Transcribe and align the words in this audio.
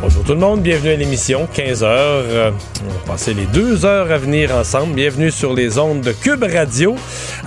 Bonjour 0.00 0.22
tout 0.22 0.34
le 0.34 0.38
monde, 0.38 0.62
bienvenue 0.62 0.92
à 0.92 0.96
l'émission, 0.96 1.48
15 1.52 1.82
heures. 1.82 2.24
Euh, 2.28 2.50
on 2.86 2.88
va 2.88 3.12
passer 3.14 3.34
les 3.34 3.46
deux 3.46 3.84
heures 3.84 4.12
à 4.12 4.16
venir 4.16 4.54
ensemble. 4.54 4.94
Bienvenue 4.94 5.32
sur 5.32 5.54
les 5.54 5.76
ondes 5.76 6.02
de 6.02 6.12
Cube 6.12 6.44
Radio. 6.44 6.94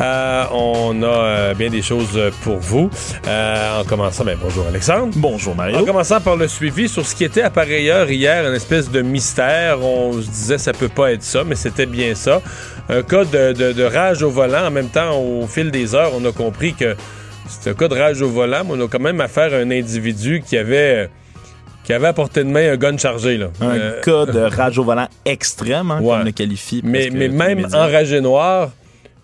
Euh, 0.02 0.44
on 0.52 1.02
a 1.02 1.06
euh, 1.06 1.54
bien 1.54 1.70
des 1.70 1.82
choses 1.82 2.20
pour 2.44 2.58
vous. 2.58 2.90
en 3.26 3.86
commençant, 3.86 4.26
ben, 4.26 4.38
bonjour 4.42 4.68
Alexandre. 4.68 5.14
Bonjour 5.16 5.56
Mario. 5.56 5.78
En 5.78 5.86
commençant 5.86 6.20
par 6.20 6.36
le 6.36 6.50
suivi 6.50 6.90
sur 6.90 7.06
ce 7.06 7.16
qui 7.16 7.24
était 7.24 7.42
appareilleur 7.42 8.12
hier, 8.12 8.46
une 8.46 8.56
espèce 8.56 8.92
de 8.92 9.02
mystère. 9.02 9.82
On 9.82 10.12
se 10.22 10.28
disait 10.28 10.58
ça 10.58 10.74
peut 10.74 10.90
pas 10.90 11.14
être 11.14 11.24
ça, 11.24 11.46
mais 11.46 11.56
c'était 11.56 11.86
bien 11.86 12.16
ça. 12.16 12.42
Un 12.90 13.02
cas 13.02 13.24
de, 13.24 13.54
de 13.54 13.84
rage 13.84 14.24
au 14.24 14.30
volant. 14.30 14.68
En 14.68 14.72
même 14.72 14.90
temps, 14.90 15.18
au 15.18 15.48
fil 15.48 15.72
des 15.72 15.96
heures, 15.96 16.12
on 16.14 16.26
a 16.26 16.34
compris 16.34 16.74
que 16.74 16.98
c'était 17.48 17.70
un 17.70 17.76
cas 17.76 17.88
de 17.88 17.98
rage 17.98 18.22
au 18.22 18.30
volant, 18.30 18.64
mais 18.66 18.74
on 18.74 18.86
a 18.86 18.90
quand 18.90 19.00
même 19.00 19.22
affaire 19.22 19.54
à 19.54 19.58
un 19.58 19.72
individu 19.72 20.44
qui 20.46 20.58
avait 20.58 21.10
qui 21.92 21.96
avait 21.96 22.08
à 22.08 22.14
portée 22.14 22.46
de 22.46 22.50
main 22.50 22.72
un 22.72 22.78
gun 22.78 22.96
chargé. 22.96 23.38
Là. 23.38 23.48
Un 23.60 23.66
euh, 23.68 24.02
cas 24.02 24.26
de 24.26 24.40
rage 24.40 24.80
au 24.80 24.84
volant 24.86 25.10
extrême, 25.26 25.92
hein, 25.92 26.24
le 26.24 26.32
qualifie. 26.32 26.80
Mais, 26.86 27.10
mais 27.12 27.28
même 27.28 27.68
enragé 27.74 28.22
noir, 28.22 28.72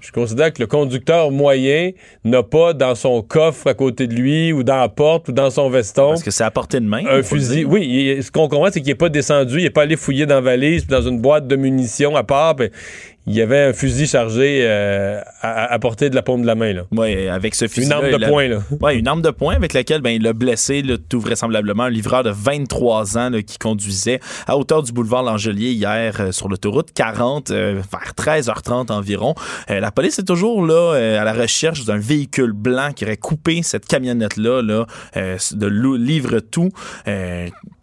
je 0.01 0.11
considère 0.11 0.51
que 0.51 0.61
le 0.61 0.67
conducteur 0.67 1.31
moyen 1.31 1.91
n'a 2.25 2.43
pas 2.43 2.73
dans 2.73 2.93
son 2.93 3.21
coffre 3.21 3.67
à 3.67 3.73
côté 3.73 4.05
de 4.07 4.13
lui 4.13 4.51
ou 4.51 4.63
dans 4.63 4.75
la 4.75 4.89
porte 4.89 5.29
ou 5.29 5.31
dans 5.31 5.49
son 5.49 5.69
veston. 5.69 6.09
Parce 6.09 6.23
que 6.23 6.31
c'est 6.31 6.43
à 6.43 6.51
portée 6.51 6.81
de 6.81 6.85
main. 6.85 7.03
Un 7.09 7.23
fusil. 7.23 7.63
Oui, 7.63 8.19
ce 8.21 8.31
qu'on 8.31 8.49
comprend, 8.49 8.67
c'est 8.69 8.81
qu'il 8.81 8.89
n'est 8.89 8.95
pas 8.95 9.07
descendu, 9.07 9.59
il 9.59 9.63
n'est 9.63 9.69
pas 9.69 9.83
allé 9.83 9.95
fouiller 9.95 10.25
dans 10.25 10.35
la 10.35 10.41
valise, 10.41 10.87
dans 10.87 11.01
une 11.01 11.21
boîte 11.21 11.47
de 11.47 11.55
munitions 11.55 12.17
à 12.17 12.23
part 12.23 12.57
il 13.27 13.35
y 13.35 13.41
avait 13.41 13.61
un 13.61 13.73
fusil 13.73 14.07
chargé 14.07 14.61
euh, 14.63 15.19
à, 15.41 15.77
portée 15.79 16.09
de 16.09 16.15
la 16.15 16.21
paume 16.21 16.43
de 16.43 16.47
la 16.47 16.55
main. 16.55 16.71
Là. 16.71 16.83
Oui, 16.91 17.27
avec 17.27 17.55
ce 17.55 17.67
fusil. 17.67 17.87
Une 17.87 17.91
arme 17.91 18.09
de 18.09 18.25
poing. 18.25 18.47
Là. 18.47 18.59
Oui, 18.81 18.95
une 18.97 19.07
arme 19.07 19.21
de 19.21 19.31
poing 19.31 19.53
avec 19.53 19.73
laquelle 19.73 19.99
ben, 19.99 20.11
il 20.11 20.25
a 20.27 20.31
blessé 20.31 20.81
tout 21.09 21.19
vraisemblablement 21.19 21.83
un 21.83 21.89
livreur 21.89 22.23
de 22.23 22.29
23 22.29 23.17
ans 23.17 23.31
qui 23.45 23.57
conduisait 23.57 24.21
à 24.47 24.57
hauteur 24.57 24.81
du 24.81 24.93
boulevard 24.93 25.23
L'Angelier 25.23 25.71
hier 25.71 26.15
euh, 26.21 26.31
sur 26.31 26.47
l'autoroute 26.47 26.93
40 26.93 27.51
euh, 27.51 27.81
vers 27.91 28.13
13h30 28.15 28.93
environ. 28.93 29.35
la 29.67 29.91
police 29.91 30.19
est 30.19 30.25
toujours 30.25 30.65
là 30.65 30.93
à 30.93 31.23
la 31.25 31.33
recherche 31.33 31.83
d'un 31.83 31.97
véhicule 31.97 32.53
blanc 32.53 32.91
qui 32.95 33.03
aurait 33.03 33.17
coupé 33.17 33.61
cette 33.61 33.85
camionnette-là 33.85 34.61
là, 34.61 34.85
de 35.15 35.67
livre 35.67 36.39
tout, 36.39 36.69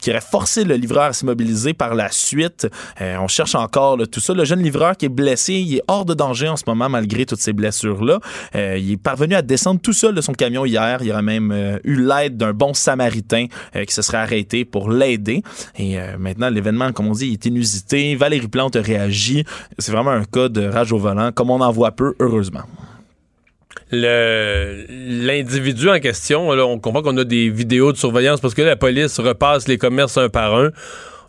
qui 0.05 0.11
aurait 0.11 0.21
forcé 0.21 0.65
le 0.65 0.75
livreur 0.75 1.05
à 1.05 1.13
s'immobiliser 1.15 1.73
par 1.73 1.95
la 1.95 2.11
suite. 2.11 2.69
on 3.01 3.27
cherche 3.27 3.55
encore 3.55 3.97
tout 4.11 4.21
ça. 4.21 4.35
Le 4.35 4.45
jeune 4.45 4.63
livreur 4.63 4.99
qui 4.99 5.07
est 5.07 5.09
blessé 5.09 5.55
il 5.55 5.77
est 5.77 5.83
hors 5.89 6.05
de 6.05 6.13
danger 6.13 6.49
en 6.49 6.57
ce 6.57 6.65
moment 6.67 6.89
malgré 6.91 7.25
toutes 7.27 7.41
ces 7.41 7.53
blessures-là. 7.53 8.21
Euh, 8.55 8.77
il 8.79 8.93
est 8.93 8.97
parvenu 8.97 9.35
à 9.35 9.43
descendre 9.43 9.81
tout 9.81 9.93
seul 9.93 10.15
de 10.15 10.21
son 10.21 10.33
camion 10.33 10.65
hier. 10.65 10.99
Il 11.03 11.11
aurait 11.11 11.23
même 11.23 11.51
euh, 11.53 11.79
eu 11.85 11.97
l'aide 11.97 12.37
d'un 12.37 12.53
bon 12.53 12.75
samaritain 12.75 13.47
euh, 13.77 13.85
qui 13.85 13.95
se 13.95 14.03
serait 14.03 14.19
arrêté 14.19 14.65
pour 14.65 14.91
l'aider. 14.91 15.43
Et 15.79 15.97
maintenant, 16.19 16.51
l'événement, 16.51 16.93
comme 16.93 17.09
on 17.09 17.13
dit, 17.13 17.33
est 17.33 17.47
inusité. 17.47 18.15
Valérie 18.17 18.49
Plante 18.49 18.77
réagit. 18.77 19.45
C'est 19.79 19.93
vraiment 19.93 20.11
un 20.11 20.25
cas 20.25 20.49
de 20.49 20.67
rage 20.67 20.93
au 20.93 20.99
volant, 20.99 21.33
comme 21.33 21.51
on 21.51 21.61
en 21.61 21.71
voit 21.71 21.93
peu, 21.93 22.15
heureusement 22.21 22.63
l'individu 23.91 25.89
en 25.89 26.01
question, 26.01 26.49
on 26.49 26.79
comprend 26.79 27.03
qu'on 27.03 27.17
a 27.17 27.25
des 27.25 27.49
vidéos 27.51 27.93
de 27.93 27.97
surveillance 27.97 28.41
parce 28.41 28.55
que 28.55 28.63
la 28.63 28.77
police 28.77 29.19
repasse 29.19 29.69
les 29.69 29.79
commerces 29.79 30.19
un 30.19 30.29
par 30.29 30.55
un. 30.57 30.71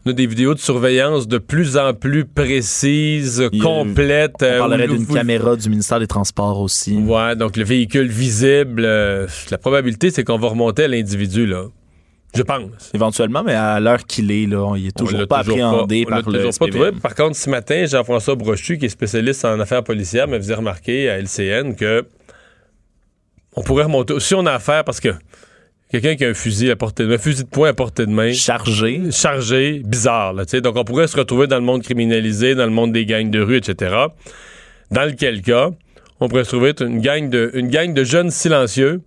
On 0.07 0.11
a 0.11 0.13
des 0.13 0.28
vidéos 0.28 0.53
de 0.53 0.59
surveillance 0.59 1.28
de 1.28 1.39
plus 1.39 1.78
en 1.78 1.95
plus 1.95 2.25
précises, 2.25 3.50
complètes. 3.59 4.35
On 4.41 4.59
parlerait 4.59 4.84
euh, 4.84 4.97
d'une 4.97 5.07
caméra 5.07 5.55
du 5.55 5.67
ministère 5.67 6.00
des 6.00 6.05
Transports 6.05 6.59
aussi. 6.59 6.95
Ouais, 6.97 7.35
donc 7.35 7.57
le 7.57 7.63
véhicule 7.63 8.07
visible. 8.07 8.84
Euh, 8.85 9.25
la 9.50 9.57
probabilité, 9.57 10.11
c'est 10.11 10.23
qu'on 10.23 10.38
va 10.38 10.50
remonter 10.50 10.84
à 10.84 10.88
l'individu, 10.88 11.47
là. 11.47 11.66
Je 12.35 12.44
pense. 12.44 12.91
Éventuellement, 12.94 13.44
mais 13.44 13.55
à 13.55 13.79
l'heure 13.79 14.05
qu'il 14.05 14.29
est, 14.29 14.45
là, 14.45 14.75
il 14.78 14.88
est 14.88 14.95
toujours 14.95 15.25
pas 15.28 15.39
appréhendé 15.39 16.05
par 16.05 16.17
le 16.19 16.23
toujours 16.23 16.51
pas 16.59 16.67
trouvé. 16.67 16.91
Par 17.01 17.16
contre, 17.16 17.35
ce 17.35 17.50
matin, 17.50 17.85
Jean-François 17.85 18.35
Brochu, 18.35 18.78
qui 18.78 18.85
est 18.85 18.89
spécialiste 18.89 19.44
en 19.45 19.59
affaires 19.59 19.84
policières, 19.84 20.28
me 20.28 20.38
faisait 20.38 20.53
remarquer 20.53 21.09
à 21.09 21.17
LCN 21.17 21.75
que 21.75 22.05
on 23.55 23.61
pourrait 23.61 23.83
remonter. 23.83 24.19
Si 24.19 24.35
on 24.35 24.45
a 24.45 24.53
affaire, 24.53 24.83
parce 24.83 24.99
que 24.99 25.09
quelqu'un 25.91 26.16
qui 26.16 26.25
a 26.25 26.29
un 26.29 26.33
fusil 26.33 26.71
à 26.71 26.75
portée 26.75 27.03
de 27.03 27.09
main, 27.09 27.16
un 27.16 27.19
fusil 27.19 27.43
de 27.43 27.49
poing 27.49 27.69
à 27.69 27.73
portée 27.73 28.05
de 28.05 28.11
main. 28.11 28.33
Chargé. 28.33 29.01
Chargé, 29.11 29.81
bizarre, 29.85 30.33
là, 30.33 30.45
tu 30.45 30.59
Donc, 30.61 30.75
on 30.75 30.83
pourrait 30.83 31.07
se 31.07 31.17
retrouver 31.17 31.47
dans 31.47 31.57
le 31.57 31.63
monde 31.63 31.83
criminalisé, 31.83 32.55
dans 32.55 32.66
le 32.66 32.71
monde 32.71 32.91
des 32.91 33.05
gangs 33.05 33.29
de 33.29 33.39
rue, 33.39 33.57
etc. 33.57 33.95
Dans 34.91 35.05
lequel 35.05 35.41
cas, 35.41 35.71
on 36.19 36.27
pourrait 36.27 36.43
se 36.43 36.49
trouver 36.49 36.73
une 36.79 36.99
gang 36.99 37.29
de, 37.29 37.51
une 37.53 37.69
gang 37.69 37.93
de 37.93 38.03
jeunes 38.03 38.31
silencieux 38.31 39.01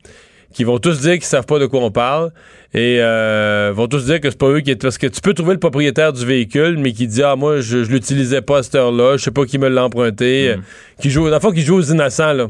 qui 0.53 0.65
vont 0.65 0.79
tous 0.79 1.01
dire 1.01 1.15
qu'ils 1.15 1.25
savent 1.25 1.47
pas 1.47 1.59
de 1.59 1.67
quoi 1.67 1.81
on 1.81 1.91
parle 1.91 2.33
et 2.75 2.99
euh, 3.01 3.73
vont 3.75 3.89
tous 3.89 4.05
dire 4.05 4.21
que 4.21 4.29
c'est 4.29 4.39
pas 4.39 4.49
eux 4.49 4.61
qui 4.61 4.71
est 4.71 4.77
parce 4.77 4.99
que 4.99 5.07
tu 5.07 5.23
peux 5.23 5.33
trouver 5.33 5.55
le 5.55 5.59
propriétaire 5.59 6.13
du 6.13 6.27
véhicule 6.27 6.77
mais 6.77 6.93
qui 6.93 7.07
dit 7.07 7.23
ah 7.23 7.35
moi 7.35 7.61
je, 7.61 7.83
je 7.83 7.91
l'utilisais 7.91 8.43
pas 8.43 8.59
à 8.59 8.63
cette 8.63 8.75
heure-là 8.75 9.17
je 9.17 9.25
sais 9.25 9.31
pas 9.31 9.47
qui 9.47 9.57
me 9.57 9.69
l'a 9.69 9.85
emprunté 9.85 10.57
mm. 10.57 10.63
qui 11.01 11.09
joue 11.09 11.29
la 11.29 11.41
fois 11.41 11.53
qui 11.55 11.63
joue 11.63 11.77
aux 11.77 11.83
innocents 11.83 12.35
là. 12.35 12.47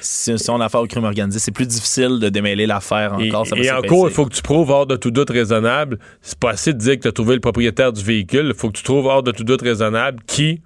Si, 0.00 0.32
on 0.48 0.60
a 0.60 0.66
affaire 0.66 0.80
au 0.80 0.86
crime 0.86 1.04
organisé. 1.04 1.38
C'est 1.38 1.50
plus 1.50 1.66
difficile 1.66 2.18
de 2.20 2.28
démêler 2.28 2.66
l'affaire 2.66 3.14
encore 3.14 3.46
et, 3.56 3.70
en 3.70 3.82
cours 3.82 4.08
il 4.08 4.14
faut 4.14 4.26
que 4.26 4.34
tu 4.34 4.42
prouves 4.42 4.70
hors 4.70 4.86
de 4.86 4.96
tout 4.96 5.10
doute 5.10 5.30
raisonnable. 5.30 5.98
C'est 6.20 6.38
pas 6.38 6.50
assez 6.50 6.72
de 6.72 6.78
dire 6.78 6.96
que 6.96 7.02
tu 7.02 7.08
as 7.08 7.12
trouvé 7.12 7.34
le 7.34 7.40
propriétaire 7.40 7.92
du 7.92 8.02
véhicule. 8.02 8.46
Il 8.48 8.54
faut 8.54 8.68
que 8.68 8.76
tu 8.76 8.84
trouves 8.84 9.06
hors 9.06 9.22
de 9.22 9.32
tout 9.32 9.44
doute 9.44 9.62
raisonnable 9.62 10.22
qui 10.26 10.60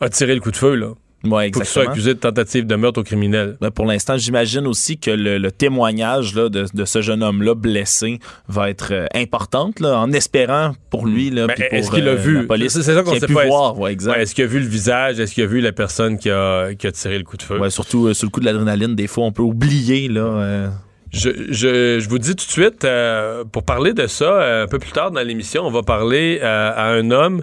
a 0.00 0.08
tiré 0.08 0.34
le 0.34 0.40
coup 0.40 0.50
de 0.50 0.56
feu 0.56 0.74
là 0.74 0.88
Ouais, 1.32 1.50
Faut 1.52 1.64
soit 1.64 1.90
accusé 1.90 2.14
de 2.14 2.18
tentative 2.18 2.66
de 2.66 2.74
meurtre 2.76 3.00
au 3.00 3.02
criminel. 3.02 3.56
Ben, 3.60 3.70
pour 3.70 3.86
l'instant, 3.86 4.16
j'imagine 4.16 4.66
aussi 4.66 4.98
que 4.98 5.10
le, 5.10 5.50
témoignage 5.50 6.34
là, 6.34 6.48
de, 6.48 6.84
ce 6.84 7.02
jeune 7.02 7.22
homme-là 7.22 7.54
blessé 7.54 8.18
va 8.48 8.70
être 8.70 8.92
euh, 8.92 9.06
important, 9.14 9.70
là, 9.80 9.98
en 9.98 10.12
espérant 10.12 10.72
pour 10.90 11.06
lui. 11.06 11.30
Là, 11.30 11.46
ben, 11.46 11.56
est-ce 11.70 11.90
qu'il 11.90 12.08
a 12.08 12.12
euh, 12.12 12.14
vu? 12.14 12.46
C'est 12.68 12.82
ça 12.82 13.02
qu'on 13.02 13.18
sait 13.18 13.26
pas. 13.26 13.46
Voir, 13.46 13.76
est-ce 13.88 14.34
qu'il 14.34 14.44
a 14.44 14.46
vu 14.46 14.60
le 14.60 14.66
visage? 14.66 15.20
Est-ce 15.20 15.34
qu'il 15.34 15.44
a 15.44 15.46
vu 15.46 15.60
la 15.60 15.72
personne 15.72 16.18
qui 16.18 16.30
a, 16.30 16.74
qui 16.74 16.86
a 16.86 16.92
tiré 16.92 17.18
le 17.18 17.24
coup 17.24 17.36
de 17.36 17.42
feu? 17.42 17.58
Ouais, 17.58 17.70
surtout 17.70 18.06
euh, 18.06 18.14
sur 18.14 18.26
le 18.26 18.30
coup 18.30 18.40
de 18.40 18.46
l'adrénaline, 18.46 18.94
des 18.94 19.06
fois, 19.06 19.24
on 19.24 19.32
peut 19.32 19.42
oublier 19.42 20.08
là, 20.08 20.70
je, 21.16 21.98
je, 22.00 22.08
vous 22.08 22.18
dis 22.18 22.36
tout 22.36 22.44
de 22.44 22.50
suite, 22.50 22.84
euh, 22.84 23.44
pour 23.44 23.62
parler 23.64 23.94
de 23.94 24.06
ça, 24.06 24.24
euh, 24.24 24.64
un 24.64 24.66
peu 24.66 24.78
plus 24.78 24.92
tard 24.92 25.10
dans 25.10 25.22
l'émission, 25.22 25.62
on 25.66 25.70
va 25.70 25.82
parler 25.82 26.40
euh, 26.42 26.70
à 26.74 26.88
un 26.88 27.10
homme 27.10 27.42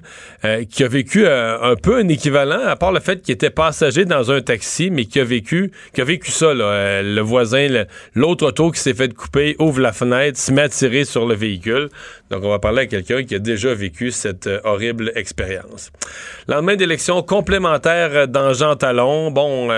qui 0.70 0.84
a 0.84 0.88
vécu 0.88 1.26
un 1.26 1.76
peu 1.82 1.98
un 1.98 2.08
équivalent, 2.10 2.60
à 2.66 2.76
part 2.76 2.92
le 2.92 3.00
fait 3.00 3.22
qu'il 3.22 3.34
était 3.34 3.50
passager 3.50 4.04
dans 4.04 4.30
un 4.32 4.42
taxi, 4.42 4.90
mais 4.92 5.06
qui 5.06 5.20
a 5.20 5.24
vécu, 5.24 5.72
qui 5.94 6.02
a 6.02 6.04
vécu 6.04 6.32
ça. 6.32 6.54
Là, 6.54 7.02
le 7.02 7.22
voisin, 7.22 7.86
l'autre 8.14 8.48
auto 8.48 8.72
qui 8.72 8.80
s'est 8.80 8.94
fait 8.94 9.14
couper, 9.14 9.56
ouvre 9.60 9.80
la 9.80 9.94
fenêtre, 9.94 10.38
se 10.38 10.52
met 10.52 10.64
à 10.64 10.70
tirer 10.70 11.06
sur 11.06 11.26
le 11.26 11.34
véhicule. 11.34 11.90
Donc, 12.30 12.44
on 12.44 12.50
va 12.50 12.60
parler 12.60 12.82
à 12.82 12.86
quelqu'un 12.88 13.24
qui 13.24 13.36
a 13.36 13.40
déjà 13.40 13.74
vécu 13.74 14.12
cette 14.12 14.50
horrible 14.66 15.14
expérience. 15.16 15.92
Lendemain 16.48 16.76
d'élection 16.76 17.24
complémentaire 17.24 18.28
dans 18.28 18.54
Jean 18.54 18.76
Talon. 18.76 19.32
Bon 19.32 19.70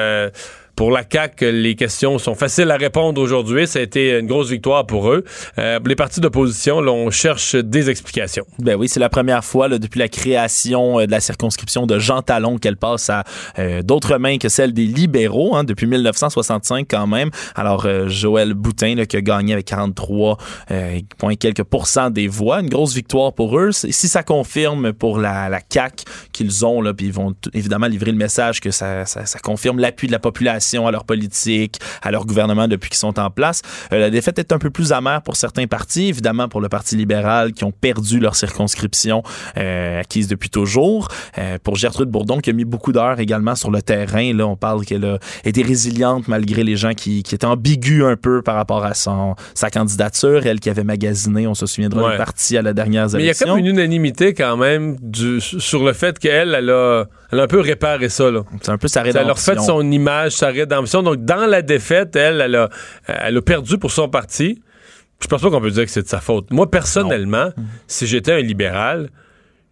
pour 0.76 0.92
la 0.92 1.04
CAQ, 1.10 1.52
les 1.52 1.76
questions 1.76 2.18
sont 2.18 2.36
faciles 2.36 2.70
à 2.70 2.76
répondre 2.76 3.22
aujourd'hui. 3.22 3.66
Ça 3.66 3.80
a 3.80 3.82
été 3.82 4.20
une 4.20 4.28
grosse 4.28 4.50
victoire 4.50 4.86
pour 4.86 5.10
eux. 5.10 5.24
Euh, 5.58 5.80
les 5.86 5.96
partis 5.96 6.20
d'opposition, 6.20 6.78
on 6.80 7.10
cherche 7.12 7.56
des 7.56 7.90
explications. 7.90 8.46
Ben 8.60 8.76
oui, 8.76 8.90
c'est 8.90 9.00
la 9.00 9.10
première 9.10 9.44
fois 9.44 9.70
là, 9.70 9.78
depuis 9.78 10.00
la 10.00 10.10
création 10.10 11.00
euh, 11.00 11.06
de 11.06 11.12
la 11.12 11.22
circonscription 11.22 11.86
de 11.86 11.98
Jean 11.98 12.22
Talon 12.22 12.58
qu'elle 12.58 12.76
passe 12.76 13.10
à 13.10 13.24
euh, 13.58 13.82
d'autres 13.84 14.18
mains 14.18 14.38
que 14.38 14.50
celles 14.50 14.74
des 14.74 14.86
libéraux, 14.86 15.56
hein, 15.56 15.64
depuis 15.64 15.88
1965 15.88 16.88
quand 16.90 17.08
même. 17.08 17.30
Alors, 17.56 17.88
Joël 18.08 18.54
Boutin, 18.54 18.96
là, 18.96 19.06
qui 19.06 19.18
a 19.18 19.22
gagné 19.22 19.54
avec 19.54 19.66
43 19.66 20.38
points 21.18 21.36
quelques 21.36 21.64
pourcents 21.64 22.10
des 22.10 22.28
voix, 22.28 22.60
une 22.60 22.70
grosse 22.70 22.94
victoire 22.94 23.34
pour 23.34 23.58
eux. 23.58 23.72
Si 23.72 24.08
ça 24.08 24.24
confirme 24.24 24.94
pour 24.94 25.20
la, 25.20 25.50
la 25.50 25.60
CAQ 25.70 26.04
qu'ils 26.32 26.66
ont, 26.66 26.82
là, 26.82 26.94
puis 26.94 27.08
ils 27.08 27.14
vont 27.14 27.34
évidemment 27.54 27.88
livrer 27.88 28.12
le 28.12 28.18
message 28.18 28.60
que 28.60 28.72
ça, 28.72 29.06
ça, 29.06 29.26
ça 29.26 29.40
confirme 29.40 29.80
l'appui 29.80 30.08
de 30.08 30.12
la 30.12 30.20
population 30.20 30.65
à 30.66 30.92
leur 30.92 31.06
politique, 31.06 31.80
à 32.02 32.12
leur 32.12 32.26
gouvernement 32.26 32.68
depuis 32.68 32.90
qu'ils 32.90 32.98
sont 32.98 33.20
en 33.20 33.30
place. 33.30 33.62
Euh, 33.94 34.00
la 34.00 34.10
défaite 34.10 34.40
est 34.40 34.52
un 34.52 34.58
peu 34.60 34.70
plus 34.70 34.92
amère 34.92 35.22
pour 35.22 35.36
certains 35.36 35.68
partis, 35.68 36.08
évidemment 36.08 36.48
pour 36.50 36.62
le 36.62 36.70
Parti 36.70 36.96
libéral 36.96 37.54
qui 37.54 37.64
ont 37.64 37.72
perdu 37.72 38.20
leur 38.20 38.36
circonscription 38.36 39.24
euh, 39.58 40.00
acquise 40.02 40.28
depuis 40.28 40.50
toujours. 40.50 41.08
Euh, 41.38 41.58
pour 41.64 41.76
Gertrude 41.76 42.10
Bourdon 42.10 42.40
qui 42.40 42.50
a 42.50 42.54
mis 42.54 42.66
beaucoup 42.66 42.92
d'heures 42.92 43.20
également 43.20 43.56
sur 43.56 43.72
le 43.72 43.82
terrain. 43.82 44.34
Là, 44.34 44.48
on 44.48 44.56
parle 44.56 44.84
qu'elle 44.86 45.06
a 45.06 45.20
été 45.44 45.62
résiliente 45.62 46.28
malgré 46.28 46.64
les 46.64 46.76
gens 46.76 46.94
qui, 46.94 47.24
qui 47.24 47.36
étaient 47.36 47.46
ambigus 47.46 48.04
un 48.04 48.16
peu 48.16 48.42
par 48.42 48.56
rapport 48.56 48.84
à 48.84 48.94
son, 48.94 49.36
sa 49.54 49.70
candidature. 49.70 50.46
Elle 50.46 50.60
qui 50.60 50.70
avait 50.70 50.84
magasiné, 50.84 51.48
on 51.48 51.54
se 51.54 51.66
souviendra, 51.66 52.04
Ouais. 52.06 52.12
le 52.14 52.18
parti 52.18 52.58
à 52.58 52.62
la 52.62 52.74
dernière 52.74 53.06
Mais 53.14 53.20
il 53.20 53.20
y 53.20 53.22
a 53.24 53.26
élection. 53.28 53.48
comme 53.48 53.58
une 53.60 53.66
unanimité 53.68 54.34
quand 54.34 54.58
même 54.58 54.98
du- 55.02 55.40
sur 55.42 55.84
le 55.84 55.94
fait 55.94 56.18
qu'elle, 56.20 56.54
elle 56.56 56.70
a, 56.70 57.06
elle 57.32 57.40
a 57.40 57.44
un 57.44 57.48
peu 57.48 57.60
réparé 57.60 58.10
ça. 58.10 58.26
C'est 58.62 58.72
un 58.72 58.78
peu 58.78 58.88
sa 58.88 58.96
Ça 58.96 59.02
rédemption. 59.04 59.26
leur 59.28 59.40
fait 59.40 59.60
son 59.60 59.92
image, 59.92 60.34
sa 60.34 60.50
rédemption. 60.56 61.04
Donc, 61.04 61.24
dans 61.26 61.46
la 61.46 61.62
défaite, 61.62 62.16
elle, 62.16 62.42
elle 62.42 62.56
a, 62.56 62.70
elle 63.08 63.38
a 63.38 63.42
perdu 63.42 63.78
pour 63.78 63.92
son 63.92 64.10
parti. 64.10 64.62
Je 65.22 65.28
pense 65.28 65.42
pas 65.42 65.50
qu'on 65.50 65.62
peut 65.62 65.72
dire 65.72 65.86
que 65.86 65.92
c'est 65.92 66.04
de 66.04 66.08
sa 66.08 66.20
faute. 66.20 66.52
Moi, 66.52 66.70
personnellement, 66.70 67.50
si 67.88 68.06
j'étais 68.06 68.34
un 68.34 68.42
libéral, 68.42 69.10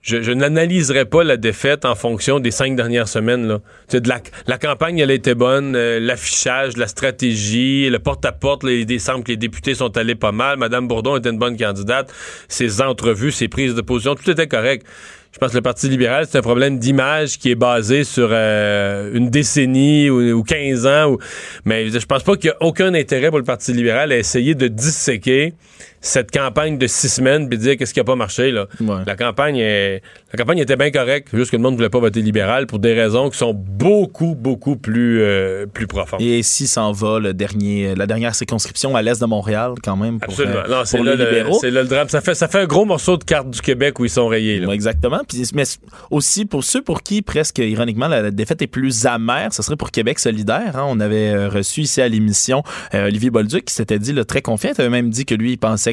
je, 0.01 0.21
je 0.21 0.31
n'analyserais 0.31 1.05
pas 1.05 1.23
la 1.23 1.37
défaite 1.37 1.85
en 1.85 1.95
fonction 1.95 2.39
des 2.39 2.51
cinq 2.51 2.75
dernières 2.75 3.07
semaines. 3.07 3.47
Là. 3.47 3.59
Tu 3.87 3.97
sais, 3.97 4.01
de 4.01 4.09
la, 4.09 4.19
la 4.47 4.57
campagne, 4.57 4.99
elle 4.99 5.11
a 5.11 5.13
été 5.13 5.33
bonne, 5.33 5.75
euh, 5.75 5.99
l'affichage, 5.99 6.75
la 6.77 6.87
stratégie, 6.87 7.89
le 7.89 7.99
porte-à-porte, 7.99 8.63
les- 8.63 8.81
il 8.81 8.99
semble 8.99 9.23
que 9.23 9.31
les 9.31 9.37
députés 9.37 9.75
sont 9.75 9.95
allés 9.97 10.15
pas 10.15 10.31
mal. 10.33 10.57
Madame 10.57 10.87
Bourdon 10.87 11.15
était 11.17 11.29
une 11.29 11.39
bonne 11.39 11.57
candidate. 11.57 12.13
Ses 12.47 12.81
entrevues, 12.81 13.31
ses 13.31 13.47
prises 13.47 13.75
de 13.75 13.81
position, 13.81 14.15
tout 14.15 14.29
était 14.29 14.47
correct. 14.47 14.85
Je 15.33 15.39
pense 15.39 15.49
que 15.49 15.57
le 15.57 15.63
Parti 15.63 15.89
libéral, 15.89 16.27
c'est 16.29 16.37
un 16.37 16.41
problème 16.41 16.77
d'image 16.77 17.39
qui 17.39 17.49
est 17.49 17.55
basé 17.55 18.03
sur 18.03 18.29
euh, 18.31 19.09
une 19.15 19.31
décennie 19.31 20.07
ou, 20.07 20.21
ou 20.31 20.43
15 20.43 20.85
ans. 20.85 21.17
mais 21.65 21.89
je 21.89 22.05
pense 22.05 22.21
pas 22.21 22.35
qu'il 22.35 22.49
y 22.49 22.51
a 22.51 22.57
aucun 22.61 22.93
intérêt 22.93 23.29
pour 23.29 23.39
le 23.39 23.43
Parti 23.43 23.73
libéral 23.73 24.11
à 24.11 24.17
essayer 24.17 24.53
de 24.53 24.67
disséquer 24.67 25.55
cette 26.05 26.31
campagne 26.31 26.77
de 26.77 26.85
six 26.85 27.07
semaines 27.07 27.47
puis 27.47 27.57
dire 27.57 27.77
qu'est-ce 27.77 27.93
qui 27.93 27.99
a 28.01 28.03
pas 28.03 28.15
marché. 28.17 28.51
Là. 28.51 28.67
Ouais. 28.81 28.97
La, 29.07 29.15
campagne 29.15 29.55
est- 29.57 30.01
la 30.33 30.37
campagne 30.37 30.57
était 30.59 30.75
bien 30.75 30.91
correcte, 30.91 31.29
juste 31.33 31.49
que 31.49 31.55
le 31.55 31.63
monde 31.63 31.75
voulait 31.75 31.89
pas 31.89 31.99
voter 31.99 32.21
libéral 32.21 32.67
pour 32.67 32.79
des 32.79 32.93
raisons 32.93 33.29
qui 33.29 33.37
sont 33.37 33.53
beaucoup, 33.53 34.35
beaucoup 34.35 34.75
plus, 34.75 35.21
euh, 35.21 35.65
plus 35.65 35.87
profondes. 35.87 36.21
Et 36.21 36.39
ici 36.39 36.67
s'en 36.67 36.91
va 36.91 37.19
le 37.19 37.33
dernier, 37.33 37.95
la 37.95 38.05
dernière 38.05 38.35
circonscription 38.35 38.95
à 38.97 39.01
l'est 39.01 39.19
de 39.21 39.25
Montréal, 39.25 39.75
quand 39.81 39.95
même. 39.95 40.19
Pour, 40.19 40.33
Absolument. 40.33 40.59
euh, 40.65 40.67
non, 40.69 40.81
c'est 40.85 40.97
là, 41.01 41.15
le- 41.15 41.23
là 41.71 41.81
le 41.81 41.87
drame. 41.87 42.09
Ça 42.09 42.19
fait, 42.19 42.35
ça 42.35 42.47
fait 42.49 42.59
un 42.59 42.65
gros 42.67 42.83
morceau 42.83 43.15
de 43.15 43.23
carte 43.23 43.49
du 43.49 43.61
Québec 43.61 43.97
où 43.99 44.05
ils 44.05 44.09
sont 44.09 44.27
rayés. 44.27 44.59
Là. 44.59 44.67
Ouais, 44.67 44.75
Exactement. 44.75 45.21
Puis, 45.27 45.43
mais 45.55 45.63
aussi 46.11 46.45
pour 46.45 46.63
ceux 46.65 46.81
pour 46.81 47.01
qui, 47.01 47.21
presque 47.21 47.59
ironiquement, 47.59 48.09
la, 48.09 48.21
la 48.21 48.31
défaite 48.31 48.61
est 48.61 48.67
plus 48.67 49.05
amère, 49.05 49.53
ce 49.53 49.63
serait 49.63 49.77
pour 49.77 49.91
Québec 49.91 50.19
solidaire. 50.19 50.75
hein. 50.75 50.85
On 50.89 50.99
avait 50.99 51.29
euh, 51.33 51.47
reçu 51.49 51.81
ici 51.81 52.01
à 52.01 52.09
l'émission 52.09 52.61
euh, 52.93 53.07
Olivier 53.07 53.29
Bolduc 53.29 53.65
qui 53.65 53.73
s'était 53.73 53.99
dit 53.99 54.11
là, 54.13 54.25
très 54.25 54.41
confiant. 54.41 54.71
Il 54.77 54.81
avait 54.81 54.89
même 54.89 55.09
dit 55.09 55.25
que 55.25 55.35
lui, 55.35 55.53
il 55.53 55.57
pensait 55.57 55.92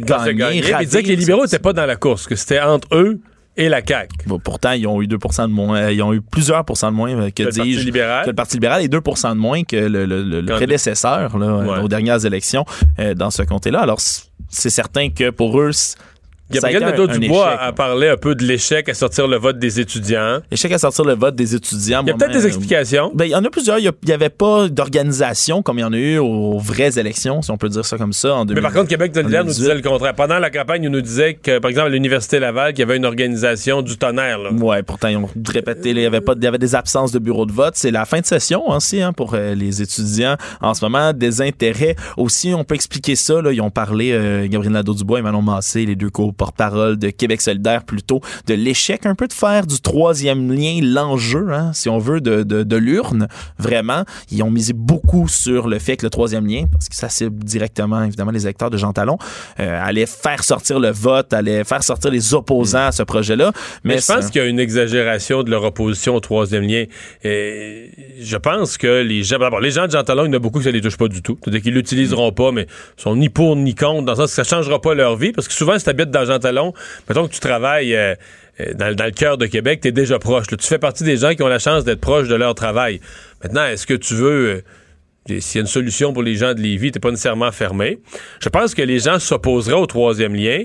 Il 0.52 0.86
disait 0.86 1.02
que 1.02 1.08
les 1.08 1.16
libéraux 1.16 1.42
n'étaient 1.42 1.58
pas 1.58 1.72
dans 1.72 1.86
la 1.86 1.96
course, 1.96 2.26
que 2.26 2.34
c'était 2.36 2.60
entre 2.60 2.88
eux 2.92 3.20
et 3.56 3.68
la 3.68 3.84
CAQ. 3.84 4.08
Bon, 4.26 4.38
pourtant, 4.38 4.72
ils 4.72 4.86
ont 4.86 5.02
eu 5.02 5.06
2% 5.06 5.42
de 5.48 5.52
moins. 5.52 5.76
euh, 5.76 5.92
Ils 5.92 6.02
ont 6.02 6.14
eu 6.14 6.20
plusieurs 6.20 6.64
pourcents 6.64 6.90
de 6.90 6.96
moins 6.96 7.10
euh, 7.10 7.30
que, 7.30 7.42
Le 7.42 7.50
Parti 7.50 7.76
libéral. 7.76 8.24
que 8.24 8.30
le 8.30 8.34
Parti 8.36 8.54
libéral 8.56 8.82
et 8.82 8.88
2% 8.88 9.30
de 9.30 9.34
moins 9.34 9.64
que 9.64 9.76
le, 9.76 10.06
le- 10.06 10.22
le- 10.40 10.46
prédécesseur 10.54 11.36
là, 11.36 11.56
Ouais. 11.56 11.78
aux 11.82 11.88
dernières 11.88 12.24
élections 12.24 12.64
euh, 13.00 13.14
dans 13.14 13.30
ce 13.30 13.42
comté-là. 13.42 13.80
Alors, 13.80 13.98
c'est 14.48 14.70
certain 14.70 15.10
que 15.10 15.30
pour 15.30 15.60
eux, 15.60 15.70
Gabriel 16.50 16.82
Nadeau-Dubois 16.82 17.60
a 17.60 17.72
parlé 17.72 18.08
un 18.08 18.16
peu 18.16 18.34
de 18.34 18.44
l'échec 18.44 18.88
à 18.88 18.94
sortir 18.94 19.28
le 19.28 19.36
vote 19.36 19.58
des 19.58 19.80
étudiants. 19.80 20.40
Échec 20.50 20.72
à 20.72 20.78
sortir 20.78 21.04
le 21.04 21.14
vote 21.14 21.34
des 21.34 21.54
étudiants. 21.54 22.02
Il 22.02 22.08
y 22.08 22.10
a 22.10 22.14
peut-être 22.14 22.32
des 22.32 22.44
euh, 22.44 22.48
explications. 22.48 23.10
Ben, 23.14 23.24
il 23.24 23.30
y 23.30 23.34
en 23.34 23.44
a 23.44 23.50
plusieurs. 23.50 23.78
Il 23.78 23.90
n'y 24.06 24.12
avait 24.12 24.30
pas 24.30 24.68
d'organisation 24.68 25.62
comme 25.62 25.78
il 25.78 25.82
y 25.82 25.84
en 25.84 25.92
a 25.92 25.96
eu 25.96 26.18
aux 26.18 26.58
vraies 26.58 26.98
élections, 26.98 27.42
si 27.42 27.50
on 27.50 27.56
peut 27.56 27.68
dire 27.68 27.84
ça 27.84 27.96
comme 27.96 28.12
ça, 28.12 28.34
en 28.34 28.44
2000. 28.44 28.56
Mais 28.56 28.68
par 28.68 28.72
contre, 28.72 28.88
Québec 28.88 29.12
solidaire 29.14 29.44
nous 29.44 29.52
2018. 29.52 29.62
disait 29.62 29.74
le 29.74 29.82
contraire. 29.82 30.14
Pendant 30.14 30.38
la 30.38 30.50
campagne, 30.50 30.84
il 30.84 30.90
nous 30.90 31.00
disait 31.00 31.34
que, 31.34 31.58
par 31.58 31.70
exemple, 31.70 31.88
à 31.88 31.90
l'Université 31.90 32.38
Laval, 32.38 32.72
qu'il 32.72 32.80
y 32.80 32.82
avait 32.82 32.96
une 32.96 33.04
organisation 33.04 33.82
du 33.82 33.96
tonnerre. 33.96 34.38
là. 34.38 34.52
Ouais, 34.52 34.82
pourtant, 34.82 35.08
ils 35.08 35.16
ont 35.16 35.28
répété, 35.46 35.90
il 35.90 35.98
y 35.98 36.06
avait 36.06 36.20
pas, 36.20 36.34
il 36.36 36.42
y 36.42 36.46
avait 36.46 36.58
des 36.58 36.74
absences 36.74 37.12
de 37.12 37.18
bureau 37.18 37.46
de 37.46 37.52
vote. 37.52 37.74
C'est 37.76 37.90
la 37.90 38.04
fin 38.04 38.20
de 38.20 38.26
session 38.26 38.68
aussi 38.68 39.00
hein, 39.00 39.12
pour 39.12 39.34
euh, 39.34 39.54
les 39.54 39.82
étudiants. 39.82 40.36
En 40.60 40.74
ce 40.74 40.84
moment, 40.84 41.12
des 41.12 41.42
intérêts 41.42 41.96
aussi. 42.16 42.54
On 42.54 42.64
peut 42.64 42.74
expliquer 42.74 43.14
ça. 43.14 43.40
Là, 43.40 43.52
ils 43.52 43.60
ont 43.60 43.70
parlé, 43.70 44.12
euh, 44.12 44.46
Gabriel 44.48 44.72
Nadeau-Dubois 44.72 45.20
et 45.20 45.22
Manon 45.22 45.42
Massé, 45.42 45.86
les 45.86 45.96
deux 45.96 46.10
co-porte-parole 46.40 46.98
de 46.98 47.10
Québec 47.10 47.40
solidaire, 47.40 47.84
plutôt 47.84 48.20
de 48.46 48.54
l'échec 48.54 49.04
un 49.04 49.14
peu 49.14 49.28
de 49.28 49.32
faire 49.32 49.66
du 49.66 49.80
troisième 49.80 50.52
lien 50.52 50.80
l'enjeu, 50.82 51.52
hein, 51.52 51.72
si 51.74 51.88
on 51.88 51.98
veut, 51.98 52.20
de, 52.20 52.42
de, 52.42 52.62
de 52.62 52.76
l'urne. 52.76 53.28
Vraiment, 53.58 54.04
ils 54.30 54.42
ont 54.42 54.50
misé 54.50 54.72
beaucoup 54.72 55.28
sur 55.28 55.68
le 55.68 55.78
fait 55.78 55.96
que 55.96 56.06
le 56.06 56.10
troisième 56.10 56.46
lien, 56.46 56.64
parce 56.72 56.88
que 56.88 56.96
ça 56.96 57.08
cible 57.08 57.44
directement, 57.44 58.02
évidemment, 58.02 58.30
les 58.30 58.44
électeurs 58.44 58.70
de 58.70 58.78
Jean 58.78 58.92
Talon, 58.92 59.18
euh, 59.58 59.80
allait 59.82 60.06
faire 60.06 60.42
sortir 60.42 60.80
le 60.80 60.90
vote, 60.90 61.32
allait 61.32 61.64
faire 61.64 61.82
sortir 61.82 62.10
les 62.10 62.32
opposants 62.32 62.86
à 62.86 62.92
ce 62.92 63.02
projet-là. 63.02 63.52
Mais, 63.84 63.94
Mais, 63.94 64.00
je 64.00 64.06
pense 64.06 64.30
qu'il 64.30 64.40
y 64.40 64.44
a 64.44 64.48
une 64.48 64.60
exagération 64.60 65.42
de 65.42 65.50
leur 65.50 65.64
opposition 65.64 66.14
au 66.14 66.20
troisième 66.20 66.66
lien. 66.66 66.84
Et 67.22 67.90
je 68.20 68.36
pense 68.36 68.78
que 68.78 69.02
les 69.02 69.22
gens, 69.22 69.38
les 69.60 69.70
gens 69.70 69.86
de 69.86 69.92
Jean 69.92 70.04
Talon, 70.04 70.24
il 70.24 70.28
y 70.28 70.30
en 70.30 70.34
a 70.34 70.38
beaucoup 70.38 70.58
qui 70.58 70.64
ça 70.64 70.70
les 70.70 70.80
touche 70.80 70.96
pas 70.96 71.08
du 71.08 71.20
tout. 71.20 71.38
C'est-à-dire 71.42 71.62
qu'ils 71.62 71.74
l'utiliseront 71.74 72.32
pas, 72.32 72.50
mais 72.52 72.66
ils 72.98 73.02
sont 73.02 73.16
ni 73.16 73.28
pour 73.28 73.56
ni 73.56 73.74
contre, 73.74 74.04
dans 74.04 74.12
le 74.12 74.16
sens 74.16 74.34
que 74.34 74.42
ça 74.42 74.44
changera 74.44 74.80
pas 74.80 74.94
leur 74.94 75.16
vie. 75.16 75.32
Parce 75.32 75.48
que 75.48 75.54
souvent, 75.54 75.78
si 75.78 75.88
habites 75.88 76.10
dans 76.10 76.29
Jean 76.30 76.38
Talon, 76.38 76.72
mettons 77.08 77.26
que 77.26 77.32
tu 77.32 77.40
travailles 77.40 77.94
euh, 77.94 78.14
euh, 78.60 78.74
dans, 78.74 78.88
le 79.04 79.10
cœur 79.10 79.36
de 79.36 79.46
Québec, 79.46 79.80
tu 79.82 79.88
es 79.88 79.92
déjà 79.92 80.18
proche. 80.18 80.46
Tu 80.46 80.56
fais 80.60 80.78
partie 80.78 81.04
des 81.04 81.16
gens 81.16 81.34
qui 81.34 81.42
ont 81.42 81.48
la 81.48 81.58
chance 81.58 81.84
d'être 81.84 82.00
proches 82.00 82.28
de 82.28 82.34
leur 82.34 82.54
travail. 82.54 83.00
Maintenant, 83.42 83.64
est-ce 83.66 83.86
que 83.86 83.94
tu 83.94 84.14
veux. 84.14 84.48
euh, 84.48 84.62
s'il 85.40 85.56
y 85.56 85.58
a 85.58 85.60
une 85.60 85.66
solution 85.66 86.12
pour 86.12 86.22
les 86.22 86.34
gens 86.34 86.54
de 86.54 86.60
Lévis, 86.60 86.92
t'es 86.92 87.00
pas 87.00 87.10
nécessairement 87.10 87.52
fermé. 87.52 87.98
Je 88.40 88.48
pense 88.48 88.74
que 88.74 88.82
les 88.82 88.98
gens 88.98 89.18
s'opposeraient 89.18 89.76
au 89.76 89.86
troisième 89.86 90.34
lien 90.34 90.64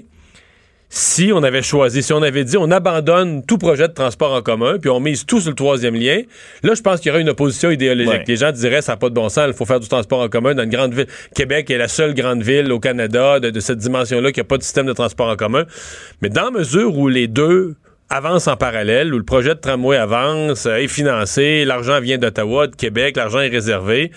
si 0.95 1.31
on 1.33 1.44
avait 1.44 1.62
choisi, 1.62 2.01
si 2.01 2.13
on 2.13 2.21
avait 2.21 2.45
dit 2.45 2.56
on 2.56 2.71
abandonne 2.71 3.45
tout 3.45 3.57
projet 3.57 3.89
de 3.89 3.94
transport 3.94 4.31
en 4.31 4.42
commun, 4.42 4.77
puis 4.80 4.89
on 4.89 5.01
mise 5.01 5.25
tout 5.25 5.42
sur 5.42 5.50
le 5.50 5.56
troisième 5.56 5.94
lien, 5.94 6.21
là, 6.63 6.74
je 6.74 6.81
pense 6.81 7.01
qu'il 7.01 7.09
y 7.09 7.12
aurait 7.12 7.21
une 7.21 7.30
opposition 7.30 7.69
idéologique. 7.69 8.13
Ouais. 8.13 8.24
Les 8.25 8.38
gens 8.38 8.53
diraient 8.53 8.81
ça 8.81 8.94
n'a 8.94 8.97
pas 8.97 9.09
de 9.09 9.13
bon 9.13 9.27
sens, 9.27 9.47
il 9.47 9.53
faut 9.53 9.65
faire 9.65 9.81
du 9.81 9.89
transport 9.89 10.21
en 10.21 10.30
commun 10.30 10.56
dans 10.56 10.63
une 10.63 10.69
grande 10.69 10.94
ville. 10.94 11.07
Québec 11.36 11.69
est 11.69 11.77
la 11.77 11.89
seule 11.89 12.13
grande 12.13 12.44
ville 12.44 12.71
au 12.71 12.80
Canada 12.80 13.42
de, 13.42 13.50
de 13.50 13.59
cette 13.59 13.80
dimension-là 13.80 14.31
qui 14.31 14.39
n'a 14.39 14.45
pas 14.45 14.57
de 14.57 14.63
système 14.63 14.86
de 14.86 14.94
transport 14.94 15.27
en 15.27 15.36
commun. 15.36 15.65
Mais 16.21 16.30
dans 16.30 16.50
mesure 16.50 16.98
où 16.98 17.09
les 17.09 17.27
deux 17.27 17.75
avancent 18.09 18.48
en 18.48 18.56
parallèle, 18.56 19.13
où 19.13 19.18
le 19.18 19.25
projet 19.25 19.50
de 19.50 19.59
tramway 19.59 19.98
avance, 19.98 20.65
euh, 20.65 20.77
est 20.77 20.88
financé, 20.88 21.65
l'argent 21.65 22.00
vient 22.00 22.18
d'Ottawa, 22.18 22.68
de 22.68 22.75
Québec, 22.75 23.18
l'argent 23.18 23.39
est 23.39 23.50
réservé 23.50 24.12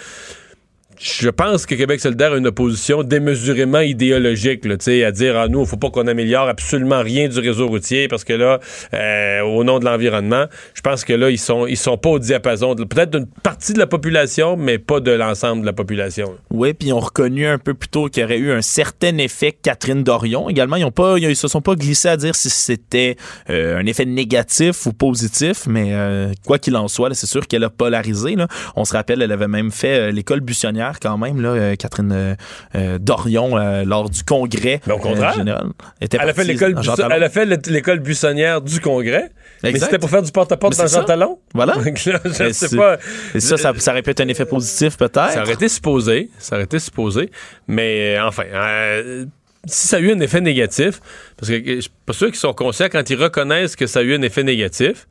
je 1.00 1.30
pense 1.30 1.66
que 1.66 1.74
Québec 1.74 2.00
solidaire 2.00 2.32
a 2.32 2.36
une 2.36 2.46
opposition 2.46 3.02
démesurément 3.02 3.80
idéologique, 3.80 4.64
à 4.66 5.12
dire, 5.12 5.36
ah, 5.36 5.48
nous, 5.48 5.60
il 5.62 5.66
faut 5.66 5.76
pas 5.76 5.90
qu'on 5.90 6.06
améliore 6.06 6.48
absolument 6.48 7.02
rien 7.02 7.28
du 7.28 7.38
réseau 7.38 7.68
routier 7.68 8.08
parce 8.08 8.24
que 8.24 8.32
là, 8.32 8.58
euh, 8.94 9.40
au 9.42 9.64
nom 9.64 9.78
de 9.78 9.84
l'environnement, 9.84 10.46
je 10.74 10.80
pense 10.80 11.04
que 11.04 11.12
là, 11.12 11.30
ils 11.30 11.38
sont, 11.38 11.66
ils 11.66 11.76
sont 11.76 11.96
pas 11.96 12.10
au 12.10 12.18
diapason, 12.18 12.74
peut-être 12.74 13.10
d'une 13.10 13.26
partie 13.26 13.72
de 13.72 13.78
la 13.78 13.86
population, 13.86 14.56
mais 14.56 14.78
pas 14.78 15.00
de 15.00 15.10
l'ensemble 15.10 15.62
de 15.62 15.66
la 15.66 15.72
population. 15.72 16.34
Oui, 16.50 16.74
puis 16.74 16.88
ils 16.88 16.92
ont 16.92 17.00
reconnu 17.00 17.46
un 17.46 17.58
peu 17.58 17.74
plus 17.74 17.88
tôt 17.88 18.08
qu'il 18.08 18.22
y 18.22 18.24
aurait 18.24 18.38
eu 18.38 18.50
un 18.50 18.62
certain 18.62 19.16
effet 19.18 19.52
Catherine 19.52 20.02
Dorion. 20.02 20.48
Également, 20.48 20.76
ils 20.76 20.84
ont 20.84 20.90
pas, 20.90 21.18
ils 21.18 21.36
se 21.36 21.48
sont 21.48 21.62
pas 21.62 21.74
glissés 21.74 22.08
à 22.08 22.16
dire 22.16 22.34
si 22.34 22.50
c'était 22.50 23.16
euh, 23.50 23.78
un 23.78 23.86
effet 23.86 24.05
négatif 24.05 24.86
ou 24.86 24.93
positif, 24.93 25.67
mais 25.67 25.90
euh, 25.93 26.32
quoi 26.46 26.58
qu'il 26.58 26.76
en 26.76 26.88
soit, 26.88 27.14
c'est 27.14 27.26
sûr 27.26 27.46
qu'elle 27.46 27.64
a 27.64 27.70
polarisé. 27.70 28.36
On 28.76 28.84
se 28.84 28.93
rappelle, 28.93 29.22
elle 29.22 29.32
avait 29.32 29.48
même 29.48 29.70
fait 29.70 30.12
l'école 30.12 30.40
buissonnière 30.40 30.87
quand 31.00 31.18
même, 31.18 31.40
là, 31.40 31.48
euh, 31.50 31.76
Catherine 31.76 32.12
euh, 32.12 32.34
euh, 32.74 32.98
Dorion, 33.00 33.56
euh, 33.58 33.84
lors 33.84 34.08
du 34.10 34.22
congrès 34.24 34.80
Mais 34.86 34.92
au 34.94 34.98
contraire. 34.98 35.34
général. 35.34 35.68
était 36.00 36.18
Elle 36.20 36.28
a 36.30 36.34
fait 36.34 36.44
l'école, 36.44 36.74
elle 37.10 37.22
a 37.22 37.28
fait 37.28 37.44
le- 37.46 37.58
l'école 37.68 37.98
buissonnière 38.00 38.60
du 38.60 38.80
Congrès, 38.80 39.30
mais 39.62 39.78
c'était 39.78 39.98
pour 39.98 40.10
faire 40.10 40.22
du 40.22 40.32
porte-à-porte 40.32 40.76
dans. 40.76 40.86
Jean 40.86 41.04
Talon? 41.04 41.38
Voilà. 41.54 41.74
Donc 41.84 42.04
là, 42.04 42.20
je 42.24 42.52
sais 42.52 42.76
pas. 42.76 42.96
Et 43.34 43.40
ça, 43.40 43.56
ça, 43.56 43.72
ça 43.76 43.92
aurait 43.92 44.02
pu 44.02 44.10
être 44.10 44.20
un 44.20 44.28
effet 44.28 44.46
positif 44.46 44.96
peut-être. 44.96 45.30
Ça 45.32 45.42
aurait 45.42 45.54
été 45.54 45.68
supposé, 45.68 46.30
ça 46.38 46.56
aurait 46.56 46.64
été 46.64 46.78
supposé, 46.78 47.30
mais 47.66 48.18
enfin, 48.20 48.44
si 49.64 49.88
ça 49.88 49.96
a 49.96 50.00
eu 50.00 50.12
un 50.12 50.20
effet 50.20 50.40
négatif, 50.40 51.00
parce 51.36 51.50
que 51.50 51.62
je 51.64 51.80
suis 51.80 51.90
pas 52.06 52.12
sûr 52.12 52.28
qu'ils 52.28 52.36
sont 52.36 52.54
conscients 52.54 52.88
quand 52.90 53.08
ils 53.10 53.20
reconnaissent 53.22 53.76
que 53.76 53.86
ça 53.86 54.00
a 54.00 54.02
eu 54.02 54.14
un 54.14 54.22
effet 54.22 54.42
négatif, 54.44 55.06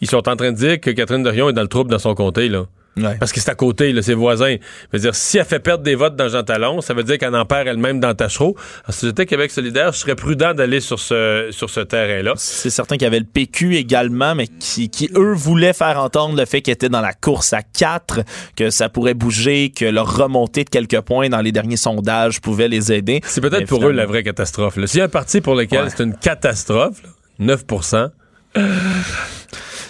ils 0.00 0.08
sont 0.08 0.28
en 0.28 0.36
train 0.36 0.52
de 0.52 0.56
dire 0.56 0.80
que 0.80 0.90
Catherine 0.90 1.22
Dorion 1.22 1.48
est 1.50 1.52
dans 1.52 1.62
le 1.62 1.68
trouble 1.68 1.90
dans 1.90 1.98
son 1.98 2.14
comté, 2.14 2.48
là. 2.48 2.64
Ouais. 2.96 3.16
Parce 3.18 3.32
que 3.32 3.40
c'est 3.40 3.50
à 3.50 3.54
côté, 3.54 3.92
là, 3.92 4.02
ses 4.02 4.14
voisins. 4.14 4.56
Je 4.92 4.96
veux 4.96 4.98
dire, 4.98 5.14
si 5.14 5.38
elle 5.38 5.44
fait 5.44 5.60
perdre 5.60 5.84
des 5.84 5.94
votes 5.94 6.16
dans 6.16 6.28
Jean 6.28 6.42
Talon, 6.42 6.80
ça 6.80 6.92
veut 6.92 7.04
dire 7.04 7.18
qu'elle 7.18 7.34
en 7.34 7.44
perd 7.44 7.68
elle-même 7.68 8.00
dans 8.00 8.12
Tachereau. 8.14 8.56
Alors, 8.84 8.94
si 8.94 9.06
j'étais 9.06 9.26
Québec 9.26 9.50
solidaire, 9.52 9.92
je 9.92 9.98
serais 9.98 10.16
prudent 10.16 10.54
d'aller 10.54 10.80
sur 10.80 10.98
ce, 10.98 11.48
sur 11.50 11.70
ce 11.70 11.80
terrain-là. 11.80 12.32
C'est 12.36 12.68
certain 12.68 12.96
qu'il 12.96 13.04
y 13.04 13.06
avait 13.06 13.20
le 13.20 13.26
PQ 13.26 13.76
également, 13.76 14.34
mais 14.34 14.48
qui, 14.48 14.90
qui, 14.90 15.08
eux, 15.16 15.32
voulaient 15.34 15.72
faire 15.72 15.98
entendre 16.00 16.36
le 16.36 16.44
fait 16.46 16.62
qu'ils 16.62 16.72
étaient 16.72 16.88
dans 16.88 17.00
la 17.00 17.12
course 17.12 17.52
à 17.52 17.62
4, 17.62 18.20
que 18.56 18.70
ça 18.70 18.88
pourrait 18.88 19.14
bouger, 19.14 19.70
que 19.70 19.84
leur 19.84 20.16
remontée 20.16 20.64
de 20.64 20.70
quelques 20.70 21.00
points 21.00 21.28
dans 21.28 21.40
les 21.40 21.52
derniers 21.52 21.76
sondages 21.76 22.40
pouvait 22.40 22.68
les 22.68 22.92
aider. 22.92 23.20
C'est 23.24 23.40
peut-être 23.40 23.68
pour 23.68 23.86
eux 23.86 23.92
la 23.92 24.06
vraie 24.06 24.24
catastrophe. 24.24 24.84
S'il 24.86 24.98
y 24.98 25.00
a 25.00 25.04
un 25.04 25.08
parti 25.08 25.40
pour 25.40 25.54
lequel 25.54 25.84
Ouais. 25.84 25.90
c'est 25.96 26.02
une 26.02 26.16
catastrophe, 26.16 27.02
là, 27.04 27.08
9 27.38 27.64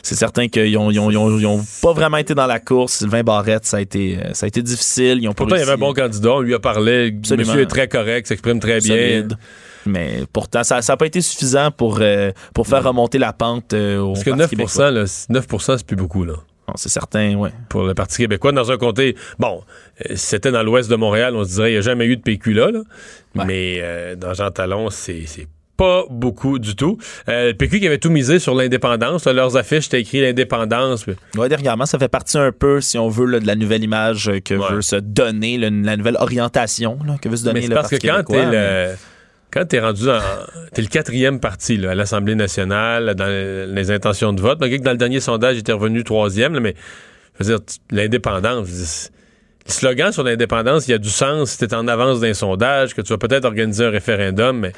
c'est 0.02 0.14
certain 0.14 0.48
qu'ils 0.48 0.76
ont, 0.78 0.90
ils 0.90 0.98
ont, 0.98 1.10
ils 1.10 1.16
ont- 1.16 1.38
ils 1.38 1.46
ont 1.46 1.64
pas 1.82 1.92
vraiment 1.92 2.16
été 2.18 2.34
dans 2.34 2.46
la 2.46 2.58
course. 2.60 2.94
Sylvain 2.94 3.22
Barrette, 3.22 3.64
ça 3.66 3.78
a 3.78 3.80
été, 3.80 4.18
euh, 4.18 4.34
ça 4.34 4.46
a 4.46 4.48
été 4.48 4.62
difficile. 4.62 5.18
Ils 5.20 5.28
ont 5.28 5.32
pas 5.32 5.38
Pourtant, 5.44 5.56
il 5.56 5.60
y 5.60 5.62
avait 5.62 5.72
un 5.72 5.76
bon 5.76 5.92
candidat. 5.92 6.30
On 6.32 6.40
lui 6.40 6.54
a 6.54 6.58
parlé. 6.58 7.14
Absolument. 7.18 7.48
Monsieur 7.48 7.62
est 7.62 7.66
très 7.66 7.88
correct, 7.88 8.26
s'exprime 8.26 8.60
très 8.60 8.80
bien. 8.80 9.26
Mais 9.86 10.24
pourtant, 10.32 10.62
ça 10.62 10.80
n'a 10.86 10.96
pas 10.96 11.06
été 11.06 11.20
suffisant 11.20 11.70
pour, 11.70 11.98
euh, 12.00 12.32
pour 12.54 12.66
faire 12.66 12.84
remonter 12.84 13.18
la 13.18 13.32
pente 13.32 13.72
euh, 13.72 13.98
au 13.98 14.12
Parce 14.12 14.24
que 14.24 14.30
Parti 14.30 14.40
9 14.42 14.50
québécois. 14.50 14.90
là, 14.90 15.04
9% 15.04 15.78
c'est 15.78 15.86
plus 15.86 15.96
beaucoup, 15.96 16.24
là. 16.24 16.34
C'est 16.76 16.88
certain, 16.90 17.34
ouais. 17.34 17.50
Pour 17.68 17.82
le 17.82 17.94
Parti 17.94 18.18
québécois, 18.18 18.52
dans 18.52 18.70
un 18.70 18.76
comté. 18.76 19.16
Bon, 19.40 19.62
euh, 20.08 20.14
si 20.14 20.26
c'était 20.26 20.52
dans 20.52 20.62
l'ouest 20.62 20.88
de 20.88 20.94
Montréal, 20.96 21.34
on 21.34 21.42
se 21.44 21.54
dirait, 21.54 21.70
il 21.70 21.72
n'y 21.72 21.78
a 21.78 21.82
jamais 21.82 22.04
eu 22.06 22.16
de 22.16 22.22
PQ 22.22 22.52
là. 22.52 22.70
là. 22.70 22.78
Ouais. 23.34 23.44
Mais 23.46 23.78
euh, 23.80 24.14
dans 24.14 24.34
Jean 24.34 24.50
Talon, 24.52 24.88
c'est. 24.90 25.24
Pas 25.80 26.04
beaucoup 26.10 26.58
du 26.58 26.76
tout. 26.76 26.98
Euh, 27.30 27.48
le 27.48 27.54
PQ 27.54 27.80
qui 27.80 27.86
avait 27.86 27.96
tout 27.96 28.10
misé 28.10 28.38
sur 28.38 28.54
l'indépendance, 28.54 29.26
leurs 29.26 29.56
affiches 29.56 29.86
étaient 29.86 30.02
écrit 30.02 30.20
l'indépendance. 30.20 31.04
puis- 31.04 31.14
Ouais, 31.38 31.48
dernièrement, 31.48 31.86
ça 31.86 31.98
fait 31.98 32.08
partie 32.08 32.36
un 32.36 32.52
peu, 32.52 32.82
si 32.82 32.98
on 32.98 33.08
veut, 33.08 33.24
là, 33.24 33.40
de 33.40 33.46
la 33.46 33.54
nouvelle 33.54 33.82
image 33.82 34.30
que 34.44 34.54
Ouais. 34.54 34.72
veut 34.74 34.82
se 34.82 34.96
donner, 34.96 35.56
là, 35.56 35.70
la 35.70 35.96
nouvelle 35.96 36.16
orientation 36.20 36.98
là, 37.06 37.16
que 37.20 37.30
veut 37.30 37.36
se 37.36 37.44
donner 37.44 37.60
Mais 37.62 37.68
le 37.68 37.74
parce 37.74 37.88
que 37.88 37.96
quand 37.96 38.22
t'es 38.24 38.44
mais- 38.46 38.86
le 38.88 38.94
quand 39.52 39.64
t'es 39.66 39.80
rendu 39.80 40.08
en, 40.10 40.18
t'es 40.74 40.82
le 40.82 40.88
quatrième 40.88 41.40
parti 41.40 41.76
là, 41.78 41.92
à 41.92 41.94
l'Assemblée 41.94 42.34
nationale 42.34 43.14
dans 43.14 43.26
les 43.74 43.90
intentions 43.90 44.32
de 44.34 44.40
vote, 44.42 44.58
malgré 44.60 44.78
que 44.78 44.84
dans 44.84 44.92
le 44.92 44.96
dernier 44.98 45.18
sondage 45.20 45.56
il 45.56 45.60
était 45.60 45.72
revenu 45.72 46.04
troisième, 46.04 46.60
mais 46.60 46.74
je 47.40 47.44
veux 47.44 47.56
dire 47.56 47.64
l'indépendance, 47.90 49.10
le 49.66 49.72
slogan 49.72 50.12
sur 50.12 50.22
l'indépendance, 50.24 50.86
il 50.88 50.92
y 50.92 50.94
a 50.94 50.98
du 50.98 51.08
sens 51.10 51.52
si 51.52 51.58
t'es 51.58 51.74
en 51.74 51.88
avance 51.88 52.20
d'un 52.20 52.34
sondage, 52.34 52.94
que 52.94 53.00
tu 53.00 53.12
vas 53.12 53.18
peut-être 53.18 53.44
organiser 53.46 53.84
un 53.86 53.90
référendum, 53.90 54.58
mais 54.58 54.72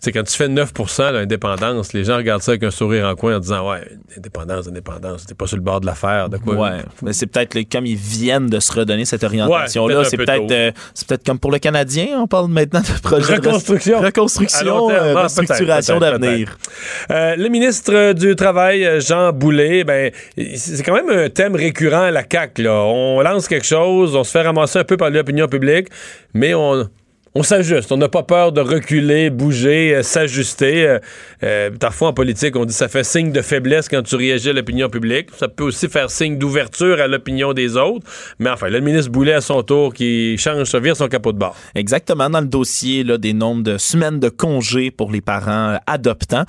sais, 0.00 0.12
quand 0.12 0.22
tu 0.22 0.34
fais 0.34 0.48
9% 0.48 1.12
l'indépendance, 1.12 1.92
les 1.92 2.04
gens 2.04 2.16
regardent 2.16 2.42
ça 2.42 2.52
avec 2.52 2.62
un 2.62 2.70
sourire 2.70 3.06
en 3.06 3.14
coin 3.14 3.36
en 3.36 3.38
disant 3.40 3.68
Ouais, 3.70 3.80
indépendance, 4.16 4.68
indépendance, 4.68 5.26
t'es 5.26 5.34
pas 5.34 5.46
sur 5.46 5.56
le 5.56 5.62
bord 5.62 5.80
de 5.80 5.86
l'affaire, 5.86 6.28
de 6.28 6.36
quoi? 6.36 6.54
Ouais, 6.56 6.78
mais 7.02 7.12
c'est 7.12 7.26
peut-être 7.26 7.58
comme 7.70 7.86
ils 7.86 7.96
viennent 7.96 8.48
de 8.48 8.60
se 8.60 8.72
redonner 8.72 9.04
cette 9.04 9.24
orientation-là. 9.24 9.98
Ouais, 9.98 10.04
c'est 10.04 10.16
peut-être 10.16 10.30
un 10.30 10.38
peu 10.38 10.46
peut-être, 10.46 10.76
euh, 10.76 10.80
c'est 10.94 11.08
peut-être 11.08 11.24
comme 11.24 11.38
pour 11.38 11.50
le 11.50 11.58
Canadien, 11.58 12.06
on 12.18 12.26
parle 12.26 12.48
maintenant 12.48 12.80
de 12.80 13.00
projet 13.00 13.38
de 13.38 13.48
Reconstruction. 13.48 13.98
À 13.98 14.06
reconstruction, 14.06 14.90
euh, 14.90 15.14
Ah, 15.16 15.22
restructuration 15.22 15.98
d'avenir. 15.98 16.56
Euh, 17.10 17.36
le 17.36 17.48
ministre 17.48 18.12
du 18.12 18.36
Travail, 18.36 19.00
Jean 19.00 19.32
Boulet, 19.32 19.84
ben, 19.84 20.10
c'est 20.56 20.82
quand 20.82 20.94
même 20.94 21.10
un 21.10 21.28
thème 21.28 21.54
récurrent 21.54 22.02
à 22.02 22.10
la 22.10 22.24
CAQ. 22.30 22.62
Là. 22.62 22.82
On 22.84 23.20
lance 23.20 23.48
quelque 23.48 23.66
chose, 23.66 24.14
on 24.16 24.24
se 24.24 24.30
fait 24.30 24.42
ramasser 24.42 24.78
un 24.78 24.84
peu 24.84 24.96
par 24.96 25.10
l'opinion 25.10 25.48
publique, 25.48 25.88
mais 26.34 26.54
on, 26.54 26.88
on 27.36 27.42
s'ajuste. 27.42 27.90
On 27.90 27.96
n'a 27.96 28.08
pas 28.08 28.22
peur 28.22 28.52
de 28.52 28.60
reculer, 28.60 29.28
bouger, 29.28 29.96
euh, 29.96 30.02
s'ajuster. 30.04 30.86
Euh, 30.86 30.98
euh, 31.42 31.70
parfois, 31.72 32.08
en 32.08 32.12
politique, 32.12 32.54
on 32.54 32.64
dit 32.64 32.72
ça 32.72 32.86
fait 32.86 33.02
signe 33.02 33.32
de 33.32 33.42
faiblesse 33.42 33.88
quand 33.88 34.02
tu 34.02 34.14
réagis 34.14 34.50
à 34.50 34.52
l'opinion 34.52 34.88
publique. 34.88 35.30
Ça 35.36 35.48
peut 35.48 35.64
aussi 35.64 35.88
faire 35.88 36.10
signe 36.10 36.38
d'ouverture 36.38 37.00
à 37.00 37.08
l'opinion 37.08 37.52
des 37.52 37.76
autres. 37.76 38.06
Mais 38.38 38.50
enfin, 38.50 38.68
le 38.68 38.80
ministre 38.80 39.10
Boulet, 39.10 39.32
à 39.32 39.40
son 39.40 39.64
tour, 39.64 39.92
qui 39.92 40.38
change, 40.38 40.68
ça 40.68 40.78
vire 40.78 40.96
son 40.96 41.08
capot 41.08 41.32
de 41.32 41.38
bord. 41.38 41.56
Exactement, 41.74 42.30
dans 42.30 42.40
le 42.40 42.46
dossier 42.46 43.02
là, 43.02 43.18
des 43.18 43.32
nombres 43.32 43.64
de 43.64 43.78
semaines 43.78 44.20
de 44.20 44.28
congés 44.28 44.92
pour 44.92 45.10
les 45.10 45.20
parents 45.20 45.70
euh, 45.70 45.76
adoptants, 45.88 46.44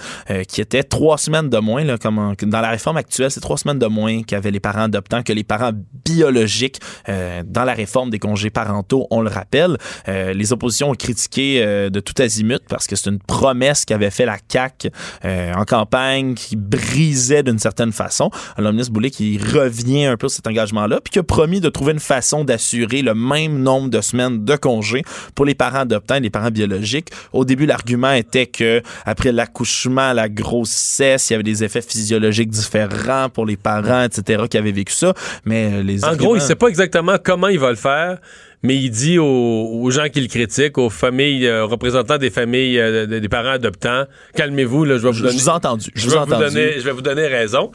qui 0.48 0.62
étaient 0.62 0.84
trois 0.84 1.18
semaines 1.18 1.50
de 1.50 1.58
moins, 1.58 1.84
là, 1.84 1.98
comme 1.98 2.36
dans 2.44 2.62
la 2.62 2.70
réforme 2.70 2.98
actuelle, 2.98 3.32
c'est 3.32 3.40
trois 3.40 3.58
semaines 3.58 3.80
de 3.80 3.88
moins 3.88 4.22
qu'avaient 4.24 4.52
les 4.52 4.60
parents 4.60 4.84
adoptants 4.84 5.24
que 5.24 5.34
les 5.34 5.44
parents 5.44 5.72
biologiques 6.06 6.80
dans 7.08 7.64
la 7.64 7.74
réforme 7.74 8.10
des 8.10 8.20
congés 8.20 8.50
parentaux, 8.50 9.08
on 9.12 9.22
le 9.22 9.30
rappelle. 9.30 9.78
Les 10.08 10.54
oppositions 10.54 10.75
ont 10.84 10.94
critiqué 10.94 11.62
euh, 11.64 11.90
de 11.90 12.00
tout 12.00 12.14
azimut 12.22 12.62
parce 12.68 12.88
que 12.88 12.96
c'est 12.96 13.10
une 13.10 13.20
promesse 13.20 13.86
qu'avait 13.86 14.10
fait 14.12 14.26
la 14.26 14.38
CAQ 14.52 14.90
euh, 15.24 15.54
en 15.54 15.66
campagne 15.66 16.34
qui 16.36 16.56
brisait 16.56 17.44
d'une 17.44 17.60
certaine 17.60 17.92
façon. 17.92 18.30
Alors, 18.58 18.72
le 18.72 18.76
ministre 18.76 18.94
Boulay 18.94 19.10
qui 19.12 19.38
revient 19.38 20.06
un 20.06 20.18
peu 20.18 20.28
sur 20.28 20.38
cet 20.38 20.48
engagement-là, 20.48 21.00
puis 21.04 21.12
qui 21.12 21.20
a 21.20 21.24
promis 21.24 21.62
de 21.62 21.70
trouver 21.70 21.94
une 21.94 22.00
façon 22.00 22.44
d'assurer 22.44 23.02
le 23.02 23.14
même 23.16 23.60
nombre 23.62 23.90
de 23.90 24.02
semaines 24.02 24.44
de 24.44 24.56
congés 24.56 25.04
pour 25.36 25.46
les 25.46 25.56
parents 25.56 25.80
adoptants 25.80 26.16
et 26.16 26.20
les 26.20 26.30
parents 26.30 26.52
biologiques. 26.52 27.10
Au 27.34 27.46
début, 27.46 27.66
l'argument 27.66 28.12
était 28.12 28.46
que 28.48 28.82
après 29.06 29.32
l'accouchement, 29.32 30.14
la 30.14 30.30
grossesse, 30.30 31.30
il 31.30 31.34
y 31.34 31.36
avait 31.36 31.44
des 31.44 31.64
effets 31.64 31.82
physiologiques 31.82 32.50
différents 32.50 33.30
pour 33.30 33.46
les 33.46 33.58
parents, 33.58 34.04
etc., 34.04 34.44
qui 34.50 34.58
avaient 34.58 34.72
vécu 34.72 34.94
ça. 34.94 35.14
Mais 35.46 35.74
euh, 35.74 35.84
les 35.84 36.04
En 36.04 36.10
arguments- 36.10 36.26
gros, 36.32 36.36
il 36.38 36.42
sait 36.42 36.56
pas 36.56 36.68
exactement 36.68 37.16
comment 37.24 37.48
il 37.48 37.60
va 37.60 37.70
le 37.70 37.76
faire, 37.76 38.20
mais 38.66 38.76
il 38.78 38.90
dit 38.90 39.18
aux, 39.20 39.26
aux 39.26 39.92
gens 39.92 40.10
qui 40.10 40.22
le 40.22 40.28
critiquent, 40.28 40.78
aux 40.78 40.90
familles, 40.90 41.46
euh, 41.48 41.66
aux 41.66 41.68
représentants 41.68 42.18
des 42.18 42.30
familles, 42.30 42.80
euh, 42.80 43.06
de- 43.06 43.20
des 43.20 43.30
parents 43.30 43.52
adoptants, 43.52 44.06
calmez-vous, 44.36 44.86
là, 44.86 44.98
je 44.98 45.04
vais 45.04 45.08
vous 45.10 45.14
je, 45.14 45.20
je 45.20 45.24
donner. 45.26 45.38
vous 45.38 45.48
ai 45.48 45.52
entendu. 45.52 45.90
Je, 45.96 46.02
je 46.02 46.10
vous 46.10 46.26
donner, 46.26 46.74
je 46.80 46.84
vais 46.86 46.92
vous 46.92 47.02
donner 47.02 47.28
raison. 47.28 47.72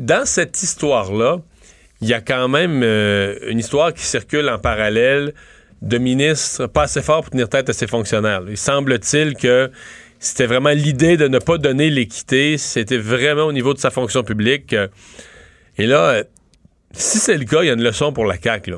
Dans 0.00 0.26
cette 0.26 0.62
histoire-là, 0.62 1.38
il 2.02 2.08
y 2.08 2.14
a 2.14 2.20
quand 2.20 2.48
même 2.48 2.82
euh, 2.82 3.36
une 3.48 3.58
histoire 3.58 3.92
qui 3.94 4.02
circule 4.02 4.48
en 4.48 4.58
parallèle 4.58 5.32
de 5.82 5.98
ministres 5.98 6.66
pas 6.66 6.82
assez 6.82 7.02
forts 7.02 7.22
pour 7.22 7.30
tenir 7.30 7.48
tête 7.48 7.68
à 7.70 7.72
ses 7.72 7.86
fonctionnaires. 7.86 8.42
Il 8.48 8.56
semble-t-il 8.56 9.34
que 9.34 9.70
c'était 10.18 10.46
vraiment 10.46 10.70
l'idée 10.70 11.16
de 11.16 11.28
ne 11.28 11.38
pas 11.38 11.56
donner 11.56 11.88
l'équité, 11.88 12.58
c'était 12.58 12.98
vraiment 12.98 13.44
au 13.44 13.52
niveau 13.52 13.72
de 13.72 13.78
sa 13.78 13.90
fonction 13.90 14.22
publique. 14.22 14.72
euh, 14.74 14.88
et 15.78 15.86
là, 15.86 16.10
euh, 16.10 16.24
si 16.92 17.18
c'est 17.18 17.38
le 17.38 17.44
cas, 17.44 17.62
il 17.62 17.68
y 17.68 17.70
a 17.70 17.72
une 17.74 17.82
leçon 17.82 18.12
pour 18.12 18.26
la 18.26 18.36
CAQ. 18.38 18.72
Là. 18.72 18.76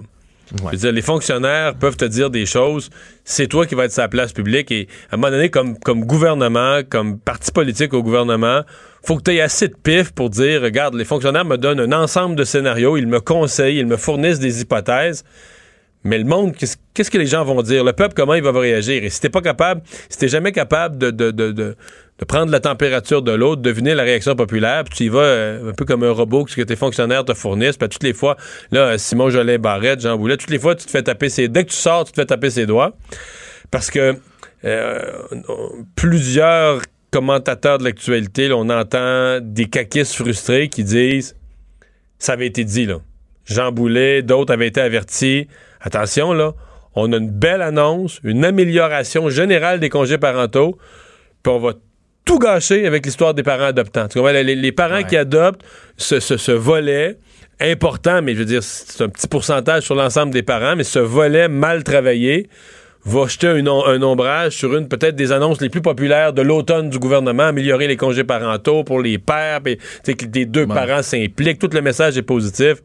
Les 0.72 1.02
fonctionnaires 1.02 1.74
peuvent 1.74 1.96
te 1.96 2.04
dire 2.04 2.28
des 2.28 2.44
choses, 2.44 2.90
c'est 3.24 3.46
toi 3.46 3.66
qui 3.66 3.74
vas 3.74 3.84
être 3.84 3.92
sa 3.92 4.08
place 4.08 4.32
publique. 4.32 4.70
Et 4.70 4.88
à 5.10 5.14
un 5.14 5.16
moment 5.16 5.30
donné, 5.30 5.48
comme, 5.48 5.78
comme 5.78 6.04
gouvernement, 6.04 6.80
comme 6.88 7.18
parti 7.18 7.52
politique 7.52 7.94
au 7.94 8.02
gouvernement, 8.02 8.62
faut 9.04 9.16
que 9.16 9.22
tu 9.22 9.34
aies 9.34 9.40
assez 9.40 9.68
de 9.68 9.74
pif 9.74 10.12
pour 10.12 10.30
dire, 10.30 10.62
regarde, 10.62 10.94
les 10.94 11.04
fonctionnaires 11.04 11.44
me 11.44 11.56
donnent 11.56 11.80
un 11.80 11.92
ensemble 11.92 12.36
de 12.36 12.44
scénarios, 12.44 12.96
ils 12.96 13.06
me 13.06 13.20
conseillent, 13.20 13.78
ils 13.78 13.86
me 13.86 13.96
fournissent 13.96 14.40
des 14.40 14.60
hypothèses. 14.60 15.24
Mais 16.04 16.18
le 16.18 16.24
monde, 16.24 16.54
qu'est-ce 16.56 17.10
que 17.10 17.18
les 17.18 17.26
gens 17.26 17.44
vont 17.44 17.62
dire? 17.62 17.84
Le 17.84 17.92
peuple, 17.92 18.14
comment 18.16 18.34
il 18.34 18.42
va 18.42 18.50
réagir? 18.52 19.04
Et 19.04 19.10
si 19.10 19.20
t'es 19.20 19.28
pas 19.28 19.40
capable, 19.40 19.82
si 20.08 20.18
t'es 20.18 20.28
jamais 20.28 20.50
capable 20.50 20.98
de, 20.98 21.10
de, 21.10 21.30
de, 21.30 21.52
de, 21.52 21.76
prendre 22.26 22.50
la 22.50 22.60
température 22.60 23.22
de 23.22 23.32
l'autre, 23.32 23.62
deviner 23.62 23.94
la 23.94 24.02
réaction 24.02 24.34
populaire, 24.34 24.84
puis 24.84 24.96
tu 24.96 25.04
y 25.04 25.08
vas 25.08 25.20
euh, 25.20 25.70
un 25.70 25.72
peu 25.72 25.84
comme 25.84 26.02
un 26.02 26.10
robot 26.10 26.44
que 26.44 26.62
tes 26.62 26.76
fonctionnaires 26.76 27.24
te 27.24 27.34
fournissent, 27.34 27.76
puis 27.76 27.88
toutes 27.88 28.02
les 28.02 28.12
fois, 28.12 28.36
là, 28.70 28.98
Simon 28.98 29.30
Jolin 29.30 29.58
Barrette, 29.58 30.00
Jean 30.00 30.16
Boulet, 30.16 30.36
toutes 30.36 30.50
les 30.50 30.58
fois, 30.58 30.74
tu 30.74 30.86
te 30.86 30.90
fais 30.90 31.02
taper 31.02 31.28
ses... 31.28 31.48
Dès 31.48 31.64
que 31.64 31.70
tu 31.70 31.76
sors, 31.76 32.04
tu 32.04 32.12
te 32.12 32.20
fais 32.20 32.26
taper 32.26 32.50
ses 32.50 32.66
doigts. 32.66 32.96
Parce 33.70 33.90
que 33.90 34.16
euh, 34.64 35.00
plusieurs 35.96 36.82
commentateurs 37.10 37.78
de 37.78 37.84
l'actualité, 37.84 38.50
on 38.52 38.68
entend 38.70 39.38
des 39.40 39.66
caquistes 39.66 40.14
frustrés 40.14 40.68
qui 40.68 40.82
disent 40.82 41.36
ça 42.18 42.34
avait 42.34 42.46
été 42.46 42.64
dit, 42.64 42.86
là. 42.86 42.98
Jean 43.44 43.72
Boulet, 43.72 44.22
d'autres 44.22 44.52
avaient 44.52 44.68
été 44.68 44.80
avertis. 44.80 45.48
Attention, 45.82 46.32
là, 46.32 46.52
on 46.94 47.12
a 47.12 47.16
une 47.16 47.30
belle 47.30 47.62
annonce, 47.62 48.20
une 48.24 48.44
amélioration 48.44 49.28
générale 49.28 49.80
des 49.80 49.88
congés 49.88 50.18
parentaux, 50.18 50.78
puis 51.42 51.52
on 51.52 51.58
va 51.58 51.72
tout 52.24 52.38
gâcher 52.38 52.86
avec 52.86 53.04
l'histoire 53.04 53.34
des 53.34 53.42
parents 53.42 53.64
adoptants. 53.64 54.06
Tu 54.08 54.18
comprends? 54.18 54.32
Les, 54.32 54.54
les 54.54 54.72
parents 54.72 54.96
Ouais. 54.96 55.04
qui 55.04 55.16
adoptent 55.16 55.62
ce, 55.96 56.20
ce- 56.20 56.36
ce 56.36 56.52
volet 56.52 57.16
important, 57.60 58.22
mais 58.22 58.34
je 58.34 58.38
veux 58.40 58.44
dire, 58.44 58.62
c'est 58.62 59.02
un 59.02 59.08
petit 59.08 59.26
pourcentage 59.26 59.82
sur 59.84 59.94
l'ensemble 59.94 60.32
des 60.32 60.42
parents, 60.42 60.76
mais 60.76 60.84
ce 60.84 60.98
volet 61.00 61.48
mal 61.48 61.82
travaillé 61.82 62.48
va 63.04 63.26
jeter 63.26 63.48
un, 63.48 63.66
om- 63.66 63.82
un 63.86 64.00
ombrage 64.02 64.52
sur 64.52 64.76
une 64.76 64.86
peut-être 64.86 65.16
des 65.16 65.32
annonces 65.32 65.60
les 65.60 65.68
plus 65.68 65.82
populaires 65.82 66.32
de 66.32 66.42
l'automne 66.42 66.90
du 66.90 66.98
gouvernement, 67.00 67.44
améliorer 67.44 67.88
les 67.88 67.96
congés 67.96 68.22
parentaux 68.24 68.84
pour 68.84 69.00
les 69.00 69.18
pères, 69.18 69.60
puis, 69.60 69.76
tu 69.78 69.82
sais, 70.04 70.14
que 70.14 70.26
les 70.32 70.46
deux 70.46 70.64
Ouais. 70.66 70.74
parents 70.74 71.02
s'impliquent, 71.02 71.58
tout 71.58 71.70
le 71.72 71.80
message 71.82 72.16
est 72.16 72.22
positif. 72.22 72.76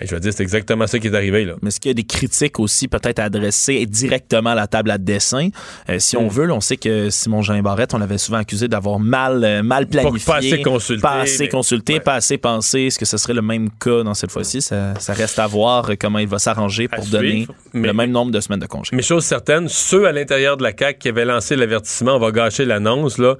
Et 0.00 0.06
je 0.06 0.14
veux 0.14 0.20
dire, 0.20 0.32
c'est 0.32 0.42
exactement 0.42 0.86
ça 0.86 0.98
qui 0.98 1.08
est 1.08 1.14
arrivé, 1.14 1.44
là. 1.44 1.54
Mais 1.62 1.68
est-ce 1.68 1.78
qu'il 1.80 1.90
y 1.90 1.92
a 1.92 1.94
des 1.94 2.04
critiques 2.04 2.58
aussi 2.58 2.88
peut-être 2.88 3.18
adressées 3.18 3.84
directement 3.86 4.50
à 4.50 4.54
la 4.54 4.66
table 4.66 4.90
à 4.90 4.98
dessin? 4.98 5.48
Euh, 5.88 5.98
si 5.98 6.16
on 6.16 6.24
Mm. 6.26 6.28
veut, 6.30 6.44
là, 6.46 6.54
on 6.54 6.60
sait 6.60 6.76
que 6.78 7.10
Simon 7.10 7.42
Jean 7.42 7.60
Barrette, 7.60 7.92
on 7.94 7.98
l'avait 7.98 8.16
souvent 8.18 8.38
accusé 8.38 8.66
d'avoir 8.68 8.98
mal, 8.98 9.44
euh, 9.44 9.62
mal 9.62 9.86
planifié. 9.86 10.24
pas 10.26 10.36
assez 10.38 10.62
consulté, 10.62 11.02
Pas 11.02 11.20
assez 11.20 11.38
mais- 11.44 11.48
consulté, 11.48 11.92
ouais. 11.94 12.00
pas 12.00 12.14
assez 12.14 12.38
pensé. 12.38 12.80
Est-ce 12.82 12.98
que 12.98 13.04
ce 13.04 13.16
serait 13.18 13.34
le 13.34 13.42
même 13.42 13.68
cas 13.78 14.02
dans 14.02 14.14
cette 14.14 14.30
fois-ci? 14.30 14.62
Ça, 14.62 14.94
ça 14.98 15.12
reste 15.12 15.38
à 15.38 15.46
voir 15.46 15.90
euh, 15.90 15.94
comment 16.00 16.18
il 16.18 16.28
va 16.28 16.38
s'arranger 16.38 16.88
À 16.90 16.96
pour 16.96 17.04
donner 17.06 17.30
suivre, 17.30 17.54
mais- 17.74 17.88
le 17.88 17.92
même 17.92 18.10
nombre 18.10 18.32
de 18.32 18.40
semaines 18.40 18.60
de 18.60 18.66
congé. 18.66 18.90
Mais 18.94 19.02
chose 19.02 19.24
certaine, 19.24 19.68
ceux 19.68 20.06
à 20.06 20.12
l'intérieur 20.12 20.56
de 20.56 20.62
la 20.62 20.72
CAQ 20.76 20.98
qui 20.98 21.08
avaient 21.08 21.24
lancé 21.24 21.56
l'avertissement, 21.56 22.16
on 22.16 22.18
va 22.20 22.30
gâcher 22.32 22.64
l'annonce, 22.64 23.18
là, 23.18 23.36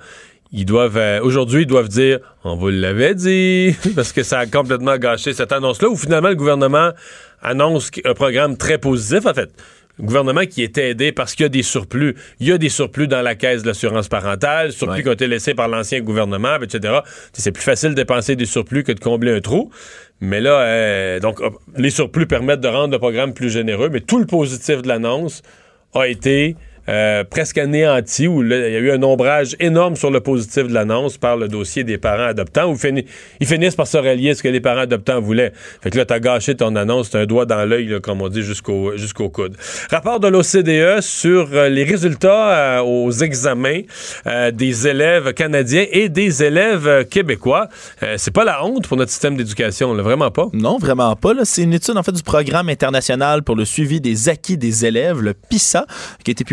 ils 0.52 0.64
doivent, 0.64 0.96
euh, 0.96 1.20
aujourd'hui, 1.22 1.62
ils 1.62 1.66
doivent 1.66 1.88
dire, 1.88 2.18
on 2.44 2.56
vous 2.56 2.70
l'avait 2.70 3.14
dit, 3.14 3.74
parce 3.94 4.12
que 4.12 4.22
ça 4.22 4.40
a 4.40 4.46
complètement 4.46 4.96
gâché 4.96 5.32
cette 5.32 5.52
annonce-là, 5.52 5.88
où 5.88 5.96
finalement 5.96 6.28
le 6.28 6.34
gouvernement 6.36 6.90
annonce 7.42 7.90
un 8.04 8.14
programme 8.14 8.56
très 8.56 8.78
positif, 8.78 9.26
en 9.26 9.34
fait. 9.34 9.50
Le 9.98 10.06
gouvernement 10.06 10.46
qui 10.46 10.62
est 10.62 10.78
aidé 10.78 11.12
parce 11.12 11.34
qu'il 11.34 11.44
y 11.44 11.46
a 11.46 11.50
des 11.50 11.62
surplus. 11.62 12.16
Il 12.38 12.48
y 12.48 12.52
a 12.52 12.58
des 12.58 12.70
surplus 12.70 13.06
dans 13.06 13.20
la 13.20 13.34
caisse 13.34 13.62
de 13.62 13.66
l'assurance 13.68 14.08
parentale, 14.08 14.72
surplus 14.72 14.96
Ouais. 14.96 15.02
qui 15.02 15.08
ont 15.10 15.12
été 15.12 15.26
laissés 15.26 15.52
par 15.52 15.68
l'ancien 15.68 16.00
gouvernement, 16.00 16.56
etc. 16.62 17.00
C'est 17.34 17.52
plus 17.52 17.62
facile 17.62 17.90
de 17.90 17.94
dépenser 17.96 18.34
des 18.34 18.46
surplus 18.46 18.82
que 18.82 18.92
de 18.92 19.00
combler 19.00 19.32
un 19.36 19.40
trou. 19.40 19.70
Mais 20.22 20.40
là, 20.40 20.60
euh, 20.60 21.20
donc, 21.20 21.40
les 21.76 21.90
surplus 21.90 22.26
permettent 22.26 22.60
de 22.62 22.68
rendre 22.68 22.92
le 22.92 22.98
programme 22.98 23.34
plus 23.34 23.50
généreux, 23.50 23.90
mais 23.90 24.00
tout 24.00 24.18
le 24.18 24.24
positif 24.26 24.80
de 24.80 24.88
l'annonce 24.88 25.42
a 25.94 26.06
été 26.08 26.56
euh, 26.88 27.24
presque 27.24 27.58
anéanti, 27.58 28.26
où 28.26 28.42
il 28.42 28.50
y 28.50 28.54
a 28.54 28.78
eu 28.78 28.90
un 28.90 29.02
ombrage 29.02 29.56
énorme 29.60 29.96
sur 29.96 30.10
le 30.10 30.20
positif 30.20 30.66
de 30.66 30.74
l'annonce 30.74 31.18
par 31.18 31.36
le 31.36 31.48
dossier 31.48 31.84
des 31.84 31.98
parents 31.98 32.28
adoptants, 32.28 32.72
où 32.72 32.76
ils 33.40 33.46
finissent 33.46 33.76
par 33.76 33.86
se 33.86 33.98
rallier 33.98 34.30
à 34.30 34.34
ce 34.34 34.42
que 34.42 34.48
les 34.48 34.60
parents 34.60 34.82
adoptants 34.82 35.20
voulaient. 35.20 35.52
Fait 35.82 35.90
que 35.90 35.98
là, 35.98 36.04
t'as 36.04 36.18
gâché 36.18 36.54
ton 36.54 36.74
annonce, 36.76 37.10
t'as 37.10 37.20
un 37.20 37.26
doigt 37.26 37.46
dans 37.46 37.64
l'œil, 37.64 38.00
comme 38.02 38.22
on 38.22 38.28
dit, 38.28 38.42
jusqu'au 38.42 38.96
jusqu'au 38.96 39.28
coude. 39.28 39.56
Rapport 39.90 40.20
de 40.20 40.28
l'OCDE 40.28 41.00
sur 41.00 41.48
euh, 41.52 41.68
les 41.68 41.84
résultats 41.84 42.78
euh, 42.78 42.82
aux 42.82 43.10
examens 43.10 43.80
des 44.52 44.88
élèves 44.88 45.32
canadiens 45.34 45.86
et 45.90 46.08
des 46.08 46.42
élèves 46.42 47.06
québécois. 47.08 47.68
C'est 48.16 48.32
pas 48.32 48.44
la 48.44 48.64
honte 48.64 48.86
pour 48.86 48.96
notre 48.96 49.10
système 49.10 49.36
d'éducation, 49.36 49.94
vraiment 49.94 50.30
pas. 50.30 50.46
Non, 50.52 50.78
vraiment 50.78 51.14
pas. 51.16 51.32
C'est 51.44 51.62
une 51.62 51.72
étude 51.72 51.96
en 51.96 52.02
fait 52.02 52.12
du 52.12 52.22
programme 52.22 52.68
international 52.68 53.42
pour 53.42 53.56
le 53.56 53.64
suivi 53.64 54.00
des 54.00 54.28
acquis 54.28 54.56
des 54.56 54.86
élèves, 54.86 55.20
le 55.20 55.34
PISA, 55.34 55.86
qui 56.24 56.30
a 56.30 56.32
été 56.32 56.44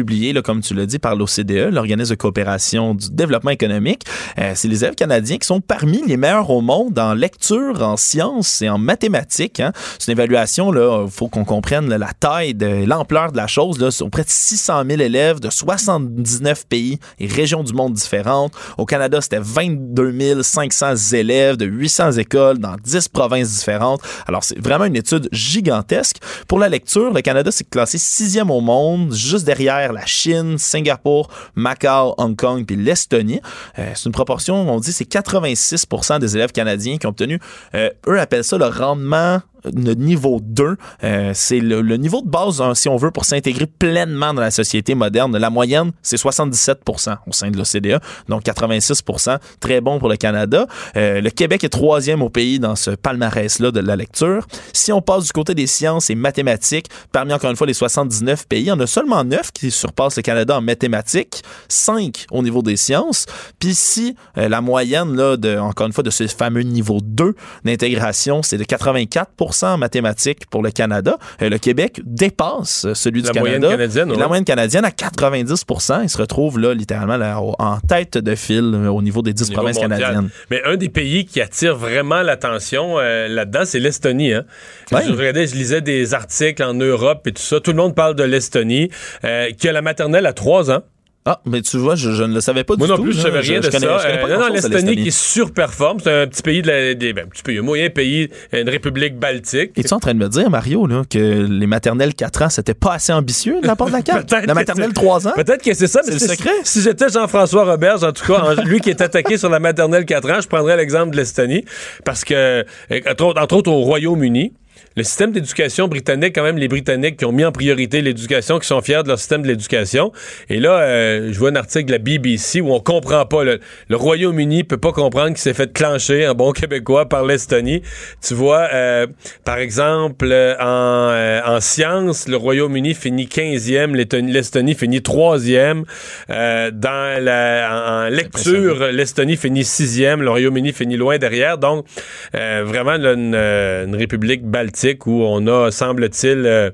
comme 0.43 0.61
tu 0.61 0.73
l'as 0.73 0.85
dit, 0.85 0.99
par 0.99 1.15
l'OCDE, 1.15 1.71
l'organisme 1.71 2.11
de 2.11 2.15
coopération 2.15 2.95
du 2.95 3.09
développement 3.11 3.51
économique. 3.51 4.03
Euh, 4.39 4.53
c'est 4.55 4.67
les 4.67 4.83
élèves 4.83 4.95
canadiens 4.95 5.37
qui 5.37 5.47
sont 5.47 5.61
parmi 5.61 6.01
les 6.05 6.17
meilleurs 6.17 6.49
au 6.49 6.61
monde 6.61 6.97
en 6.99 7.13
lecture, 7.13 7.81
en 7.81 7.97
sciences 7.97 8.61
et 8.61 8.69
en 8.69 8.77
mathématiques. 8.77 9.59
hein. 9.59 9.71
C'est 9.99 10.11
une 10.11 10.17
évaluation, 10.17 10.71
là, 10.71 11.05
faut 11.09 11.27
qu'on 11.27 11.45
comprenne 11.45 11.87
la 11.93 12.13
taille, 12.19 12.53
de 12.53 12.85
l'ampleur 12.85 13.31
de 13.31 13.37
la 13.37 13.47
chose. 13.47 13.79
Là, 13.79 13.91
sont 13.91 14.09
près 14.09 14.23
de 14.23 14.29
600 14.29 14.83
000 14.87 15.01
élèves 15.01 15.39
de 15.39 15.49
79 15.49 16.65
pays 16.67 16.99
et 17.19 17.27
régions 17.27 17.63
du 17.63 17.73
monde 17.73 17.93
différentes. 17.93 18.53
Au 18.77 18.85
Canada, 18.85 19.21
c'était 19.21 19.39
22 19.39 20.41
500 20.41 20.95
élèves 21.13 21.57
de 21.57 21.65
800 21.65 22.13
écoles 22.13 22.57
dans 22.57 22.75
10 22.83 23.09
provinces 23.09 23.57
différentes. 23.57 24.01
Alors, 24.27 24.43
c'est 24.43 24.59
vraiment 24.59 24.85
une 24.85 24.95
étude 24.95 25.29
gigantesque. 25.31 26.17
Pour 26.47 26.59
la 26.59 26.69
lecture, 26.69 27.13
le 27.13 27.21
Canada 27.21 27.51
s'est 27.51 27.63
classé 27.63 27.97
sixième 27.97 28.49
au 28.49 28.61
monde, 28.61 29.13
juste 29.13 29.45
derrière 29.45 29.93
la 29.93 30.06
Chine, 30.07 30.57
Singapour, 30.57 31.29
Macao, 31.55 32.15
Hong 32.17 32.35
Kong 32.35 32.65
puis 32.65 32.75
l'Estonie. 32.75 33.41
Euh, 33.79 33.91
c'est 33.95 34.05
une 34.05 34.11
proportion, 34.11 34.69
on 34.69 34.79
dit, 34.79 34.91
c'est 34.91 35.09
86% 35.09 36.19
des 36.19 36.35
élèves 36.35 36.51
canadiens 36.51 36.97
qui 36.97 37.05
ont 37.05 37.11
obtenu, 37.11 37.39
euh, 37.75 37.89
eux 38.07 38.19
appellent 38.19 38.43
ça 38.43 38.57
le 38.57 38.65
rendement 38.65 39.41
de 39.71 39.93
niveau 39.93 40.39
2. 40.41 40.77
Euh, 41.03 41.31
c'est 41.33 41.59
le, 41.59 41.81
le 41.81 41.97
niveau 41.97 42.21
de 42.21 42.29
base, 42.29 42.61
hein, 42.61 42.75
si 42.75 42.89
on 42.89 42.97
veut, 42.97 43.11
pour 43.11 43.25
s'intégrer 43.25 43.65
pleinement 43.65 44.33
dans 44.33 44.41
la 44.41 44.51
société 44.51 44.95
moderne. 44.95 45.37
La 45.37 45.49
moyenne, 45.49 45.91
c'est 46.01 46.17
77% 46.17 47.17
au 47.27 47.31
sein 47.31 47.51
de 47.51 47.57
l'OCDE, 47.57 48.01
donc 48.27 48.43
86% 48.43 49.37
très 49.59 49.81
bon 49.81 49.99
pour 49.99 50.09
le 50.09 50.17
Canada. 50.17 50.67
Euh, 50.95 51.21
le 51.21 51.29
Québec 51.29 51.63
est 51.63 51.69
troisième 51.69 52.21
au 52.21 52.29
pays 52.29 52.59
dans 52.59 52.75
ce 52.75 52.91
palmarès-là 52.91 53.71
de 53.71 53.79
la 53.79 53.95
lecture. 53.95 54.47
Si 54.73 54.91
on 54.91 55.01
passe 55.01 55.25
du 55.25 55.31
côté 55.31 55.53
des 55.55 55.67
sciences 55.67 56.09
et 56.09 56.15
mathématiques, 56.15 56.87
parmi 57.11 57.33
encore 57.33 57.49
une 57.49 57.55
fois 57.55 57.67
les 57.67 57.73
79 57.73 58.47
pays, 58.47 58.61
il 58.61 58.67
y 58.67 58.71
en 58.71 58.79
a 58.79 58.87
seulement 58.87 59.23
9 59.23 59.51
qui 59.51 59.71
surpassent 59.71 60.17
le 60.17 60.23
Canada 60.23 60.57
en 60.57 60.61
mathématiques, 60.61 61.43
5 61.69 62.25
au 62.31 62.41
niveau 62.41 62.61
des 62.61 62.77
sciences. 62.77 63.25
Puis 63.59 63.75
si 63.75 64.15
euh, 64.37 64.49
la 64.49 64.61
moyenne, 64.61 65.15
là, 65.15 65.37
de, 65.37 65.57
encore 65.57 65.87
une 65.87 65.93
fois, 65.93 66.03
de 66.03 66.09
ce 66.09 66.27
fameux 66.27 66.61
niveau 66.61 66.99
2 67.01 67.35
d'intégration, 67.63 68.41
c'est 68.43 68.57
de 68.57 68.63
84 68.63 69.31
en 69.63 69.77
mathématiques 69.77 70.45
pour 70.49 70.63
le 70.63 70.71
Canada. 70.71 71.17
Euh, 71.41 71.49
le 71.49 71.57
Québec 71.57 72.01
dépasse 72.05 72.87
celui 72.93 73.21
La 73.21 73.31
du 73.31 73.39
moyenne 73.39 73.61
Canada. 73.61 73.77
canadienne, 73.77 74.09
Et 74.09 74.11
ouais. 74.13 74.19
La 74.19 74.27
moyenne 74.27 74.45
canadienne 74.45 74.85
à 74.85 74.89
90% 74.91 76.03
Il 76.03 76.09
se 76.09 76.17
retrouve 76.17 76.59
là, 76.59 76.73
littéralement 76.73 77.17
là, 77.17 77.39
en 77.39 77.79
tête 77.79 78.17
de 78.17 78.35
fil 78.35 78.71
euh, 78.73 78.87
au 78.89 79.01
niveau 79.01 79.21
des 79.21 79.33
10 79.33 79.49
niveau 79.49 79.53
provinces 79.61 79.81
mondial. 79.81 79.99
canadiennes. 79.99 80.29
Mais 80.49 80.61
un 80.65 80.75
des 80.77 80.89
pays 80.89 81.25
qui 81.25 81.41
attire 81.41 81.75
vraiment 81.75 82.21
l'attention 82.21 82.97
euh, 82.99 83.27
là-dedans, 83.27 83.61
c'est 83.65 83.79
l'Estonie. 83.79 84.33
Hein? 84.33 84.43
Ouais. 84.91 85.03
Je 85.07 85.11
regardais, 85.13 85.47
je 85.47 85.55
lisais 85.55 85.81
des 85.81 86.13
articles 86.13 86.63
en 86.63 86.73
Europe 86.73 87.25
et 87.27 87.31
tout 87.31 87.41
ça. 87.41 87.59
Tout 87.59 87.71
le 87.71 87.77
monde 87.77 87.95
parle 87.95 88.15
de 88.15 88.23
l'Estonie, 88.23 88.89
euh, 89.23 89.51
qui 89.57 89.67
a 89.69 89.71
la 89.71 89.81
maternelle 89.81 90.25
à 90.25 90.33
3 90.33 90.71
ans. 90.71 90.81
Ah, 91.29 91.41
mais 91.45 91.61
tu 91.61 91.75
vois, 91.77 91.95
je, 91.95 92.11
je 92.11 92.23
ne 92.23 92.33
le 92.33 92.39
savais 92.41 92.63
pas 92.63 92.75
Moi 92.77 92.87
du 92.87 92.91
non 92.91 92.97
tout. 92.97 93.03
plus, 93.03 93.11
je 93.11 93.17
là. 93.17 93.23
savais 93.23 93.39
rien 93.41 93.59
de 93.59 93.67
connais- 93.67 93.79
ça. 93.85 93.97
je 93.97 94.03
connais 94.03 94.17
pas 94.21 94.27
Euh, 94.29 94.37
non, 94.37 94.47
non, 94.47 94.53
l'Estonie 94.53 94.95
qui 94.95 95.11
surperforme, 95.11 95.99
c'est 95.99 96.21
un 96.21 96.27
petit 96.27 96.41
pays 96.41 96.61
de 96.61 96.67
la, 96.67 96.93
des, 96.93 97.11
ben, 97.13 97.25
un 97.25 97.27
petit 97.27 97.43
pays, 97.43 97.57
un 97.57 97.61
moyen 97.63 97.89
pays, 97.89 98.29
une 98.53 98.69
république 98.69 99.17
baltique. 99.19 99.71
Es-tu 99.75 99.93
en 99.93 99.99
train 99.99 100.13
de 100.13 100.19
me 100.19 100.29
dire, 100.29 100.49
Mario, 100.49 100.87
là, 100.87 101.03
que 101.09 101.17
les 101.17 101.67
maternelles 101.67 102.13
4 102.15 102.41
ans, 102.43 102.49
c'était 102.49 102.73
pas 102.73 102.93
assez 102.93 103.11
ambitieux 103.13 103.59
de 103.61 103.67
la 103.67 103.75
part 103.75 103.87
de 103.87 103.91
la? 103.93 104.01
Peut-être 104.03 104.45
La 104.47 104.53
maternelle 104.53 104.89
c'est- 104.95 105.01
3 105.01 105.27
ans? 105.27 105.33
Peut-être 105.35 105.61
que 105.63 105.73
c'est 105.73 105.87
ça, 105.87 105.99
mais 106.05 106.13
C'est 106.13 106.25
le 106.25 106.31
si- 106.31 106.37
secret? 106.37 106.51
Si 106.63 106.81
j'étais 106.81 107.09
Jean-François 107.09 107.65
Roberge, 107.65 108.03
en 108.03 108.11
tout 108.13 108.25
cas, 108.25 108.55
lui 108.63 108.79
qui 108.79 108.89
est 108.89 109.01
attaqué 109.01 109.37
sur 109.37 109.49
la 109.49 109.59
maternelle 109.59 110.05
4 110.05 110.29
ans, 110.31 110.39
je 110.41 110.47
prendrais 110.47 110.77
l'exemple 110.77 111.11
de 111.11 111.17
l'Estonie, 111.17 111.65
parce 112.05 112.23
que, 112.23 112.33
euh, 112.33 112.63
entre 113.09 113.25
autres, 113.25 113.41
entre 113.41 113.55
autres 113.57 113.71
au 113.71 113.81
Royaume-Uni, 113.81 114.53
le 114.97 115.03
système 115.03 115.31
d'éducation 115.31 115.87
britannique, 115.87 116.33
quand 116.33 116.41
même, 116.41 116.57
les 116.57 116.67
Britanniques 116.67 117.17
qui 117.17 117.25
ont 117.25 117.31
mis 117.31 117.45
en 117.45 117.51
priorité 117.51 118.01
l'éducation, 118.01 118.57
qui 118.57 118.65
sont 118.67 118.81
fiers 118.81 119.03
de 119.03 119.07
leur 119.07 119.19
système 119.19 119.43
de 119.43 119.47
l'éducation. 119.47 120.11
Et 120.49 120.59
là, 120.59 120.79
euh, 120.79 121.29
je 121.31 121.37
vois 121.37 121.51
un 121.51 121.55
article 121.55 121.85
de 121.85 121.91
la 121.91 121.99
BBC 121.99 122.61
où 122.61 122.73
on 122.73 122.79
comprend 122.79 123.23
pas. 123.27 123.43
Le, 123.43 123.59
le 123.89 123.95
Royaume-Uni 123.95 124.63
peut 124.63 124.79
pas 124.79 124.91
comprendre 124.91 125.27
qu'il 125.27 125.37
s'est 125.37 125.53
fait 125.53 125.71
clencher 125.71 126.27
en 126.27 126.33
bon 126.33 126.51
québécois 126.51 127.07
par 127.07 127.23
l'Estonie. 127.25 127.83
Tu 128.27 128.33
vois, 128.33 128.69
euh, 128.73 129.05
par 129.45 129.59
exemple, 129.59 130.29
euh, 130.31 130.55
en, 130.59 131.11
euh, 131.11 131.41
en 131.45 131.59
sciences, 131.61 132.27
le 132.27 132.37
Royaume-Uni 132.37 132.95
finit 132.95 133.27
15e, 133.27 133.93
l'Estonie 133.93 134.73
finit 134.73 135.01
3e. 135.01 135.83
Euh, 136.31 136.71
dans 136.71 137.23
la, 137.23 137.69
en, 137.71 138.07
en 138.07 138.09
lecture, 138.09 138.87
l'Estonie 138.91 139.37
finit 139.37 139.61
6e, 139.61 140.21
le 140.21 140.29
Royaume-Uni 140.31 140.73
finit 140.73 140.97
loin 140.97 141.19
derrière. 141.19 141.59
Donc, 141.59 141.85
euh, 142.33 142.63
vraiment 142.65 142.97
là, 142.97 143.13
une, 143.13 143.35
une 143.35 143.95
république 143.95 144.43
baltique 144.43 144.86
où 145.05 145.23
on 145.23 145.47
a, 145.47 145.71
semble-t-il, 145.71 146.45
euh, 146.45 146.71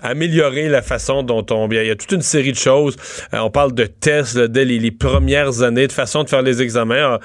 amélioré 0.00 0.68
la 0.68 0.82
façon 0.82 1.22
dont 1.22 1.44
on... 1.50 1.68
Il 1.70 1.86
y 1.86 1.90
a 1.90 1.96
toute 1.96 2.12
une 2.12 2.22
série 2.22 2.52
de 2.52 2.58
choses. 2.58 2.96
Euh, 3.34 3.38
on 3.38 3.50
parle 3.50 3.74
de 3.74 3.84
tests 3.84 4.38
dès 4.38 4.64
les, 4.64 4.90
premières 4.90 5.62
années, 5.62 5.86
de 5.86 5.92
façon 5.92 6.24
de 6.24 6.28
faire 6.28 6.42
les 6.42 6.62
examens. 6.62 6.96
Alors, 6.96 7.20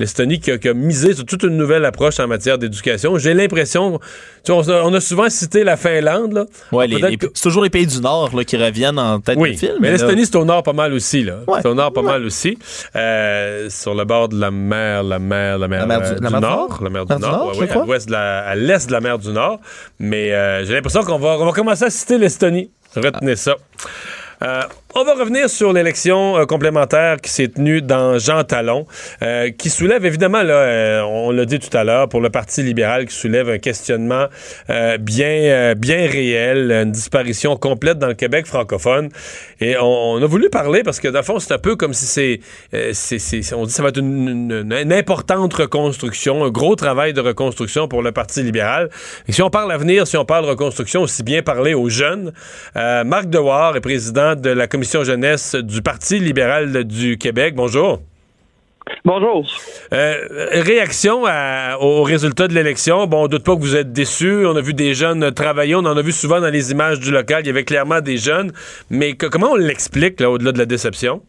L'Estonie 0.00 0.40
qui 0.40 0.50
a, 0.50 0.56
qui 0.58 0.68
a 0.68 0.74
misé 0.74 1.12
sur 1.14 1.24
toute 1.26 1.42
une 1.42 1.56
nouvelle 1.58 1.84
approche 1.84 2.18
en 2.20 2.26
matière 2.26 2.56
d'éducation. 2.58 3.18
J'ai 3.18 3.34
l'impression, 3.34 4.00
on, 4.48 4.60
a- 4.68 4.82
on 4.82 4.94
a 4.94 5.00
souvent 5.00 5.28
cité 5.28 5.62
la 5.62 5.76
Finlande. 5.76 6.46
Ouais, 6.72 6.88
que- 6.88 7.26
c'est 7.34 7.42
toujours 7.42 7.62
les 7.62 7.68
pays 7.70 7.86
du 7.86 8.00
Nord 8.00 8.34
là, 8.34 8.42
qui 8.44 8.56
reviennent 8.56 8.98
en 8.98 9.20
tête 9.20 9.36
oui, 9.38 9.52
du 9.52 9.58
film. 9.58 9.74
mais 9.78 9.90
l'Estonie, 9.92 10.24
c'est 10.24 10.36
au 10.36 10.44
nord 10.46 10.62
pas 10.62 10.72
mal 10.72 10.94
aussi, 10.94 11.22
là. 11.22 11.40
Ouais. 11.46 11.58
C'est 11.62 11.68
au 11.68 11.74
nord 11.74 11.92
pas 11.92 12.00
Ouais. 12.00 12.06
mal 12.12 12.24
aussi. 12.24 12.58
Euh, 12.96 13.68
sur 13.68 13.94
le 13.94 14.04
bord 14.04 14.28
de 14.30 14.40
la 14.40 14.50
mer, 14.50 15.02
la 15.02 15.18
mer, 15.18 15.58
la 15.58 15.68
mer, 15.68 15.80
La 15.80 15.86
mer 15.86 16.00
du- 16.00 16.06
euh, 16.06 16.18
la 16.22 16.30
mer 16.30 16.40
du 16.40 16.46
Nord. 16.46 16.78
La 16.82 16.90
mer 16.90 17.04
du 17.04 17.10
Mer 17.12 17.18
du 17.18 17.22
Nord, 17.26 17.52
crois. 17.52 17.82
à 17.82 17.84
l'ouest 17.84 18.08
l'est 18.10 18.86
de 18.86 18.92
la 18.92 19.00
mer 19.00 19.18
du 19.18 19.28
Nord. 19.28 19.60
Mais 19.98 20.32
euh, 20.32 20.64
j'ai 20.64 20.72
l'impression 20.72 21.02
qu'on 21.02 21.18
va, 21.18 21.36
on 21.38 21.44
va 21.44 21.52
commencer 21.52 21.84
à 21.84 21.90
citer 21.90 22.16
l'Estonie. 22.16 22.70
Retenez 22.96 23.36
ça. 23.36 23.56
Euh, 24.42 24.62
on 24.94 25.04
va 25.04 25.14
revenir 25.14 25.48
sur 25.48 25.72
l'élection 25.72 26.36
euh, 26.36 26.46
complémentaire 26.46 27.18
qui 27.20 27.30
s'est 27.30 27.48
tenue 27.48 27.80
dans 27.80 28.18
Jean 28.18 28.42
Talon, 28.42 28.86
euh, 29.22 29.50
qui 29.50 29.70
soulève 29.70 30.04
évidemment, 30.04 30.42
là, 30.42 30.54
euh, 30.54 31.02
on 31.02 31.30
l'a 31.30 31.44
dit 31.44 31.60
tout 31.60 31.74
à 31.76 31.84
l'heure, 31.84 32.08
pour 32.08 32.20
le 32.20 32.28
Parti 32.28 32.62
libéral, 32.62 33.06
qui 33.06 33.14
soulève 33.14 33.48
un 33.48 33.58
questionnement 33.58 34.26
bien, 35.00 35.74
bien 35.74 36.06
réel, 36.06 36.70
une 36.70 36.92
disparition 36.92 37.56
complète 37.56 37.98
dans 37.98 38.06
le 38.06 38.14
Québec 38.14 38.46
francophone. 38.46 39.10
Et 39.60 39.76
on, 39.80 40.22
a 40.22 40.26
voulu 40.26 40.48
parler 40.48 40.82
parce 40.82 41.00
que, 41.00 41.08
dans 41.08 41.20
le 41.20 41.24
fond, 41.24 41.38
c'est 41.38 41.52
un 41.52 41.58
peu 41.58 41.76
comme 41.76 41.92
si 41.92 42.40
c'est, 42.72 43.52
on 43.54 43.64
dit 43.64 43.72
ça 43.72 43.82
va 43.82 43.90
être 43.90 43.98
une, 43.98 44.92
importante 44.92 45.54
reconstruction, 45.54 46.44
un 46.44 46.50
gros 46.50 46.76
travail 46.76 47.12
de 47.12 47.20
reconstruction 47.20 47.88
pour 47.88 48.02
le 48.02 48.12
Parti 48.12 48.42
libéral. 48.42 48.90
Et 49.28 49.32
si 49.32 49.42
on 49.42 49.50
parle 49.50 49.72
avenir, 49.72 50.06
si 50.06 50.16
on 50.16 50.24
parle 50.24 50.44
reconstruction, 50.44 51.02
aussi 51.02 51.22
bien 51.22 51.42
parler 51.42 51.74
aux 51.74 51.88
jeunes. 51.88 52.32
Marc 52.74 53.26
Dewar 53.26 53.76
est 53.76 53.80
président 53.80 54.34
de 54.34 54.50
la 54.50 54.66
jeunesse 54.84 55.54
du 55.54 55.82
Parti 55.82 56.18
libéral 56.18 56.84
du 56.84 57.18
Québec. 57.18 57.54
Bonjour. 57.54 58.00
Bonjour. 59.04 59.46
Euh, 59.92 60.14
réaction 60.52 61.24
à- 61.26 61.76
aux 61.78 62.02
résultats 62.02 62.48
de 62.48 62.54
l'élection. 62.54 63.06
Bon, 63.06 63.24
on 63.24 63.28
doute 63.28 63.44
pas 63.44 63.54
que 63.54 63.60
vous 63.60 63.76
êtes 63.76 63.92
déçus. 63.92 64.44
On 64.46 64.56
a 64.56 64.60
vu 64.60 64.74
des 64.74 64.94
jeunes 64.94 65.32
travailler. 65.32 65.74
On 65.76 65.80
en 65.80 65.96
a 65.96 66.02
vu 66.02 66.12
souvent 66.12 66.40
dans 66.40 66.50
les 66.50 66.72
images 66.72 66.98
du 66.98 67.10
local. 67.12 67.42
Il 67.44 67.46
y 67.46 67.50
avait 67.50 67.64
clairement 67.64 68.00
des 68.00 68.16
jeunes. 68.16 68.52
Mais 68.90 69.12
que- 69.14 69.26
comment 69.26 69.52
on 69.52 69.56
l'explique, 69.56 70.18
là, 70.20 70.30
au-delà 70.30 70.52
de 70.52 70.58
la 70.58 70.66
déception? 70.66 71.22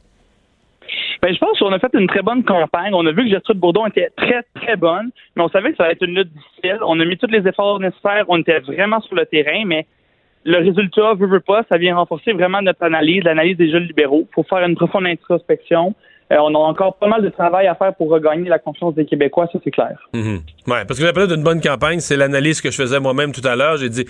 Ben, 1.21 1.31
je 1.31 1.37
pense 1.37 1.59
qu'on 1.59 1.71
a 1.71 1.77
fait 1.77 1.91
une 1.93 2.07
très 2.07 2.23
bonne 2.23 2.43
campagne. 2.43 2.93
On 2.95 3.05
a 3.05 3.11
vu 3.11 3.25
que 3.25 3.29
Gertrude 3.29 3.59
Bourdon 3.59 3.85
était 3.85 4.09
très, 4.17 4.41
très 4.55 4.75
bonne, 4.75 5.11
mais 5.35 5.43
on 5.43 5.49
savait 5.49 5.69
que 5.71 5.77
ça 5.77 5.83
allait 5.83 5.93
être 5.93 6.01
une 6.03 6.15
lutte 6.15 6.33
difficile. 6.33 6.79
On 6.83 6.99
a 6.99 7.05
mis 7.05 7.17
tous 7.17 7.27
les 7.29 7.47
efforts 7.47 7.79
nécessaires. 7.79 8.25
On 8.27 8.39
était 8.39 8.59
vraiment 8.59 9.01
sur 9.01 9.13
le 9.15 9.25
terrain, 9.27 9.63
mais 9.67 9.85
le 10.43 10.57
résultat, 10.57 11.13
veut, 11.13 11.27
veut 11.27 11.39
pas, 11.39 11.63
ça 11.69 11.77
vient 11.77 11.95
renforcer 11.95 12.33
vraiment 12.33 12.61
notre 12.61 12.83
analyse, 12.83 13.23
l'analyse 13.23 13.57
des 13.57 13.69
jeunes 13.71 13.83
libéraux. 13.83 14.27
Il 14.29 14.33
faut 14.33 14.43
faire 14.43 14.65
une 14.65 14.75
profonde 14.75 15.05
introspection. 15.05 15.93
Euh, 16.31 16.37
on 16.39 16.55
a 16.55 16.57
encore 16.57 16.95
pas 16.95 17.07
mal 17.07 17.21
de 17.21 17.29
travail 17.29 17.67
à 17.67 17.75
faire 17.75 17.93
pour 17.93 18.09
regagner 18.09 18.47
la 18.47 18.57
confiance 18.57 18.95
des 18.95 19.05
Québécois, 19.05 19.49
ça 19.51 19.59
c'est 19.63 19.71
clair. 19.71 19.97
Mhm. 20.13 20.39
Ouais, 20.67 20.85
parce 20.87 20.99
que 20.99 21.03
la 21.03 21.11
période 21.11 21.33
d'une 21.33 21.43
bonne 21.43 21.59
campagne, 21.59 21.99
c'est 21.99 22.15
l'analyse 22.15 22.61
que 22.61 22.71
je 22.71 22.77
faisais 22.77 22.99
moi-même 22.99 23.33
tout 23.33 23.45
à 23.45 23.55
l'heure. 23.55 23.77
J'ai 23.77 23.89
dit, 23.89 24.05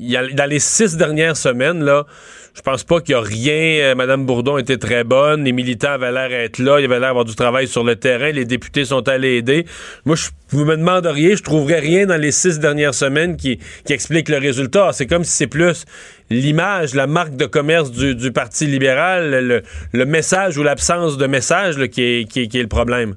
dans 0.00 0.50
les 0.50 0.58
six 0.58 0.96
dernières 0.96 1.36
semaines, 1.36 1.82
là, 1.84 2.06
je 2.54 2.62
pense 2.62 2.84
pas 2.84 3.00
qu'il 3.00 3.12
y 3.12 3.14
a 3.14 3.20
rien. 3.20 3.84
Euh, 3.84 3.94
Madame 3.94 4.26
Bourdon 4.26 4.58
était 4.58 4.76
très 4.76 5.02
bonne. 5.02 5.44
Les 5.44 5.52
militants 5.52 5.92
avaient 5.92 6.12
l'air 6.12 6.28
d'être 6.28 6.58
là. 6.58 6.78
Il 6.78 6.84
avait 6.84 7.00
l'air 7.00 7.08
d'avoir 7.08 7.24
du 7.24 7.34
travail 7.34 7.66
sur 7.66 7.82
le 7.82 7.96
terrain. 7.96 8.30
Les 8.30 8.44
députés 8.44 8.84
sont 8.84 9.08
allés 9.08 9.36
aider. 9.36 9.66
Moi, 10.04 10.16
vous 10.50 10.64
me 10.64 10.76
demanderiez, 10.76 11.36
je 11.36 11.42
trouverais 11.42 11.80
rien 11.80 12.06
dans 12.06 12.20
les 12.20 12.30
six 12.30 12.60
dernières 12.60 12.94
semaines 12.94 13.36
qui, 13.36 13.58
explique 13.88 14.28
le 14.28 14.38
résultat. 14.38 14.90
C'est 14.92 15.06
comme 15.06 15.24
si 15.24 15.32
c'est 15.32 15.46
plus 15.48 15.84
l'image, 16.30 16.94
la 16.94 17.06
marque 17.06 17.36
de 17.36 17.46
commerce 17.46 17.90
du, 17.90 18.32
Parti 18.32 18.66
libéral, 18.66 19.62
le, 19.92 20.04
message 20.06 20.56
ou 20.56 20.62
l'absence 20.62 21.16
de 21.16 21.26
message 21.26 21.76
qui 21.88 22.02
est 22.02 22.54
le 22.54 22.68
problème. 22.68 23.16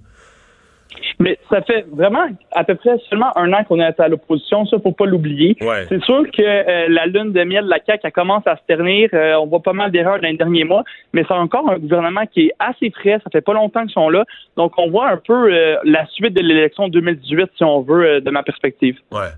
Mais 1.19 1.37
ça 1.49 1.61
fait 1.61 1.85
vraiment 1.91 2.27
à 2.51 2.63
peu 2.63 2.75
près 2.75 2.97
seulement 3.09 3.35
un 3.37 3.51
an 3.53 3.63
qu'on 3.63 3.79
est 3.79 3.99
à 3.99 4.07
l'opposition, 4.07 4.65
ça 4.65 4.77
faut 4.79 4.91
pas 4.91 5.05
l'oublier. 5.05 5.57
Ouais. 5.61 5.85
C'est 5.89 6.03
sûr 6.03 6.23
que 6.31 6.41
euh, 6.41 6.87
la 6.89 7.05
lune 7.07 7.33
de 7.33 7.43
miel 7.43 7.65
de 7.65 7.69
la 7.69 7.79
CAQ 7.85 8.01
elle 8.03 8.11
commence 8.11 8.45
à 8.45 8.55
se 8.55 8.61
ternir. 8.67 9.09
Euh, 9.13 9.35
on 9.35 9.47
voit 9.47 9.61
pas 9.61 9.73
mal 9.73 9.91
d'erreurs 9.91 10.19
dans 10.19 10.27
les 10.27 10.37
derniers 10.37 10.63
mois, 10.63 10.83
mais 11.13 11.23
c'est 11.27 11.33
encore 11.33 11.69
un 11.69 11.77
gouvernement 11.77 12.25
qui 12.25 12.47
est 12.47 12.53
assez 12.59 12.91
frais. 12.91 13.19
Ça 13.23 13.29
fait 13.31 13.41
pas 13.41 13.53
longtemps 13.53 13.81
qu'ils 13.81 13.91
sont 13.91 14.09
là, 14.09 14.25
donc 14.55 14.73
on 14.77 14.89
voit 14.89 15.09
un 15.09 15.17
peu 15.17 15.53
euh, 15.53 15.77
la 15.83 16.05
suite 16.07 16.33
de 16.33 16.41
l'élection 16.41 16.87
2018 16.87 17.49
si 17.57 17.63
on 17.63 17.81
veut 17.81 18.21
de 18.21 18.29
ma 18.29 18.43
perspective. 18.43 18.97
Ouais. 19.11 19.29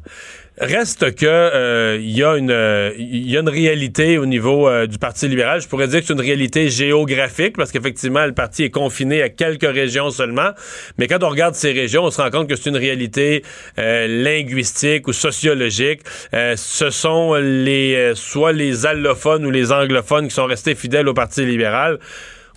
Reste 0.59 1.15
que 1.15 1.25
euh, 1.25 1.97
il 2.01 2.11
y 2.11 2.21
a 2.21 2.35
une 2.35 2.53
il 2.97 3.31
y 3.31 3.37
a 3.37 3.39
une 3.39 3.47
réalité 3.47 4.17
au 4.17 4.25
niveau 4.25 4.67
euh, 4.67 4.87
du 4.87 4.97
Parti 4.97 5.29
libéral. 5.29 5.61
Je 5.61 5.69
pourrais 5.69 5.87
dire 5.87 6.01
que 6.01 6.07
c'est 6.07 6.13
une 6.13 6.19
réalité 6.19 6.67
géographique 6.67 7.55
parce 7.55 7.71
qu'effectivement 7.71 8.25
le 8.25 8.33
parti 8.33 8.63
est 8.63 8.69
confiné 8.69 9.21
à 9.21 9.29
quelques 9.29 9.71
régions 9.71 10.09
seulement. 10.09 10.49
Mais 10.97 11.07
quand 11.07 11.23
on 11.23 11.29
regarde 11.29 11.55
ces 11.55 11.71
régions, 11.71 12.03
on 12.03 12.11
se 12.11 12.21
rend 12.21 12.29
compte 12.29 12.49
que 12.49 12.57
c'est 12.57 12.69
une 12.69 12.75
réalité 12.75 13.43
euh, 13.77 14.07
linguistique 14.07 15.07
ou 15.07 15.13
sociologique. 15.13 16.01
ce 16.33 16.89
sont 16.89 17.35
les 17.35 18.11
soit 18.15 18.51
les 18.51 18.85
allophones 18.85 19.45
ou 19.45 19.51
les 19.51 19.71
anglophones 19.71 20.27
qui 20.27 20.35
sont 20.35 20.45
restés 20.45 20.75
fidèles 20.75 21.07
au 21.07 21.13
Parti 21.13 21.45
libéral 21.45 21.99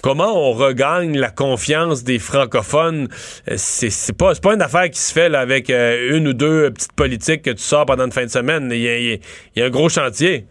comment 0.03 0.35
on 0.37 0.53
regagne 0.53 1.17
la 1.17 1.31
confiance 1.31 2.05
des 2.05 2.19
francophones, 2.19 3.09
euh, 3.49 3.55
c'est 3.57 4.19
pas, 4.19 4.33
pas 4.43 4.55
une 4.55 4.63
affaire 4.63 4.91
qui 4.91 4.99
se 4.99 5.13
fait 5.15 5.35
avec 5.35 5.71
euh, 5.71 6.19
une 6.19 6.29
ou 6.29 6.33
deux 6.35 6.71
petites 6.71 6.95
politiques 6.95 7.43
que 7.43 7.51
tu 7.51 7.63
sors 7.63 7.87
pendant 7.87 8.05
une 8.05 8.13
fin 8.13 8.25
de 8.25 8.31
semaine. 8.31 8.69
Il 8.71 9.21
y 9.57 9.63
a, 9.63 9.65
un 9.65 9.71
gros 9.71 9.89
chantier. 9.89 10.45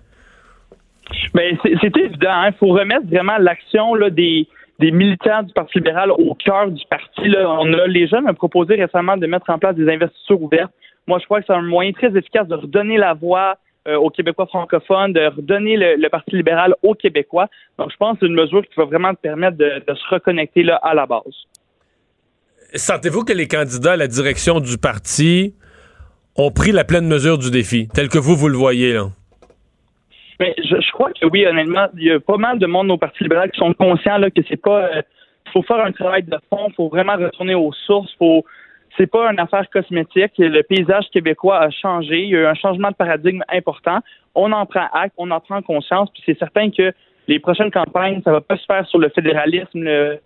Mais 1.36 1.54
ben, 1.64 1.76
c'est 1.82 1.98
évident. 1.98 2.44
Il 2.44 2.48
hein. 2.48 2.52
faut 2.58 2.68
remettre 2.68 3.06
vraiment 3.08 3.38
l'action 3.38 3.94
des, 4.10 4.48
militants 4.80 5.44
du 5.44 5.54
Parti 5.54 5.78
libéral 5.78 6.12
au 6.12 6.34
cœur 6.34 6.72
du 6.72 6.84
parti. 6.90 7.30
On 7.38 7.74
a, 7.74 7.88
les 7.88 8.08
jeunes 8.08 8.28
ont 8.28 8.34
proposé 8.34 8.76
récemment 8.76 9.18
de 9.18 9.28
mettre 9.28 9.50
en 9.50 9.60
place 9.60 9.76
des 9.76 9.88
investitures 9.92 10.42
ouvertes. 10.42 10.72
Moi, 11.08 11.20
je 11.20 11.26
crois 11.26 11.42
que 11.42 11.48
c'est 11.48 11.54
un 11.54 11.62
moyen 11.62 11.92
très 11.92 12.16
efficace 12.16 12.48
de 12.48 12.56
redonner 12.56 12.98
la 12.98 13.14
voix 13.14 13.58
euh, 13.88 13.96
aux 13.96 14.10
Québécois 14.10 14.46
francophones, 14.46 15.13
de 15.13 15.26
redonner 15.26 15.76
le, 15.76 16.10
Parti 16.10 16.36
libéral 16.36 16.76
aux 16.84 16.94
Québécois. 16.94 17.48
Donc, 17.80 17.91
je 17.91 17.98
pense 17.98 18.13
que 18.13 18.20
c'est 18.22 18.26
une 18.28 18.36
mesure 18.36 18.62
qui 18.62 18.76
va 18.78 18.86
vraiment 18.86 19.13
te 19.13 19.20
permettre 19.20 19.58
de, 19.58 19.82
se 19.88 20.13
reconnecter 20.13 20.63
là, 20.63 20.76
à 20.84 20.94
la 20.94 21.06
base. 21.06 21.48
Sentez-vous 22.76 23.24
que 23.24 23.34
les 23.34 23.48
candidats 23.48 23.94
à 23.94 23.98
la 23.98 24.08
direction 24.08 24.60
du 24.60 24.78
parti 24.78 25.56
ont 26.36 26.52
pris 26.52 26.72
la 26.72 26.84
pleine 26.84 27.08
mesure 27.08 27.38
du 27.38 27.50
défi, 27.50 27.88
tel 27.94 28.08
que 28.08 28.17
vous, 28.17 28.36
vous 28.36 28.50
le 28.50 28.58
voyez, 28.58 28.94
là? 28.94 29.08
Mais 30.39 30.56
je, 30.58 30.91
crois 30.91 31.12
que 31.12 31.26
oui, 31.28 31.46
honnêtement, 31.46 31.88
il 31.98 32.04
y 32.04 32.12
a 32.12 32.20
pas 32.20 32.38
mal 32.38 32.58
de 32.58 32.65
monde 32.65 32.89
au 32.89 32.98
Parti 32.98 33.24
libéral 33.24 33.52
qui 33.52 33.60
sont 33.60 33.74
conscients 33.74 34.17
là, 34.17 34.32
que 34.32 34.41
c'est 34.48 34.62
pas. 34.62 34.86
Euh, 34.86 35.02
faut 35.54 35.62
faire 35.63 35.84
un 35.84 35.91
travail 35.91 36.24
de 36.24 36.38
fond, 36.50 36.67
il 36.70 36.74
faut 36.76 36.89
vraiment 36.89 37.15
retourner 37.15 37.54
aux 37.56 37.74
sources, 37.86 38.12
faut 38.17 38.44
c'est 38.98 39.08
pas 39.08 39.32
une 39.32 39.40
affaire 39.40 39.70
cosmétique. 39.70 40.34
Le 40.38 40.62
paysage 40.62 41.06
québécois 41.12 41.60
a 41.60 41.70
changé. 41.70 42.24
Il 42.24 42.30
y 42.30 42.36
a 42.36 42.40
eu 42.40 42.46
un 42.46 42.54
changement 42.54 42.90
de 42.90 42.96
paradigme 42.96 43.42
important. 43.52 44.00
On 44.36 44.52
en 44.52 44.66
prend 44.66 44.88
acte, 44.94 45.14
on 45.18 45.32
en 45.32 45.40
prend 45.40 45.62
conscience. 45.62 46.10
Puis 46.12 46.24
c'est 46.26 46.38
certain 46.38 46.70
que 46.70 46.94
les 47.28 47.40
prochaines 47.40 47.72
campagnes, 47.72 48.22
ça 48.24 48.32
va 48.32 48.42
pas 48.42 48.58
se 48.58 48.66
faire 48.66 48.86
sur 48.88 49.00
le 49.00 49.10
fédéralisme, 49.10 49.70
le, 49.76 50.20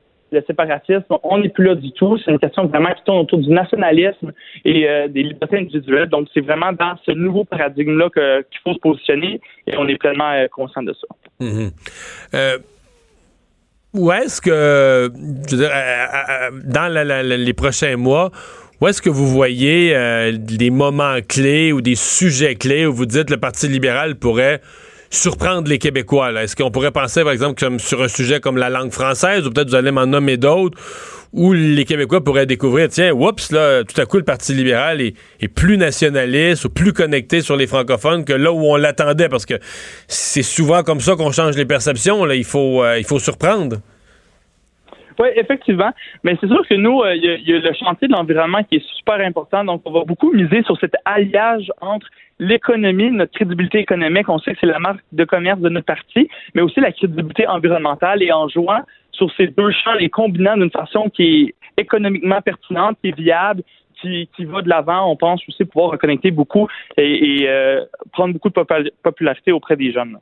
séparatisme. 0.47 1.05
On 1.23 1.37
n'est 1.37 1.49
plus 1.49 1.63
là 1.63 1.75
du 1.75 1.91
tout. 1.93 2.17
C'est 2.17 2.31
une 2.31 2.39
question 2.39 2.65
vraiment 2.65 2.91
qui 2.91 3.03
tourne 3.05 3.19
autour 3.19 3.39
du 3.39 3.49
nationalisme 3.49 4.33
et 4.65 4.89
euh, 4.89 5.07
des 5.07 5.23
libertés 5.23 5.59
individuelles. 5.59 6.09
Donc 6.09 6.27
c'est 6.33 6.41
vraiment 6.41 6.73
dans 6.73 6.97
ce 7.05 7.11
nouveau 7.11 7.45
paradigme-là 7.45 8.09
qu'il 8.09 8.59
faut 8.63 8.73
se 8.73 8.79
positionner 8.79 9.39
et 9.65 9.77
on 9.77 9.87
est 9.87 9.97
pleinement 9.97 10.31
euh, 10.31 10.47
conscient 10.49 10.83
de 10.83 10.93
ça. 10.93 11.07
Mm-hmm. 11.39 11.71
Euh, 12.33 12.57
où 13.95 14.11
est-ce 14.11 14.41
que, 14.41 15.11
je 15.49 15.55
veux 15.55 15.61
dire, 15.63 15.71
dans 16.65 16.91
les 17.23 17.53
prochains 17.53 17.95
mois, 17.95 18.31
où 18.81 18.87
est-ce 18.87 19.01
que 19.01 19.09
vous 19.09 19.27
voyez 19.27 19.95
euh, 19.95 20.33
des 20.37 20.69
moments 20.69 21.17
clés 21.27 21.71
ou 21.71 21.81
des 21.81 21.95
sujets 21.95 22.55
clés 22.55 22.85
où 22.85 22.93
vous 22.93 23.05
dites 23.05 23.29
le 23.29 23.37
Parti 23.37 23.69
libéral 23.69 24.15
pourrait 24.15 24.61
surprendre 25.09 25.69
les 25.69 25.77
Québécois? 25.77 26.33
Est-ce 26.33 26.57
qu'on 26.57 26.71
pourrait 26.71 26.91
penser, 26.91 27.23
par 27.23 27.31
exemple, 27.31 27.63
sur 27.79 28.01
un 28.01 28.07
sujet 28.09 28.41
comme 28.41 28.57
la 28.57 28.69
langue 28.69 28.91
française, 28.91 29.47
ou 29.47 29.49
peut-être 29.51 29.69
vous 29.69 29.75
allez 29.75 29.91
m'en 29.91 30.05
nommer 30.05 30.35
d'autres, 30.35 30.77
où 31.35 31.51
les 31.53 31.83
Québécois 31.83 32.23
pourraient 32.23 32.45
découvrir, 32.45 32.87
tiens, 32.87 33.11
oups, 33.11 33.51
là, 33.51 33.83
tout 33.83 33.99
à 33.99 34.05
coup, 34.05 34.17
le 34.17 34.23
Parti 34.23 34.53
libéral 34.53 35.01
est, 35.01 35.13
plus 35.53 35.77
nationaliste 35.77 36.65
ou 36.65 36.69
plus 36.69 36.93
connecté 36.93 37.41
sur 37.41 37.55
les 37.55 37.67
francophones 37.67 38.25
que 38.25 38.33
là 38.33 38.51
où 38.51 38.63
on 38.65 38.77
l'attendait, 38.77 39.29
parce 39.29 39.45
que 39.45 39.55
c'est 40.07 40.43
souvent 40.43 40.81
comme 40.81 41.01
ça 41.01 41.15
qu'on 41.15 41.31
change 41.31 41.55
les 41.55 41.65
perceptions. 41.65 42.25
Là. 42.25 42.35
Il, 42.35 42.45
faut, 42.45 42.83
euh, 42.83 42.97
il 42.97 43.05
faut 43.05 43.19
surprendre. 43.19 43.77
Oui, 45.19 45.29
effectivement. 45.35 45.91
Mais 46.23 46.37
c'est 46.41 46.47
sûr 46.47 46.67
que 46.67 46.75
nous, 46.75 47.01
euh, 47.01 47.15
il 47.15 47.23
y, 47.23 47.53
a 47.53 47.59
le 47.59 47.73
chantier 47.73 48.07
de 48.07 48.13
l'environnement 48.13 48.63
qui 48.63 48.77
est 48.77 48.85
super 48.97 49.15
important. 49.15 49.63
Donc, 49.63 49.81
on 49.85 49.91
va 49.91 50.03
beaucoup 50.03 50.31
miser 50.33 50.63
sur 50.63 50.77
cet 50.79 50.93
alliage 51.05 51.71
entre 51.81 52.07
l'économie, 52.39 53.11
notre 53.11 53.31
crédibilité 53.33 53.79
économique. 53.79 54.27
On 54.27 54.39
sait 54.39 54.53
que 54.53 54.57
c'est 54.59 54.67
la 54.67 54.79
marque 54.79 55.03
de 55.11 55.23
commerce 55.23 55.59
de 55.59 55.69
notre 55.69 55.85
parti, 55.85 56.27
mais 56.53 56.61
aussi 56.61 56.79
la 56.81 56.91
crédibilité 56.91 57.47
environnementale. 57.47 58.23
Et 58.23 58.31
en 58.31 58.49
jouant 58.49 58.81
sur 59.15 59.31
ces 59.35 59.47
deux 59.47 59.71
champs, 59.71 59.93
les 59.93 60.09
combinant 60.09 60.57
d'une 60.57 60.71
façon 60.71 61.09
qui 61.09 61.53
est 61.77 61.81
économiquement 61.81 62.41
pertinente, 62.41 62.97
qui 63.01 63.09
est 63.09 63.17
viable, 63.17 63.63
qui, 64.01 64.29
qui 64.35 64.45
va 64.45 64.61
de 64.61 64.69
l'avant, 64.69 65.11
on 65.11 65.15
pense 65.15 65.41
aussi 65.47 65.65
pouvoir 65.65 65.91
reconnecter 65.91 66.31
beaucoup 66.31 66.67
et, 66.97 67.45
euh, 67.47 67.81
prendre 68.11 68.33
beaucoup 68.33 68.49
de 68.49 68.91
popularité 69.03 69.51
auprès 69.51 69.75
des 69.75 69.91
jeunes. 69.91 70.17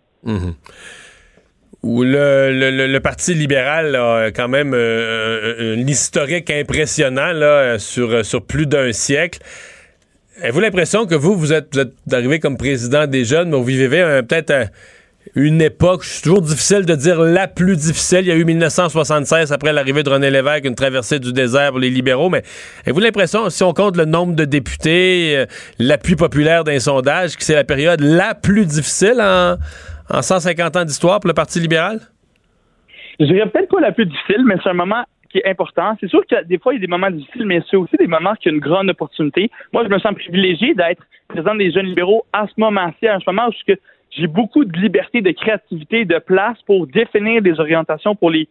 Où 1.84 2.04
le, 2.04 2.88
le, 2.88 3.00
Parti 3.02 3.34
libéral 3.34 3.96
a 3.96 4.32
quand 4.32 4.48
même 4.48 4.74
euh, 4.74 5.76
un, 5.76 5.88
historique 5.88 6.50
impressionnant 6.50 7.34
là, 7.34 7.78
sur, 7.78 8.24
sur 8.24 8.46
plus 8.46 8.68
d'un 8.68 8.94
siècle. 8.94 9.40
Avez-vous 10.42 10.62
l'impression 10.62 11.06
que 11.06 11.16
vous, 11.16 11.36
vous 11.36 11.52
êtes, 11.52 11.74
vous 11.74 11.82
êtes 11.82 12.14
arrivé 12.14 12.40
comme 12.40 12.58
président 12.58 13.06
des 13.06 13.26
jeunes, 13.26 13.50
mais 13.50 13.58
vous 13.58 13.66
vivez 13.66 14.22
peut-être 14.28 14.72
une 15.36 15.62
époque, 15.62 16.04
c'est 16.04 16.24
toujours 16.24 16.42
difficile 16.42 16.86
de 16.86 16.96
dire 16.96 17.20
la 17.20 17.48
plus 17.48 17.76
difficile. 17.76 18.20
Il 18.22 18.28
y 18.28 18.32
a 18.32 18.36
eu 18.36 18.46
1976, 18.46 19.52
après 19.52 19.74
l'arrivée 19.74 20.04
de 20.04 20.10
René 20.10 20.30
Lévesque, 20.30 20.66
une 20.66 20.76
traversée 20.76 21.20
du 21.20 21.34
désert 21.34 21.72
pour 21.72 21.80
les 21.80 21.90
libéraux, 21.90 22.30
mais 22.30 22.44
avez-vous 22.84 23.00
l'impression, 23.00 23.50
si 23.50 23.64
on 23.64 23.74
compte 23.74 23.98
le 23.98 24.06
nombre 24.06 24.36
de 24.36 24.46
députés, 24.46 25.38
euh, 25.38 25.46
l'appui 25.80 26.16
populaire 26.16 26.64
d'un 26.64 26.80
sondage, 26.80 27.36
que 27.36 27.44
c'est 27.44 27.56
la 27.56 27.64
période 27.64 28.02
la 28.02 28.36
plus 28.36 28.66
difficile 28.66 29.20
en 29.22 29.56
en 30.10 30.22
150 30.22 30.76
ans 30.76 30.86
d'histoire 30.86 31.20
pour 31.20 31.28
le 31.28 31.34
Parti 31.34 31.60
libéral? 31.60 32.00
Je 33.20 33.26
dirais 33.26 33.50
peut-être 33.50 33.70
pas 33.70 33.82
la 33.82 33.92
plus 33.92 34.06
difficile, 34.06 34.44
mais 34.46 34.56
c'est 34.64 34.70
un 34.70 34.74
moment 34.74 35.04
qui 35.30 35.40
est 35.40 35.48
important. 35.48 35.96
C'est 36.00 36.10
sûr 36.10 36.22
que 36.28 36.44
des 36.44 36.60
fois, 36.60 36.74
il 36.74 36.78
y 36.78 36.80
a 36.80 36.82
des 36.82 36.88
moments 36.88 37.10
difficiles, 37.10 37.46
mais 37.46 37.62
c'est 37.70 37.78
aussi 37.78 37.96
des 37.98 38.08
moments 38.08 38.34
qui 38.36 38.50
ont 38.50 38.54
une 38.54 38.60
grande 38.60 38.90
opportunité. 38.90 39.50
Moi, 39.72 39.84
je 39.84 39.90
me 39.90 40.00
sens 40.00 40.14
privilégié 40.14 40.74
d'être 40.74 41.04
président 41.28 41.56
des 41.56 41.72
jeunes 41.72 41.88
libéraux 41.88 42.26
à 42.34 42.46
ce 42.48 42.54
moment-ci, 42.58 43.08
à 43.08 43.20
ce 43.20 43.24
moment 43.28 43.48
où 43.48 43.74
j'ai 44.16 44.28
beaucoup 44.28 44.66
de 44.66 44.78
liberté, 44.78 45.22
de 45.22 45.32
créativité, 45.32 46.06
de 46.06 46.20
place 46.20 46.58
pour 46.66 46.88
définir 46.88 47.42
des 47.42 47.60
orientations 47.60 48.16
pour 48.16 48.30
les 48.30 48.48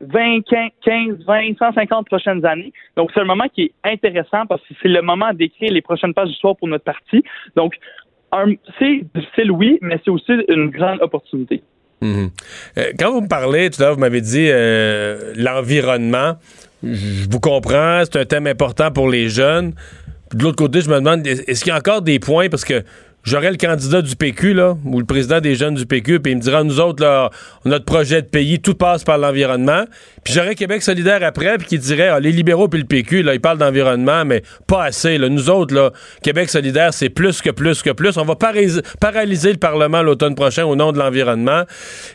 20, 0.00 0.40
15, 0.84 1.24
20, 1.26 1.58
150 1.58 2.06
prochaines 2.06 2.44
années. 2.44 2.72
Donc, 2.96 3.10
c'est 3.14 3.20
un 3.20 3.24
moment 3.24 3.46
qui 3.54 3.62
est 3.62 3.72
intéressant 3.84 4.46
parce 4.46 4.60
que 4.62 4.74
c'est 4.82 4.88
le 4.88 5.00
moment 5.02 5.32
d'écrire 5.32 5.72
les 5.72 5.80
prochaines 5.80 6.12
pages 6.12 6.28
d'histoire 6.28 6.56
pour 6.56 6.68
notre 6.68 6.84
parti. 6.84 7.22
Donc, 7.56 7.74
c'est 8.78 9.00
difficile, 9.14 9.50
oui, 9.50 9.78
mais 9.80 9.98
c'est 10.04 10.10
aussi 10.10 10.32
une 10.48 10.68
grande 10.70 11.00
opportunité. 11.00 11.62
Mhm. 12.02 12.30
Euh, 12.76 12.92
quand 12.98 13.12
vous 13.12 13.22
me 13.22 13.28
parlez, 13.28 13.70
tout 13.70 13.80
à 13.80 13.86
l'heure, 13.86 13.94
vous 13.94 14.00
m'avez 14.00 14.20
dit 14.20 14.48
euh, 14.50 15.32
l'environnement. 15.36 16.34
Je 16.82 17.28
vous 17.30 17.40
comprends, 17.40 18.02
c'est 18.04 18.16
un 18.16 18.24
thème 18.26 18.46
important 18.46 18.90
pour 18.90 19.08
les 19.08 19.30
jeunes. 19.30 19.72
De 20.34 20.42
l'autre 20.42 20.56
côté, 20.56 20.82
je 20.82 20.90
me 20.90 20.96
demande, 20.96 21.26
est-ce 21.26 21.64
qu'il 21.64 21.70
y 21.70 21.74
a 21.74 21.78
encore 21.78 22.02
des 22.02 22.18
points, 22.18 22.48
parce 22.50 22.64
que 22.64 22.82
j'aurais 23.26 23.50
le 23.50 23.56
candidat 23.56 24.00
du 24.00 24.16
PQ, 24.16 24.54
là, 24.54 24.76
ou 24.84 25.00
le 25.00 25.04
président 25.04 25.40
des 25.40 25.56
jeunes 25.56 25.74
du 25.74 25.84
PQ, 25.84 26.20
puis 26.20 26.32
il 26.32 26.36
me 26.36 26.40
dira, 26.40 26.62
nous 26.64 26.80
autres, 26.80 27.02
là, 27.02 27.30
notre 27.64 27.84
projet 27.84 28.22
de 28.22 28.28
pays, 28.28 28.60
tout 28.60 28.74
passe 28.74 29.04
par 29.04 29.18
l'environnement. 29.18 29.84
Puis 30.24 30.32
j'aurais 30.32 30.54
Québec 30.54 30.82
solidaire 30.82 31.22
après, 31.22 31.58
puis 31.58 31.66
qui 31.66 31.78
dirait, 31.78 32.08
ah, 32.08 32.20
les 32.20 32.32
libéraux 32.32 32.68
puis 32.68 32.80
le 32.80 32.86
PQ, 32.86 33.22
là, 33.22 33.34
ils 33.34 33.40
parlent 33.40 33.58
d'environnement, 33.58 34.24
mais 34.24 34.42
pas 34.66 34.84
assez. 34.84 35.18
Là. 35.18 35.28
Nous 35.28 35.50
autres, 35.50 35.74
là, 35.74 35.90
Québec 36.22 36.48
solidaire, 36.48 36.94
c'est 36.94 37.10
plus 37.10 37.42
que 37.42 37.50
plus 37.50 37.82
que 37.82 37.90
plus. 37.90 38.16
On 38.16 38.24
va 38.24 38.36
paralyser 38.36 39.52
le 39.52 39.58
Parlement 39.58 40.02
l'automne 40.02 40.34
prochain 40.34 40.64
au 40.64 40.76
nom 40.76 40.92
de 40.92 40.98
l'environnement. 40.98 41.64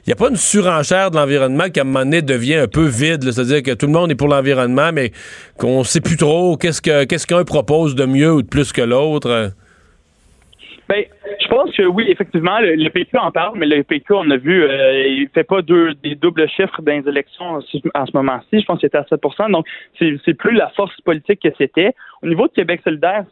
Il 0.06 0.10
n'y 0.10 0.14
a 0.14 0.16
pas 0.16 0.30
une 0.30 0.38
surenchère 0.38 1.12
de 1.12 1.18
l'environnement 1.18 1.70
qui, 1.70 1.80
à 1.80 1.84
un 1.84 1.86
moment 1.86 2.06
donné, 2.06 2.22
devient 2.22 2.56
un 2.56 2.68
peu 2.68 2.86
vide. 2.86 3.30
C'est-à-dire 3.32 3.64
que 3.64 3.72
tout 3.72 3.86
le 3.86 3.92
monde 3.92 4.12
est 4.12 4.16
pour 4.16 4.30
l'environnement, 4.30 4.92
mais 4.94 5.12
qu'on 5.58 5.84
sait 5.84 6.02
plus 6.02 6.18
trop 6.18 6.58
qu'est-ce 6.58 6.82
qu'un 7.28 7.44
propose 7.44 7.96
de 7.96 8.06
mieux 8.06 8.32
ou 8.32 8.42
de 8.42 8.48
plus 8.48 8.72
que 8.72 8.82
l'autre. 8.82 9.52
Ben, 10.90 11.06
je 11.42 11.48
pense 11.48 11.72
que 11.76 11.84
oui, 11.84 12.06
effectivement, 12.10 12.60
le, 12.60 12.90
PQ 12.90 13.18
en 13.18 13.32
parle, 13.32 13.58
mais 13.58 13.66
le 13.66 13.84
PQ, 13.84 14.14
on 14.14 14.30
a 14.30 14.38
vu, 14.38 14.64
euh, 14.64 15.08
il 15.08 15.30
fait 15.34 15.44
pas 15.44 15.62
deux, 15.62 15.94
des 15.96 16.16
doubles 16.16 16.48
chiffres 16.50 16.82
dans 16.82 16.92
les 16.92 17.08
élections 17.08 17.46
en 17.46 17.62
ce 17.62 17.78
en 17.94 18.06
ce 18.06 18.12
moment-ci. 18.14 18.60
Je 18.60 18.66
pense 18.66 18.80
qu'il 18.80 18.88
était 18.88 18.98
à 18.98 19.04
7% 19.04 19.52
Donc, 19.52 19.66
c'est 20.00 20.34
plus 20.34 20.54
la 20.54 20.70
force 20.70 21.00
politique 21.02 21.42
que 21.42 21.50
c'était. 21.58 21.94
Au 22.22 22.28
niveau 22.28 22.48
de 22.48 22.54
Québec 22.54 22.82
solidaire, 22.84 23.26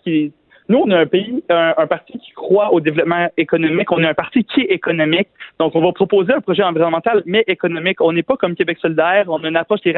nous, 0.69 0.77
on 0.77 0.91
est 0.91 0.95
un 0.95 1.07
pays, 1.07 1.43
un, 1.49 1.87
parti 1.87 2.19
qui 2.19 2.31
croit 2.31 2.71
au 2.71 2.79
développement 2.79 3.27
économique. 3.37 3.91
On 3.91 4.03
est 4.03 4.07
un 4.07 4.13
parti 4.13 4.43
qui 4.43 4.61
est 4.61 4.71
économique. 4.71 5.27
Donc, 5.59 5.75
on 5.75 5.81
va 5.81 5.91
proposer 5.91 6.31
un 6.31 6.41
projet 6.41 6.63
environnemental, 6.63 7.23
mais 7.25 7.43
économique. 7.47 7.99
On 8.01 8.13
n'est 8.13 8.23
pas 8.23 8.37
comme 8.37 8.55
Québec 8.55 8.77
solidaire. 8.79 9.25
On 9.27 9.43
a 9.43 9.47
une 9.47 9.57
approche 9.57 9.81
qui 9.81 9.89
est. 9.89 9.95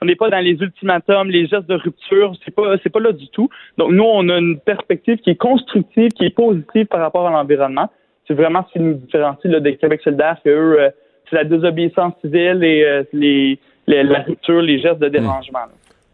On 0.00 0.06
n'est 0.06 0.16
pas 0.16 0.30
dans 0.30 0.38
les 0.38 0.52
ultimatums, 0.52 1.28
les 1.30 1.46
gestes 1.46 1.68
de 1.68 1.74
rupture. 1.74 2.32
C'est 2.44 2.54
pas, 2.54 2.76
c'est 2.82 2.90
pas 2.90 3.00
là 3.00 3.12
du 3.12 3.28
tout. 3.28 3.48
Donc, 3.76 3.92
nous, 3.92 4.04
on 4.04 4.28
a 4.28 4.38
une 4.38 4.58
perspective 4.60 5.18
qui 5.18 5.30
est 5.30 5.36
constructive, 5.36 6.10
qui 6.12 6.24
est 6.24 6.34
positive 6.34 6.86
par 6.86 7.00
rapport 7.00 7.26
à 7.26 7.30
l'environnement. 7.30 7.90
C'est 8.26 8.34
vraiment 8.34 8.64
ce 8.68 8.74
qui 8.74 8.80
nous 8.80 8.94
différencie 8.94 9.52
des 9.60 9.76
Québec 9.76 10.00
solidaire, 10.04 10.36
que 10.44 10.50
eux, 10.50 10.80
euh, 10.80 10.90
c'est 11.28 11.36
la 11.36 11.44
désobéissance 11.44 12.14
civile 12.20 12.62
et 12.62 12.84
euh, 12.84 13.02
les, 13.12 13.58
la 13.86 14.22
rupture, 14.22 14.62
les 14.62 14.80
gestes 14.80 14.98
de 14.98 15.08
dérangement. 15.08 15.60
là. 15.60 15.70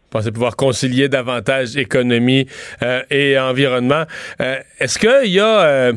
pensez 0.09 0.31
pouvoir 0.31 0.55
concilier 0.55 1.09
davantage 1.09 1.77
économie 1.77 2.47
euh, 2.81 3.01
et 3.11 3.37
environnement. 3.37 4.03
Est-ce 4.79 4.97
qu'il 4.97 5.31
y 5.31 5.39
a 5.39 5.91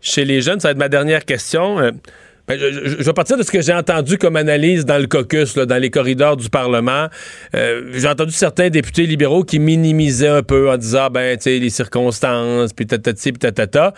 chez 0.00 0.24
les 0.24 0.40
jeunes, 0.40 0.60
ça 0.60 0.68
va 0.68 0.72
être 0.72 0.78
ma 0.78 0.88
dernière 0.88 1.24
question, 1.24 1.78
ben, 2.46 2.58
je, 2.58 3.02
vais 3.02 3.12
partir 3.14 3.38
de 3.38 3.42
ce 3.42 3.50
que 3.50 3.62
j'ai 3.62 3.72
entendu 3.72 4.18
comme 4.18 4.36
analyse 4.36 4.84
dans 4.84 4.98
le 4.98 5.06
caucus, 5.06 5.54
dans 5.54 5.80
les 5.80 5.90
corridors 5.90 6.36
du 6.36 6.50
Parlement. 6.50 7.08
Euh, 7.54 7.90
j'ai 7.94 8.06
entendu 8.06 8.32
certains 8.32 8.68
députés 8.68 9.06
libéraux 9.06 9.44
qui 9.44 9.58
minimisaient 9.58 10.28
un 10.28 10.42
peu 10.42 10.70
en 10.70 10.76
disant, 10.76 11.08
ben, 11.10 11.38
tu 11.38 11.44
sais, 11.44 11.58
les 11.58 11.70
circonstances, 11.70 12.74
puis 12.74 12.86
tatati, 12.86 13.32
puis 13.32 13.38
tatata. 13.38 13.94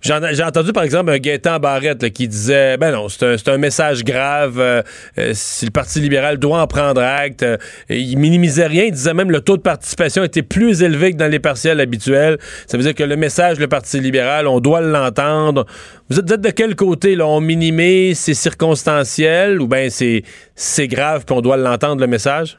J'ai 0.00 0.42
entendu, 0.42 0.72
par 0.72 0.84
exemple, 0.84 1.10
un 1.10 1.18
Gaétan 1.18 1.58
Barrette 1.58 2.10
qui 2.12 2.28
disait, 2.28 2.76
ben 2.76 2.92
non, 2.92 3.08
c'est 3.08 3.24
un, 3.24 3.52
un 3.52 3.58
message 3.58 4.04
grave. 4.04 4.58
euh, 4.58 4.82
euh, 5.18 5.32
si 5.34 5.64
le 5.64 5.70
Parti 5.70 6.00
libéral 6.00 6.38
doit 6.38 6.60
en 6.60 6.66
prendre 6.66 7.02
acte. 7.02 7.42
Euh, 7.42 7.56
il 7.88 8.16
minimisait 8.18 8.66
rien. 8.66 8.84
Il 8.84 8.92
disait 8.92 9.14
même 9.14 9.30
le 9.30 9.40
taux 9.40 9.56
de 9.56 9.62
participation 9.62 10.22
était 10.24 10.42
plus 10.42 10.82
élevé 10.82 11.12
que 11.12 11.16
dans 11.16 11.30
les 11.30 11.38
partiels 11.40 11.80
habituels. 11.80 12.38
Ça 12.66 12.76
veut 12.76 12.82
dire 12.82 12.94
que 12.94 13.02
le 13.04 13.16
message, 13.16 13.58
le 13.58 13.68
Parti 13.68 14.00
libéral, 14.00 14.46
on 14.46 14.60
doit 14.60 14.80
l'entendre. 14.80 15.66
Vous 16.08 16.18
êtes, 16.18 16.26
de 16.26 16.50
quel 16.50 16.76
côté? 16.76 17.16
Là? 17.16 17.26
On 17.26 17.40
minimise, 17.40 18.18
c'est 18.18 18.34
circonstanciel 18.34 19.60
ou 19.60 19.66
bien 19.66 19.88
c'est 19.90 20.88
grave 20.88 21.24
puis 21.26 21.36
on 21.36 21.40
doit 21.40 21.56
l'entendre, 21.56 22.00
le 22.00 22.06
message? 22.06 22.58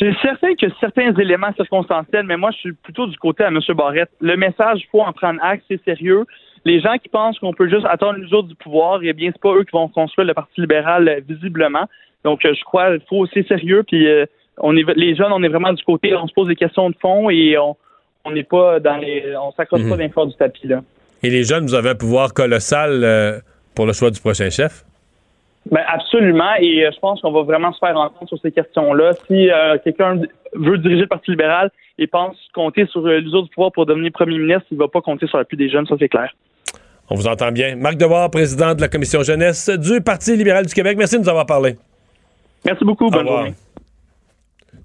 C'est 0.00 0.14
certain 0.22 0.54
que 0.54 0.66
certains 0.80 1.14
éléments 1.16 1.52
circonstanciels, 1.54 2.24
mais 2.24 2.38
moi, 2.38 2.50
je 2.52 2.56
suis 2.56 2.72
plutôt 2.72 3.06
du 3.06 3.16
côté 3.18 3.44
à 3.44 3.48
M. 3.48 3.60
Barrette. 3.76 4.10
Le 4.20 4.36
message, 4.36 4.80
il 4.80 4.86
faut 4.90 5.02
en 5.02 5.12
prendre 5.12 5.38
acte, 5.42 5.64
c'est 5.68 5.82
sérieux. 5.84 6.24
Les 6.64 6.80
gens 6.80 6.96
qui 6.96 7.10
pensent 7.10 7.38
qu'on 7.38 7.52
peut 7.52 7.68
juste 7.68 7.86
attendre 7.86 8.18
l'usure 8.18 8.42
du 8.42 8.54
pouvoir, 8.54 9.00
eh 9.02 9.12
bien, 9.12 9.30
c'est 9.32 9.40
pas 9.40 9.54
eux 9.54 9.64
qui 9.64 9.72
vont 9.72 9.88
construire 9.88 10.26
le 10.26 10.34
Parti 10.34 10.60
libéral, 10.60 11.06
euh, 11.06 11.20
visiblement. 11.28 11.84
Donc, 12.24 12.44
euh, 12.44 12.54
je 12.54 12.64
crois 12.64 12.96
qu'il 12.96 13.06
faut 13.08 13.26
c'est 13.26 13.46
sérieux, 13.46 13.82
puis 13.86 14.08
euh, 14.08 14.24
on 14.58 14.74
est, 14.76 14.84
les 14.96 15.14
jeunes, 15.14 15.32
on 15.32 15.42
est 15.42 15.48
vraiment 15.48 15.72
du 15.72 15.84
côté, 15.84 16.14
on 16.16 16.26
se 16.26 16.32
pose 16.32 16.48
des 16.48 16.56
questions 16.56 16.90
de 16.90 16.96
fond 17.00 17.30
et 17.30 17.58
on 17.58 17.76
on 18.24 18.32
n'est 18.32 18.44
pas 18.44 18.80
dans 18.80 18.96
les, 18.96 19.34
on 19.36 19.52
s'accroche 19.52 19.82
pas 19.82 19.88
dans 19.88 19.96
les 19.96 20.08
fleurs 20.08 20.26
du 20.26 20.34
tapis, 20.34 20.66
là. 20.66 20.82
Et 21.22 21.30
les 21.30 21.44
jeunes, 21.44 21.64
vous 21.64 21.74
avez 21.74 21.90
un 21.90 21.94
pouvoir 21.94 22.32
colossal 22.32 23.04
euh, 23.04 23.38
pour 23.74 23.86
le 23.86 23.92
choix 23.92 24.10
du 24.10 24.20
prochain 24.20 24.50
chef? 24.50 24.84
Ben 25.70 25.82
absolument, 25.86 26.54
et 26.58 26.84
euh, 26.84 26.90
je 26.92 26.98
pense 26.98 27.20
qu'on 27.20 27.30
va 27.30 27.42
vraiment 27.42 27.72
se 27.72 27.78
faire 27.78 27.96
entendre 27.96 28.28
sur 28.28 28.38
ces 28.40 28.50
questions-là. 28.50 29.12
Si 29.28 29.50
euh, 29.50 29.78
quelqu'un 29.84 30.20
veut 30.54 30.78
diriger 30.78 31.02
le 31.02 31.06
Parti 31.06 31.30
libéral 31.30 31.70
et 31.96 32.08
pense 32.08 32.36
compter 32.52 32.86
sur 32.86 33.06
euh, 33.06 33.18
l'usure 33.18 33.44
du 33.44 33.50
pouvoir 33.50 33.70
pour 33.70 33.86
devenir 33.86 34.10
premier 34.10 34.38
ministre, 34.38 34.64
il 34.72 34.74
ne 34.74 34.80
va 34.80 34.88
pas 34.88 35.00
compter 35.00 35.28
sur 35.28 35.38
l'appui 35.38 35.56
des 35.56 35.70
jeunes, 35.70 35.86
ça 35.86 35.94
c'est 35.98 36.08
clair. 36.08 36.34
On 37.08 37.14
vous 37.14 37.28
entend 37.28 37.52
bien. 37.52 37.76
Marc 37.76 37.96
Devoir, 37.96 38.30
président 38.30 38.74
de 38.74 38.80
la 38.80 38.88
commission 38.88 39.22
jeunesse 39.22 39.68
du 39.70 40.00
Parti 40.00 40.36
libéral 40.36 40.66
du 40.66 40.74
Québec. 40.74 40.96
Merci 40.98 41.16
de 41.16 41.22
nous 41.22 41.28
avoir 41.28 41.46
parlé. 41.46 41.76
Merci 42.64 42.84
beaucoup, 42.84 43.06
Au 43.06 43.10
bonne 43.10 43.26
journée. 43.26 43.54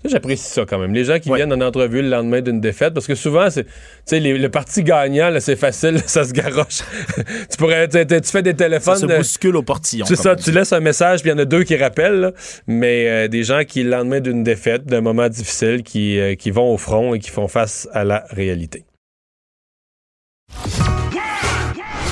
Ça, 0.06 0.12
J'apprécie 0.14 0.50
ça 0.50 0.66
quand 0.68 0.78
même. 0.80 0.94
Les 0.94 1.04
gens 1.04 1.20
qui 1.20 1.30
Ouais. 1.30 1.38
viennent 1.38 1.54
en 1.54 1.62
entrevue 1.66 2.02
le 2.02 2.10
lendemain 2.10 2.42
d'une 2.42 2.62
défaite, 2.62 2.94
parce 2.94 3.08
que 3.08 3.16
souvent, 3.16 3.50
c'est, 3.50 3.64
tu 3.66 3.72
sais, 4.06 4.20
les- 4.20 4.38
le 4.38 4.50
parti 4.50 4.84
gagnant, 4.84 5.32
c'est 5.40 5.56
facile, 5.56 6.00
ça 6.06 6.24
se 6.24 6.32
garoche. 6.34 6.82
tu 7.50 7.58
pourrais, 7.58 7.88
tu 7.88 8.06
tu 8.06 8.30
fais 8.32 8.42
des 8.44 8.52
Ça 8.52 8.56
téléphones. 8.56 8.98
se 8.98 9.06
de- 9.06 9.18
bouscule 9.18 9.56
au 9.56 9.64
portillon. 9.64 10.06
c'est 10.06 10.16
ça, 10.16 10.36
tu 10.36 10.52
laisses 10.52 10.74
un 10.74 10.80
message, 10.80 11.22
puis 11.22 11.30
il 11.30 11.34
y 11.34 11.36
en 11.36 11.40
a 11.40 11.46
deux 11.46 11.64
qui 11.64 11.76
rappellent, 11.76 12.20
là. 12.20 12.32
mais 12.68 13.08
euh, 13.10 13.28
des 13.28 13.44
gens 13.44 13.64
qui, 13.68 13.84
le 13.84 13.90
lendemain 13.90 14.20
d'une 14.20 14.44
défaite, 14.44 14.86
d'un 14.86 15.02
moment 15.02 15.28
difficile, 15.30 15.84
qui, 15.84 16.20
euh, 16.20 16.36
qui 16.36 16.52
vont 16.52 16.72
au 16.74 16.78
front 16.78 17.14
et 17.14 17.20
qui 17.20 17.30
font 17.32 17.48
face 17.48 17.88
à 17.94 18.04
la 18.04 18.26
réalité. 18.30 18.86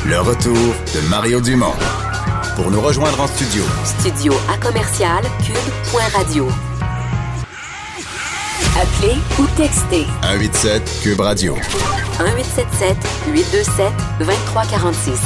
Le 0.06 0.19
retour 0.19 0.53
de 0.56 1.10
Mario 1.10 1.39
Dumont. 1.41 1.73
Pour 2.56 2.69
nous 2.69 2.82
rejoindre 2.82 3.19
en 3.21 3.27
studio, 3.27 3.63
Studio 3.86 4.34
à 4.53 4.58
commercial 4.58 5.23
cube.radio. 5.45 6.47
Appelez 8.75 9.17
ou 9.39 9.45
textez 9.55 10.07
187 10.23 10.81
Cube 11.03 11.19
Radio. 11.19 11.53
1877 11.55 12.97
827 13.27 13.93
2346. 14.19 15.19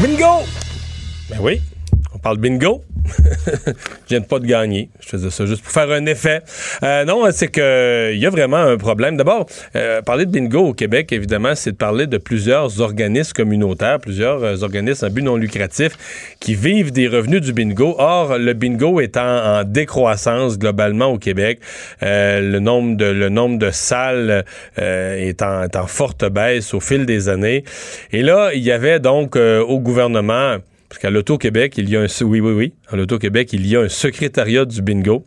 Bingo! 0.00 0.42
Ben 1.30 1.38
oui, 1.40 1.62
parle 2.22 2.38
bingo. 2.38 2.82
Je 3.46 3.72
viens 4.08 4.20
de 4.20 4.26
pas 4.26 4.38
de 4.38 4.46
gagner. 4.46 4.88
Je 5.00 5.08
faisais 5.08 5.30
ça 5.30 5.44
juste 5.46 5.62
pour 5.62 5.72
faire 5.72 5.90
un 5.90 6.06
effet. 6.06 6.42
Euh, 6.82 7.04
non, 7.04 7.24
c'est 7.32 7.48
que 7.48 8.12
il 8.12 8.18
y 8.18 8.26
a 8.26 8.30
vraiment 8.30 8.58
un 8.58 8.76
problème. 8.76 9.16
D'abord, 9.16 9.46
euh, 9.76 10.02
parler 10.02 10.26
de 10.26 10.30
bingo 10.30 10.60
au 10.68 10.72
Québec, 10.74 11.12
évidemment, 11.12 11.54
c'est 11.54 11.72
de 11.72 11.76
parler 11.76 12.06
de 12.06 12.18
plusieurs 12.18 12.80
organismes 12.80 13.32
communautaires, 13.32 13.98
plusieurs 13.98 14.42
euh, 14.44 14.62
organismes 14.62 15.06
à 15.06 15.08
but 15.08 15.22
non 15.22 15.36
lucratif 15.36 15.92
qui 16.40 16.54
vivent 16.54 16.92
des 16.92 17.08
revenus 17.08 17.40
du 17.40 17.52
bingo. 17.52 17.94
Or, 17.98 18.38
le 18.38 18.52
bingo 18.52 19.00
est 19.00 19.16
en, 19.16 19.64
décroissance 19.64 20.58
globalement 20.58 21.06
au 21.06 21.18
Québec. 21.18 21.60
Euh, 22.02 22.40
le 22.40 22.58
nombre 22.58 22.96
de 22.96 23.06
le 23.06 23.28
nombre 23.28 23.58
de 23.58 23.70
salles 23.70 24.44
euh, 24.78 25.16
est, 25.16 25.42
en, 25.42 25.62
est 25.62 25.76
en 25.76 25.86
forte 25.86 26.24
baisse 26.28 26.74
au 26.74 26.80
fil 26.80 27.06
des 27.06 27.28
années. 27.28 27.64
Et 28.12 28.22
là, 28.22 28.50
il 28.54 28.62
y 28.62 28.72
avait 28.72 29.00
donc 29.00 29.36
euh, 29.36 29.60
au 29.62 29.78
gouvernement 29.78 30.58
parce 30.92 31.00
qu'à 31.00 31.08
l'Auto-Québec, 31.08 31.78
il 31.78 31.88
y 31.88 31.96
a 31.96 32.02
un... 32.02 32.06
Oui, 32.22 32.40
oui, 32.40 32.52
oui. 32.52 32.74
À 32.86 32.96
l'Auto-Québec, 32.96 33.54
il 33.54 33.66
y 33.66 33.76
a 33.76 33.80
un 33.80 33.88
secrétariat 33.88 34.66
du 34.66 34.82
bingo. 34.82 35.24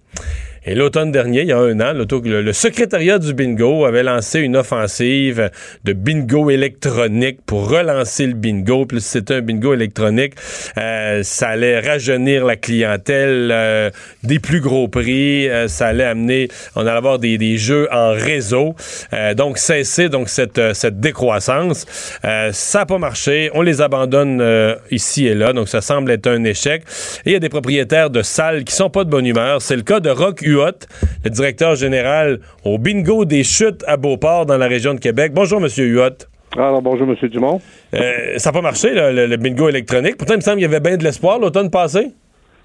Et 0.66 0.76
l'automne 0.76 1.12
dernier, 1.12 1.42
il 1.42 1.48
y 1.48 1.52
a 1.52 1.60
un 1.60 1.80
an, 1.80 1.94
le, 1.94 2.54
secrétariat 2.54 3.20
du 3.20 3.34
bingo 3.34 3.86
avait 3.86 4.04
lancé 4.04 4.40
une 4.40 4.58
offensive 4.58 5.50
de 5.84 5.94
bingo 5.94 6.50
électronique 6.50 7.40
pour 7.46 7.70
relancer 7.70 8.28
le 8.28 8.34
bingo. 8.34 8.88
Si 8.98 9.02
c'était 9.02 9.36
un 9.36 9.42
bingo 9.42 9.74
électronique, 9.74 10.34
euh, 10.78 11.22
ça 11.24 11.50
allait 11.50 11.80
rajeunir 11.80 12.46
la 12.46 12.56
clientèle, 12.56 13.50
euh, 13.52 13.90
des 14.24 14.40
plus 14.40 14.60
gros 14.60 14.88
prix, 14.88 15.48
euh, 15.50 15.68
ça 15.68 15.88
allait 15.88 16.04
amener, 16.04 16.48
on 16.76 16.82
allait 16.82 16.92
avoir 16.92 17.20
des, 17.20 17.38
des 17.38 17.58
jeux 17.58 17.88
en 17.92 18.12
réseau. 18.12 18.76
Euh, 19.14 19.34
donc 19.34 19.58
cesser 19.58 20.10
donc 20.10 20.30
cette, 20.30 20.58
euh, 20.58 20.74
cette 20.74 21.00
décroissance. 21.00 21.86
Euh, 22.24 22.50
ça 22.52 22.80
n'a 22.80 22.86
pas 22.86 22.98
marché. 22.98 23.50
On 23.54 23.62
les 23.62 23.82
abandonne 23.82 24.44
ici 24.92 25.28
et 25.28 25.36
là. 25.36 25.54
Donc 25.54 25.68
ça 25.68 25.82
semble 25.82 26.12
être 26.12 26.28
un 26.28 26.44
échec. 26.44 26.84
Et 27.26 27.30
il 27.30 27.34
y 27.34 27.36
a 27.36 27.40
des 27.40 27.50
propriétaires 27.50 28.10
de 28.10 28.22
salles 28.22 28.64
qui 28.64 28.74
sont 28.74 28.90
pas 28.90 29.04
de 29.04 29.10
bonne 29.10 29.26
humeur. 29.26 29.62
C'est 29.62 29.76
le 29.76 29.82
cas 29.82 30.00
de 30.00 30.10
Rock 30.10 30.42
Le 30.64 31.30
directeur 31.30 31.76
général 31.76 32.40
au 32.64 32.78
bingo 32.78 33.26
des 33.26 33.44
chutes 33.44 33.84
à 33.88 33.98
Beauport 33.98 34.46
dans 34.46 34.58
la 34.58 34.68
région 34.68 34.94
de 34.94 35.00
Québec. 35.00 35.32
Bonjour, 35.34 35.60
Monsieur 35.60 35.86
Huot. 35.86 36.26
Alors, 36.58 36.82
bonjour, 36.82 37.08
M. 37.10 37.16
Dumont. 37.30 37.60
Euh, 37.94 38.38
ça 38.38 38.50
n'a 38.50 38.54
pas 38.54 38.62
marché, 38.62 38.94
là, 38.94 39.12
le, 39.12 39.26
le 39.28 39.38
bingo 39.38 39.68
électronique. 39.68 40.18
Pourtant, 40.18 40.36
il 40.36 40.38
me 40.38 40.42
semble 40.42 40.58
qu'il 40.58 40.64
y 40.72 40.74
avait 40.74 40.80
bien 40.80 40.96
de 40.98 41.04
l'espoir 41.04 41.38
l'automne 41.40 41.70
passé. 41.70 42.14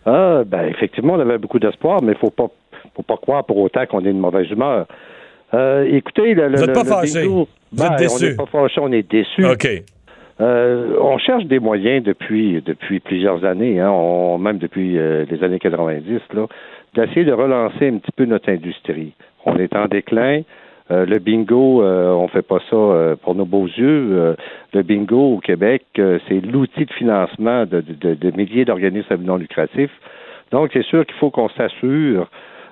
Ah, 0.07 0.43
ben, 0.47 0.67
effectivement, 0.69 1.15
on 1.15 1.21
avait 1.21 1.39
beaucoup 1.39 1.59
d'espoir, 1.59 2.01
mais 2.03 2.13
il 2.13 2.19
faut 2.19 2.31
pas, 2.31 2.47
faut 2.95 3.03
pas 3.03 3.17
croire 3.17 3.45
pour 3.45 3.57
autant 3.59 3.85
qu'on 3.87 4.01
est 4.01 4.13
de 4.13 4.19
mauvaise 4.19 4.49
humeur. 4.51 4.87
Euh, 5.55 5.85
écoutez, 5.93 6.35
le, 6.35 6.49
Vous 6.51 6.63
êtes 6.63 6.69
le- 6.69 6.73
pas 6.73 6.85
fâché. 6.85 7.23
bingo- 7.23 7.49
Vous 7.73 7.85
êtes 7.85 7.97
déçu. 7.99 8.25
On 8.25 8.29
n'est 8.29 8.35
pas 8.37 8.47
fâché, 8.47 8.81
on 8.81 8.93
est 8.93 9.11
déçu. 9.11 9.45
OK. 9.45 9.69
Euh, 10.41 10.97
on 11.03 11.19
cherche 11.19 11.45
des 11.45 11.59
moyens 11.59 12.03
depuis 12.03 12.63
depuis 12.65 12.99
plusieurs 13.01 13.45
années, 13.45 13.79
hein, 13.79 13.91
on- 13.91 14.39
même 14.39 14.57
depuis 14.59 14.93
les 14.97 15.43
années 15.45 15.59
90, 15.59 16.21
là, 16.33 16.47
d'essayer 16.95 17.25
de 17.25 17.33
relancer 17.33 17.89
un 17.89 17.99
petit 17.99 18.13
peu 18.17 18.25
notre 18.25 18.51
industrie. 18.51 19.13
On 19.47 19.57
est 19.57 19.75
en 19.77 19.87
déclin. 19.87 20.43
Euh, 20.91 21.07
le 21.07 21.19
bingo, 21.21 21.83
euh, 21.85 22.11
on 22.13 22.27
fait 22.29 22.43
pas 22.43 22.59
ça 22.69 22.75
euh, 22.77 23.15
pour 23.17 23.35
nos 23.37 23.45
beaux 23.45 23.67
yeux. 23.67 24.09
Euh, 24.13 24.35
le 24.75 24.83
bingo 24.83 25.35
au 25.37 25.39
Québec, 25.39 25.85
euh, 25.99 26.19
c'est 26.29 26.41
l'outil 26.41 26.85
de 26.85 26.93
financement 26.93 27.65
de, 27.65 27.81
de- 27.81 28.15
de 28.15 28.37
milliers 28.37 28.65
d'organismes 28.65 29.17
non 29.23 29.37
lucratif. 29.37 29.91
Donc, 30.51 30.71
c'est 30.73 30.83
sûr 30.85 31.07
qu'il 31.07 31.15
faut 31.17 31.31
qu'on 31.31 31.49
s'assure 31.51 32.29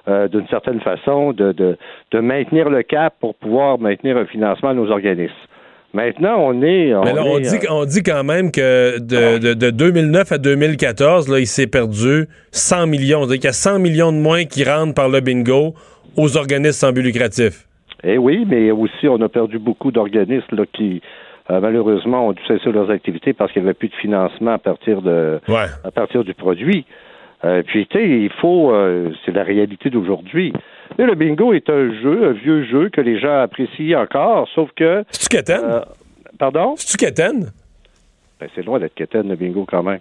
euh, 0.08 0.26
d'une 0.26 0.48
certaine 0.48 0.80
façon 0.80 1.32
de, 1.32 1.52
de 1.52 2.18
maintenir 2.18 2.70
le 2.70 2.82
cap 2.82 3.14
pour 3.20 3.36
pouvoir 3.36 3.78
maintenir 3.78 4.16
un 4.16 4.26
financement 4.26 4.70
à 4.70 4.74
nos 4.74 4.90
organismes. 4.90 5.32
Maintenant, 5.94 6.36
on 6.38 6.62
est. 6.62 6.92
Mais 7.04 7.12
là, 7.14 7.24
on 7.24 7.38
est, 7.38 7.42
dit, 7.42 7.56
euh, 7.56 7.70
on 7.70 7.84
dit 7.86 8.02
quand 8.02 8.22
même 8.22 8.52
que 8.52 8.98
de, 8.98 9.38
de- 9.38 9.54
de 9.54 9.70
2009 9.70 10.32
à 10.32 10.38
2014, 10.38 11.28
là, 11.30 11.38
il 11.38 11.46
s'est 11.46 11.66
perdu 11.66 12.26
100 12.52 12.86
millions. 12.86 13.20
C'est-à-dire 13.20 13.36
qu'il 13.38 13.44
y 13.44 13.48
a 13.48 13.52
100 13.52 13.78
millions 13.78 14.12
de 14.12 14.18
moins 14.18 14.44
qui 14.44 14.64
rentrent 14.64 14.94
par 14.94 15.08
le 15.08 15.20
bingo 15.20 15.74
aux 16.16 16.36
organismes 16.36 16.72
sans 16.88 16.92
but 16.92 17.02
lucratif. 17.02 17.64
Eh 18.04 18.18
oui, 18.18 18.44
mais 18.46 18.70
aussi, 18.70 19.08
on 19.08 19.20
a 19.22 19.28
perdu 19.28 19.58
beaucoup 19.58 19.90
d'organismes 19.90 20.56
là, 20.56 20.64
qui, 20.72 21.00
euh, 21.50 21.58
malheureusement, 21.60 22.28
ont 22.28 22.32
dû 22.32 22.42
cesser 22.46 22.70
leurs 22.70 22.90
activités 22.90 23.32
parce 23.32 23.50
qu'il 23.52 23.62
n'y 23.62 23.68
avait 23.68 23.74
plus 23.74 23.88
de 23.88 23.94
financement 23.94 24.52
à 24.52 24.58
partir 24.58 25.00
de 25.02 25.40
Ouais. 25.48 25.66
à 25.84 25.90
partir 25.90 26.22
du 26.22 26.34
produit. 26.34 26.84
Euh, 27.44 27.62
puis, 27.66 27.86
tu 27.86 27.98
sais, 27.98 28.04
il 28.08 28.30
faut, 28.40 28.72
euh, 28.72 29.10
c'est 29.24 29.32
la 29.34 29.42
réalité 29.42 29.90
d'aujourd'hui. 29.90 30.52
Le 30.98 31.14
bingo 31.14 31.52
est 31.52 31.70
un 31.70 31.92
jeu, 32.02 32.28
un 32.28 32.32
vieux 32.32 32.64
jeu 32.64 32.88
que 32.90 33.00
les 33.00 33.18
gens 33.20 33.40
apprécient 33.40 34.00
encore, 34.00 34.48
sauf 34.54 34.70
que, 34.76 35.04
C'est-tu 35.10 35.52
euh, 35.52 35.80
pardon, 36.38 36.74
C'est-tu 36.76 36.96
Keten? 36.96 37.50
ben, 38.40 38.48
c'est 38.54 38.64
loin 38.64 38.78
d'être 38.78 38.94
quétaine 38.94 39.28
le 39.28 39.36
bingo 39.36 39.64
quand 39.68 39.82
même. 39.82 40.00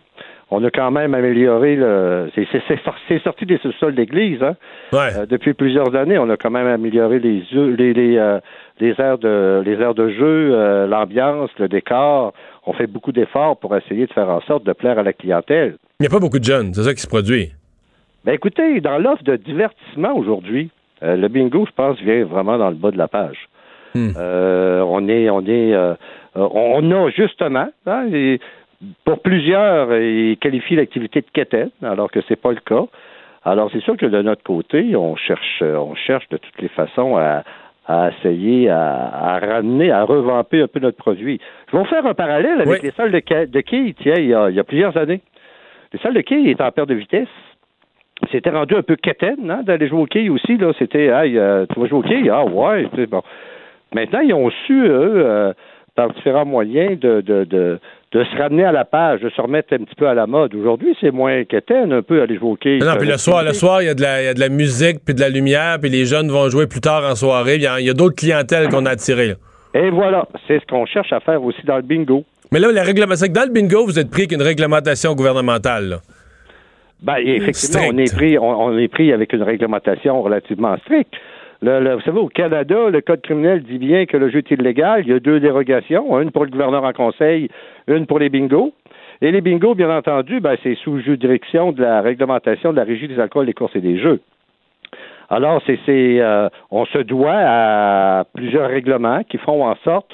On 0.50 0.64
a 0.64 0.70
quand 0.72 0.92
même 0.92 1.14
amélioré 1.14 1.76
le, 1.76 2.30
c'est, 2.34 2.48
c'est, 2.52 2.62
c'est, 2.68 2.80
sor- 2.84 2.96
c'est 3.08 3.22
sorti 3.22 3.46
des 3.46 3.58
sous-sols 3.58 3.96
d'église, 3.96 4.42
hein. 4.42 4.56
Ouais. 4.94 5.10
Euh, 5.18 5.26
depuis 5.26 5.54
plusieurs 5.54 5.94
années, 5.96 6.18
on 6.18 6.30
a 6.30 6.38
quand 6.38 6.50
même 6.52 6.68
amélioré 6.68 7.20
les 7.20 7.44
les 7.52 7.94
les, 7.94 8.18
euh, 8.18 8.40
les 8.80 8.94
aires 9.00 9.18
de 9.18 9.62
les 9.66 9.74
aires 9.74 9.94
de 9.96 10.10
jeu, 10.10 10.86
l'ambiance, 10.88 11.50
le 11.60 11.68
décor. 11.68 12.34
On 12.66 12.74
fait 12.74 12.88
beaucoup 12.88 13.12
d'efforts 13.12 13.58
pour 13.58 13.76
essayer 13.76 14.06
de 14.08 14.14
faire 14.14 14.30
en 14.30 14.42
sorte 14.42 14.64
de 14.64 14.74
plaire 14.74 14.98
à 15.00 15.04
la 15.04 15.14
clientèle. 15.14 15.76
Il 16.00 16.04
n'y 16.04 16.08
a 16.08 16.10
pas 16.10 16.20
beaucoup 16.20 16.40
de 16.40 16.44
jeunes, 16.46 16.74
c'est 16.74 16.84
ça 16.84 16.94
qui 16.94 17.02
se 17.02 17.08
produit. 17.08 17.52
Ben 18.24 18.34
écoutez, 18.34 18.80
dans 18.82 18.98
l'offre 19.00 19.24
de 19.24 19.36
divertissement 19.36 20.16
aujourd'hui, 20.16 20.70
euh, 21.04 21.16
le 21.16 21.28
bingo, 21.28 21.66
je 21.66 21.72
pense, 21.72 22.00
vient 22.00 22.24
vraiment 22.26 22.58
dans 22.58 22.70
le 22.70 22.76
bas 22.76 22.92
de 22.92 22.98
la 22.98 23.08
page. 23.08 23.48
Hmm. 23.96 24.10
Euh, 24.18 24.82
on 24.86 25.08
est, 25.08 25.30
on 25.30 25.42
est, 25.42 25.74
euh, 25.74 25.94
on 26.36 26.92
a 26.92 27.10
justement, 27.10 27.68
hein, 27.86 28.06
et 28.14 28.40
pour 29.06 29.20
plusieurs, 29.22 29.96
ils 29.96 30.38
qualifient 30.38 30.76
l'activité 30.76 31.22
de 31.22 31.28
quétaine, 31.34 31.70
alors 31.82 32.12
que 32.12 32.20
c'est 32.28 32.36
pas 32.40 32.52
le 32.52 32.60
cas. 32.60 32.86
Alors 33.46 33.70
c'est 33.72 33.80
sûr 33.82 33.96
que 33.98 34.06
de 34.06 34.22
notre 34.22 34.44
côté, 34.44 34.96
on 34.96 35.16
cherche, 35.16 35.62
on 35.64 35.96
cherche 35.96 36.28
de 36.30 36.38
toutes 36.38 36.62
les 36.62 36.68
façons 36.68 37.16
à, 37.18 37.44
à 37.88 38.10
essayer 38.10 38.70
à, 38.70 38.92
à 39.36 39.40
ramener, 39.40 39.90
à 39.90 40.04
revamper 40.04 40.62
un 40.62 40.68
peu 40.68 40.80
notre 40.82 40.98
produit. 40.98 41.40
Je 41.68 41.72
vais 41.78 41.84
vous 41.84 41.90
faire 41.90 42.06
un 42.06 42.14
parallèle 42.14 42.60
avec 42.62 42.68
Oui. 42.68 42.80
les 42.84 42.92
salles 42.92 43.12
de, 43.12 43.20
quai- 43.20 43.48
de 43.48 43.62
quilles, 43.62 43.94
tiens, 43.96 44.16
il 44.18 44.26
y, 44.28 44.34
a, 44.34 44.50
il 44.50 44.56
y 44.56 44.60
a 44.60 44.64
plusieurs 44.66 44.98
années. 44.98 45.22
Les 45.94 46.00
salles 46.00 46.14
de 46.16 46.22
quilles 46.22 46.50
étaient 46.50 46.64
en 46.64 46.72
perte 46.72 46.90
de 46.90 46.96
vitesse. 46.96 47.30
C'était 48.32 48.50
rendu 48.50 48.76
un 48.76 48.82
peu 48.82 48.96
quétaine, 48.96 49.50
hein, 49.50 49.62
d'aller 49.64 49.88
jouer 49.88 50.02
au 50.02 50.06
quilles 50.06 50.30
aussi. 50.32 50.58
Là, 50.58 50.72
c'était, 50.80 51.06
hey, 51.06 51.38
euh, 51.38 51.66
tu 51.74 51.80
vas 51.80 51.88
jouer 51.88 52.00
au 52.00 52.02
quilles? 52.02 52.30
Ah 52.32 52.46
ouais, 52.46 52.88
tu 52.94 53.02
sais, 53.02 53.06
bon. 53.08 53.22
Maintenant, 53.94 54.20
ils 54.22 54.34
ont 54.34 54.50
su, 54.66 54.74
eux, 54.88 55.14
euh, 55.26 55.54
par 55.96 56.12
différents 56.14 56.46
moyens, 56.46 57.00
de, 57.00 57.22
de, 57.22 57.44
de, 57.46 57.80
de 58.12 58.24
se 58.24 58.38
ramener 58.38 58.64
à 58.66 58.72
la 58.72 58.86
page, 58.86 59.22
de 59.22 59.30
se 59.30 59.40
remettre 59.42 59.74
un 59.74 59.78
petit 59.78 59.96
peu 59.96 60.08
à 60.08 60.14
la 60.14 60.28
mode. 60.28 60.54
Aujourd'hui, 60.56 60.96
c'est 61.00 61.12
moins 61.12 61.44
quétaine 61.46 61.94
un 61.94 62.02
peu 62.02 62.22
aller 62.22 62.38
jouer 62.38 62.50
au 62.50 62.56
quilles. 62.56 62.80
Non, 62.80 62.96
puis 63.00 63.08
le 63.08 63.18
soir, 63.18 63.44
le 63.44 63.54
soir, 63.54 63.82
il 63.82 63.86
y, 63.86 63.90
a 63.90 63.94
de 63.94 64.02
la- 64.02 64.24
y 64.24 64.28
a 64.28 64.34
de 64.34 64.40
la 64.40 64.50
musique 64.50 64.98
puis 65.06 65.14
de 65.16 65.22
la 65.22 65.30
lumière, 65.30 65.78
puis 65.80 65.90
les 65.90 66.06
jeunes 66.06 66.30
vont 66.30 66.50
jouer 66.50 66.68
plus 66.68 66.82
tard 66.82 67.04
en 67.10 67.16
soirée. 67.16 67.56
Il 67.56 67.62
y 67.62 67.90
a, 67.90 67.94
d'autres 67.94 68.16
clientèles 68.16 68.68
qu'on 68.70 68.86
a 68.86 68.92
attirées. 68.92 69.28
là. 69.28 69.34
Et 69.74 69.90
voilà, 69.90 70.28
c'est 70.48 70.60
ce 70.60 70.66
qu'on 70.66 70.86
cherche 70.86 71.14
à 71.14 71.20
faire 71.20 71.42
aussi 71.44 71.62
dans 71.66 71.76
le 71.78 71.82
bingo. 71.84 72.24
Mais 72.52 72.60
là, 72.60 72.72
la 72.72 72.84
réglementation, 72.84 73.26
c'est 73.26 73.30
que 73.34 73.38
dans 73.40 73.46
le 73.46 73.52
bingo, 73.54 73.86
vous 73.86 74.00
êtes 74.00 74.10
pris 74.10 74.22
avec 74.24 74.32
une 74.32 74.42
réglementation 74.42 75.14
gouvernementale. 75.14 75.90
là. 75.90 75.98
Ben, 77.02 77.18
effectivement, 77.18 77.82
Strict. 77.84 77.94
on 77.94 77.98
est 77.98 78.16
pris, 78.16 78.38
on, 78.40 78.62
on 78.66 78.78
est 78.78 78.88
pris 78.88 79.14
avec 79.14 79.34
une 79.34 79.44
réglementation 79.44 80.22
relativement 80.22 80.76
stricte. 80.78 81.14
Le- 81.62 81.80
le- 81.80 81.96
vous 81.96 82.02
savez, 82.02 82.20
au 82.20 82.28
Canada, 82.28 82.90
le 82.90 83.02
code 83.02 83.22
criminel 83.22 83.62
dit 83.64 83.78
bien 83.78 84.06
que 84.06 84.18
le 84.18 84.30
jeu 84.30 84.40
est 84.40 84.52
illégal. 84.52 85.04
Il 85.06 85.10
y 85.10 85.14
a 85.14 85.20
deux 85.20 85.40
dérogations, 85.40 86.20
une 86.20 86.32
pour 86.32 86.46
le 86.46 86.52
gouverneur 86.52 86.84
en 86.84 86.94
conseil, 86.94 87.50
une 87.88 88.06
pour 88.08 88.20
les 88.20 88.30
bingos. 88.30 88.74
Et 89.22 89.32
les 89.32 89.42
bingos, 89.42 89.74
bien 89.76 89.90
entendu, 89.96 90.40
ben, 90.40 90.56
c'est 90.62 90.76
sous 90.76 91.00
juridiction 91.00 91.72
de 91.72 91.82
la 91.82 92.02
réglementation 92.02 92.72
de 92.72 92.78
la 92.78 92.84
régie 92.84 93.08
des 93.08 93.20
alcools, 93.20 93.48
des 93.48 93.54
courses 93.54 93.76
et 93.76 93.82
des 93.82 93.98
jeux. 94.00 94.20
Alors, 95.30 95.62
c'est, 95.66 95.80
c'est, 95.86 96.20
euh, 96.22 96.48
on 96.72 96.86
se 96.86 97.00
doit 97.00 97.34
à 97.36 98.24
plusieurs 98.34 98.70
règlements 98.70 99.24
qui 99.24 99.38
font 99.38 99.66
en 99.66 99.76
sorte 99.84 100.10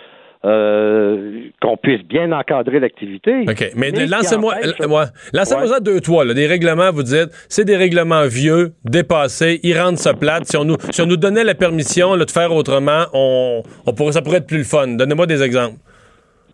euh, 0.46 1.42
qu'on 1.62 1.78
puisse 1.78 2.04
bien 2.04 2.32
encadrer 2.32 2.80
l'activité. 2.80 3.46
OK. 3.48 3.72
Mais, 3.76 3.92
lancez-moi 3.92 4.56
ouais. 4.56 5.06
lancez-moi 5.34 5.68
ça 5.68 5.80
deux, 5.80 6.00
trois. 6.02 6.26
Là. 6.26 6.34
Des 6.34 6.48
règlements, 6.48 6.92
vous 6.92 7.04
dites, 7.04 7.30
c'est 7.50 7.66
des 7.66 7.78
règlements 7.78 8.26
vieux, 8.28 8.74
dépassés, 8.84 9.60
ils 9.64 9.78
rendent 9.80 9.98
ça 9.98 10.14
plate. 10.14 10.46
Si 10.46 10.58
on 10.58 10.66
nous, 10.66 10.76
si 10.92 11.02
on 11.02 11.06
nous 11.06 11.18
donnait 11.18 11.44
la 11.44 11.56
permission 11.56 12.16
là, 12.16 12.26
de 12.26 12.32
faire 12.32 12.52
autrement, 12.54 13.04
on, 13.14 13.62
on 13.86 13.94
pourrait, 13.94 14.12
ça 14.12 14.22
pourrait 14.22 14.38
être 14.38 14.48
plus 14.48 14.58
le 14.60 14.64
fun. 14.64 14.88
Donnez-moi 14.88 15.26
des 15.28 15.42
exemples. 15.44 15.78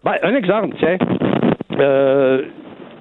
Ben, 0.04 0.16
un 0.24 0.36
exemple, 0.36 0.76
tiens. 0.80 0.98
Euh, 1.80 2.44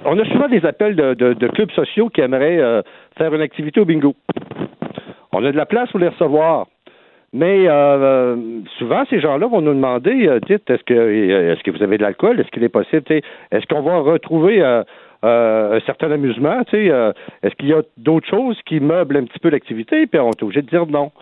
on 0.04 0.18
a 0.18 0.24
souvent 0.26 0.48
des 0.48 0.64
appels 0.64 0.96
de, 0.96 1.14
de- 1.14 1.34
de 1.34 1.48
clubs 1.48 1.70
sociaux 1.72 2.08
qui 2.08 2.20
aimeraient 2.20 2.58
euh, 2.58 2.82
faire 3.18 3.34
une 3.34 3.40
activité 3.42 3.80
au 3.80 3.84
bingo. 3.84 4.14
On 5.32 5.44
a 5.44 5.52
de 5.52 5.56
la 5.56 5.66
place 5.66 5.90
pour 5.90 6.00
les 6.00 6.08
recevoir. 6.08 6.66
Mais 7.34 7.68
euh, 7.68 8.36
souvent, 8.78 9.04
ces 9.10 9.20
gens-là 9.20 9.46
vont 9.48 9.60
nous 9.60 9.74
demander, 9.74 10.26
euh, 10.28 10.40
dites, 10.48 10.68
est-ce 10.70 10.82
que 10.84 10.94
euh, 10.94 11.52
est-ce 11.52 11.62
que 11.62 11.70
vous 11.70 11.82
avez 11.82 11.98
de 11.98 12.02
l'alcool? 12.02 12.40
Est-ce 12.40 12.48
qu'il 12.50 12.64
est 12.64 12.70
possible? 12.70 13.02
Est-ce 13.52 13.66
qu'on 13.66 13.82
va 13.82 13.98
retrouver 13.98 14.62
euh, 14.62 14.82
euh, 15.24 15.76
un 15.76 15.80
certain 15.80 16.10
amusement? 16.10 16.62
euh, 16.72 17.12
est-ce 17.42 17.54
qu'il 17.56 17.68
y 17.68 17.74
a 17.74 17.82
d'autres 17.98 18.26
choses 18.28 18.58
qui 18.64 18.80
meublent 18.80 19.18
un 19.18 19.24
petit 19.24 19.38
peu 19.40 19.50
l'activité? 19.50 20.06
Puis 20.06 20.18
on 20.18 20.30
est 20.30 20.42
obligé 20.42 20.62
de 20.62 20.68
dire 20.70 20.86
non. 20.86 21.12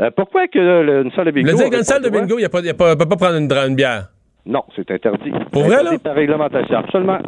Euh, 0.00 0.10
pourquoi 0.16 0.48
que 0.48 0.58
le- 0.58 1.02
une 1.04 1.12
salle 1.12 1.26
de 1.26 1.30
bingo? 1.30 1.50
Le 1.52 1.56
dire 1.56 1.70
qu'une 1.70 1.82
salle 1.84 2.02
de 2.02 2.10
bingo, 2.10 2.38
il 2.38 2.42
ne 2.42 2.48
peut 2.72 3.08
pas 3.08 3.16
prendre 3.16 3.36
une, 3.36 3.50
une 3.50 3.76
bière. 3.76 4.08
Non, 4.46 4.64
c'est 4.74 4.90
interdit. 4.90 5.30
Pour 5.52 5.62
C'est 5.62 5.68
vrai, 5.68 5.82
là? 5.84 5.90
Par 6.02 6.14
réglementation, 6.14 6.76
absolument. 6.76 7.18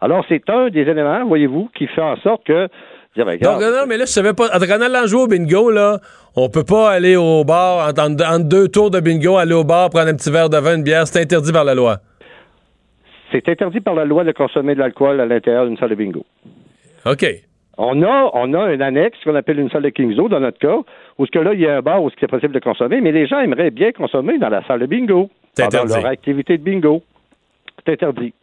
Alors, 0.00 0.24
c'est 0.28 0.48
un 0.48 0.68
des 0.68 0.80
éléments, 0.82 1.24
voyez-vous, 1.26 1.70
qui 1.76 1.86
fait 1.88 2.00
en 2.02 2.16
sorte 2.18 2.44
que. 2.44 2.68
Dire, 3.14 3.26
ben, 3.26 3.38
Donc, 3.38 3.60
non, 3.60 3.70
non, 3.70 3.86
mais 3.88 3.96
là, 3.96 4.04
je 4.04 4.10
savais 4.10 4.32
pas. 4.32 4.48
En 4.56 4.80
allant 4.80 5.06
jouer 5.06 5.22
au 5.22 5.26
bingo, 5.26 5.70
là, 5.70 5.98
on 6.36 6.48
peut 6.48 6.64
pas 6.64 6.90
aller 6.90 7.16
au 7.16 7.44
bar, 7.44 7.88
en, 7.88 8.02
en- 8.02 8.34
en 8.34 8.38
deux 8.38 8.68
tours 8.68 8.90
de 8.90 9.00
bingo, 9.00 9.36
aller 9.36 9.54
au 9.54 9.64
bar, 9.64 9.90
prendre 9.90 10.08
un 10.08 10.14
petit 10.14 10.30
verre 10.30 10.48
de 10.50 10.56
vin, 10.58 10.76
une 10.76 10.82
bière. 10.82 11.06
C'est 11.06 11.20
interdit 11.20 11.52
par 11.52 11.64
la 11.64 11.74
loi. 11.74 11.98
C'est 13.30 13.48
interdit 13.48 13.80
par 13.80 13.94
la 13.94 14.04
loi 14.04 14.24
de 14.24 14.32
consommer 14.32 14.74
de 14.74 14.80
l'alcool 14.80 15.20
à 15.20 15.26
l'intérieur 15.26 15.66
d'une 15.66 15.76
salle 15.78 15.90
de 15.90 15.94
bingo. 15.94 16.24
OK. 17.06 17.24
On 17.78 18.02
a, 18.02 18.30
on 18.34 18.52
a 18.52 18.58
un 18.64 18.80
annexe 18.82 19.16
qu'on 19.24 19.34
appelle 19.34 19.58
une 19.58 19.70
salle 19.70 19.82
de 19.82 19.88
Kingzo 19.88 20.28
dans 20.28 20.40
notre 20.40 20.58
cas, 20.58 20.76
où 21.18 21.24
ce 21.26 21.30
que 21.30 21.38
là, 21.38 21.54
il 21.54 21.60
y 21.60 21.66
a 21.66 21.76
un 21.78 21.80
bar 21.80 22.02
où 22.02 22.10
c'est 22.20 22.26
possible 22.28 22.52
de 22.52 22.60
consommer, 22.60 23.00
mais 23.00 23.10
les 23.12 23.26
gens 23.26 23.40
aimeraient 23.40 23.70
bien 23.70 23.92
consommer 23.92 24.38
dans 24.38 24.50
la 24.50 24.62
salle 24.66 24.80
de 24.80 24.86
bingo. 24.86 25.30
C'est 25.54 25.64
pendant 25.64 25.84
interdit. 25.84 26.02
leur 26.02 26.12
activité 26.12 26.58
de 26.58 26.62
bingo. 26.62 27.02
C'est 27.86 27.92
interdit. 27.94 28.34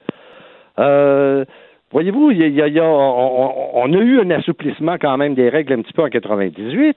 Euh, 0.79 1.45
voyez-vous, 1.91 2.31
il 2.31 2.37
y 2.39 2.43
a- 2.43 2.67
il 2.67 2.73
y 2.73 2.77
y 2.77 2.81
on, 2.81 3.93
a 3.93 3.97
eu 3.97 4.19
un 4.19 4.29
assouplissement 4.31 4.95
quand 4.99 5.17
même 5.17 5.33
des 5.35 5.49
règles 5.49 5.73
un 5.73 5.81
petit 5.81 5.93
peu 5.93 6.03
en 6.03 6.09
98 6.09 6.95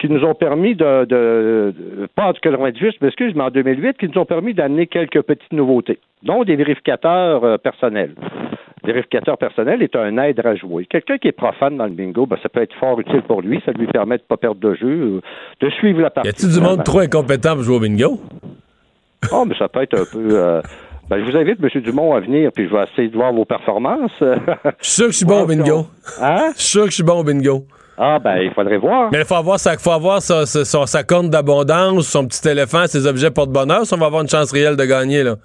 qui 0.00 0.08
nous 0.08 0.24
ont 0.24 0.34
permis 0.34 0.74
de, 0.74 1.04
de, 1.04 1.72
de- 1.76 2.06
pas 2.16 2.26
en 2.28 2.32
98, 2.32 2.96
je 3.00 3.04
m'excuse, 3.04 3.32
mais 3.36 3.44
en 3.44 3.50
2008, 3.50 3.96
qui 3.96 4.08
nous 4.08 4.18
ont 4.20 4.24
permis 4.24 4.52
d'amener 4.52 4.86
quelques 4.88 5.22
petites 5.22 5.52
nouveautés, 5.52 6.00
dont 6.24 6.42
des 6.42 6.56
vérificateurs 6.56 7.44
euh, 7.44 7.58
personnels. 7.58 8.14
Vérificateur 8.82 9.38
personnel 9.38 9.82
est 9.82 9.96
un 9.96 10.18
aide 10.18 10.44
à 10.44 10.54
jouer. 10.56 10.84
Quelqu'un 10.84 11.16
qui 11.16 11.28
est 11.28 11.32
profane 11.32 11.76
dans 11.78 11.86
le 11.86 11.92
bingo, 11.92 12.26
ben, 12.26 12.36
ça 12.42 12.48
peut 12.50 12.60
être 12.60 12.74
fort 12.74 13.00
utile 13.00 13.22
pour 13.22 13.40
lui. 13.40 13.62
Ça 13.64 13.72
lui 13.72 13.86
permet 13.86 14.18
de 14.18 14.22
ne 14.22 14.26
pas 14.26 14.36
perdre 14.36 14.60
de 14.60 14.74
jeu, 14.74 15.20
de 15.60 15.70
suivre 15.70 16.00
la 16.02 16.08
Y 16.08 16.10
partie. 16.10 16.28
a-t-il 16.28 16.52
du 16.52 16.60
monde 16.60 16.84
trop 16.84 16.98
incompétent 16.98 17.54
pour 17.54 17.62
jouer 17.62 17.76
au 17.76 17.80
bingo? 17.80 18.20
Oh, 19.32 19.44
mais 19.46 19.54
ça 19.56 19.68
peut 19.68 19.80
être 19.82 19.94
un 19.98 20.04
peu. 20.12 20.28
euh, 20.32 20.60
ben, 21.10 21.24
je 21.24 21.30
vous 21.30 21.36
invite, 21.36 21.58
M. 21.62 21.80
Dumont, 21.82 22.14
à 22.14 22.20
venir, 22.20 22.50
puis 22.54 22.68
je 22.68 22.74
vais 22.74 22.84
essayer 22.84 23.08
de 23.08 23.16
voir 23.16 23.32
vos 23.32 23.44
performances. 23.44 24.12
Je 24.20 24.26
suis 24.80 24.92
sûr 24.92 25.06
que 25.06 25.12
je 25.12 25.16
suis 25.18 25.26
bon 25.26 25.42
au 25.42 25.46
bingo. 25.46 25.86
Hein? 26.20 26.50
Je 26.56 26.60
suis 26.60 26.68
sûr 26.70 26.84
que 26.84 26.90
je 26.90 26.94
suis 26.94 27.02
bon 27.04 27.20
au 27.20 27.24
bingo. 27.24 27.64
Ah, 27.96 28.18
ben, 28.18 28.38
il 28.38 28.50
faudrait 28.52 28.78
voir. 28.78 29.10
Mais 29.12 29.18
il 29.20 29.24
faut 29.24 29.34
avoir, 29.36 29.58
sa, 29.60 29.76
faut 29.78 29.92
avoir 29.92 30.20
sa, 30.20 30.46
sa, 30.46 30.64
sa- 30.64 30.86
sa 30.86 31.02
corne 31.04 31.30
d'abondance, 31.30 32.08
son 32.08 32.26
petit 32.26 32.48
éléphant, 32.48 32.86
ses 32.86 33.06
objets 33.06 33.30
porte-bonheur, 33.30 33.86
si 33.86 33.94
on 33.94 33.98
va 33.98 34.06
avoir 34.06 34.22
une 34.22 34.28
chance 34.28 34.50
réelle 34.52 34.76
de 34.76 34.84
gagner. 34.84 35.22
Là. 35.22 35.36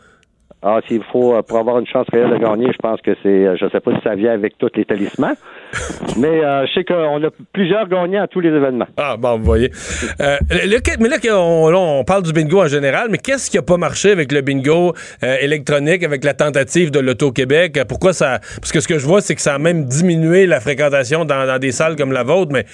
Ah, 0.63 0.79
s'il 0.87 1.03
faut, 1.11 1.35
euh, 1.35 1.41
pour 1.41 1.57
avoir 1.59 1.77
une 1.79 1.85
chance 1.87 2.07
réelle 2.11 2.31
de 2.31 2.37
gagner, 2.37 2.67
je 2.71 2.77
pense 2.81 2.99
que 3.01 3.11
c'est. 3.21 3.29
euh, 3.45 3.55
Je 3.55 3.69
sais 3.69 3.79
pas 3.79 3.91
si 3.95 4.01
ça 4.03 4.15
vient 4.15 4.31
avec 4.33 4.57
tous 4.57 4.69
les 4.75 4.83
talismans, 4.85 5.35
mais 6.17 6.43
euh, 6.43 6.65
je 6.67 6.73
sais 6.73 6.83
qu'on 6.83 7.23
a 7.23 7.29
plusieurs 7.53 7.87
gagnants 7.87 8.23
à 8.23 8.27
tous 8.27 8.39
les 8.39 8.49
événements. 8.49 8.87
Ah, 8.97 9.15
bon, 9.17 9.37
vous 9.37 9.43
voyez. 9.43 9.71
Euh, 10.19 10.37
le- 10.49 10.97
mais 10.99 11.09
là, 11.09 11.17
on 11.39 12.03
parle 12.03 12.23
du 12.23 12.33
bingo 12.33 12.61
en 12.61 12.67
général, 12.67 13.07
mais 13.11 13.17
qu'est-ce 13.17 13.49
qui 13.49 13.57
n'a 13.57 13.63
pas 13.63 13.77
marché 13.77 14.11
avec 14.11 14.31
le 14.31 14.41
bingo 14.41 14.93
euh, 15.23 15.35
électronique, 15.41 16.03
avec 16.03 16.23
la 16.23 16.33
tentative 16.33 16.91
de 16.91 16.99
l'Auto-Québec? 16.99 17.79
Pourquoi 17.87 18.13
ça. 18.13 18.39
Parce 18.59 18.71
que 18.71 18.79
ce 18.79 18.87
que 18.87 18.97
je 18.97 19.05
vois, 19.05 19.21
c'est 19.21 19.35
que 19.35 19.41
ça 19.41 19.55
a 19.55 19.59
même 19.59 19.85
diminué 19.85 20.45
la 20.45 20.59
fréquentation 20.59 21.25
dans, 21.25 21.45
dans 21.45 21.59
des 21.59 21.71
salles 21.71 21.95
comme 21.95 22.11
la 22.11 22.23
vôtre, 22.23 22.51
mais 22.51 22.65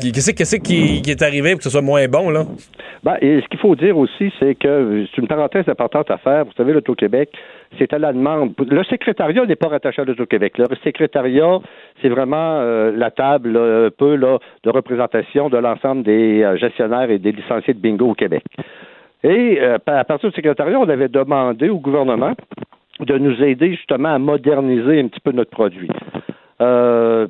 qu'est-ce 0.00 0.32
qu'est-ce 0.32 0.56
qui, 0.56 1.02
qui 1.02 1.10
est 1.10 1.22
arrivé 1.22 1.50
pour 1.52 1.58
que 1.58 1.64
ce 1.64 1.70
soit 1.70 1.82
moins 1.82 2.06
bon, 2.08 2.30
là? 2.30 2.44
Ben, 3.02 3.16
et 3.22 3.40
ce 3.42 3.48
qu'il 3.48 3.58
faut 3.60 3.74
dire 3.76 3.96
aussi, 3.96 4.30
c'est 4.38 4.54
que 4.56 5.06
c'est 5.14 5.20
une 5.22 5.28
parenthèse 5.28 5.68
importante 5.68 6.10
à 6.10 6.18
faire. 6.18 6.44
Vous 6.44 6.52
savez, 6.56 6.72
l'Auto-Québec, 6.72 7.30
c'est 7.78 7.92
à 7.92 7.98
la 7.98 8.12
demande. 8.12 8.52
Le 8.58 8.82
secrétariat 8.84 9.44
n'est 9.46 9.56
pas 9.56 9.68
rattaché 9.68 10.02
à 10.02 10.04
l'Auto-Québec. 10.04 10.58
Le 10.58 10.66
secrétariat, 10.82 11.60
c'est 12.02 12.08
vraiment 12.08 12.60
euh, 12.60 12.92
la 12.94 13.10
table 13.10 13.56
un 13.56 13.90
peu 13.96 14.16
là, 14.16 14.38
de 14.64 14.70
représentation 14.70 15.48
de 15.48 15.58
l'ensemble 15.58 16.02
des 16.02 16.42
euh, 16.42 16.56
gestionnaires 16.56 17.10
et 17.10 17.18
des 17.18 17.32
licenciés 17.32 17.74
de 17.74 17.78
bingo 17.78 18.10
au 18.10 18.14
Québec. 18.14 18.42
Et 19.22 19.58
euh, 19.60 19.78
à 19.86 20.04
partir 20.04 20.30
du 20.30 20.36
secrétariat, 20.36 20.78
on 20.78 20.88
avait 20.88 21.08
demandé 21.08 21.68
au 21.68 21.78
gouvernement 21.78 22.34
de 23.00 23.18
nous 23.18 23.42
aider 23.42 23.74
justement 23.74 24.14
à 24.14 24.18
moderniser 24.18 25.00
un 25.00 25.08
petit 25.08 25.20
peu 25.20 25.32
notre 25.32 25.50
produit. 25.50 25.88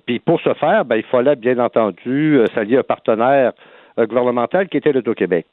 Puis 0.07 0.19
pour 0.19 0.41
ce 0.41 0.53
faire, 0.55 0.85
ben, 0.85 0.97
il 0.97 1.05
fallait 1.05 1.37
bien 1.37 1.61
entendu 1.61 2.41
s'allier 2.53 2.79
à 2.79 2.81
un 2.81 2.83
partenaire 2.83 3.53
gouvernemental 3.97 4.69
qui 4.69 4.79
était 4.79 4.93
l'Auto-Québec. 4.93 5.47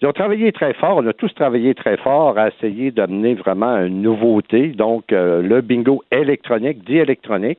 Ils 0.00 0.06
ont 0.06 0.12
travaillé 0.12 0.52
très 0.52 0.74
fort, 0.74 0.98
on 0.98 1.06
a 1.08 1.12
tous 1.12 1.34
travaillé 1.34 1.74
très 1.74 1.96
fort 1.96 2.38
à 2.38 2.48
essayer 2.48 2.92
d'amener 2.92 3.34
vraiment 3.34 3.78
une 3.78 4.00
nouveauté, 4.02 4.68
donc 4.68 5.12
euh, 5.12 5.42
le 5.42 5.60
bingo 5.60 6.04
électronique, 6.12 6.84
dit 6.84 6.98
électronique, 6.98 7.58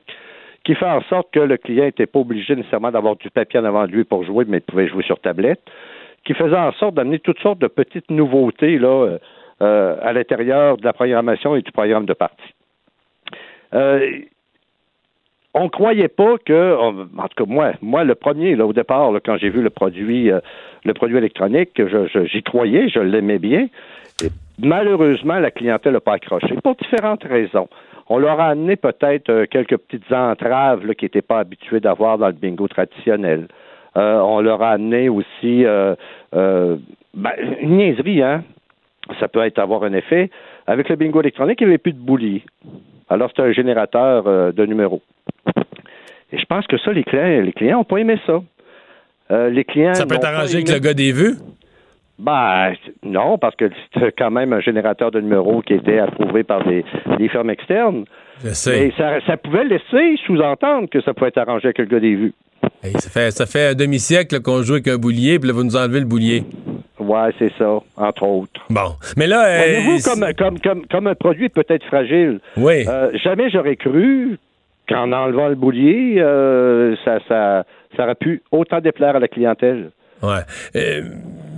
qui 0.64 0.74
fait 0.74 0.86
en 0.86 1.02
sorte 1.02 1.30
que 1.32 1.40
le 1.40 1.58
client 1.58 1.84
n'était 1.84 2.06
pas 2.06 2.20
obligé 2.20 2.56
nécessairement 2.56 2.90
d'avoir 2.90 3.16
du 3.16 3.28
papier 3.30 3.60
en 3.60 3.64
avant 3.66 3.86
de 3.86 3.92
lui 3.92 4.04
pour 4.04 4.24
jouer, 4.24 4.46
mais 4.48 4.60
pouvait 4.60 4.88
jouer 4.88 5.02
sur 5.02 5.18
tablette, 5.20 5.60
qui 6.24 6.32
faisait 6.32 6.56
en 6.56 6.72
sorte 6.72 6.94
d'amener 6.94 7.18
toutes 7.18 7.40
sortes 7.40 7.58
de 7.58 7.66
petites 7.66 8.10
nouveautés 8.10 8.78
là, 8.78 9.18
euh, 9.62 9.96
à 10.00 10.12
l'intérieur 10.14 10.78
de 10.78 10.84
la 10.84 10.94
programmation 10.94 11.56
et 11.56 11.62
du 11.62 11.72
programme 11.72 12.06
de 12.06 12.14
partie. 12.14 12.54
Euh, 13.74 14.20
on 15.54 15.68
croyait 15.68 16.08
pas 16.08 16.36
que, 16.44 16.76
en 16.76 17.28
tout 17.28 17.44
cas 17.44 17.50
moi, 17.50 17.72
moi 17.82 18.04
le 18.04 18.14
premier 18.14 18.54
là 18.54 18.66
au 18.66 18.72
départ 18.72 19.10
quand 19.24 19.36
j'ai 19.36 19.50
vu 19.50 19.62
le 19.62 19.70
produit, 19.70 20.30
euh, 20.30 20.40
électronique, 20.84 21.70
je, 21.76 22.24
j'y 22.26 22.42
croyais, 22.42 22.88
je 22.88 23.00
l'aimais 23.00 23.38
bien. 23.38 23.68
Malheureusement, 24.58 25.38
la 25.38 25.50
clientèle 25.50 25.94
n'a 25.94 26.00
pas 26.00 26.14
accroché 26.14 26.54
pour 26.62 26.76
différentes 26.76 27.24
raisons. 27.24 27.68
On 28.08 28.18
leur 28.18 28.38
a 28.40 28.48
amené 28.48 28.76
peut-être 28.76 29.30
euh, 29.30 29.46
quelques 29.50 29.76
petites 29.76 30.12
entraves 30.12 30.86
là, 30.86 30.94
qui 30.94 31.04
n'étaient 31.04 31.22
pas 31.22 31.40
habitués 31.40 31.80
d'avoir 31.80 32.18
dans 32.18 32.26
le 32.26 32.32
bingo 32.32 32.68
traditionnel. 32.68 33.48
Euh, 33.96 34.20
on 34.20 34.40
leur 34.40 34.62
a 34.62 34.70
amené 34.70 35.08
aussi 35.08 35.64
ben, 36.32 37.32
une 37.60 37.76
niaiserie, 37.76 38.22
hein. 38.22 38.44
Ça 39.18 39.26
peut 39.26 39.40
être 39.44 39.58
avoir 39.58 39.82
un 39.82 39.92
effet. 39.94 40.30
Avec 40.68 40.88
le 40.88 40.94
bingo 40.94 41.20
électronique, 41.20 41.60
il 41.60 41.66
n'y 41.66 41.72
avait 41.72 41.78
plus 41.78 41.92
de 41.92 41.98
boulier. 41.98 42.44
Alors, 43.08 43.30
c'est 43.34 43.42
un 43.42 43.50
générateur 43.50 44.52
de 44.52 44.66
numéros. 44.66 45.02
Et 46.32 46.38
je 46.38 46.44
pense 46.44 46.66
que 46.66 46.78
ça, 46.78 46.92
les 46.92 47.02
clients 47.04 47.40
les 47.42 47.52
clients 47.52 47.78
n'ont 47.78 47.84
pas 47.84 47.98
aimé 47.98 48.16
ça. 48.26 48.40
Euh, 49.30 49.50
les 49.50 49.64
clients 49.64 49.94
Ça 49.94 50.06
peut 50.06 50.14
être 50.16 50.24
arrangé 50.26 50.56
avec 50.56 50.68
le 50.70 50.78
gars 50.78 50.94
des 50.94 51.12
vues? 51.12 51.34
Ben, 52.18 52.74
non, 53.02 53.38
parce 53.38 53.56
que 53.56 53.70
c'est 53.98 54.14
quand 54.16 54.30
même 54.30 54.52
un 54.52 54.60
générateur 54.60 55.10
de 55.10 55.20
numéros 55.20 55.62
qui 55.62 55.74
était 55.74 56.00
approuvé 56.00 56.42
par 56.44 56.66
des, 56.66 56.84
des 57.18 57.28
firmes 57.28 57.48
externes. 57.50 58.04
Je 58.44 58.50
sais. 58.50 58.92
ça, 58.96 59.20
ça 59.26 59.36
pouvait 59.36 59.64
laisser 59.64 60.16
sous-entendre 60.26 60.88
que 60.90 61.00
ça 61.00 61.14
pouvait 61.14 61.28
être 61.28 61.38
arrangé 61.38 61.66
avec 61.68 61.78
le 61.78 61.84
gars 61.86 62.00
des 62.00 62.14
vues. 62.14 62.34
Hey, 62.82 62.92
ça, 62.98 63.08
fait, 63.10 63.30
ça 63.30 63.46
fait 63.46 63.68
un 63.68 63.74
demi-siècle 63.74 64.40
qu'on 64.42 64.62
joue 64.62 64.74
avec 64.74 64.88
un 64.88 64.96
boulier, 64.96 65.38
puis 65.38 65.48
là, 65.48 65.54
vous 65.54 65.64
nous 65.64 65.76
enlevez 65.76 66.00
le 66.00 66.06
boulier. 66.06 66.44
Ouais, 66.98 67.30
c'est 67.38 67.52
ça, 67.56 67.78
entre 67.96 68.22
autres. 68.24 68.60
Bon. 68.68 68.96
Mais 69.16 69.26
là. 69.26 69.46
euh, 69.46 69.58
Voyez-vous, 69.58 69.98
c'est- 69.98 70.10
comme, 70.10 70.34
comme, 70.34 70.60
comme, 70.60 70.86
comme 70.86 71.06
un 71.06 71.14
produit 71.14 71.48
peut 71.48 71.64
être 71.68 71.84
fragile. 71.86 72.40
Oui. 72.58 72.84
Euh, 72.86 73.10
jamais 73.22 73.48
j'aurais 73.50 73.76
cru 73.76 74.38
qu'en 74.90 75.12
enlevant 75.12 75.48
le 75.48 75.54
boulier, 75.54 76.16
euh, 76.18 76.96
ça, 77.04 77.18
ça, 77.28 77.64
ça 77.96 78.04
aurait 78.04 78.16
pu 78.16 78.42
autant 78.50 78.80
déplaire 78.80 79.16
à 79.16 79.20
la 79.20 79.28
clientèle. 79.28 79.90
Ouais. 80.22 80.42
Euh, 80.76 81.02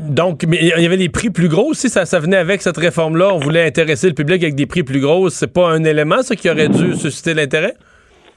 donc, 0.08 0.44
mais 0.46 0.58
il 0.60 0.82
y 0.82 0.86
avait 0.86 0.96
des 0.96 1.08
prix 1.08 1.30
plus 1.30 1.48
gros 1.48 1.70
aussi, 1.70 1.88
ça, 1.88 2.04
ça 2.04 2.20
venait 2.20 2.36
avec 2.36 2.62
cette 2.62 2.76
réforme-là. 2.76 3.30
On 3.34 3.38
voulait 3.38 3.64
intéresser 3.64 4.08
le 4.08 4.14
public 4.14 4.42
avec 4.42 4.54
des 4.54 4.66
prix 4.66 4.82
plus 4.82 5.00
gros. 5.00 5.30
C'est 5.30 5.52
pas 5.52 5.68
un 5.68 5.82
élément, 5.82 6.22
ça, 6.22 6.36
qui 6.36 6.50
aurait 6.50 6.68
dû 6.68 6.94
susciter 6.94 7.34
l'intérêt? 7.34 7.74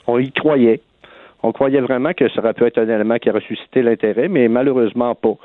On 0.07 0.17
y 0.17 0.31
croyait. 0.31 0.81
On 1.43 1.51
croyait 1.51 1.81
vraiment 1.81 2.13
que 2.13 2.27
ça 2.29 2.39
aurait 2.39 2.53
pu 2.53 2.63
être 2.65 2.79
un 2.79 2.89
élément 2.89 3.17
qui 3.17 3.29
aurait 3.29 3.41
suscité 3.41 3.83
l'intérêt, 3.83 4.27
mais 4.29 4.47
malheureusement 4.47 5.13
pas. 5.13 5.35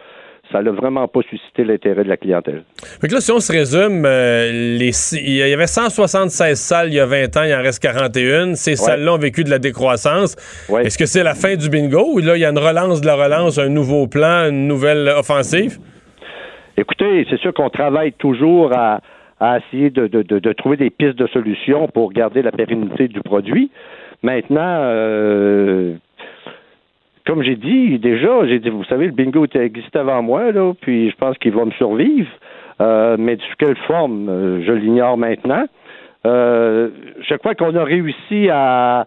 Ça 0.52 0.60
n'a 0.62 0.70
vraiment 0.72 1.06
pas 1.06 1.20
suscité 1.28 1.62
l'intérêt 1.64 2.02
de 2.02 2.08
la 2.08 2.16
clientèle. 2.16 2.64
Fait 3.00 3.06
que 3.06 3.14
là, 3.14 3.20
si 3.20 3.30
on 3.30 3.38
se 3.38 3.52
résume, 3.52 4.04
euh, 4.04 4.76
les, 4.78 4.90
il 5.14 5.36
y 5.36 5.42
avait 5.54 5.66
176 5.68 6.58
salles 6.58 6.88
il 6.88 6.94
y 6.94 7.00
a 7.00 7.06
20 7.06 7.36
ans, 7.36 7.42
il 7.44 7.54
en 7.54 7.62
reste 7.62 7.80
41. 7.82 8.54
Ces 8.56 8.74
salles-là 8.76 9.14
ont 9.14 9.18
vécu 9.18 9.44
de 9.44 9.50
la 9.50 9.58
décroissance. 9.60 10.34
Ouais. 10.68 10.84
Est-ce 10.86 10.98
que 10.98 11.06
c'est 11.06 11.22
la 11.22 11.34
fin 11.34 11.54
du 11.54 11.68
bingo 11.68 12.04
ou 12.14 12.18
là, 12.18 12.36
il 12.36 12.40
y 12.40 12.44
a 12.44 12.50
une 12.50 12.58
relance 12.58 13.00
de 13.00 13.06
la 13.06 13.14
relance, 13.14 13.58
un 13.58 13.68
nouveau 13.68 14.08
plan, 14.08 14.48
une 14.48 14.66
nouvelle 14.66 15.08
offensive? 15.16 15.78
Écoutez, 16.76 17.26
c'est 17.28 17.38
sûr 17.40 17.52
qu'on 17.54 17.70
travaille 17.70 18.12
toujours 18.12 18.72
à, 18.76 19.00
à 19.38 19.58
essayer 19.58 19.90
de, 19.90 20.06
de- 20.06 20.22
de- 20.22 20.38
de 20.38 20.52
trouver 20.52 20.76
des 20.76 20.90
pistes 20.90 21.16
de 21.18 21.26
solutions 21.28 21.88
pour 21.88 22.12
garder 22.12 22.42
la 22.42 22.52
pérennité 22.52 23.06
du 23.08 23.20
produit. 23.20 23.70
Maintenant, 24.22 24.80
euh, 24.84 25.94
comme 27.30 27.44
j'ai 27.44 27.54
dit 27.54 28.00
déjà, 28.00 28.44
j'ai 28.48 28.58
dit, 28.58 28.70
vous 28.70 28.82
savez, 28.82 29.06
le 29.06 29.12
bingo 29.12 29.46
existait 29.54 30.00
avant 30.00 30.20
moi, 30.20 30.50
là, 30.50 30.72
puis 30.80 31.10
je 31.10 31.14
pense 31.14 31.38
qu'il 31.38 31.52
va 31.52 31.64
me 31.64 31.70
survivre. 31.70 32.28
Euh, 32.80 33.14
mais 33.20 33.36
sous 33.36 33.54
quelle 33.56 33.76
forme, 33.86 34.28
euh, 34.28 34.64
je 34.66 34.72
l'ignore 34.72 35.16
maintenant. 35.16 35.64
Euh, 36.26 36.88
je 37.20 37.34
crois 37.36 37.54
qu'on 37.54 37.76
a 37.76 37.84
réussi 37.84 38.48
à, 38.50 39.06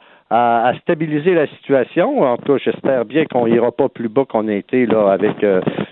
stabiliser 0.83 1.33
la 1.35 1.47
situation. 1.47 2.21
En 2.21 2.37
tout 2.37 2.53
cas, 2.53 2.59
j'espère 2.63 3.03
bien 3.03 3.25
qu'on 3.25 3.45
ira 3.45 3.73
pas 3.73 3.89
plus 3.89 4.07
bas 4.07 4.23
qu'on 4.23 4.47
a 4.47 4.53
été 4.53 4.85
là 4.85 5.11
avec 5.11 5.45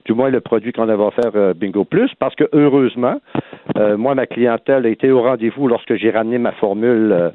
du 0.05 0.13
moins 0.13 0.29
le 0.29 0.39
produit 0.39 0.71
qu'on 0.71 0.89
avait 0.89 1.03
offert 1.03 1.53
Bingo 1.53 1.83
Plus, 1.83 2.09
parce 2.17 2.33
que 2.33 2.45
heureusement, 2.51 3.17
moi, 3.97 4.15
ma 4.15 4.25
clientèle 4.25 4.87
a 4.87 4.89
été 4.89 5.11
au 5.11 5.21
rendez-vous 5.21 5.67
lorsque 5.67 5.93
j'ai 5.93 6.09
ramené 6.09 6.39
ma 6.39 6.53
formule, 6.53 7.31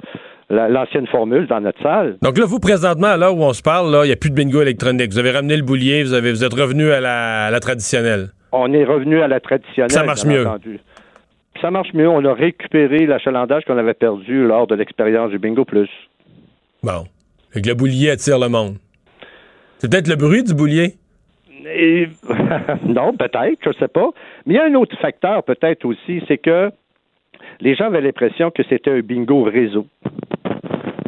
l'ancienne 0.50 1.06
formule 1.06 1.46
dans 1.46 1.60
notre 1.60 1.82
salle. 1.82 2.16
Donc 2.22 2.38
là, 2.38 2.44
vous, 2.46 2.58
présentement, 2.60 3.08
à 3.08 3.16
l'heure 3.16 3.36
où 3.36 3.42
on 3.42 3.52
se 3.52 3.62
parle, 3.62 3.90
là, 3.90 4.04
il 4.04 4.08
n'y 4.08 4.12
a 4.12 4.16
plus 4.16 4.30
de 4.30 4.34
bingo 4.34 4.62
électronique. 4.62 5.10
Vous 5.10 5.18
avez 5.18 5.32
ramené 5.32 5.56
le 5.56 5.62
boulier, 5.62 6.02
vous, 6.04 6.12
avez, 6.12 6.30
vous 6.30 6.44
êtes 6.44 6.54
revenu 6.54 6.90
à 6.90 7.00
la, 7.00 7.46
à 7.46 7.50
la 7.50 7.60
traditionnelle. 7.60 8.28
On 8.52 8.72
est 8.72 8.84
revenu 8.84 9.20
à 9.22 9.28
la 9.28 9.40
traditionnelle. 9.40 9.90
Ça 9.90 10.04
marche 10.04 10.24
mieux. 10.24 10.46
entendu. 10.46 10.78
Ça 11.60 11.70
marche 11.70 11.92
mieux. 11.94 12.08
On 12.08 12.24
a 12.24 12.32
récupéré 12.34 13.06
l'achalandage 13.06 13.64
qu'on 13.64 13.78
avait 13.78 13.94
perdu 13.94 14.46
lors 14.46 14.66
de 14.66 14.74
l'expérience 14.74 15.30
du 15.30 15.38
Bingo 15.38 15.64
Plus. 15.64 15.88
Bon. 16.82 17.04
Fait 17.50 17.62
que 17.62 17.68
le 17.68 17.74
boulier 17.74 18.10
attire 18.10 18.38
le 18.38 18.48
monde. 18.48 18.76
C'est 19.78 19.90
peut-être 19.90 20.08
le 20.08 20.16
bruit 20.16 20.42
du 20.44 20.54
boulier? 20.54 20.94
Et- 21.66 22.08
non, 22.86 23.14
peut-être, 23.14 23.58
je 23.64 23.68
ne 23.70 23.74
sais 23.74 23.88
pas. 23.88 24.10
Mais 24.46 24.54
il 24.54 24.56
y 24.56 24.60
a 24.60 24.64
un 24.64 24.74
autre 24.74 24.96
facteur 25.00 25.42
peut-être 25.42 25.84
aussi, 25.84 26.22
c'est 26.28 26.38
que 26.38 26.70
les 27.60 27.74
gens 27.74 27.86
avaient 27.86 28.00
l'impression 28.00 28.50
que 28.50 28.62
c'était 28.68 28.90
un 28.90 29.00
bingo 29.00 29.42
réseau. 29.42 29.86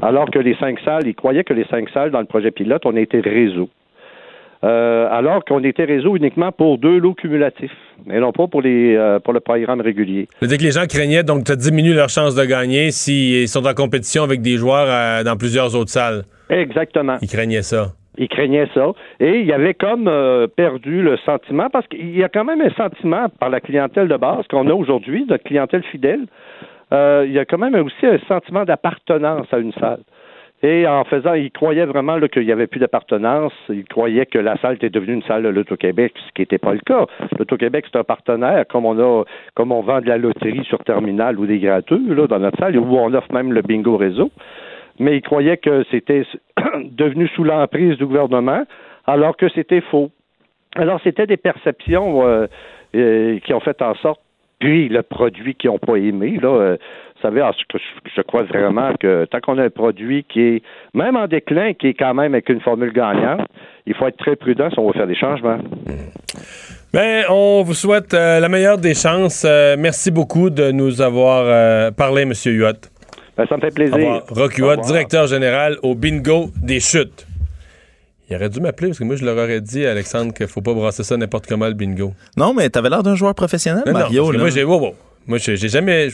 Alors 0.03 0.31
que 0.31 0.39
les 0.39 0.55
cinq 0.57 0.79
salles, 0.81 1.07
ils 1.07 1.15
croyaient 1.15 1.45
que 1.45 1.55
les 1.55 1.65
cinq 1.65 1.89
salles 1.91 2.11
dans 2.11 2.21
le 2.21 2.27
projet 2.27 2.51
pilote, 2.51 2.83
on 2.85 2.97
était 2.97 3.21
réseau. 3.21 3.69
Euh, 4.65 5.07
alors 5.11 5.45
qu'on 5.45 5.63
était 5.63 5.85
réseau 5.85 6.17
uniquement 6.17 6.51
pour 6.51 6.79
deux 6.79 6.99
lots 6.99 7.15
cumulatifs, 7.15 7.71
et 8.11 8.19
non 8.19 8.33
pas 8.33 8.49
pour 8.49 8.61
les 8.61 8.97
euh, 8.97 9.21
pour 9.21 9.33
le 9.33 9.39
programme 9.39 9.81
régulier. 9.81 10.27
C'est-à-dire 10.39 10.59
que 10.59 10.63
les 10.65 10.73
gens 10.73 10.87
craignaient, 10.89 11.23
donc 11.23 11.47
ça 11.47 11.55
diminue 11.55 11.95
leur 11.95 12.09
chance 12.09 12.35
de 12.35 12.45
gagner 12.45 12.91
s'ils 12.91 13.47
sont 13.47 13.65
en 13.65 13.75
compétition 13.75 14.25
avec 14.25 14.43
des 14.43 14.57
joueurs 14.57 14.89
euh, 14.89 15.23
dans 15.23 15.37
plusieurs 15.37 15.77
autres 15.77 15.91
salles. 15.91 16.25
Exactement. 16.51 17.19
Ils 17.23 17.29
craignaient 17.29 17.63
ça. 17.63 17.93
Ils 18.19 18.29
craignaient 18.29 18.69
ça. 18.75 18.93
Et 19.21 19.41
il 19.41 19.53
avait 19.53 19.75
comme 19.75 20.09
euh, 20.09 20.47
perdu 20.47 21.03
le 21.03 21.16
sentiment, 21.19 21.71
parce 21.71 21.87
qu'il 21.87 22.16
y 22.16 22.25
a 22.25 22.29
quand 22.29 22.45
même 22.45 22.61
un 22.61 22.71
sentiment 22.71 23.27
par 23.41 23.49
la 23.49 23.61
clientèle 23.61 24.09
de 24.09 24.16
base 24.16 24.47
qu'on 24.49 24.69
a 24.69 24.75
aujourd'hui, 24.75 25.25
notre 25.29 25.45
clientèle 25.45 25.83
fidèle. 25.85 26.27
euh, 26.93 27.25
il 27.27 27.33
y 27.33 27.39
a 27.39 27.45
quand 27.45 27.59
même 27.59 27.75
aussi 27.75 28.07
un 28.07 28.19
sentiment 28.27 28.64
d'appartenance 28.64 29.47
à 29.53 29.59
une 29.59 29.73
salle. 29.73 30.01
Et 30.62 30.89
en 30.89 31.05
faisant, 31.05 31.35
ils 31.35 31.53
croyaient 31.53 31.87
vraiment 31.87 32.19
qu'il 32.21 32.45
n'y 32.45 32.51
avait 32.51 32.66
plus 32.66 32.81
d'appartenance. 32.81 33.53
Ils 33.69 33.85
croyaient 33.85 34.27
que 34.27 34.39
la 34.39 34.57
salle 34.57 34.75
était 34.75 34.91
devenue 34.91 35.14
une 35.14 35.23
salle 35.23 35.45
de 35.45 35.49
l'Auto-Québec, 35.49 36.12
ce 36.16 36.33
qui 36.35 36.43
n'était 36.43 36.59
pas 36.59 36.73
le 36.73 36.81
cas. 36.81 37.07
L'Auto-Québec, 37.39 37.85
c'est 37.93 37.99
un 37.99 38.05
partenaire, 38.05 38.66
comme 38.66 38.85
on 38.85 38.99
a, 38.99 39.25
vend 39.57 40.01
de 40.01 40.09
la 40.09 40.19
loterie 40.19 40.64
sur 40.64 40.83
terminal 40.83 41.39
ou 41.39 41.47
des 41.47 41.61
gratteux, 41.61 42.01
dans 42.29 42.41
notre 42.41 42.59
salle, 42.59 42.77
où 42.77 42.97
on 42.97 43.14
offre 43.14 43.33
même 43.33 43.53
le 43.53 43.62
bingo 43.62 43.97
réseau. 43.97 44.33
Mais 44.99 45.17
ils 45.17 45.23
croyaient 45.23 45.57
que 45.57 45.85
c'était 45.91 46.25
devenu 46.85 47.29
sous 47.29 47.45
l'emprise 47.45 47.97
du 47.99 48.07
gouvernement, 48.07 48.65
alors 49.07 49.37
que 49.37 49.49
c'était 49.51 49.81
faux. 49.81 50.11
Alors, 50.77 51.01
c'était 51.03 51.27
des 51.27 51.37
perceptions 51.37 52.27
euh, 52.27 52.47
euh, 52.95 53.39
qui 53.41 53.55
ont 53.55 53.61
fait 53.61 53.81
en 53.83 53.95
sorte, 53.97 54.21
puis 54.61 54.89
le 54.89 55.03
produit 55.03 55.55
qu'ils 55.55 55.71
n'ont 55.71 55.79
pas 55.79 55.97
aimé, 55.97 56.39
là, 56.41 56.49
euh, 56.49 56.77
vous 57.17 57.23
savez, 57.23 57.43
je, 57.73 57.79
je 58.15 58.23
crois 58.23 58.45
vraiment 58.45 58.93
que 59.01 59.25
tant 59.25 59.41
qu'on 59.41 59.59
a 59.59 59.65
un 59.65 59.71
produit 59.71 60.25
qui 60.25 60.41
est, 60.41 60.63
même 60.95 61.17
en 61.17 61.27
déclin, 61.27 61.75
qui 61.75 61.89
est 61.89 61.95
quand 61.95 62.15
même 62.15 62.35
avec 62.35 62.49
une 62.49 62.61
formule 62.61 62.93
gagnante, 62.93 63.47
il 63.87 63.95
faut 63.95 64.07
être 64.07 64.19
très 64.19 64.37
prudent 64.37 64.71
si 64.71 64.79
on 64.79 64.87
veut 64.87 64.93
faire 64.93 65.07
des 65.07 65.17
changements. 65.17 65.59
Ben, 66.93 67.25
on 67.29 67.63
vous 67.63 67.75
souhaite 67.75 68.15
euh, 68.15 68.41
la 68.41 68.49
meilleure 68.49 68.79
des 68.79 68.95
chances. 68.95 69.45
Merci 69.79 70.11
beaucoup 70.11 70.49
de 70.49 70.71
nous 70.71 71.01
avoir 71.03 71.93
parlé, 71.95 72.23
M. 72.23 72.33
Huot. 72.47 72.98
Ben, 73.39 73.47
ça 73.49 73.57
me 73.57 73.61
fait 73.61 73.70
plaisir. 73.70 74.22
revoir. 74.28 74.78
directeur 74.84 75.28
général 75.28 75.78
au 75.84 75.95
bingo 75.95 76.51
des 76.61 76.80
chutes. 76.80 77.24
Il 78.28 78.36
aurait 78.36 78.51
dû 78.51 78.61
m'appeler 78.61 78.89
parce 78.89 78.99
que 78.99 79.05
moi, 79.05 79.14
je 79.16 79.24
leur 79.24 79.36
aurais 79.36 79.61
dit, 79.61 79.86
Alexandre, 79.86 80.34
qu'il 80.34 80.49
faut 80.49 80.61
pas 80.61 80.74
brasser 80.74 81.05
ça 81.05 81.16
n'importe 81.16 81.47
comment, 81.47 81.66
le 81.68 81.72
bingo. 81.74 82.12
Non, 82.36 82.53
mais 82.53 82.68
t'avais 82.68 82.91
l'air 82.91 83.03
d'un 83.05 83.14
joueur 83.14 83.34
professionnel, 83.34 83.84
Non, 83.86 83.93
Mario. 83.93 84.32
là. 84.32 84.39
moi, 84.41 84.51
j'ai 84.51 84.64
wow, 84.64 84.80
wow. 84.80 84.95
Moi, 85.26 85.39
j'ai 85.39 85.57
j'ai 85.57 85.68
jamais, 85.68 86.09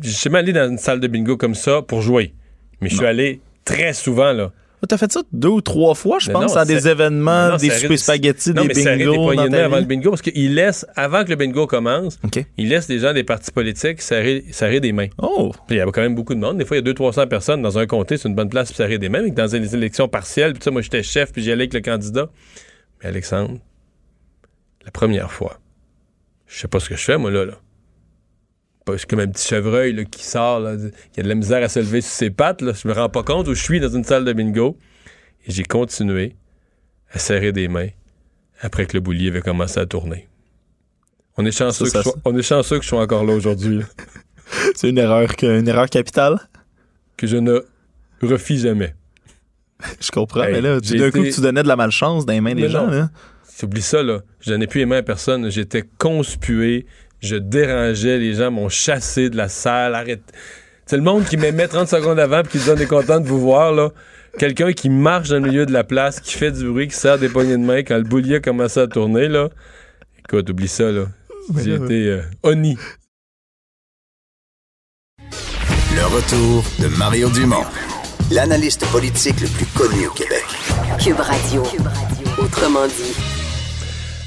j'ai 0.00 0.10
jamais 0.12 0.38
allé 0.38 0.52
dans 0.52 0.70
une 0.70 0.78
salle 0.78 1.00
de 1.00 1.08
bingo 1.08 1.36
comme 1.36 1.54
ça 1.56 1.82
pour 1.82 2.00
jouer. 2.00 2.32
Mais 2.80 2.88
je 2.88 2.96
suis 2.96 3.06
allé 3.06 3.40
très 3.64 3.92
souvent, 3.92 4.32
là. 4.32 4.52
Oh, 4.82 4.86
T'as 4.86 4.96
fait 4.96 5.10
ça 5.10 5.22
deux 5.32 5.48
ou 5.48 5.60
trois 5.60 5.94
fois, 5.94 6.18
je 6.20 6.30
pense, 6.30 6.54
non, 6.54 6.60
à 6.60 6.64
des 6.64 6.86
événements, 6.88 7.50
Non, 7.50 7.56
des 7.56 7.70
soupers 7.70 7.98
spaghettis, 7.98 8.50
non, 8.52 8.64
des 8.64 8.74
des 8.74 8.84
bingos 8.84 9.34
ta 9.34 9.64
avant 9.64 9.78
le 9.78 9.84
bingo 9.84 10.10
parce 10.10 10.22
qu'il 10.22 10.54
laisse, 10.54 10.86
avant 10.94 11.24
que 11.24 11.30
le 11.30 11.36
bingo 11.36 11.66
commence, 11.66 12.18
il 12.56 12.68
laisse 12.68 12.88
les 12.88 13.00
gens 13.00 13.12
des 13.12 13.24
partis 13.24 13.50
politiques 13.50 14.00
serrer, 14.02 14.44
serrer 14.52 14.80
des 14.80 14.92
mains. 14.92 15.08
Oh, 15.18 15.52
Puis 15.66 15.76
il 15.76 15.78
y 15.78 15.80
avait 15.80 15.90
quand 15.90 16.02
même 16.02 16.14
beaucoup 16.14 16.34
de 16.34 16.40
monde. 16.40 16.58
Des 16.58 16.64
fois, 16.64 16.76
il 16.76 16.86
y 16.86 16.88
a 16.88 16.92
200-300 16.92 17.26
personnes 17.28 17.62
dans 17.62 17.78
un 17.78 17.86
comté, 17.86 18.16
c'est 18.16 18.28
une 18.28 18.34
bonne 18.34 18.48
place 18.48 18.68
pour 18.68 18.76
serrer 18.76 18.98
des 18.98 19.08
mains. 19.08 19.22
Mais 19.22 19.30
dans 19.30 19.52
les 19.52 19.74
élections 19.74 20.08
partielles, 20.08 20.52
puis 20.52 20.62
ça, 20.62 20.70
moi, 20.70 20.80
j'étais 20.82 21.02
chef, 21.02 21.32
puis 21.32 21.42
j'y 21.42 21.50
allais 21.50 21.62
avec 21.62 21.74
le 21.74 21.80
candidat. 21.80 22.28
Mais 23.02 23.08
Alexandre, 23.08 23.58
la 24.84 24.90
première 24.90 25.30
fois, 25.32 25.58
je 26.46 26.58
sais 26.60 26.68
pas 26.68 26.80
ce 26.80 26.88
que 26.88 26.96
je 26.96 27.02
fais, 27.04 27.18
moi, 27.18 27.30
là. 27.30 27.44
là. 27.44 27.54
Pas- 28.92 29.04
comme 29.08 29.20
un 29.20 29.28
petit 29.28 29.46
chevreuil 29.46 29.92
là, 29.92 30.04
qui 30.04 30.24
sort, 30.24 30.60
là, 30.60 30.76
qui 31.12 31.20
a 31.20 31.22
de 31.22 31.28
la 31.28 31.34
misère 31.34 31.62
à 31.62 31.68
se 31.68 31.78
lever 31.78 32.00
sur 32.00 32.10
ses 32.12 32.30
pattes. 32.30 32.62
Là. 32.62 32.72
Je 32.72 32.88
me 32.88 32.94
rends 32.94 33.08
pas 33.08 33.22
compte 33.22 33.46
où 33.48 33.54
je 33.54 33.62
suis 33.62 33.80
dans 33.80 33.90
une 33.90 34.04
salle 34.04 34.24
de 34.24 34.32
bingo. 34.32 34.78
Et 35.46 35.52
j'ai 35.52 35.64
continué 35.64 36.36
à 37.12 37.18
serrer 37.18 37.52
des 37.52 37.68
mains 37.68 37.88
après 38.60 38.86
que 38.86 38.94
le 38.94 39.00
boulier 39.00 39.28
avait 39.28 39.42
commencé 39.42 39.78
à 39.78 39.86
tourner. 39.86 40.28
On 41.36 41.44
est 41.44 41.56
chanceux, 41.56 41.84
Ça, 41.86 41.90
ça, 41.90 41.98
que, 41.98 42.04
je 42.04 42.10
sois, 42.10 42.20
on 42.24 42.36
est 42.36 42.42
chanceux 42.42 42.78
que 42.78 42.84
je 42.84 42.88
sois 42.88 43.02
encore 43.02 43.24
là 43.24 43.34
aujourd'hui. 43.34 43.82
C'est 44.74 44.88
une 44.88 44.98
erreur, 44.98 45.30
une 45.42 45.68
erreur 45.68 45.88
capitale? 45.88 46.38
que 47.18 47.26
je 47.26 47.36
ne 47.36 47.60
refis 48.22 48.58
jamais. 48.58 48.94
Je 50.00 50.10
comprends, 50.10 50.44
Hey, 50.44 50.52
mais 50.52 50.60
là, 50.60 50.80
d'un 50.80 51.10
coup, 51.10 51.24
tu 51.24 51.40
donnais 51.40 51.62
de 51.62 51.68
la 51.68 51.76
malchance 51.76 52.24
dans 52.24 52.32
les 52.32 52.40
mains 52.40 52.54
des 52.54 52.68
gens. 52.68 52.86
Là. 52.86 53.10
Oublie 53.62 53.82
ça, 53.82 54.02
là. 54.02 54.20
Je 54.40 54.54
n'ai 54.54 54.66
plus 54.66 54.78
les 54.80 54.86
mains 54.86 54.98
à 54.98 55.02
personne. 55.02 55.50
J'étais 55.50 55.82
conspué. 55.98 56.86
Je 57.20 57.36
dérangeais. 57.36 58.18
Les 58.18 58.34
gens 58.34 58.50
m'ont 58.50 58.68
chassé 58.68 59.30
de 59.30 59.36
la 59.36 59.48
salle. 59.48 59.94
Arrête. 59.94 60.22
C'est 60.86 60.96
le 60.96 61.02
monde 61.02 61.24
qui 61.24 61.36
m'aimait 61.36 61.68
30 61.68 61.88
secondes 61.96 62.18
avant 62.18 62.42
puis 62.42 62.52
qui 62.52 62.58
se 62.58 62.66
donne 62.66 62.80
est 62.80 62.86
content 62.86 63.20
de 63.20 63.28
vous 63.28 63.40
voir, 63.40 63.72
là. 63.72 63.90
Quelqu'un 64.38 64.72
qui 64.72 64.88
marche 64.88 65.30
dans 65.30 65.36
le 65.36 65.48
milieu 65.48 65.66
de 65.66 65.72
la 65.72 65.84
place, 65.84 66.20
qui 66.20 66.34
fait 66.34 66.52
du 66.52 66.68
bruit, 66.68 66.88
qui 66.88 66.94
serre 66.94 67.18
des 67.18 67.28
poignées 67.28 67.56
de 67.56 67.62
main 67.62 67.78
quand 67.78 67.96
le 67.96 68.04
boulier 68.04 68.36
a 68.36 68.40
commencé 68.40 68.78
à 68.78 68.86
tourner, 68.86 69.26
là. 69.26 69.48
Écoute, 70.18 70.48
oublie 70.50 70.68
ça, 70.68 70.92
là. 70.92 71.06
J'ai 71.56 71.74
été 71.74 72.08
euh, 72.08 72.22
honni. 72.42 72.76
Le 75.20 76.04
retour 76.14 76.64
de 76.78 76.86
Mario 76.96 77.30
Dumont, 77.30 77.64
l'analyste 78.30 78.86
politique 78.92 79.40
le 79.40 79.48
plus 79.48 79.66
connu 79.66 80.06
au 80.06 80.10
Québec. 80.12 80.44
Cube 81.02 81.18
Radio. 81.18 81.62
Autrement 82.38 82.86
dit. 82.86 83.37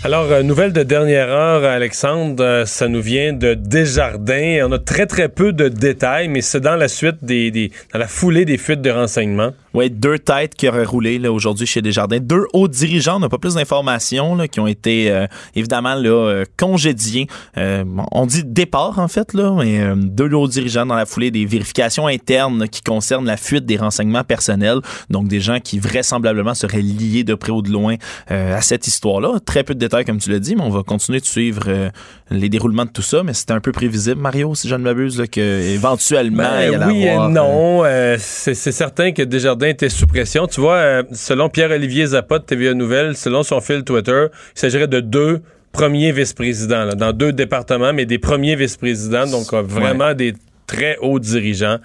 Alors, 0.04 0.32
euh, 0.32 0.42
nouvelle 0.42 0.74
de 0.74 0.82
dernière 0.82 1.30
heure, 1.30 1.64
Alexandre, 1.64 2.44
euh, 2.44 2.66
ça 2.66 2.88
nous 2.88 3.02
vient 3.04 3.34
de 3.34 3.54
Desjardins. 3.54 4.66
On 4.68 4.72
a 4.72 4.80
très, 4.80 5.06
très 5.06 5.30
peu 5.30 5.54
de 5.54 5.68
détails, 5.68 6.28
mais 6.28 6.42
c'est 6.42 6.60
dans 6.60 6.76
la 6.76 6.88
suite 6.88 7.18
des, 7.24 7.52
des- 7.52 7.72
dans 7.94 8.00
la 8.00 8.08
foulée 8.08 8.44
des 8.46 8.58
fuites 8.58 8.82
de 8.82 8.90
renseignements. 8.90 9.52
Oui, 9.74 9.90
deux 9.90 10.20
têtes 10.20 10.56
qui 10.56 10.68
auraient 10.68 10.84
roulé 10.84 11.18
là, 11.18 11.32
aujourd'hui 11.32 11.66
chez 11.66 11.82
Desjardins. 11.82 12.20
Deux 12.20 12.46
hauts 12.54 12.68
dirigeants, 12.68 13.18
on 13.18 13.20
n'a 13.20 13.30
pas 13.30 13.38
plus 13.38 13.56
d'informations, 13.56 14.36
là, 14.36 14.48
qui 14.48 14.60
ont 14.60 14.68
été 14.68 15.10
euh, 15.10 15.28
évidemment 15.56 15.96
là, 15.96 16.10
euh, 16.10 16.46
congédiés. 16.58 17.28
Euh, 17.58 17.84
on 18.12 18.26
dit 18.26 18.44
départ, 18.44 19.00
en 19.00 19.08
fait, 19.08 19.34
là, 19.34 19.56
mais 19.58 19.80
euh, 19.80 19.96
deux 19.96 20.32
hauts 20.34 20.48
dirigeants 20.48 20.86
dans 20.86 20.96
la 20.96 21.06
foulée 21.06 21.32
des 21.32 21.46
vérifications 21.46 22.08
internes 22.08 22.68
qui 22.68 22.82
concernent 22.82 23.26
la 23.26 23.38
fuite 23.38 23.66
des 23.66 23.78
renseignements 23.78 24.24
personnels. 24.24 24.80
Donc, 25.10 25.28
des 25.28 25.40
gens 25.40 25.60
qui 25.60 25.80
vraisemblablement 25.80 26.54
seraient 26.54 26.82
liés 26.82 27.24
de 27.24 27.34
près 27.34 27.52
ou 27.52 27.62
de 27.62 27.70
loin 27.72 27.96
euh, 28.30 28.58
à 28.58 28.62
cette 28.62 28.88
histoire-là. 28.88 29.40
Très 29.46 29.64
peu 29.64 29.74
de 29.74 29.80
détails, 29.80 30.06
comme 30.06 30.20
tu 30.20 30.32
l'as 30.32 30.40
dit, 30.40 30.56
mais 30.56 30.64
on 30.64 30.70
va 30.70 30.84
continuer 30.84 31.20
de 31.20 31.26
suivre 31.26 31.64
euh, 31.68 31.90
les 32.30 32.50
déroulements 32.50 32.86
de 32.86 32.92
tout 32.92 33.02
ça. 33.02 33.24
Mais 33.24 33.34
c'était 33.34 33.54
un 33.54 33.62
peu 33.62 33.72
prévisible, 33.72 34.20
Mario, 34.20 34.54
si 34.54 34.68
je 34.68 34.76
ne 34.76 34.84
m'abuse, 34.84 35.18
là, 35.20 35.28
que 35.28 35.42
éventuellement, 35.74 36.60
il 36.60 36.74
y 36.74 36.78
Ben, 36.78 36.88
oui 36.90 37.08
avoir, 37.08 37.30
et 37.30 37.34
non. 37.34 37.84
Euh, 37.86 38.18
c'est 38.20 38.54
c'est 38.54 38.72
certain 38.72 39.12
que 39.12 39.22
Desjardins 39.22 39.61
était 39.70 39.90
sous 39.90 40.08
pression. 40.08 40.48
Tu 40.48 40.62
vois, 40.62 40.76
euh, 40.76 41.04
selon 41.12 41.50
Pierre-Olivier 41.50 42.08
Zappa 42.08 42.40
de 42.40 42.44
TVA 42.44 42.74
Nouvelle, 42.74 43.16
selon 43.16 43.44
son 43.44 43.62
fil 43.62 43.84
Twitter, 43.84 44.28
il 44.56 44.60
s'agirait 44.60 44.88
de 44.88 45.00
deux 45.00 45.42
premiers 45.72 46.12
vice-présidents, 46.12 46.86
là, 46.86 46.96
dans 46.96 47.14
deux 47.14 47.34
départements, 47.34 47.94
mais 47.94 48.06
des 48.06 48.20
premiers 48.20 48.56
vice-présidents, 48.56 49.28
donc 49.28 49.54
euh, 49.54 49.62
vraiment 49.62 50.14
des 50.14 50.34
très 50.68 50.98
hauts 50.98 51.20
dirigeants. 51.20 51.78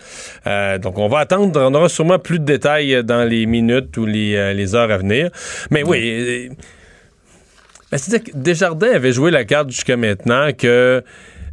Euh, 0.46 0.78
donc, 0.78 0.98
on 0.98 1.08
va 1.08 1.20
attendre. 1.20 1.60
On 1.60 1.74
aura 1.74 1.88
sûrement 1.88 2.18
plus 2.18 2.38
de 2.38 2.44
détails 2.44 3.02
dans 3.04 3.28
les 3.28 3.46
minutes 3.46 3.96
ou 3.96 4.06
les, 4.06 4.36
euh, 4.36 4.52
les 4.52 4.74
heures 4.74 4.90
à 4.90 4.98
venir. 4.98 5.30
Mais 5.70 5.82
oui, 5.82 6.50
ben, 7.90 7.98
c'est-à-dire 7.98 8.32
que 8.32 8.38
Desjardins 8.38 8.92
avait 8.92 9.12
joué 9.12 9.30
la 9.30 9.44
carte 9.44 9.70
jusqu'à 9.70 9.96
maintenant 9.96 10.50
que 10.52 11.02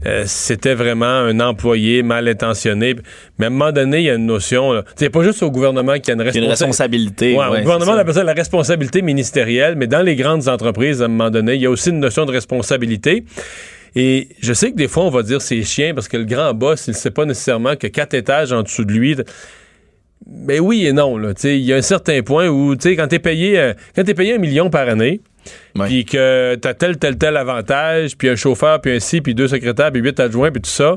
euh, 0.05 0.23
c'était 0.25 0.73
vraiment 0.73 1.05
un 1.05 1.39
employé 1.39 2.03
mal 2.03 2.27
intentionné. 2.27 2.95
Mais 3.39 3.45
à 3.45 3.47
un 3.47 3.51
moment 3.51 3.71
donné, 3.71 3.99
il 3.99 4.03
y 4.03 4.09
a 4.09 4.15
une 4.15 4.25
notion. 4.25 4.83
C'est 4.95 5.09
pas 5.09 5.23
juste 5.23 5.43
au 5.43 5.51
gouvernement 5.51 5.93
qu'il 5.93 6.07
y 6.07 6.11
a 6.11 6.13
une 6.13 6.47
responsabilité. 6.47 7.35
Ouais, 7.35 7.47
ouais, 7.47 7.59
au 7.59 7.61
gouvernement, 7.61 7.93
on 7.93 7.97
appelle 7.97 8.13
ça 8.13 8.23
la 8.23 8.33
responsabilité 8.33 9.01
ministérielle, 9.01 9.75
mais 9.75 9.87
dans 9.87 10.01
les 10.01 10.15
grandes 10.15 10.47
entreprises, 10.47 11.01
à 11.01 11.05
un 11.05 11.09
moment 11.09 11.29
donné, 11.29 11.55
il 11.55 11.61
y 11.61 11.65
a 11.65 11.69
aussi 11.69 11.89
une 11.89 11.99
notion 11.99 12.25
de 12.25 12.31
responsabilité. 12.31 13.23
Et 13.95 14.29
je 14.41 14.53
sais 14.53 14.71
que 14.71 14.75
des 14.75 14.87
fois, 14.87 15.03
on 15.03 15.09
va 15.09 15.21
dire 15.21 15.41
c'est 15.41 15.61
chien 15.63 15.93
parce 15.93 16.07
que 16.07 16.17
le 16.17 16.25
grand 16.25 16.53
boss, 16.53 16.87
il 16.87 16.91
ne 16.91 16.95
sait 16.95 17.11
pas 17.11 17.25
nécessairement 17.25 17.75
que 17.75 17.87
quatre 17.87 18.15
étages 18.15 18.51
en 18.51 18.63
dessous 18.63 18.85
de 18.85 18.91
lui. 18.91 19.15
Mais 20.25 20.59
oui 20.59 20.87
et 20.87 20.93
non. 20.93 21.19
Il 21.43 21.57
y 21.57 21.73
a 21.73 21.75
un 21.75 21.81
certain 21.81 22.21
point 22.23 22.47
où, 22.47 22.75
tu 22.75 22.89
sais, 22.89 22.95
quand 22.95 23.07
tu 23.07 23.15
es 23.15 23.19
payé, 23.19 23.59
euh, 23.59 23.73
quand 23.95 24.03
payé 24.15 24.35
un 24.35 24.39
million 24.39 24.69
par 24.69 24.87
année. 24.87 25.21
Puis 25.79 26.05
que 26.05 26.55
tu 26.55 26.67
as 26.67 26.73
tel, 26.73 26.97
tel, 26.97 27.17
tel 27.17 27.37
avantage, 27.37 28.17
puis 28.17 28.29
un 28.29 28.35
chauffeur, 28.35 28.81
puis 28.81 28.93
un 28.93 28.99
ci, 28.99 29.21
puis 29.21 29.35
deux 29.35 29.47
secrétaires, 29.47 29.91
puis 29.91 30.01
huit 30.01 30.19
adjoints, 30.19 30.51
puis 30.51 30.61
tout 30.61 30.69
ça, 30.69 30.95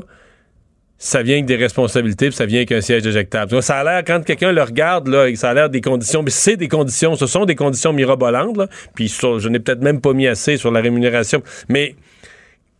ça 0.97 1.21
vient 1.21 1.35
avec 1.35 1.45
des 1.45 1.55
responsabilités, 1.55 2.27
puis 2.27 2.35
ça 2.35 2.45
vient 2.45 2.59
avec 2.59 2.71
un 2.71 2.81
siège 2.81 3.05
éjectable. 3.05 3.61
Ça 3.61 3.77
a 3.77 3.83
l'air, 3.83 4.03
quand 4.05 4.23
quelqu'un 4.23 4.51
le 4.51 4.63
regarde, 4.63 5.07
là, 5.07 5.27
ça 5.35 5.51
a 5.51 5.53
l'air 5.53 5.69
des 5.69 5.81
conditions, 5.81 6.23
mais 6.23 6.31
c'est 6.31 6.57
des 6.57 6.67
conditions, 6.67 7.15
ce 7.15 7.27
sont 7.27 7.45
des 7.45 7.55
conditions 7.55 7.93
mirobolantes, 7.93 8.57
là, 8.57 8.67
puis 8.95 9.07
je 9.07 9.49
n'ai 9.49 9.59
peut-être 9.59 9.81
même 9.81 10.01
pas 10.01 10.13
mis 10.13 10.27
assez 10.27 10.57
sur 10.57 10.71
la 10.71 10.81
rémunération, 10.81 11.43
mais 11.69 11.95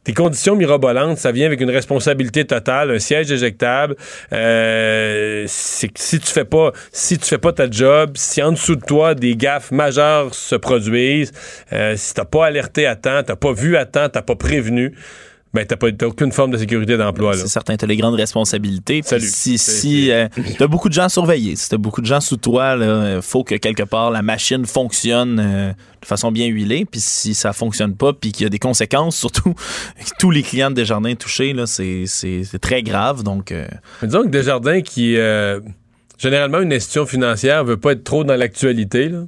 des 0.07 0.13
conditions 0.13 0.55
mirobolantes, 0.55 1.17
ça 1.17 1.33
vient 1.33 1.47
avec 1.47 1.59
une 1.59 1.69
responsabilité 1.69 2.45
totale, 2.45 2.91
un 2.91 2.99
siège 2.99 3.29
éjectable. 3.29 3.97
Euh, 4.31 5.43
c'est 5.47 5.91
si 5.97 6.19
tu 6.19 6.27
fais 6.27 6.45
pas, 6.45 6.71
si 6.93 7.17
tu 7.17 7.25
fais 7.25 7.37
pas 7.37 7.51
ta 7.51 7.69
job, 7.69 8.11
si 8.15 8.41
en 8.41 8.53
dessous 8.53 8.77
de 8.77 8.85
toi 8.85 9.15
des 9.15 9.35
gaffes 9.35 9.71
majeures 9.71 10.33
se 10.33 10.55
produisent, 10.55 11.33
euh, 11.73 11.95
si 11.97 12.13
t'as 12.13 12.23
pas 12.23 12.45
alerté 12.45 12.87
à 12.87 12.95
temps, 12.95 13.21
t'as 13.21 13.35
pas 13.35 13.51
vu 13.51 13.75
à 13.75 13.85
temps, 13.85 14.07
t'as 14.07 14.21
pas 14.21 14.35
prévenu, 14.35 14.95
ben 15.57 15.65
t'as 15.65 15.75
pas 15.75 15.91
t'as 15.91 16.05
aucune 16.05 16.31
forme 16.31 16.51
de 16.51 16.57
sécurité 16.57 16.97
d'emploi. 16.97 17.35
C'est 17.35 17.47
certain, 17.47 17.75
tu 17.75 17.85
as 17.85 17.87
les 17.87 17.97
grandes 17.97 18.15
responsabilités. 18.15 19.01
Salut. 19.03 19.27
Si, 19.27 19.57
si 19.57 20.11
tu 20.55 20.63
as 20.63 20.67
beaucoup 20.67 20.89
de 20.89 20.93
gens 20.93 21.05
à 21.05 21.09
surveiller, 21.09 21.55
si 21.55 21.69
tu 21.69 21.75
as 21.75 21.77
beaucoup 21.77 22.01
de 22.01 22.05
gens 22.05 22.21
sous 22.21 22.37
toi, 22.37 22.77
il 22.79 23.21
faut 23.21 23.43
que 23.43 23.55
quelque 23.55 23.83
part 23.83 24.11
la 24.11 24.21
machine 24.21 24.65
fonctionne 24.65 25.39
euh, 25.39 25.71
de 26.01 26.05
façon 26.05 26.31
bien 26.31 26.45
huilée. 26.47 26.85
Puis 26.85 27.01
si 27.01 27.33
ça 27.33 27.53
fonctionne 27.53 27.95
pas, 27.95 28.13
puis 28.13 28.31
qu'il 28.31 28.43
y 28.43 28.47
a 28.47 28.49
des 28.49 28.59
conséquences, 28.59 29.17
surtout 29.19 29.55
tous 30.19 30.31
les 30.31 30.43
clients 30.43 30.69
de 30.69 30.75
Desjardins 30.75 31.15
touchés, 31.15 31.55
c'est, 31.65 32.59
très 32.61 32.83
grave. 32.83 33.23
Donc, 33.23 33.51
euh, 33.51 33.67
Mais 34.01 34.07
disons 34.07 34.23
que 34.23 34.29
Desjardins 34.29 34.81
qui 34.81 35.17
euh, 35.17 35.59
généralement 36.17 36.59
une 36.59 36.73
institution 36.73 37.05
financière 37.05 37.63
veut 37.63 37.77
pas 37.77 37.93
être 37.93 38.03
trop 38.03 38.23
dans 38.23 38.35
l'actualité 38.35 39.09
là. 39.09 39.23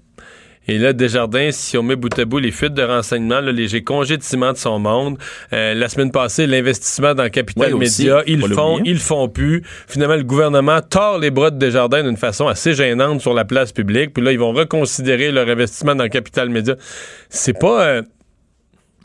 Et 0.70 0.78
là, 0.78 0.94
Desjardins, 0.94 1.50
si 1.52 1.78
on 1.80 1.84
met 1.84 1.96
bout 1.96 2.18
à 2.20 2.26
bout 2.26 2.38
les 2.38 2.52
fuites 2.52 2.76
de 2.76 2.84
renseignements, 2.84 3.42
le 3.42 3.52
léger 3.52 3.84
congé 3.84 4.18
de 4.18 4.24
ciment 4.24 4.52
de 4.52 4.58
son 4.58 4.78
monde, 4.78 5.18
euh, 5.52 5.74
la 5.74 5.90
semaine 5.90 6.12
passée, 6.12 6.46
l'investissement 6.46 7.16
dans 7.16 7.28
Capital 7.30 7.74
Média, 7.76 8.22
ils 8.28 8.40
le 8.40 8.48
font, 8.50 8.80
ils 8.86 8.94
le 8.94 9.00
font 9.00 9.28
plus. 9.30 9.64
Finalement, 9.88 10.16
le 10.16 10.24
gouvernement 10.24 10.80
tord 10.82 11.18
les 11.18 11.32
bras 11.32 11.50
de 11.50 11.58
Desjardins 11.58 12.04
d'une 12.04 12.18
façon 12.18 12.48
assez 12.48 12.74
gênante 12.76 13.20
sur 13.20 13.34
la 13.34 13.46
place 13.46 13.72
publique. 13.72 14.14
Puis 14.14 14.24
là, 14.24 14.32
ils 14.32 14.40
vont 14.40 14.54
reconsidérer 14.54 15.32
leur 15.32 15.48
investissement 15.50 15.96
dans 15.96 16.08
Capital 16.08 16.50
Média. 16.50 16.76
C'est 17.30 17.58
pas... 17.58 17.84
euh, 17.84 18.02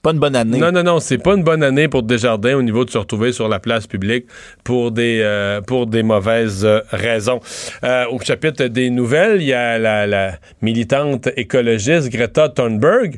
pas 0.05 0.13
une 0.13 0.21
bonne 0.21 0.37
année. 0.37 0.59
non, 0.59 0.71
non, 0.71 0.83
non, 0.85 1.01
c'est 1.01 1.19
pas 1.19 1.35
une 1.35 1.43
bonne 1.43 1.63
année 1.65 1.89
pour 1.89 2.05
Desjardins 2.05 2.55
au 2.57 2.63
niveau 2.63 2.85
de 2.85 2.91
se 2.91 2.99
retrouver 2.99 3.33
sur 3.33 3.49
la 3.49 3.59
place 3.59 3.89
publique 3.89 4.27
pour 4.63 4.93
des, 4.93 5.21
euh, 5.25 5.61
pour 5.61 5.87
des 5.89 6.03
mauvaises 6.05 6.65
euh, 6.65 6.81
raisons. 6.93 7.41
Euh, 7.83 8.05
au 8.13 8.21
chapitre 8.21 8.65
des 8.67 8.91
nouvelles, 8.91 9.41
il 9.43 9.49
y 9.49 9.53
a 9.55 9.79
la, 9.79 10.07
la 10.07 10.33
militante 10.63 11.29
écologiste 11.37 12.11
Greta 12.11 12.49
Thunberg 12.51 13.17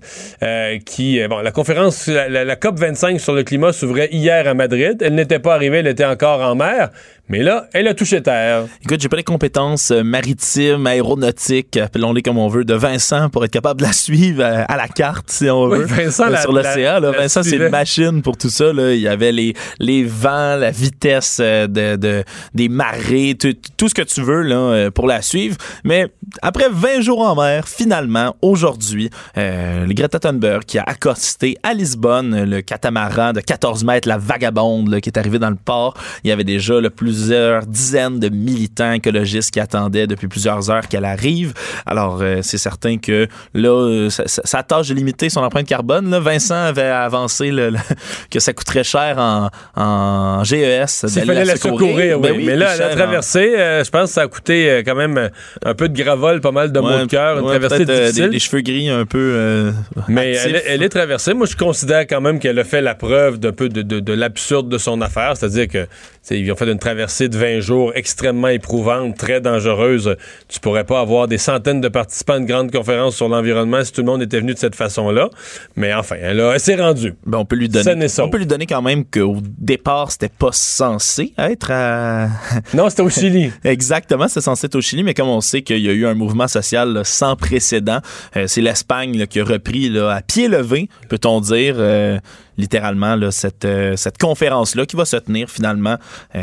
qui, 0.84 1.20
bon, 1.28 1.38
la 1.38 1.50
conférence, 1.50 2.06
la, 2.06 2.28
la- 2.28 2.44
la 2.44 2.56
COP 2.56 2.78
25 2.78 3.20
sur 3.20 3.34
le 3.34 3.42
climat 3.42 3.72
s'ouvrait 3.72 4.08
hier 4.12 4.46
à 4.46 4.54
Madrid. 4.54 4.96
Elle 5.00 5.14
n'était 5.14 5.38
pas 5.40 5.54
arrivée, 5.54 5.78
elle 5.78 5.86
était 5.88 6.04
encore 6.04 6.40
en 6.40 6.54
mer. 6.54 6.90
Mais 7.28 7.42
là, 7.42 7.66
elle 7.72 7.88
a 7.88 7.94
touché 7.94 8.22
terre. 8.22 8.66
Écoute, 8.84 9.00
j'ai 9.00 9.08
pas 9.08 9.16
les 9.16 9.24
compétences 9.24 9.90
maritimes, 9.90 10.86
aéronautiques, 10.86 11.76
appelons-les 11.76 12.22
comme 12.22 12.38
on 12.38 12.46
veut, 12.46 12.64
de 12.64 12.74
Vincent 12.74 13.30
pour 13.30 13.44
être 13.44 13.50
capable 13.50 13.80
de 13.80 13.86
la 13.86 13.92
suivre 13.92 14.44
à 14.44 14.76
la 14.76 14.86
carte, 14.86 15.28
si 15.30 15.50
on 15.50 15.64
Oui, 15.64 15.78
veut. 15.80 15.84
Vincent, 15.86 16.28
la- 16.28 16.42
sur 16.42 16.52
la- 16.52 16.62
là. 17.00 17.10
Vincent, 17.12 17.42
c'est 17.42 17.56
une 17.56 17.68
machine 17.70 18.22
pour 18.22 18.36
tout 18.36 18.50
ça. 18.50 18.72
Là. 18.72 18.94
Il 18.94 19.00
y 19.00 19.08
avait 19.08 19.32
les, 19.32 19.54
les 19.78 20.04
vents, 20.04 20.56
la 20.56 20.70
vitesse 20.70 21.38
euh, 21.40 21.66
de, 21.66 21.96
de- 21.96 22.24
des 22.54 22.68
marées, 22.68 23.36
tout, 23.38 23.54
tout 23.76 23.88
ce 23.88 23.94
que 23.94 24.02
tu 24.02 24.22
veux 24.22 24.42
là, 24.42 24.56
euh, 24.56 24.90
pour 24.90 25.06
la 25.06 25.22
suivre. 25.22 25.56
Mais 25.84 26.06
après 26.42 26.68
20 26.70 27.00
jours 27.00 27.20
en 27.20 27.34
mer, 27.34 27.68
finalement, 27.68 28.36
aujourd'hui, 28.42 29.10
euh, 29.36 29.86
Greta 29.88 30.18
Thunberg 30.18 30.64
qui 30.64 30.78
a 30.78 30.82
accosté 30.86 31.56
à 31.62 31.74
Lisbonne 31.74 32.44
le 32.44 32.60
catamaran 32.60 33.32
de 33.32 33.40
14 33.40 33.84
mètres, 33.84 34.08
la 34.08 34.18
vagabonde 34.18 34.88
là, 34.90 35.00
qui 35.00 35.08
est 35.08 35.18
arrivée 35.18 35.38
dans 35.38 35.50
le 35.50 35.56
port. 35.56 35.94
Il 36.24 36.28
y 36.28 36.32
avait 36.32 36.44
déjà 36.44 36.80
là, 36.80 36.90
plusieurs 36.90 37.66
dizaines 37.66 38.18
de 38.18 38.28
militants 38.28 38.92
écologistes 38.92 39.50
qui 39.50 39.60
attendaient 39.60 40.06
depuis 40.06 40.28
plusieurs 40.28 40.70
heures 40.70 40.86
qu'elle 40.88 41.04
arrive. 41.04 41.52
Alors, 41.86 42.18
euh, 42.20 42.40
c'est 42.42 42.58
certain 42.58 42.98
que 42.98 43.28
là, 43.54 43.68
euh, 43.68 44.10
sa, 44.10 44.26
sa- 44.28 44.42
sa 44.44 44.62
tâche 44.62 44.88
de 44.88 44.94
limiter 44.94 45.28
son 45.28 45.40
empreinte 45.40 45.66
carbone, 45.66 46.10
là, 46.10 46.20
Vincent 46.20 46.65
avait 46.66 46.82
avancé 46.82 47.50
le- 47.50 47.70
le- 47.70 47.78
que 48.30 48.38
ça 48.40 48.52
coûterait 48.52 48.84
cher 48.84 49.16
en, 49.18 49.50
en 49.80 50.44
GES. 50.44 51.06
S'il 51.06 51.24
fallait 51.24 51.44
la 51.44 51.56
secourir, 51.56 52.20
oui. 52.20 52.28
Ben 52.28 52.42
Mais 52.44 52.56
là, 52.56 52.66
elle 52.74 52.82
a 52.82 52.86
cher 52.88 52.92
en- 52.92 52.96
traversé. 52.96 53.54
euh, 53.58 53.84
je 53.84 53.90
pense 53.90 54.08
que 54.10 54.14
ça 54.14 54.22
a 54.22 54.28
coûté 54.28 54.70
euh, 54.70 54.82
quand 54.84 54.94
même 54.94 55.16
euh, 55.18 55.28
un 55.64 55.74
peu 55.74 55.88
de 55.88 56.06
envol 56.08 56.40
pas 56.40 56.52
mal 56.52 56.70
de 56.72 56.78
mots 56.80 56.98
de 56.98 57.04
cœur, 57.06 57.38
une 57.38 57.46
traversée 57.46 57.84
difficile. 57.84 58.24
des, 58.24 58.30
des 58.30 58.38
cheveux 58.38 58.60
gris 58.62 58.88
un 58.90 59.06
peu. 59.06 59.72
Mais 60.08 60.32
elle, 60.34 60.56
est- 60.56 60.64
elle 60.66 60.82
est 60.82 60.88
traversée. 60.88 61.34
Moi, 61.34 61.46
je 61.46 61.56
considère 61.56 62.00
quand 62.06 62.20
même 62.20 62.38
qu'elle 62.38 62.58
a 62.58 62.64
fait 62.64 62.80
la 62.80 62.94
preuve 62.94 63.38
d'un 63.38 63.52
peu 63.52 63.68
de, 63.68 63.82
de- 63.82 64.00
de 64.00 64.12
l'absurde 64.12 64.68
de 64.68 64.78
son 64.78 65.00
affaire. 65.00 65.36
C'est-à-dire 65.36 65.68
que 65.68 65.86
ils 66.30 66.50
ont 66.50 66.56
fait 66.56 66.68
une 66.70 66.78
traversée 66.78 67.28
de 67.28 67.36
20 67.38 67.60
jours 67.60 67.92
extrêmement 67.94 68.48
éprouvante, 68.48 69.16
très 69.16 69.40
dangereuse. 69.40 70.16
Tu 70.48 70.58
pourrais 70.58 70.82
pas 70.84 71.00
avoir 71.00 71.28
des 71.28 71.38
centaines 71.38 71.80
de 71.80 71.88
participants 71.88 72.34
à 72.34 72.38
une 72.38 72.46
grande 72.46 72.72
conférence 72.72 73.14
sur 73.16 73.28
l'environnement 73.28 73.84
si 73.84 73.92
tout 73.92 74.00
le 74.00 74.06
monde 74.06 74.22
était 74.22 74.40
venu 74.40 74.52
de 74.54 74.58
cette 74.58 74.74
façon-là. 74.74 75.30
Mais 75.76 75.94
enfin, 75.94 76.16
elle, 76.20 76.40
a- 76.40 76.55
elle 76.56 76.60
s'est 76.60 76.76
rendue. 76.76 77.14
Ben, 77.24 77.38
on 77.38 77.44
peut 77.44 77.56
lui 77.56 77.68
donner. 77.68 78.08
sauve. 78.08 78.26
On 78.26 78.30
peut 78.30 78.38
lui 78.38 78.46
donner 78.46 78.66
quand 78.66 78.82
même 78.82 79.04
qu'au 79.04 79.36
départ, 79.42 80.10
c'était 80.10 80.28
pas 80.28 80.50
censé 80.52 81.32
être 81.38 81.70
à. 81.70 82.28
Non, 82.74 82.88
c'était 82.90 83.02
au 83.02 83.10
Chili. 83.10 83.52
Exactement, 83.64 84.26
c'est 84.28 84.40
censé 84.40 84.66
être 84.66 84.74
au 84.74 84.80
Chili, 84.80 85.02
mais 85.02 85.14
comme 85.14 85.28
on 85.28 85.40
sait 85.40 85.62
qu'il 85.62 85.78
y 85.80 85.88
a 85.88 85.92
eu 85.92 86.06
un 86.06 86.14
mouvement 86.14 86.48
social 86.48 86.92
là, 86.92 87.04
sans 87.04 87.36
précédent, 87.36 88.00
euh, 88.36 88.46
c'est 88.46 88.60
l'Espagne 88.60 89.26
qui 89.26 89.40
a 89.40 89.44
repris 89.44 89.88
là, 89.88 90.10
à 90.10 90.20
pied 90.22 90.48
levé, 90.48 90.88
peut-on 91.08 91.40
dire, 91.40 91.74
euh, 91.78 92.18
littéralement, 92.58 93.16
là, 93.16 93.30
cette, 93.30 93.64
euh, 93.64 93.96
cette 93.96 94.18
conférence-là 94.18 94.86
qui 94.86 94.96
va 94.96 95.04
se 95.04 95.16
tenir 95.16 95.50
finalement. 95.50 95.96
euh, 96.34 96.40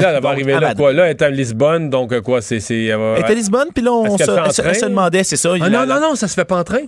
là, 0.00 0.12
elle 0.16 0.22
va 0.22 0.28
arriver 0.30 0.52
là, 0.58 0.74
quoi? 0.74 0.92
Là, 0.92 1.04
elle 1.06 1.10
est 1.10 1.22
à 1.22 1.30
Lisbonne, 1.30 1.90
donc 1.90 2.18
quoi, 2.20 2.40
c'est... 2.40 2.60
c'est- 2.60 2.84
elle 2.84 2.96
va- 2.98 3.14
Elle 3.18 3.24
est 3.24 3.30
à 3.30 3.34
Lisbonne, 3.34 3.68
puis 3.74 3.82
là, 3.84 3.92
on 3.92 4.16
se, 4.16 4.84
demandait, 4.86 5.24
c'est 5.24 5.36
ça. 5.36 5.52
Ah, 5.60 5.68
non, 5.68 5.86
non, 5.86 6.00
non, 6.00 6.14
ça 6.14 6.28
se 6.28 6.34
fait 6.34 6.44
pas 6.44 6.58
en 6.58 6.64
train. 6.64 6.82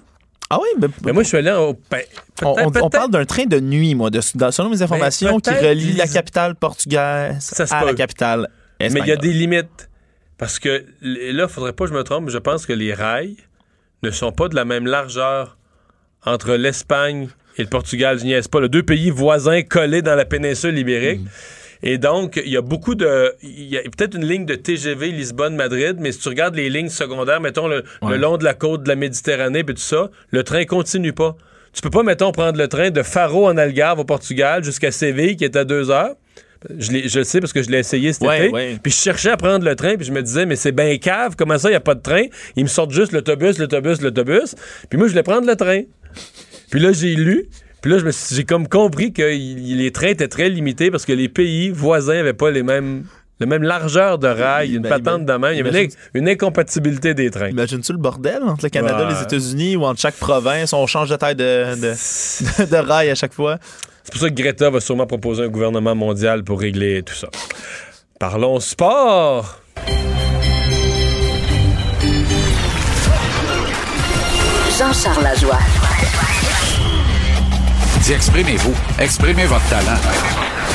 Ah 0.51 0.59
oui, 0.61 0.69
ben, 0.79 0.91
Mais 1.05 1.13
moi, 1.13 1.23
je 1.23 1.29
suis 1.29 1.37
allé 1.37 1.51
au... 1.53 1.79
ben, 1.91 2.03
on, 2.43 2.91
parle 2.91 3.11
d'un 3.11 3.27
train 3.27 3.45
de 3.45 3.61
nuit, 3.61 3.95
moi, 3.95 4.11
de, 4.11 4.21
selon 4.21 4.71
mes 4.71 4.81
informations, 4.81 5.41
qui 5.41 5.51
relie 5.51 5.93
la 5.93 6.07
capitale 6.07 6.55
portugaise 6.55 7.41
Ça 7.41 7.67
se 7.67 7.75
à 7.75 7.81
peut. 7.81 7.87
la 7.87 7.95
capitale 7.95 8.49
Mais 8.81 8.87
il 8.87 8.93
y 8.93 8.97
a 8.97 9.01
espagnole. 9.01 9.19
des 9.19 9.33
limites. 9.33 9.91
Parce 10.39 10.59
que 10.59 10.87
là, 11.03 11.45
il 11.45 11.49
faudrait 11.49 11.73
pas 11.73 11.85
que 11.85 11.91
je 11.91 11.97
me 11.97 12.05
trompe, 12.05 12.27
mais 12.27 12.31
je 12.31 12.39
pense 12.39 12.65
que 12.65 12.73
les 12.73 12.95
rails 12.95 13.37
ne 14.03 14.11
sont 14.11 14.33
pas 14.33 14.49
de 14.49 14.55
la 14.55 14.65
même 14.65 14.87
largeur 14.87 15.59
entre 16.25 16.55
l'Espagne 16.55 17.29
et 17.57 17.63
le 17.63 17.69
Portugal. 17.69 18.19
Je 18.19 18.25
niaise 18.25 18.49
pas. 18.49 18.61
Les 18.61 18.69
deux 18.69 18.85
pays 18.85 19.11
voisins 19.11 19.63
collés 19.63 20.01
dans 20.01 20.15
la 20.15 20.25
péninsule 20.25 20.79
ibérique. 20.79 21.21
Et 21.83 21.99
donc, 21.99 22.41
il 22.45 22.51
y 22.51 22.57
a 22.57 22.61
beaucoup 22.63 22.95
de. 22.95 23.33
Il 23.43 23.69
y 23.69 23.79
a 23.79 23.83
peut-être 23.83 24.17
une 24.17 24.27
ligne 24.27 24.45
de 24.47 24.55
TGV 24.55 25.11
Lisbonne-Madrid, 25.13 25.97
mais 26.01 26.13
si 26.13 26.19
tu 26.19 26.29
regardes 26.29 26.57
les 26.57 26.69
lignes 26.71 26.89
secondaires, 26.89 27.41
mettons 27.41 27.69
le, 27.69 27.85
le 28.09 28.17
long 28.17 28.37
de 28.37 28.45
la 28.45 28.55
côte 28.55 28.83
de 28.83 28.89
la 28.89 28.97
Méditerranée 28.97 29.63
puis 29.65 29.75
tout 29.75 29.81
ça, 29.81 30.11
le 30.31 30.43
train 30.43 30.65
continue 30.65 31.13
pas. 31.13 31.37
Tu 31.73 31.83
peux 31.83 31.91
pas, 31.91 32.03
mettons, 32.03 32.33
prendre 32.33 32.59
le 32.59 32.67
train 32.67 32.91
de 32.91 33.03
Faro 33.03 33.47
en 33.47 33.57
Algarve 33.57 34.01
au 34.01 34.05
Portugal 34.05 34.65
jusqu'à 34.65 34.91
Séville, 34.91 35.37
qui 35.37 35.45
est 35.45 35.55
à 35.55 35.65
deux 35.65 35.91
heures. 35.91 36.17
Je, 36.77 36.91
le 37.19 37.25
sais 37.25 37.39
parce 37.41 37.53
que 37.53 37.63
je 37.63 37.71
l'ai 37.71 37.79
essayé 37.79 38.13
cet 38.13 38.23
Ouais, 38.27 38.47
été. 38.47 38.49
ouais. 38.53 38.79
Puis 38.83 38.91
je 38.91 38.97
cherchais 38.99 39.31
à 39.31 39.37
prendre 39.37 39.65
le 39.65 39.77
train, 39.77 39.95
puis 39.97 40.05
je 40.05 40.11
me 40.11 40.23
disais, 40.23 40.45
mais 40.45 40.57
c'est 40.57 40.73
bien 40.73 40.97
cave, 40.99 41.37
comment 41.37 41.57
ça, 41.57 41.69
il 41.69 41.73
n'y 41.73 41.77
a 41.77 41.81
pas 41.81 41.95
de 41.95 42.03
train? 42.03 42.25
Ils 42.57 42.65
me 42.65 42.69
sortent 42.69 42.91
juste 42.91 43.13
l'autobus, 43.13 43.59
l'autobus, 43.59 44.01
l'autobus. 44.01 44.57
Puis 44.91 44.99
moi, 44.99 45.07
je 45.07 45.13
voulais 45.13 45.23
prendre 45.23 45.47
le 45.47 45.55
train. 45.55 45.83
Puis 46.71 46.81
là, 46.81 46.91
j'ai 46.93 47.15
lu. 47.15 47.49
Puis 47.81 47.93
là, 47.93 47.99
j'ai 48.31 48.45
comme 48.45 48.69
compris 48.69 49.13
que 49.13 49.23
les 49.23 49.93
trains 49.93 50.09
étaient 50.09 50.29
très 50.29 50.49
limités 50.49 50.91
parce 50.91 51.05
que 51.05 51.13
les 51.13 51.29
pays 51.29 51.71
voisins 51.71 52.15
n'avaient 52.15 52.33
pas 52.33 52.51
les 52.51 52.65
mêmes, 52.65 53.05
la 53.39 53.47
même 53.47 53.63
largeur 53.63 54.19
de 54.19 54.27
rail, 54.27 54.75
une 54.75 54.83
Ben, 54.83 54.89
patente 54.89 55.25
de 55.25 55.33
main. 55.35 55.53
Il 55.53 55.59
y 55.59 55.61
avait 55.61 55.89
une, 56.15 56.29
incompatibilité 56.29 57.15
des 57.15 57.31
trains. 57.31 57.51
Imagines-tu 57.51 57.93
le 57.93 57.99
bordel 57.99 58.43
entre 58.43 58.65
le 58.65 58.71
Canada 58.71 59.09
et 59.09 59.15
les 59.15 59.23
États-Unis 59.23 59.77
ou 59.77 59.85
entre 59.85 60.01
chaque 60.01 60.17
province, 60.17 60.73
on 60.73 60.87
change 60.87 61.09
de 61.09 61.17
taille 61.17 61.37
de, 61.37 61.75
de, 61.81 62.71
de 62.71 62.77
rail 62.77 63.11
à 63.11 63.15
chaque 63.15 63.35
fois? 63.35 63.59
C'est 64.03 64.13
pour 64.13 64.23
ça 64.23 64.31
que 64.31 64.35
Greta 64.35 64.71
va 64.71 64.81
sûrement 64.81 65.07
proposer 65.07 65.45
un 65.45 65.49
gouvernement 65.49 65.95
mondial 65.95 66.43
pour 66.43 66.61
régler 66.61 67.03
tout 67.03 67.15
ça. 67.15 67.29
Parlons 68.19 68.59
sport. 68.59 69.61
Jean-Charles 74.79 75.23
Lajoie. 75.23 75.59
Exprimez-vous. 78.11 78.75
Exprimez 78.99 79.45
votre 79.45 79.69
talent. 79.69 80.01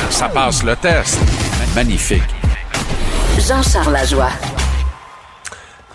Ça 0.08 0.28
passe 0.28 0.62
le 0.62 0.76
test. 0.76 1.18
Magnifique. 1.74 2.22
Jean-Charles 3.36 3.92
Lajoie. 3.92 4.30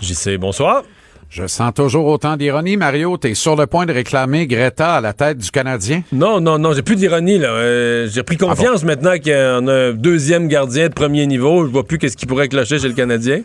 JC, 0.01 0.37
bonsoir. 0.37 0.83
Je 1.29 1.47
sens 1.47 1.73
toujours 1.73 2.07
autant 2.07 2.35
d'ironie. 2.35 2.75
Mario, 2.75 3.15
t'es 3.15 3.35
sur 3.35 3.55
le 3.55 3.67
point 3.67 3.85
de 3.85 3.93
réclamer 3.93 4.47
Greta 4.47 4.95
à 4.95 5.01
la 5.01 5.13
tête 5.13 5.37
du 5.37 5.49
Canadien? 5.49 6.03
Non, 6.11 6.41
non, 6.41 6.59
non, 6.59 6.73
j'ai 6.73 6.81
plus 6.81 6.97
d'ironie, 6.97 7.37
là. 7.37 7.49
Euh, 7.49 8.09
j'ai 8.11 8.23
pris 8.23 8.35
confiance 8.35 8.83
maintenant 8.83 9.13
qu'on 9.23 9.67
a 9.67 9.73
un 9.73 9.93
deuxième 9.93 10.49
gardien 10.49 10.89
de 10.89 10.93
premier 10.93 11.25
niveau. 11.25 11.65
Je 11.65 11.71
vois 11.71 11.85
plus 11.85 11.99
qu'est-ce 11.99 12.17
qui 12.17 12.25
pourrait 12.25 12.49
clocher 12.49 12.79
chez 12.79 12.87
le 12.89 12.95
Canadien. 12.95 13.43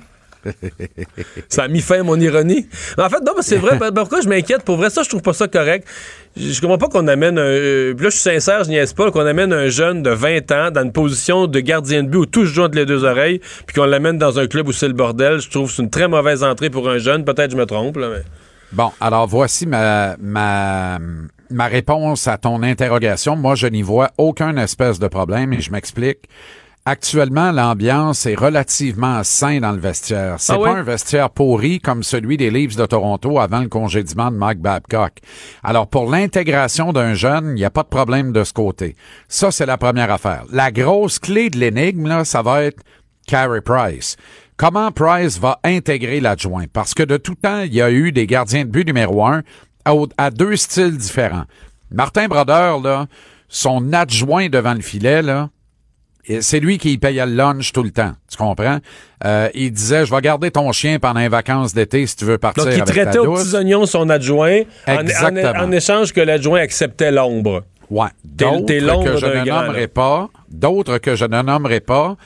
Ça 1.49 1.65
a 1.65 1.69
mis 1.69 1.81
fin 1.81 2.01
à 2.01 2.03
mon 2.03 2.19
ironie. 2.19 2.67
En 2.99 3.09
fait, 3.09 3.21
non, 3.21 3.33
mais 3.37 3.43
c'est 3.43 3.57
vrai. 3.57 3.79
ben, 3.79 3.93
Pourquoi 3.93 4.21
je 4.21 4.29
m'inquiète? 4.29 4.63
Pour 4.63 4.77
vrai, 4.77 4.91
ça, 4.91 5.03
je 5.03 5.09
trouve 5.09 5.23
pas 5.23 5.33
ça 5.33 5.49
correct. 5.49 5.87
Je, 6.37 6.61
comprends 6.61 6.79
pas 6.79 6.89
qu'on 6.89 7.07
amène 7.07 7.39
un. 7.39 7.43
euh, 7.43 7.95
là, 7.95 8.05
je 8.05 8.11
suis 8.11 8.21
sincère, 8.21 8.65
je 8.65 8.71
niaise 8.71 8.93
pas, 8.93 9.11
qu'on 9.11 9.25
amène 9.27 9.53
un 9.53 9.69
jeune 9.69 10.03
de 10.03 10.11
20 10.11 10.51
ans 10.53 10.71
dans 10.71 10.83
une 10.83 10.93
position 10.93 11.47
de 11.47 11.61
gardien 11.61 12.03
de 12.03 12.09
but 12.09 12.19
où 12.19 12.27
tout 12.27 12.47
se 12.47 12.53
joue 12.53 12.63
entre 12.63 12.77
les 12.77 12.87
deux 12.87 13.05
oreilles, 13.05 13.41
puis 13.67 13.75
qu'on 13.75 13.85
l'amène 13.87 14.19
dans 14.19 14.39
un 14.39 14.47
club 14.47 14.69
où 14.69 14.73
c'est 14.73 14.89
le 14.89 14.95
bordel. 14.95 15.41
Je 15.41 15.49
trouve 15.49 15.69
que 15.69 15.77
c'est 15.77 15.83
une 15.83 15.91
très 15.91 16.09
mauvaise 16.09 16.43
entrée 16.43 16.71
pour 16.71 16.89
un 16.89 16.99
jeune. 16.99 17.25
Peut-être 17.25 17.53
je 17.53 17.57
me 17.57 17.67
trompe. 17.67 17.99
Bon, 18.73 18.91
alors 19.01 19.29
voici 19.29 19.67
ma, 19.67 20.17
ma, 20.19 20.99
ma 21.51 21.67
réponse 21.67 22.27
à 22.27 22.39
ton 22.39 22.63
interrogation. 22.63 23.37
Moi, 23.37 23.55
je 23.55 23.69
n'y 23.69 23.83
vois 23.83 24.11
aucun 24.19 24.57
espèce 24.57 24.99
de 24.99 25.07
problème 25.07 25.53
et 25.53 25.61
je 25.61 25.71
m'explique. 25.71 26.29
Actuellement, 26.87 27.51
l'ambiance 27.51 28.27
est 28.27 28.35
relativement 28.35 29.25
sain 29.25 29.59
dans 29.61 29.73
le 29.73 29.79
vestiaire. 29.79 30.35
C'est 30.39 30.53
Ah 30.53 30.57
pas 30.57 30.63
oui? 30.75 30.79
un 30.81 30.83
vestiaire 30.83 31.31
pourri 31.31 31.81
comme 31.81 32.03
celui 32.03 32.37
des 32.37 32.51
Leafs 32.51 32.77
de 32.77 32.85
Toronto 32.85 33.39
avant 33.39 33.61
le 33.61 33.69
congédiement 33.69 34.31
de 34.31 34.37
Mike 34.37 34.61
Babcock. 34.61 35.13
Alors, 35.63 35.87
pour 35.89 36.11
l'intégration 36.11 36.93
d'un 36.93 37.15
jeune, 37.15 37.49
il 37.49 37.55
n'y 37.55 37.65
a 37.65 37.71
pas 37.71 37.85
de 37.85 37.89
problème 37.89 38.33
de 38.33 38.45
ce 38.45 38.53
côté. 38.53 38.97
Ça, 39.29 39.51
c'est 39.51 39.65
la 39.65 39.79
première 39.79 40.11
affaire. 40.13 40.45
La 40.53 40.71
grosse 40.71 41.19
clé 41.19 41.49
de 41.49 41.59
l'énigme, 41.59 42.07
là, 42.07 42.27
ça 42.27 42.43
va 42.43 42.63
être 42.65 42.83
Carey 43.27 43.63
Price. 43.63 44.17
Comment 44.59 44.93
Price 44.93 45.39
va 45.41 45.61
intégrer 45.65 46.21
l'adjoint? 46.21 46.67
Parce 46.71 46.93
que 46.93 47.03
de 47.03 47.17
tout 47.17 47.35
temps, 47.35 47.63
il 47.63 47.73
y 47.73 47.81
a 47.81 47.91
eu 47.91 48.13
des 48.13 48.27
gardiens 48.27 48.67
de 48.67 48.71
but 48.71 48.87
numéro 48.87 49.25
un 49.25 49.43
à, 49.87 49.95
à 50.19 50.31
deux 50.31 50.57
styles 50.57 50.99
différents. 50.99 51.45
Martin 51.91 52.29
Brodeur, 52.29 52.81
là, 52.83 53.07
son 53.49 53.95
adjoint 53.95 54.51
devant 54.51 54.75
le 54.75 54.83
filet, 54.83 55.23
là, 55.23 55.49
c'est 56.41 56.61
lui 56.61 56.79
qui 56.79 56.97
payait 56.99 57.27
le 57.27 57.35
lunch 57.35 57.73
tout 57.73 57.83
le 57.83 57.91
temps. 57.91 58.13
Tu 58.31 58.37
comprends? 58.37 58.79
Euh, 59.25 59.49
il 59.55 59.73
disait, 59.73 60.05
je 60.07 60.15
vais 60.15 60.21
garder 60.21 60.51
ton 60.51 60.71
chien 60.73 60.99
pendant 60.99 61.21
les 61.21 61.29
vacances 61.29 61.75
d'été 61.75 62.07
si 62.07 62.17
tu 62.17 62.25
veux 62.25 62.39
partir 62.39 62.65
Donc, 62.65 62.73
il 62.75 62.81
avec 62.83 62.95
traitait 62.95 63.19
aux 63.19 63.35
petits 63.35 63.55
oignons 63.55 63.87
son 63.87 64.09
adjoint 64.11 64.61
en, 64.87 64.95
en- 64.97 64.99
Exactement. 65.01 65.61
en 65.65 65.73
échange 65.73 66.13
que 66.13 66.21
l'adjoint 66.21 66.61
acceptait 66.61 67.11
l'ombre. 67.11 67.65
Ouais. 67.91 68.09
D'autres 68.25 69.05
que 69.05 69.17
je 69.19 69.27
ne 69.27 69.45
nommerai 69.45 69.89
pas, 69.89 70.29
d'autres 70.51 70.99
que 70.99 71.15
je 71.17 71.25
ne 71.27 71.43
nommerai 71.43 71.81
pas, 71.81 72.17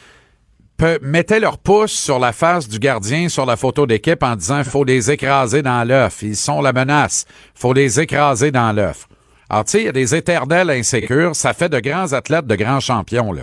mettaient 1.03 1.41
leur 1.41 1.59
pouce 1.59 1.91
sur 1.93 2.19
la 2.21 2.33
face 2.33 2.69
du 2.69 2.79
gardien 2.79 3.29
sur 3.29 3.45
la 3.45 3.57
photo 3.57 3.85
d'équipe 3.87 4.23
en 4.23 4.37
disant 4.37 4.63
faut 4.63 4.85
les 4.85 5.11
écraser 5.11 5.61
dans 5.63 5.83
l'œuf. 5.87 6.23
Ils 6.23 6.37
sont 6.37 6.63
la 6.63 6.73
menace. 6.73 7.27
faut 7.55 7.73
les 7.73 7.99
écraser 8.01 8.53
dans 8.53 8.73
l'œuf. 8.73 9.09
Alors, 9.51 9.65
tu 9.65 9.73
sais, 9.73 9.81
il 9.81 9.87
y 9.87 9.89
a 9.89 9.93
des 9.93 10.15
éternels 10.15 10.71
insécures. 10.71 11.35
Ça 11.35 11.55
fait 11.55 11.69
de 11.69 11.81
grands 11.81 12.13
athlètes, 12.13 12.47
de 12.47 12.55
grands 12.55 12.81
champions, 12.81 13.33
là. 13.33 13.43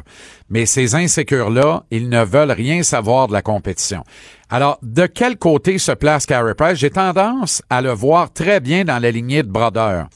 Mais 0.49 0.66
ces 0.66 0.93
insécures-là, 0.93 1.84
ils 1.89 2.10
ne 2.10 2.24
veulent 2.24 2.51
rien 2.51 2.84
savoir 2.84 3.28
de 3.28 3.34
la 3.34 3.41
compétition. 3.41 4.03
Alors, 4.49 4.78
de 4.84 5.08
quel 5.08 5.38
côté 5.38 5.80
se 5.80 5.91
place 5.91 6.26
Carey? 6.26 6.53
J'ai 6.74 6.91
tendance 6.91 7.64
à 7.70 7.82
le 7.82 7.91
voir 7.91 8.32
très 8.32 8.60
bien 8.60 8.86
dans 8.86 8.99
la 8.99 9.10
lignée 9.10 9.43
de 9.43 9.49
Brodeur 9.49 10.08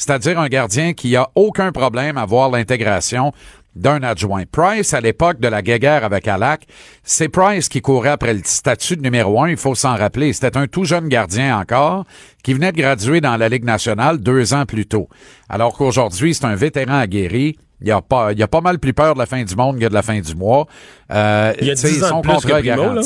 c'est-à-dire 0.00 0.40
un 0.40 0.48
gardien 0.48 0.94
qui 0.94 1.14
a 1.14 1.28
aucun 1.34 1.72
problème 1.72 2.16
à 2.16 2.24
voir 2.24 2.50
l'intégration 2.50 3.32
d'un 3.74 4.02
adjoint. 4.02 4.44
Price, 4.50 4.94
à 4.94 5.00
l'époque 5.00 5.40
de 5.40 5.48
la 5.48 5.62
guéguerre 5.62 6.04
avec 6.04 6.26
Alak, 6.28 6.66
c'est 7.02 7.28
Price 7.28 7.68
qui 7.68 7.80
courait 7.80 8.10
après 8.10 8.34
le 8.34 8.40
statut 8.44 8.96
de 8.96 9.02
numéro 9.02 9.42
un, 9.42 9.48
il 9.48 9.56
faut 9.56 9.74
s'en 9.74 9.96
rappeler. 9.96 10.32
C'était 10.32 10.56
un 10.56 10.66
tout 10.66 10.84
jeune 10.84 11.08
gardien 11.08 11.58
encore, 11.58 12.04
qui 12.42 12.54
venait 12.54 12.72
de 12.72 12.76
graduer 12.76 13.20
dans 13.20 13.36
la 13.36 13.48
Ligue 13.48 13.64
nationale 13.64 14.18
deux 14.18 14.54
ans 14.54 14.66
plus 14.66 14.86
tôt. 14.86 15.08
Alors 15.48 15.76
qu'aujourd'hui, 15.76 16.34
c'est 16.34 16.44
un 16.44 16.54
vétéran 16.54 16.98
aguerri. 16.98 17.56
Il 17.82 17.90
a 17.90 18.02
pas, 18.02 18.32
il 18.32 18.42
a 18.42 18.48
pas 18.48 18.60
mal 18.60 18.78
plus 18.78 18.92
peur 18.92 19.14
de 19.14 19.18
la 19.18 19.26
fin 19.26 19.42
du 19.42 19.56
monde 19.56 19.78
que 19.78 19.86
de 19.86 19.94
la 19.94 20.02
fin 20.02 20.20
du 20.20 20.34
mois. 20.34 20.66
Euh, 21.10 21.54
Il 21.60 21.66
y 21.66 21.70
a 21.70 21.74
tu 21.74 21.80
sais, 21.80 21.88
10 21.88 22.04
ans 22.04 22.20
de 22.20 22.22
plus 22.22 22.36
que 22.36 22.42
contrat 22.42 22.60
Primo, 22.60 22.94
là. 22.94 23.02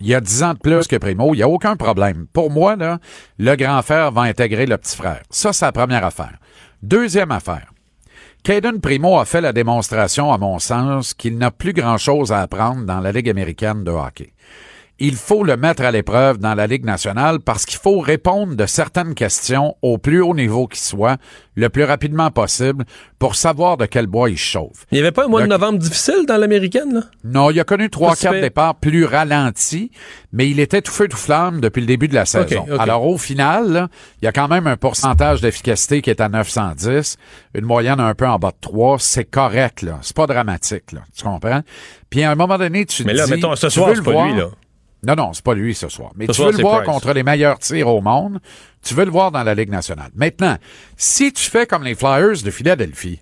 Il 0.00 0.06
y 0.06 0.14
a 0.14 0.20
10 0.20 0.42
ans 0.44 0.54
de 0.54 0.58
plus 0.58 0.86
que 0.86 0.96
Primo. 0.96 1.34
Il 1.34 1.38
n'y 1.38 1.42
a 1.42 1.48
aucun 1.48 1.74
problème. 1.74 2.26
Pour 2.32 2.50
moi, 2.50 2.76
là, 2.76 2.98
le 3.38 3.56
grand 3.56 3.82
frère 3.82 4.12
va 4.12 4.22
intégrer 4.22 4.66
le 4.66 4.76
petit 4.78 4.96
frère. 4.96 5.22
Ça, 5.30 5.52
c'est 5.52 5.64
la 5.64 5.72
première 5.72 6.04
affaire. 6.04 6.38
Deuxième 6.82 7.32
affaire. 7.32 7.72
Caden 8.42 8.80
Primo 8.80 9.18
a 9.18 9.24
fait 9.24 9.40
la 9.40 9.52
démonstration, 9.52 10.32
à 10.32 10.38
mon 10.38 10.58
sens, 10.58 11.12
qu'il 11.12 11.36
n'a 11.36 11.50
plus 11.50 11.72
grand-chose 11.72 12.32
à 12.32 12.40
apprendre 12.40 12.86
dans 12.86 13.00
la 13.00 13.12
Ligue 13.12 13.28
américaine 13.28 13.84
de 13.84 13.90
hockey. 13.90 14.32
Il 15.00 15.14
faut 15.14 15.44
le 15.44 15.56
mettre 15.56 15.82
à 15.82 15.90
l'épreuve 15.90 16.38
dans 16.38 16.54
la 16.54 16.66
Ligue 16.66 16.84
nationale 16.84 17.40
parce 17.40 17.64
qu'il 17.64 17.78
faut 17.78 18.00
répondre 18.00 18.56
de 18.56 18.66
certaines 18.66 19.14
questions 19.14 19.76
au 19.82 19.98
plus 19.98 20.20
haut 20.20 20.34
niveau 20.34 20.66
qui 20.66 20.80
soit, 20.80 21.18
le 21.54 21.68
plus 21.68 21.84
rapidement 21.84 22.30
possible, 22.30 22.84
pour 23.18 23.34
savoir 23.34 23.76
de 23.76 23.86
quel 23.86 24.06
bois 24.06 24.30
il 24.30 24.36
chauffe. 24.36 24.86
Il 24.90 24.94
n'y 24.94 25.00
avait 25.00 25.12
pas 25.12 25.24
un 25.24 25.28
mois 25.28 25.42
de 25.42 25.46
novembre 25.46 25.78
difficile 25.78 26.24
dans 26.26 26.36
l'américaine, 26.36 26.94
là? 26.94 27.00
Non, 27.24 27.50
il 27.50 27.60
a 27.60 27.64
connu 27.64 27.90
trois, 27.90 28.16
quatre 28.16 28.40
départs 28.40 28.76
plus 28.76 29.04
ralentis, 29.04 29.90
mais 30.32 30.48
il 30.48 30.60
était 30.60 30.82
tout 30.82 30.92
feu 30.92 31.08
tout 31.08 31.16
flamme 31.16 31.60
depuis 31.60 31.80
le 31.80 31.86
début 31.86 32.08
de 32.08 32.14
la 32.14 32.24
saison. 32.24 32.66
Alors 32.78 33.06
au 33.06 33.18
final, 33.18 33.72
là, 33.72 33.88
il 34.20 34.24
y 34.24 34.28
a 34.28 34.32
quand 34.32 34.48
même 34.48 34.66
un 34.66 34.76
pourcentage 34.76 35.40
d'efficacité 35.40 36.02
qui 36.02 36.10
est 36.10 36.20
à 36.20 36.28
910, 36.28 37.16
une 37.54 37.64
moyenne 37.64 38.00
un 38.00 38.14
peu 38.14 38.26
en 38.26 38.38
bas 38.38 38.50
de 38.50 38.56
3, 38.60 38.98
c'est 38.98 39.24
correct 39.24 39.82
là, 39.82 39.98
c'est 40.02 40.16
pas 40.16 40.26
dramatique 40.26 40.92
là, 40.92 41.00
tu 41.16 41.24
comprends? 41.24 41.62
Puis 42.10 42.22
à 42.22 42.30
un 42.30 42.34
moment 42.34 42.58
donné, 42.58 42.86
tu 42.86 43.04
Mais 43.04 43.12
te 43.12 43.18
là, 43.18 43.24
dis, 43.26 43.32
mettons, 43.32 43.54
ce 43.54 43.68
soir, 43.68 43.90
c'est 43.94 44.02
pas 44.02 44.26
lui, 44.26 44.36
là. 44.36 44.48
Non, 45.06 45.14
non, 45.14 45.32
c'est 45.32 45.44
pas 45.44 45.54
lui 45.54 45.74
ce 45.74 45.88
soir. 45.88 46.10
Mais 46.16 46.26
Ce 46.26 46.32
tu 46.32 46.36
soir, 46.36 46.50
veux 46.50 46.56
le 46.56 46.62
voir 46.62 46.82
Price. 46.82 46.88
contre 46.92 47.12
les 47.12 47.22
meilleurs 47.22 47.58
tirs 47.60 47.88
au 47.88 48.00
monde. 48.00 48.40
Tu 48.82 48.94
veux 48.94 49.04
le 49.04 49.10
voir 49.10 49.30
dans 49.30 49.42
la 49.44 49.54
Ligue 49.54 49.70
nationale. 49.70 50.10
Maintenant, 50.14 50.56
si 50.96 51.32
tu 51.32 51.48
fais 51.48 51.66
comme 51.66 51.84
les 51.84 51.94
Flyers 51.94 52.42
de 52.44 52.50
Philadelphie, 52.50 53.20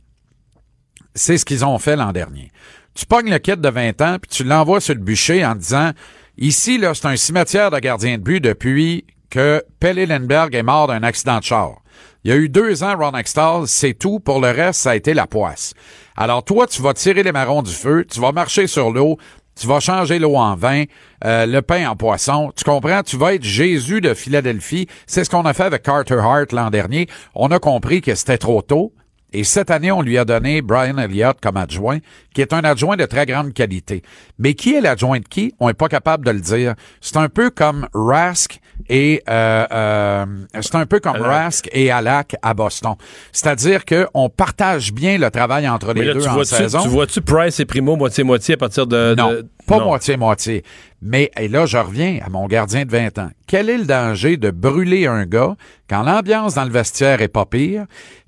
c'est 1.14 1.38
ce 1.38 1.44
qu'ils 1.44 1.64
ont 1.64 1.78
fait 1.78 1.96
l'an 1.96 2.12
dernier. 2.12 2.50
Tu 2.94 3.04
pognes 3.06 3.30
le 3.30 3.38
kit 3.38 3.56
de 3.56 3.68
20 3.68 4.00
ans, 4.00 4.16
puis 4.20 4.30
tu 4.30 4.44
l'envoies 4.44 4.80
sur 4.80 4.94
le 4.94 5.00
bûcher 5.00 5.44
en 5.44 5.54
disant, 5.54 5.92
ici, 6.38 6.78
là, 6.78 6.94
c'est 6.94 7.06
un 7.06 7.16
cimetière 7.16 7.70
de 7.70 7.78
gardiens 7.78 8.16
de 8.16 8.22
but 8.22 8.40
depuis 8.40 9.04
que 9.28 9.62
Pelle 9.80 9.96
Lindbergh 9.98 10.54
est 10.54 10.62
mort 10.62 10.86
d'un 10.86 11.02
accident 11.02 11.38
de 11.38 11.44
char. 11.44 11.82
Il 12.24 12.30
y 12.30 12.32
a 12.32 12.36
eu 12.36 12.48
deux 12.48 12.82
ans, 12.82 12.96
Ron 12.96 13.16
Extall, 13.16 13.68
c'est 13.68 13.94
tout. 13.94 14.18
Pour 14.18 14.40
le 14.40 14.48
reste, 14.50 14.80
ça 14.80 14.90
a 14.92 14.96
été 14.96 15.14
la 15.14 15.26
poisse. 15.26 15.74
Alors 16.16 16.42
toi, 16.44 16.66
tu 16.66 16.80
vas 16.82 16.94
tirer 16.94 17.22
les 17.22 17.32
marrons 17.32 17.62
du 17.62 17.72
feu, 17.72 18.04
tu 18.10 18.18
vas 18.20 18.32
marcher 18.32 18.66
sur 18.66 18.90
l'eau, 18.90 19.18
tu 19.58 19.66
vas 19.66 19.80
changer 19.80 20.18
l'eau 20.18 20.36
en 20.36 20.54
vin, 20.54 20.84
euh, 21.24 21.46
le 21.46 21.62
pain 21.62 21.88
en 21.88 21.96
poisson. 21.96 22.52
Tu 22.56 22.64
comprends? 22.64 23.02
Tu 23.02 23.16
vas 23.16 23.34
être 23.34 23.42
Jésus 23.42 24.00
de 24.00 24.14
Philadelphie. 24.14 24.86
C'est 25.06 25.24
ce 25.24 25.30
qu'on 25.30 25.46
a 25.46 25.54
fait 25.54 25.64
avec 25.64 25.82
Carter 25.82 26.20
Hart 26.22 26.52
l'an 26.52 26.70
dernier. 26.70 27.08
On 27.34 27.50
a 27.50 27.58
compris 27.58 28.02
que 28.02 28.14
c'était 28.14 28.38
trop 28.38 28.62
tôt. 28.62 28.92
Et 29.32 29.44
cette 29.44 29.70
année, 29.70 29.90
on 29.90 30.02
lui 30.02 30.18
a 30.18 30.24
donné 30.24 30.62
Brian 30.62 30.98
Elliott 30.98 31.38
comme 31.42 31.56
adjoint, 31.56 31.98
qui 32.32 32.40
est 32.40 32.52
un 32.52 32.60
adjoint 32.60 32.96
de 32.96 33.04
très 33.06 33.26
grande 33.26 33.52
qualité. 33.52 34.02
Mais 34.38 34.54
qui 34.54 34.74
est 34.74 34.80
l'adjoint 34.80 35.18
de 35.18 35.24
qui? 35.24 35.52
On 35.58 35.68
n'est 35.68 35.74
pas 35.74 35.88
capable 35.88 36.24
de 36.24 36.30
le 36.30 36.40
dire. 36.40 36.74
C'est 37.00 37.16
un 37.16 37.28
peu 37.28 37.50
comme 37.50 37.88
Rask 37.92 38.60
et 38.88 39.22
euh, 39.28 39.66
euh, 39.72 40.26
c'est 40.60 40.74
un 40.74 40.86
peu 40.86 41.00
comme 41.00 41.16
Rask 41.16 41.68
et 41.72 41.90
Alak 41.90 42.36
à 42.42 42.54
Boston. 42.54 42.94
C'est-à-dire 43.32 43.84
que 43.84 44.06
on 44.14 44.28
partage 44.28 44.92
bien 44.92 45.18
le 45.18 45.30
travail 45.30 45.68
entre 45.68 45.92
les 45.92 46.04
là, 46.04 46.14
deux 46.14 46.20
tu 46.20 46.28
en 46.28 46.44
saison. 46.44 46.82
tu 46.82 46.88
vois-tu 46.88 47.20
Price 47.20 47.58
et 47.60 47.64
Primo 47.64 47.96
moitié-moitié 47.96 48.54
à 48.54 48.58
partir 48.58 48.86
de. 48.86 49.14
Non, 49.16 49.32
de- 49.32 49.46
pas 49.66 49.80
moitié-moitié. 49.80 50.62
Mais 51.02 51.30
et 51.38 51.48
là, 51.48 51.66
je 51.66 51.76
reviens 51.76 52.20
à 52.24 52.28
mon 52.28 52.46
gardien 52.46 52.84
de 52.84 52.90
20 52.90 53.18
ans. 53.18 53.30
Quel 53.46 53.68
est 53.68 53.78
le 53.78 53.84
danger 53.84 54.36
de 54.36 54.50
brûler 54.50 55.06
un 55.06 55.26
gars 55.26 55.56
quand 55.90 56.02
l'ambiance 56.02 56.54
dans 56.54 56.64
le 56.64 56.70
vestiaire 56.70 57.20
est 57.20 57.28
pas 57.28 57.46
pire, 57.46 57.86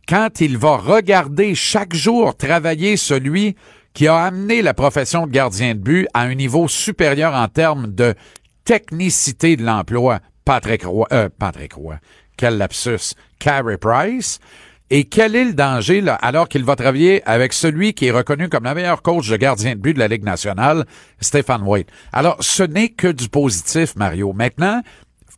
quand 0.09 0.41
il 0.41 0.59
va 0.59 0.77
regarder 0.77 1.55
chaque 1.55 1.95
jour 1.95 2.37
travailler 2.37 2.97
celui 2.97 3.55
qui 3.95 4.07
a 4.09 4.17
amené 4.17 4.63
la 4.63 4.75
profession 4.75 5.27
de 5.27 5.33
gardien 5.33 5.75
de 5.75 5.81
but 5.81 6.09
à 6.15 6.23
un 6.23 6.35
niveau 6.35 6.69
supérieur 6.69 7.35
en 7.35 7.49
termes 7.49 7.89
de 7.89 8.15
technicité 8.65 9.57
de 9.57 9.65
l'emploi, 9.65 10.21
Patrick 10.49 10.87
Roy, 10.87 11.07
euh, 11.13 11.29
Patrick 11.39 11.75
Roy, 11.75 11.97
quel 12.39 12.57
lapsus, 12.57 13.15
Carey 13.39 13.77
Price, 13.77 14.41
et 14.89 15.05
quel 15.05 15.37
est 15.37 15.45
le 15.45 15.53
danger, 15.53 16.01
là, 16.01 16.15
alors 16.15 16.49
qu'il 16.49 16.65
va 16.65 16.75
travailler 16.75 17.23
avec 17.29 17.53
celui 17.53 17.93
qui 17.93 18.07
est 18.07 18.11
reconnu 18.11 18.49
comme 18.49 18.65
le 18.65 18.73
meilleur 18.73 19.03
coach 19.03 19.29
de 19.29 19.37
gardien 19.37 19.75
de 19.75 19.81
but 19.81 19.93
de 19.93 19.99
la 19.99 20.09
Ligue 20.09 20.25
nationale, 20.25 20.87
Stéphane 21.21 21.61
White? 21.65 21.91
Alors, 22.15 22.39
ce 22.41 22.63
n'est 22.63 22.89
que 22.89 23.09
du 23.09 23.29
positif, 23.29 23.95
Mario. 23.97 24.33
Maintenant, 24.33 24.81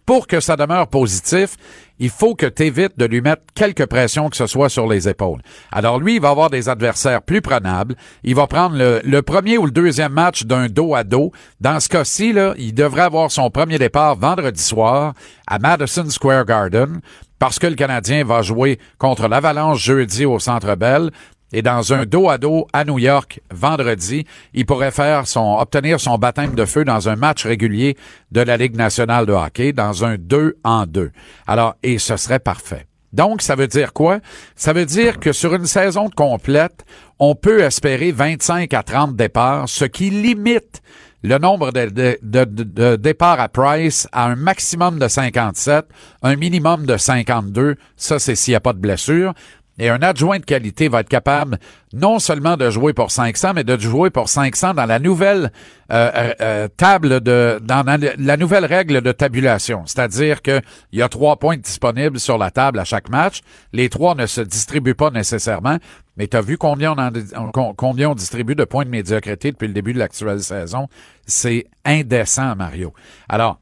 pour 0.06 0.28
que 0.28 0.38
ça 0.38 0.54
demeure 0.54 0.86
positif, 0.86 1.56
il 2.00 2.10
faut 2.10 2.34
que 2.34 2.46
tu 2.46 2.64
évites 2.64 2.98
de 2.98 3.04
lui 3.04 3.20
mettre 3.20 3.42
quelque 3.54 3.84
pression 3.84 4.28
que 4.28 4.36
ce 4.36 4.46
soit 4.46 4.70
sur 4.70 4.88
les 4.88 5.08
épaules. 5.08 5.40
Alors 5.70 6.00
lui, 6.00 6.16
il 6.16 6.20
va 6.20 6.30
avoir 6.30 6.50
des 6.50 6.68
adversaires 6.68 7.22
plus 7.22 7.42
prenables. 7.42 7.94
Il 8.24 8.34
va 8.34 8.46
prendre 8.46 8.76
le, 8.76 9.20
premier 9.22 9.58
ou 9.58 9.66
le 9.66 9.70
deuxième 9.70 10.12
match 10.12 10.44
d'un 10.44 10.66
dos 10.66 10.94
à 10.94 11.04
dos. 11.04 11.30
Dans 11.60 11.78
ce 11.78 11.88
cas-ci, 11.88 12.34
il 12.56 12.74
devrait 12.74 13.02
avoir 13.02 13.30
son 13.30 13.50
premier 13.50 13.78
départ 13.78 14.16
vendredi 14.16 14.62
soir 14.62 15.12
à 15.46 15.58
Madison 15.58 16.08
Square 16.08 16.46
Garden 16.46 17.00
parce 17.38 17.58
que 17.58 17.66
le 17.66 17.74
Canadien 17.74 18.24
va 18.24 18.42
jouer 18.42 18.78
contre 18.98 19.28
l'Avalanche 19.28 19.82
jeudi 19.82 20.24
au 20.24 20.38
Centre 20.38 20.74
Bell. 20.76 21.10
Et 21.52 21.62
dans 21.62 21.92
un 21.92 22.06
dos 22.06 22.28
à 22.28 22.38
dos 22.38 22.66
à 22.72 22.84
New 22.84 22.98
York 22.98 23.40
vendredi, 23.50 24.24
il 24.54 24.66
pourrait 24.66 24.90
faire 24.90 25.26
son 25.26 25.58
obtenir 25.58 25.98
son 26.00 26.16
baptême 26.16 26.54
de 26.54 26.64
feu 26.64 26.84
dans 26.84 27.08
un 27.08 27.16
match 27.16 27.44
régulier 27.44 27.96
de 28.30 28.40
la 28.40 28.56
Ligue 28.56 28.76
nationale 28.76 29.26
de 29.26 29.32
hockey 29.32 29.72
dans 29.72 30.04
un 30.04 30.16
2 30.16 30.58
en 30.64 30.86
2. 30.86 31.10
Alors 31.46 31.74
et 31.82 31.98
ce 31.98 32.16
serait 32.16 32.38
parfait. 32.38 32.86
Donc 33.12 33.42
ça 33.42 33.56
veut 33.56 33.66
dire 33.66 33.92
quoi? 33.92 34.20
Ça 34.54 34.72
veut 34.72 34.86
dire 34.86 35.18
que 35.18 35.32
sur 35.32 35.54
une 35.54 35.66
saison 35.66 36.08
complète, 36.14 36.84
on 37.18 37.34
peut 37.34 37.60
espérer 37.60 38.12
25 38.12 38.72
à 38.72 38.82
30 38.82 39.16
départs, 39.16 39.68
ce 39.68 39.84
qui 39.84 40.10
limite 40.10 40.80
le 41.22 41.38
nombre 41.38 41.70
de, 41.70 42.96
départs 42.96 43.40
à 43.40 43.48
Price 43.48 44.08
à 44.12 44.26
un 44.26 44.36
maximum 44.36 44.98
de 44.98 45.06
57, 45.06 45.84
un 46.22 46.36
minimum 46.36 46.86
de 46.86 46.96
52. 46.96 47.76
Ça, 47.96 48.18
c'est 48.18 48.34
s'il 48.34 48.52
n'y 48.52 48.56
a 48.56 48.60
pas 48.60 48.72
de 48.72 48.78
blessure. 48.78 49.34
Et 49.80 49.88
un 49.88 50.02
adjoint 50.02 50.38
de 50.38 50.44
qualité 50.44 50.88
va 50.88 51.00
être 51.00 51.08
capable 51.08 51.58
non 51.94 52.18
seulement 52.18 52.58
de 52.58 52.68
jouer 52.68 52.92
pour 52.92 53.10
500, 53.10 53.54
mais 53.54 53.64
de 53.64 53.78
jouer 53.78 54.10
pour 54.10 54.28
500 54.28 54.74
dans 54.74 54.84
la 54.84 54.98
nouvelle 54.98 55.50
euh, 55.90 56.10
euh, 56.14 56.34
euh, 56.42 56.68
table 56.68 57.20
de, 57.20 57.58
dans 57.62 57.82
la, 58.18 58.36
nouvelle 58.36 58.66
règle 58.66 59.00
de 59.00 59.10
tabulation. 59.10 59.82
C'est-à-dire 59.86 60.42
qu'il 60.42 60.60
y 60.92 61.00
a 61.00 61.08
trois 61.08 61.38
points 61.38 61.56
disponibles 61.56 62.20
sur 62.20 62.36
la 62.36 62.50
table 62.50 62.78
à 62.78 62.84
chaque 62.84 63.08
match. 63.08 63.40
Les 63.72 63.88
trois 63.88 64.14
ne 64.14 64.26
se 64.26 64.42
distribuent 64.42 64.94
pas 64.94 65.10
nécessairement. 65.10 65.78
Mais 66.18 66.28
tu 66.28 66.36
as 66.36 66.42
vu 66.42 66.58
combien 66.58 66.92
on, 66.92 66.98
en- 66.98 67.50
com- 67.50 67.72
combien 67.74 68.10
on 68.10 68.14
distribue 68.14 68.54
de 68.54 68.64
points 68.64 68.84
de 68.84 68.90
médiocrité 68.90 69.50
depuis 69.50 69.66
le 69.68 69.72
début 69.74 69.94
de 69.94 69.98
l'actuelle 69.98 70.40
saison? 70.40 70.88
C'est 71.26 71.64
indécent, 71.86 72.54
Mario. 72.54 72.92
Alors, 73.30 73.58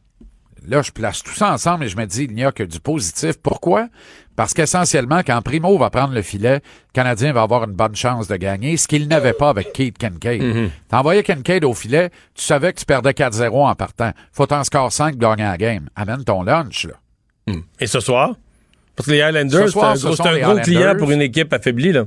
Là, 0.66 0.82
je 0.82 0.90
place 0.90 1.22
tout 1.22 1.32
ça 1.32 1.52
ensemble 1.52 1.84
et 1.84 1.88
je 1.88 1.96
me 1.96 2.04
dis, 2.04 2.24
il 2.24 2.34
n'y 2.34 2.44
a 2.44 2.52
que 2.52 2.62
du 2.64 2.80
positif. 2.80 3.38
Pourquoi? 3.42 3.88
Parce 4.38 4.54
qu'essentiellement, 4.54 5.22
quand 5.26 5.42
Primo 5.42 5.76
va 5.78 5.90
prendre 5.90 6.14
le 6.14 6.22
filet, 6.22 6.54
le 6.54 6.92
Canadien 6.92 7.32
va 7.32 7.42
avoir 7.42 7.64
une 7.64 7.72
bonne 7.72 7.96
chance 7.96 8.28
de 8.28 8.36
gagner, 8.36 8.76
ce 8.76 8.86
qu'il 8.86 9.08
n'avait 9.08 9.32
pas 9.32 9.48
avec 9.48 9.72
Kate 9.72 9.98
Kincaid. 9.98 10.70
T'envoyais 10.88 11.24
Kincaid 11.24 11.64
au 11.64 11.74
filet, 11.74 12.10
tu 12.36 12.44
savais 12.44 12.72
que 12.72 12.78
tu 12.78 12.84
perdais 12.84 13.10
4-0 13.10 13.50
en 13.52 13.74
partant. 13.74 14.12
Faut 14.30 14.46
t'en 14.46 14.62
score 14.62 14.92
5 14.92 15.18
pour 15.18 15.34
gagner 15.34 15.42
la 15.42 15.56
game. 15.56 15.88
Amène 15.96 16.22
ton 16.22 16.44
lunch, 16.44 16.86
là. 16.86 17.56
Et 17.80 17.88
ce 17.88 17.98
soir? 17.98 18.36
Parce 18.94 19.08
que 19.08 19.10
les 19.10 19.22
Highlanders, 19.22 19.70
c'est 19.70 19.78
un, 19.80 19.94
gros, 19.96 20.14
ce 20.14 20.22
un 20.22 20.60
client 20.60 20.94
pour 20.96 21.10
une 21.10 21.22
équipe 21.22 21.52
affaiblie, 21.52 21.90
là. 21.90 22.04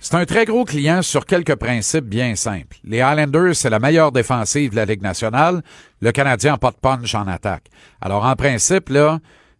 C'est 0.00 0.14
un 0.14 0.24
très 0.24 0.46
gros 0.46 0.64
client 0.64 1.02
sur 1.02 1.26
quelques 1.26 1.56
principes 1.56 2.06
bien 2.06 2.34
simples. 2.34 2.78
Les 2.82 3.02
Highlanders, 3.02 3.54
c'est 3.54 3.68
la 3.68 3.78
meilleure 3.78 4.12
défensive 4.12 4.70
de 4.70 4.76
la 4.76 4.86
Ligue 4.86 5.02
nationale. 5.02 5.60
Le 6.00 6.12
Canadien 6.12 6.52
n'a 6.52 6.58
pas 6.58 6.70
de 6.70 6.76
punch 6.80 7.14
en 7.14 7.28
attaque. 7.28 7.64
Alors, 8.00 8.24
en 8.24 8.36
principe, 8.36 8.88
là, 8.88 9.18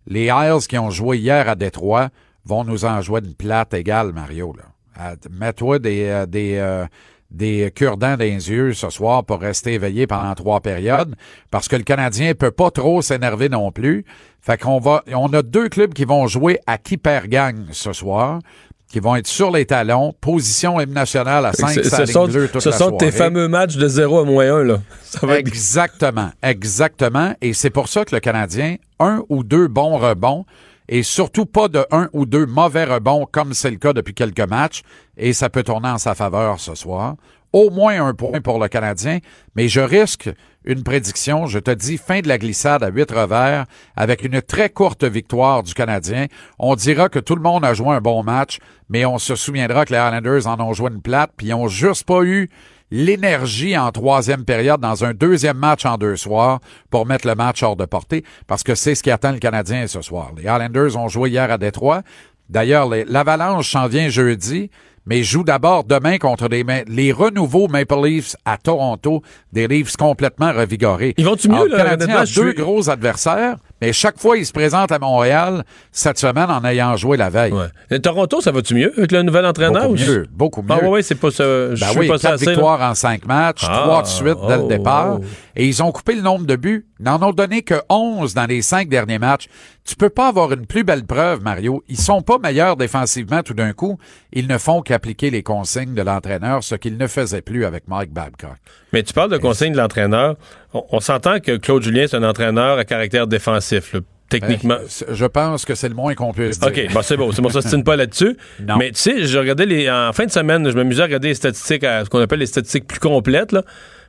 les 0.09 0.27
Isles 0.27 0.67
qui 0.67 0.79
ont 0.79 0.91
joué 0.91 1.19
hier 1.19 1.49
à 1.49 1.55
Détroit 1.55 2.09
vont 2.45 2.65
nous 2.65 2.85
en 2.85 3.01
jouer 3.01 3.21
une 3.25 3.35
plate 3.35 3.75
égale, 3.75 4.13
Mario. 4.13 4.55
Là. 4.57 5.15
Mets-toi 5.31 5.79
des, 5.79 6.07
euh, 6.07 6.27
des, 6.27 6.57
euh, 6.57 6.87
des 7.31 7.71
cure-dents 7.75 8.17
dans 8.17 8.19
les 8.19 8.51
yeux 8.51 8.73
ce 8.73 8.91
soir 8.91 9.23
pour 9.25 9.41
rester 9.41 9.75
éveillé 9.75 10.07
pendant 10.07 10.35
trois 10.35 10.61
périodes, 10.61 11.15
parce 11.51 11.69
que 11.69 11.77
le 11.77 11.83
Canadien 11.83 12.35
peut 12.35 12.51
pas 12.51 12.71
trop 12.71 13.03
s'énerver 13.03 13.49
non 13.49 13.71
plus. 13.71 14.05
Fait 14.41 14.59
qu'on 14.59 14.79
va, 14.79 15.05
on 15.13 15.33
a 15.35 15.43
deux 15.43 15.69
clubs 15.69 15.93
qui 15.93 16.05
vont 16.05 16.27
jouer 16.27 16.59
à 16.67 16.79
qui 16.79 16.97
perd 16.97 17.27
gagne 17.27 17.67
ce 17.73 17.93
soir 17.93 18.41
qui 18.89 19.01
vont 19.01 19.17
être 19.17 19.27
sur 19.27 19.51
les 19.51 19.67
talons, 19.67 20.15
position 20.21 20.81
hymne 20.81 20.93
nationale 20.95 21.45
à 21.47 21.53
5 21.53 21.69
Ce, 21.85 22.07
sont, 22.07 22.27
toute 22.27 22.61
ce 22.61 22.71
la 22.71 22.77
sont 22.77 22.93
tes 22.93 23.11
fameux 23.13 23.47
matchs 23.49 23.77
de 23.77 23.87
0 23.87 24.21
à 24.21 24.25
moins 24.25 24.51
1, 24.61 24.65
là. 24.65 24.79
Ça 25.03 25.27
va 25.27 25.39
être- 25.39 25.47
Exactement, 25.49 26.31
exactement. 26.43 27.35
Et 27.43 27.53
c'est 27.53 27.71
pour 27.71 27.89
ça 27.89 28.05
que 28.05 28.15
le 28.15 28.21
Canadien, 28.21 28.77
un 28.99 29.23
ou 29.29 29.45
deux 29.45 29.69
bons 29.69 29.99
rebonds, 29.99 30.47
et 30.89 31.03
surtout 31.03 31.45
pas 31.45 31.69
de 31.69 31.85
un 31.91 32.09
ou 32.15 32.25
deux 32.25 32.47
mauvais 32.47 32.85
rebonds 32.85 33.27
comme 33.31 33.53
c'est 33.53 33.71
le 33.71 33.77
cas 33.77 33.93
depuis 33.93 34.15
quelques 34.15 34.41
matchs, 34.49 34.81
et 35.19 35.35
ça 35.35 35.51
peut 35.51 35.63
tourner 35.63 35.89
en 35.91 35.99
sa 35.99 36.15
faveur 36.15 36.59
ce 36.59 36.75
soir. 36.75 37.17
Au 37.53 37.71
moins 37.71 38.03
un 38.05 38.15
point 38.15 38.41
pour 38.41 38.59
le 38.59 38.69
Canadien, 38.69 39.19
mais 39.55 39.69
je 39.69 39.81
risque 39.81 40.31
une 40.69 40.85
prédiction. 40.85 41.47
Je 41.47 41.59
te 41.59 41.71
dis 41.71 41.97
fin 41.97 42.21
de 42.21 42.29
la 42.29 42.39
glissade 42.39 42.85
à 42.85 42.91
8 42.91 43.11
revers 43.11 43.65
avec 43.97 44.23
une 44.23 44.41
très 44.41 44.69
courte 44.69 45.03
victoire 45.03 45.63
du 45.63 45.75
Canadien. 45.75 46.27
On 46.59 46.77
dira 46.77 47.09
que 47.09 47.19
tout 47.19 47.35
le 47.35 47.43
monde 47.43 47.65
a 47.65 47.75
joué 47.75 47.89
un 47.89 48.01
bon 48.01 48.23
match, 48.23 48.59
mais 48.89 49.05
on 49.05 49.19
se 49.19 49.35
souviendra 49.35 49.87
que 49.87 49.95
les 49.95 49.99
Islanders 49.99 50.47
en 50.47 50.61
ont 50.61 50.75
joué 50.75 50.91
une 50.91 51.01
plate, 51.01 51.33
puis 51.37 51.49
ils 51.49 51.55
ont 51.55 51.69
juste 51.69 52.07
pas 52.07 52.23
eu 52.23 52.49
l'énergie 52.91 53.77
en 53.77 53.91
troisième 53.93 54.45
période 54.45 54.81
dans 54.81 55.05
un 55.05 55.15
deuxième 55.15 55.57
match 55.57 55.85
en 55.85 55.97
deux 55.97 56.17
soirs 56.17 56.61
pour 56.91 57.07
mettre 57.07 57.27
le 57.27 57.35
match 57.35 57.63
hors 57.63 57.77
de 57.77 57.87
portée, 57.87 58.23
parce 58.47 58.63
que 58.63 58.75
c'est 58.75 58.95
ce 58.95 59.03
qui 59.03 59.11
attend 59.11 59.33
le 59.33 59.39
Canadien 59.39 59.87
ce 59.87 60.03
soir. 60.03 60.33
Les 60.37 60.43
Islanders 60.43 60.97
ont 60.97 61.09
joué 61.09 61.31
hier 61.31 61.51
à 61.51 61.59
Détroit. 61.59 62.03
D'ailleurs, 62.51 62.89
l'Avalanche 62.89 63.71
s'en 63.71 63.89
vient 63.89 64.09
jeudi, 64.09 64.71
mais 65.09 65.23
jouent 65.23 65.45
d'abord 65.45 65.85
demain 65.85 66.19
contre 66.19 66.49
des, 66.49 66.65
les 66.87 67.13
renouveaux 67.13 67.67
Maple 67.69 68.05
Leafs 68.07 68.37
à 68.45 68.59
Toronto, 68.59 69.23
des 69.53 69.67
Leafs 69.67 69.97
complètement 69.97 70.53
revigorés. 70.53 71.15
Ils 71.17 71.25
vont-tu 71.25 71.49
mieux, 71.49 71.55
Alors, 71.55 71.67
le 71.69 71.77
là, 71.77 72.21
deux 72.27 72.53
suis- 72.53 72.55
gros 72.55 72.91
adversaires, 72.91 73.57
mais 73.81 73.93
chaque 73.93 74.19
fois, 74.19 74.37
ils 74.37 74.47
se 74.47 74.53
présentent 74.53 74.93
à 74.93 74.99
Montréal 74.99 75.65
cette 75.93 76.19
semaine 76.19 76.51
en 76.51 76.65
ayant 76.65 76.97
joué 76.97 77.17
la 77.17 77.31
veille. 77.31 77.53
Ouais. 77.53 77.67
Et 77.91 78.01
Toronto, 78.01 78.41
ça 78.41 78.51
va-tu 78.51 78.75
mieux 78.75 78.93
avec 78.97 79.13
le 79.13 79.23
nouvel 79.23 79.47
entraîneur? 79.47 79.89
Beaucoup 79.89 79.95
ou- 80.03 80.07
mieux, 80.07 80.27
beaucoup 80.33 80.63
mieux. 80.63 80.69
Ah 80.71 80.89
ouais, 80.89 81.03
c'est 81.03 81.15
pas 81.15 81.31
ça. 81.31 81.45
Je 81.75 81.81
Ben 81.81 81.87
suis 81.89 81.99
oui, 82.01 82.09
pas 82.09 82.19
quatre 82.19 82.35
assez, 82.35 82.45
là. 82.47 82.51
victoires 82.53 82.83
en 82.83 82.95
cinq 82.95 83.27
matchs, 83.27 83.65
Ah, 83.69 83.81
trois 83.85 84.03
de 84.03 84.07
suite 84.09 84.39
dès 84.49 84.55
oh, 84.57 84.63
le 84.63 84.69
départ. 84.69 85.19
oh. 85.21 85.25
Et 85.57 85.67
ils 85.67 85.83
ont 85.83 85.91
coupé 85.93 86.15
le 86.15 86.23
nombre 86.23 86.47
de 86.47 86.57
buts. 86.57 86.87
Ils 87.01 87.05
n'en 87.05 87.21
ont 87.23 87.33
donné 87.33 87.63
que 87.63 87.75
11 87.89 88.35
dans 88.35 88.47
les 88.47 88.63
cinq 88.63 88.89
derniers 88.89 89.19
matchs. 89.19 89.49
Tu 89.85 89.97
peux 89.97 90.11
pas 90.11 90.29
avoir 90.29 90.53
une 90.53 90.67
plus 90.67 90.85
belle 90.85 91.05
preuve, 91.05 91.43
Mario. 91.43 91.83
Ils 91.89 91.97
sont 91.99 92.21
pas 92.23 92.39
meilleurs 92.39 92.77
défensivement 92.77 93.43
tout 93.43 93.55
d'un 93.55 93.73
coup. 93.73 93.99
Ils 94.33 94.47
ne 94.47 94.59
font 94.59 94.83
qu'appliquer 94.83 95.31
les 95.31 95.43
consignes 95.43 95.95
de 95.95 96.03
l'entraîneur, 96.03 96.63
ce 96.63 96.75
qu'ils 96.75 96.97
ne 96.97 97.07
faisaient 97.07 97.41
plus 97.43 97.65
avec 97.65 97.89
Mike 97.89 98.13
Babcock. 98.13 98.57
Mais 98.93 99.03
tu 99.03 99.13
parles 99.13 99.31
de 99.31 99.39
consigne 99.39 99.73
de 99.73 99.79
l'entraîneur. 99.79 100.37
On, 100.73 100.85
on 100.93 101.01
s'entend 101.01 101.41
que 101.41 101.57
Claude 101.57 101.83
Julien, 101.83 102.07
c'est 102.09 102.17
un 102.17 102.23
entraîneur 102.23 102.79
à 102.79 102.85
caractère 102.85 103.27
défensif, 103.27 103.93
là, 103.95 104.01
techniquement. 104.29 104.77
Ben, 104.77 105.15
je 105.15 105.25
pense 105.27 105.65
que 105.65 105.75
c'est 105.75 105.89
le 105.89 105.95
moins 105.95 106.15
qu'on 106.15 106.33
puisse 106.33 106.59
dire. 106.59 106.69
OK, 106.69 106.93
bon, 106.93 107.03
c'est 107.03 107.17
bon. 107.17 107.33
C'est 107.33 107.43
bon, 107.43 107.49
ça 107.51 107.63
se 107.63 107.77
pas 107.77 107.97
là-dessus. 107.97 108.37
Mais 108.79 108.91
tu 108.93 109.01
sais, 109.01 109.27
je 109.27 109.39
regardais 109.39 109.67
les. 109.67 109.91
En 109.91 110.13
fin 110.13 110.27
de 110.27 110.31
semaine, 110.31 110.69
je 110.71 110.75
m'amusais 110.75 111.03
à 111.03 111.05
regarder 111.07 111.29
les 111.29 111.35
statistiques, 111.35 111.85
à 111.85 112.05
ce 112.05 112.11
qu'on 112.11 112.21
appelle 112.21 112.41
les 112.41 112.47
statistiques 112.47 112.87
plus 112.87 113.01
complètes, 113.01 113.53
là. 113.53 113.63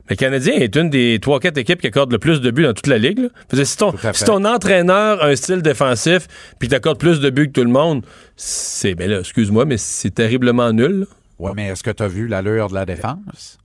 Mais 0.08 0.14
le 0.14 0.16
Canadien 0.16 0.54
est 0.54 0.74
une 0.76 0.90
des 0.90 1.18
3-4 1.18 1.58
équipes 1.58 1.80
qui 1.80 1.86
accorde 1.86 2.10
le 2.10 2.18
plus 2.18 2.40
de 2.40 2.50
buts 2.50 2.64
dans 2.64 2.72
toute 2.72 2.86
la 2.88 2.98
ligue. 2.98 3.18
là. 3.20 3.28
Fait 3.50 3.58
que 3.58 3.64
Si, 3.64 3.76
ton, 3.76 3.92
si 4.12 4.24
entraîneur 4.30 5.22
a 5.22 5.26
un 5.26 5.36
style 5.36 5.62
défensif 5.62 6.26
puis 6.58 6.68
t'accordes 6.68 6.98
plus 6.98 7.20
de 7.20 7.30
buts 7.30 7.46
que 7.48 7.52
tout 7.52 7.64
le 7.64 7.70
monde, 7.70 8.04
c'est. 8.34 8.94
Ben 8.94 9.08
là, 9.10 9.20
excuse-moi, 9.20 9.66
mais 9.66 9.76
c'est 9.76 10.10
terriblement 10.10 10.72
nul. 10.72 11.00
là. 11.00 11.06
Ouais, 11.38 11.52
mais 11.54 11.68
est-ce 11.68 11.82
que 11.82 11.90
tu 11.90 12.02
as 12.02 12.08
vu 12.08 12.26
l'allure 12.26 12.68
de 12.68 12.74
la 12.74 12.84
défense? 12.86 13.58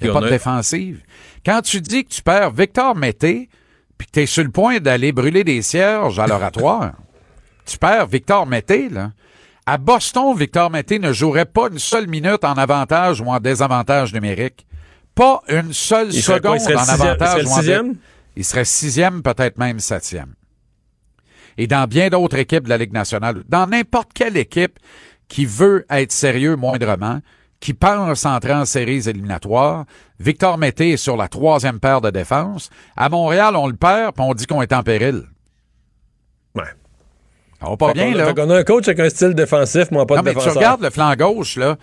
Il 0.00 0.04
n'y 0.04 0.10
a 0.10 0.12
pas 0.12 0.20
a- 0.20 0.22
de 0.24 0.28
défensive. 0.30 1.02
Quand 1.44 1.60
tu 1.62 1.80
dis 1.80 2.04
que 2.04 2.10
tu 2.10 2.22
perds 2.22 2.50
Victor 2.50 2.94
Mété, 2.94 3.48
puis 3.96 4.06
que 4.06 4.12
tu 4.12 4.20
es 4.20 4.26
sur 4.26 4.44
le 4.44 4.50
point 4.50 4.78
d'aller 4.78 5.12
brûler 5.12 5.44
des 5.44 5.62
cierges 5.62 6.18
à 6.18 6.26
l'oratoire, 6.26 6.92
tu 7.66 7.78
perds 7.78 8.06
Victor 8.06 8.46
Mété, 8.46 8.88
là. 8.88 9.12
À 9.66 9.76
Boston, 9.76 10.34
Victor 10.36 10.70
Mété 10.70 10.98
ne 10.98 11.12
jouerait 11.12 11.44
pas 11.44 11.68
une 11.70 11.78
seule 11.78 12.06
minute 12.06 12.42
en 12.44 12.54
avantage 12.54 13.20
ou 13.20 13.26
en 13.26 13.38
désavantage 13.38 14.14
numérique. 14.14 14.66
Pas 15.14 15.42
une 15.48 15.74
seule 15.74 16.08
Il 16.14 16.22
serait 16.22 16.40
quoi? 16.40 16.58
seconde 16.58 16.70
Il 16.70 16.76
en 16.78 16.84
sixième- 16.84 17.00
avantage 17.08 17.44
ou 17.44 17.48
en 17.50 17.56
sixième? 17.56 17.94
Il 18.36 18.44
serait 18.44 18.64
sixième, 18.64 19.22
peut-être 19.22 19.58
même 19.58 19.78
septième. 19.80 20.34
Et 21.58 21.66
dans 21.66 21.86
bien 21.88 22.08
d'autres 22.08 22.38
équipes 22.38 22.64
de 22.64 22.68
la 22.68 22.78
Ligue 22.78 22.92
nationale, 22.92 23.42
dans 23.48 23.66
n'importe 23.66 24.12
quelle 24.14 24.36
équipe 24.36 24.78
qui 25.26 25.44
veut 25.44 25.84
être 25.90 26.12
sérieux 26.12 26.56
moindrement, 26.56 27.20
qui 27.60 27.74
pense 27.74 28.24
entrer 28.24 28.52
en 28.54 28.64
séries 28.64 29.08
éliminatoires, 29.08 29.84
Victor 30.20 30.58
Mété 30.58 30.92
est 30.92 30.96
sur 30.96 31.16
la 31.16 31.28
troisième 31.28 31.80
paire 31.80 32.00
de 32.00 32.10
défense. 32.10 32.70
À 32.96 33.08
Montréal, 33.08 33.56
on 33.56 33.66
le 33.66 33.74
perd, 33.76 34.14
puis 34.14 34.24
on 34.26 34.34
dit 34.34 34.46
qu'on 34.46 34.62
est 34.62 34.72
en 34.72 34.82
péril. 34.82 35.24
Ouais. 36.54 36.62
Ça 37.60 37.68
va 37.68 37.76
pas 37.76 37.92
bien, 37.92 38.12
Fait 38.12 38.18
là. 38.18 38.26
fait 38.26 38.34
qu'on 38.34 38.50
a 38.50 38.58
un 38.58 38.64
coach 38.64 38.86
avec 38.86 39.00
un 39.00 39.08
style 39.08 39.34
défensif, 39.34 39.90
mais 39.90 39.98
on 39.98 40.02
a 40.02 40.06
pas 40.06 40.16
Non, 40.16 40.22
de 40.22 40.26
mais 40.28 40.34
tu 40.34 40.48
regardes 40.48 40.82
le 40.82 40.90
flanc 40.90 41.12
gauche, 41.16 41.56
là. 41.56 41.76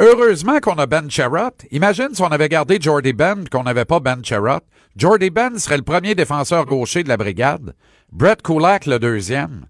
Heureusement 0.00 0.60
qu'on 0.60 0.76
a 0.78 0.86
Ben 0.86 1.10
Sherratt. 1.10 1.66
Imagine 1.72 2.10
si 2.14 2.22
on 2.22 2.28
avait 2.28 2.48
gardé 2.48 2.78
Jordy 2.80 3.12
Ben 3.12 3.42
et 3.44 3.48
qu'on 3.48 3.64
n'avait 3.64 3.84
pas 3.84 3.98
Ben 4.00 4.24
Sherratt. 4.24 4.62
Jordy 4.96 5.28
Ben 5.30 5.58
serait 5.58 5.76
le 5.76 5.82
premier 5.82 6.14
défenseur 6.14 6.64
gaucher 6.66 7.02
de 7.02 7.08
la 7.08 7.16
brigade. 7.16 7.74
Brett 8.12 8.40
Kulak 8.40 8.86
le 8.86 8.98
deuxième. 9.00 9.66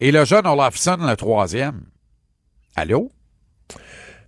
Et 0.00 0.10
le 0.12 0.24
jeune 0.24 0.46
Olafson 0.46 0.96
le 1.00 1.14
troisième. 1.14 1.82
Allô? 2.74 3.10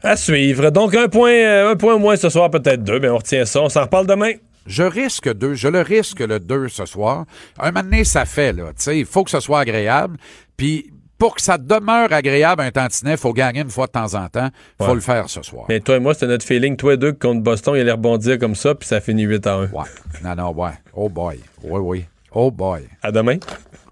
À 0.03 0.17
suivre. 0.17 0.71
Donc, 0.71 0.95
un 0.95 1.09
point, 1.09 1.33
euh, 1.33 1.73
un 1.73 1.77
point 1.77 1.99
moins 1.99 2.17
ce 2.17 2.29
soir, 2.29 2.51
peut-être 2.51 2.83
deux, 2.85 3.01
mais 3.01 3.09
on 3.09 3.17
retient 3.19 3.45
ça. 3.45 3.61
On 3.63 3.69
s'en 3.69 3.83
reparle 3.83 4.07
demain. 4.07 4.33
Je 4.67 4.83
risque 4.83 5.33
deux. 5.35 5.55
Je 5.55 5.67
le 5.69 5.81
risque 5.81 6.21
le 6.21 6.39
deux 6.39 6.69
ce 6.69 6.85
soir. 6.87 7.25
Un 7.59 7.73
moment 7.73 7.83
donné, 7.83 8.05
ça 8.05 8.25
fait, 8.25 8.53
là. 8.53 8.67
Tu 8.69 8.73
sais, 8.83 8.99
il 9.01 9.07
faut 9.07 9.25
que 9.25 9.31
ce 9.31 9.41
soit 9.41 9.61
agréable. 9.61 10.17
Puis, 10.57 10.93
pour 11.17 11.35
que 11.35 11.43
ça 11.43 11.59
demeure 11.59 12.13
agréable 12.13 12.63
un 12.63 12.71
tantinet, 12.71 13.13
il 13.13 13.17
faut 13.17 13.33
gagner 13.33 13.63
une 13.63 13.71
fois 13.71 13.87
de 13.87 13.93
temps 13.93 14.15
en 14.15 14.29
temps. 14.29 14.51
Il 14.79 14.85
faut 14.85 14.91
Ouais. 14.91 14.95
le 14.95 15.01
faire 15.01 15.29
ce 15.29 15.43
soir. 15.43 15.65
Mais 15.69 15.81
toi 15.81 15.97
et 15.97 16.01
moi, 16.01 16.15
c'était 16.15 16.29
notre 16.29 16.45
feeling. 16.45 16.77
Toi 16.77 16.95
et 16.95 16.97
deux, 16.97 17.13
contre 17.13 17.41
Boston, 17.43 17.75
il 17.77 17.81
allait 17.81 17.91
rebondir 17.93 18.39
comme 18.39 18.55
ça, 18.55 18.75
puis 18.77 18.87
ça 18.87 19.01
finit 19.01 19.23
8 19.25 19.45
à 19.49 19.55
1. 19.55 19.63
Ouais. 19.71 19.85
Non, 20.23 20.37
non, 20.37 20.53
ouais. 20.53 20.71
Oh 20.95 21.09
boy. 21.09 21.41
Oui, 21.65 21.81
oui. 21.83 22.05
Oh 22.33 22.51
boy. 22.51 22.83
À 23.03 23.11
demain. 23.11 23.37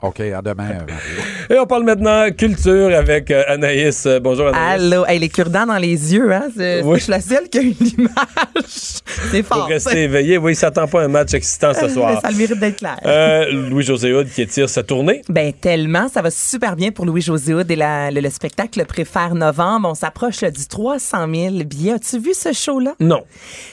OK, 0.02 0.20
à 0.20 0.42
demain. 0.42 0.68
euh. 0.72 1.54
Et 1.54 1.58
on 1.58 1.66
parle 1.66 1.84
maintenant 1.84 2.30
culture 2.30 2.94
avec 2.94 3.30
euh, 3.30 3.42
Anaïs. 3.48 4.04
Euh, 4.04 4.20
bonjour 4.20 4.48
Anaïs. 4.48 4.82
Allô, 4.82 5.06
hey, 5.06 5.18
les 5.18 5.30
cure-dents 5.30 5.64
dans 5.66 5.78
les 5.78 6.12
yeux, 6.14 6.30
hein? 6.32 6.48
C'est- 6.54 6.82
Oui. 6.82 6.98
Je 6.98 7.04
suis 7.04 7.10
la 7.12 7.20
seule 7.22 7.48
qui 7.48 7.58
a 7.58 7.62
une 7.62 7.74
image. 7.98 8.64
C'est 8.68 9.42
Pour 9.42 9.56
fort. 9.56 9.66
rester 9.68 10.02
éveillé, 10.02 10.36
oui, 10.36 10.52
il 10.52 10.56
s'attend 10.56 10.86
pas 10.86 11.00
à 11.00 11.04
un 11.04 11.08
match 11.08 11.32
excitant 11.32 11.72
ce 11.72 11.88
soir. 11.88 12.20
Ça 12.20 12.28
a 12.28 12.30
le 12.30 12.36
mérite 12.36 12.58
d'être 12.60 12.76
clair. 12.76 12.98
Euh, 13.06 13.50
Louis-José 13.70 14.12
Hood 14.12 14.28
qui 14.28 14.42
étire 14.42 14.68
sa 14.68 14.82
tournée. 14.82 15.22
Ben 15.30 15.52
tellement, 15.54 16.08
ça 16.08 16.20
va 16.20 16.30
super 16.30 16.76
bien 16.76 16.90
pour 16.90 17.06
Louis-José 17.06 17.54
Hood 17.54 17.70
et 17.70 17.76
la- 17.76 18.10
le, 18.10 18.20
le 18.20 18.30
spectacle 18.30 18.84
Préfère 18.84 19.34
Novembre. 19.34 19.88
On 19.90 19.94
s'approche 19.94 20.42
là, 20.42 20.50
du 20.50 20.66
300 20.66 21.26
000 21.34 21.54
billets. 21.64 21.92
As-tu 21.94 22.18
vu 22.18 22.34
ce 22.34 22.52
show-là? 22.52 22.92
Non. 23.00 23.22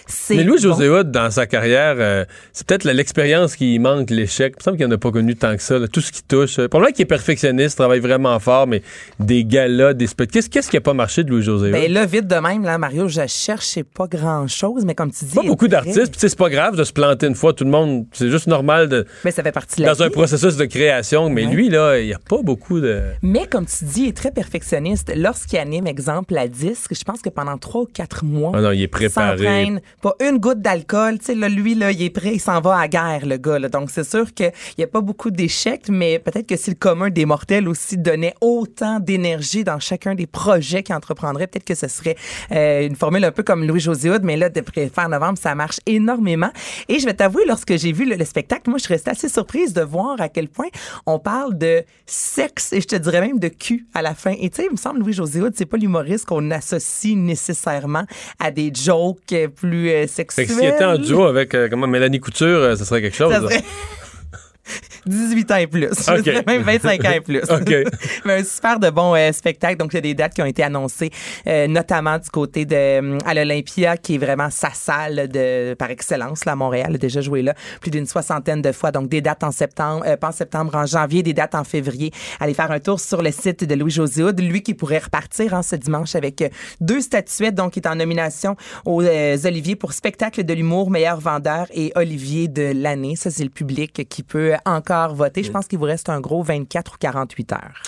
C'est 0.07 0.35
Mais 0.35 0.43
Louis-José 0.43 0.87
bon. 0.87 0.99
Hood, 0.99 1.11
dans 1.11 1.29
sa 1.31 1.47
carrière, 1.47 1.95
euh, 1.97 2.23
c'est 2.53 2.65
peut-être 2.65 2.85
l'expérience 2.85 3.57
qui 3.57 3.77
manque, 3.77 4.09
l'échec. 4.09 4.52
Il 4.55 4.59
me 4.59 4.63
semble 4.63 4.77
qu'il 4.77 4.87
n'en 4.87 4.95
a 4.95 4.97
pas 4.97 5.11
connu 5.11 5.35
tant 5.35 5.55
que 5.55 5.61
ça. 5.61 5.77
là. 5.79 5.87
Tout 5.87 6.01
ce 6.01 6.11
qui 6.11 6.23
touche. 6.23 6.59
Euh, 6.59 6.67
Probablement 6.67 6.93
qu'il 6.93 7.03
est 7.03 7.05
perfectionniste, 7.05 7.77
travaille 7.77 7.99
vraiment 7.99 8.37
fort, 8.39 8.67
mais 8.67 8.81
des 9.19 9.45
galas, 9.45 9.93
des 9.93 10.07
spectacles. 10.07 10.33
Qu'est-ce, 10.33 10.49
qu'est-ce 10.49 10.69
qui 10.69 10.77
n'a 10.77 10.81
pas 10.81 10.93
marché 10.93 11.23
de 11.23 11.29
Louis-José? 11.29 11.71
Ben 11.71 11.91
là, 11.91 12.05
vite 12.05 12.27
de 12.27 12.35
même, 12.35 12.63
là, 12.63 12.77
Mario, 12.77 13.07
je 13.07 13.21
cherchais 13.27 13.83
pas 13.83 14.07
grand-chose, 14.07 14.85
mais 14.85 14.95
comme 14.95 15.11
tu 15.11 15.25
dis... 15.25 15.35
pas 15.35 15.43
beaucoup 15.43 15.67
d'artistes, 15.67 16.11
puis 16.11 16.19
c'est 16.19 16.37
pas 16.37 16.49
grave 16.49 16.75
de 16.75 16.83
se 16.83 16.93
planter 16.93 17.27
une 17.27 17.35
fois. 17.35 17.53
Tout 17.53 17.63
le 17.65 17.69
monde, 17.71 18.05
c'est 18.13 18.29
juste 18.29 18.47
normal 18.47 18.89
de, 18.89 19.05
Mais 19.25 19.31
ça 19.31 19.43
fait 19.43 19.51
partie 19.51 19.77
de 19.81 19.85
la 19.85 19.93
dans 19.93 20.03
un 20.03 20.09
processus 20.09 20.55
de 20.57 20.65
création. 20.65 21.29
Mais 21.29 21.45
Ouais. 21.45 21.53
lui, 21.53 21.69
là, 21.69 21.99
il 21.99 22.05
n'y 22.07 22.13
a 22.13 22.19
pas 22.19 22.41
beaucoup 22.41 22.79
de. 22.79 23.01
Mais 23.21 23.47
comme 23.47 23.65
tu 23.65 23.83
dis, 23.85 24.01
il 24.03 24.07
est 24.09 24.17
très 24.17 24.31
perfectionniste. 24.31 25.11
Lorsqu'il 25.15 25.59
anime, 25.59 25.87
exemple, 25.87 26.33
la 26.33 26.47
disque, 26.47 26.93
je 26.97 27.03
pense 27.03 27.21
que 27.21 27.29
pendant 27.29 27.57
trois 27.57 27.81
ou 27.81 27.85
quatre 27.91 28.23
mois, 28.23 28.51
Ah 28.55 28.61
non, 28.61 28.71
il 28.71 28.81
est 28.81 28.87
préparé. 28.87 29.69
pas 30.01 30.15
une 30.21 30.37
goutte 30.37 30.61
d'alcool. 30.61 31.19
Tu 31.19 31.25
sais, 31.25 31.35
là, 31.35 31.49
lui, 31.49 31.75
là, 31.75 31.91
il 31.91 32.01
est 32.03 32.09
prêt, 32.09 32.31
il 32.33 32.39
s'en 32.39 32.59
va 32.61 32.75
à 32.77 32.81
la 32.81 32.87
guerre, 32.87 33.25
le 33.25 33.37
gars. 33.37 33.59
là. 33.59 33.69
Donc, 33.69 33.89
c'est 33.91 34.03
sûr 34.03 34.33
qu'il 34.51 34.75
n'y 34.79 34.83
a 34.83 34.87
pas 34.87 35.01
beaucoup 35.01 35.31
d'échecs, 35.31 35.85
mais 35.89 36.19
peut-être 36.19 36.47
que 36.47 36.55
si 36.55 36.69
le 36.69 36.75
commun 36.75 37.09
des 37.09 37.25
mortels 37.25 37.67
aussi 37.67 37.97
donnait 37.97 38.33
autant 38.41 38.99
d'énergie 38.99 39.63
dans 39.63 39.79
chacun 39.79 40.15
des 40.15 40.27
projets 40.27 40.83
qu'il 40.83 40.95
entreprendrait, 40.95 41.47
peut-être 41.47 41.65
que 41.65 41.75
ce 41.75 41.87
serait 41.87 42.15
euh, 42.51 42.85
une 42.85 42.95
formule 42.95 43.23
un 43.25 43.31
peu 43.31 43.43
comme 43.43 43.65
Louis-José 43.65 44.09
Hood, 44.09 44.23
mais 44.23 44.37
là, 44.37 44.49
de 44.49 44.61
faire 44.93 45.09
novembre, 45.09 45.37
ça 45.37 45.55
marche 45.55 45.79
énormément. 45.85 46.51
Et 46.89 46.99
je 46.99 47.05
vais 47.05 47.13
t'avouer, 47.13 47.43
lorsque 47.47 47.77
j'ai 47.77 47.91
vu 47.91 48.05
le, 48.05 48.15
le 48.15 48.25
spectacle, 48.25 48.69
moi, 48.69 48.77
je 48.77 48.83
suis 48.85 48.93
restée 48.93 49.11
assez 49.11 49.29
surprise 49.29 49.73
de 49.73 49.81
voir 49.81 50.19
à 50.19 50.29
quel 50.29 50.47
point 50.47 50.67
on 51.05 51.19
parle 51.19 51.57
de 51.57 51.83
sexe 52.05 52.73
et 52.73 52.81
je 52.81 52.87
te 52.87 52.95
dirais 52.95 53.21
même 53.21 53.39
de 53.39 53.47
cul 53.47 53.85
à 53.93 54.01
la 54.01 54.13
fin. 54.13 54.33
Et 54.39 54.49
tu 54.49 54.57
sais, 54.57 54.65
il 54.65 54.71
me 54.71 54.77
semble, 54.77 54.99
Louis-José 54.99 55.41
Hood, 55.41 55.53
c'est 55.55 55.65
pas 55.65 55.77
l'humoriste 55.77 56.25
qu'on 56.25 56.51
associe 56.51 57.15
nécessairement 57.15 58.03
à 58.39 58.51
des 58.51 58.71
jokes 58.73 59.33
plus 59.55 59.89
euh, 59.89 60.01
Fait 60.01 60.07
sexuels. 60.07 60.47
que 60.47 60.53
s'il 60.53 60.65
était 60.65 60.83
en 60.85 60.97
duo 60.97 61.23
avec 61.23 61.53
euh, 61.53 61.67
comment, 61.69 61.87
Mélanie 61.87 62.19
Couture, 62.19 62.77
ça 62.77 62.85
serait 62.85 63.01
quelque 63.01 63.15
chose. 63.15 63.31
Ça 63.31 63.39
là. 63.39 63.49
serait 63.49 63.63
18 65.05 65.51
ans 65.51 65.55
et 65.57 65.67
plus. 65.67 65.89
Je 65.89 66.11
Ok. 66.13 66.21
dirais 66.23 66.43
même 66.45 66.61
25 66.61 67.05
ans 67.05 67.11
et 67.11 67.21
plus. 67.21 67.41
OK. 67.49 67.73
Mais 68.25 68.33
un 68.39 68.43
super 68.43 68.79
de 68.79 68.89
bon 68.89 69.15
euh, 69.15 69.31
spectacle. 69.31 69.77
Donc, 69.77 69.93
il 69.93 69.97
y 69.97 69.99
a 69.99 70.01
des 70.01 70.13
dates 70.13 70.33
qui 70.33 70.41
ont 70.41 70.45
été 70.45 70.63
annoncées, 70.63 71.09
euh, 71.47 71.67
notamment 71.67 72.17
du 72.17 72.29
côté 72.29 72.65
de 72.65 72.75
euh, 72.75 73.17
à 73.25 73.33
l'Olympia, 73.33 73.97
qui 73.97 74.15
est 74.15 74.17
vraiment 74.17 74.49
sa 74.49 74.71
salle 74.71 75.27
de 75.29 75.73
par 75.73 75.89
excellence 75.89 76.45
là, 76.45 76.53
à 76.53 76.55
Montréal. 76.55 76.91
A 76.95 76.97
déjà 76.97 77.21
joué 77.21 77.41
là 77.41 77.53
plus 77.81 77.91
d'une 77.91 78.05
soixantaine 78.05 78.61
de 78.61 78.71
fois. 78.71 78.91
Donc, 78.91 79.09
des 79.09 79.21
dates 79.21 79.43
en 79.43 79.51
septembre, 79.51 80.03
euh, 80.07 80.17
pas 80.17 80.29
en 80.29 80.31
septembre, 80.31 80.75
en 80.75 80.85
janvier, 80.85 81.23
des 81.23 81.33
dates 81.33 81.55
en 81.55 81.63
février. 81.63 82.11
Allez 82.39 82.53
faire 82.53 82.71
un 82.71 82.79
tour 82.79 82.99
sur 82.99 83.21
le 83.21 83.31
site 83.31 83.63
de 83.63 83.75
Louis-José. 83.75 84.23
Lui 84.37 84.61
qui 84.61 84.73
pourrait 84.73 84.99
repartir 84.99 85.53
hein, 85.53 85.63
ce 85.63 85.75
dimanche 85.75 86.15
avec 86.15 86.41
euh, 86.41 86.49
deux 86.81 87.01
statuettes. 87.01 87.55
Donc, 87.55 87.75
il 87.77 87.79
est 87.83 87.87
en 87.87 87.95
nomination 87.95 88.55
aux 88.85 89.01
euh, 89.01 89.37
Olivier 89.45 89.75
pour 89.75 89.93
spectacle 89.93 90.43
de 90.43 90.53
l'humour, 90.53 90.89
meilleur 90.89 91.19
vendeur 91.19 91.67
et 91.73 91.91
Olivier 91.95 92.47
de 92.47 92.71
l'année. 92.75 93.15
Ça, 93.15 93.31
c'est 93.31 93.43
le 93.43 93.49
public 93.49 94.07
qui 94.09 94.23
peut 94.23 94.53
encore 94.65 94.92
voter. 95.13 95.43
Je 95.43 95.51
pense 95.51 95.67
qu'il 95.67 95.79
vous 95.79 95.85
reste 95.85 96.09
un 96.09 96.19
gros 96.19 96.43
24 96.43 96.93
ou 96.93 96.97
48 96.99 97.51
heures. 97.53 97.81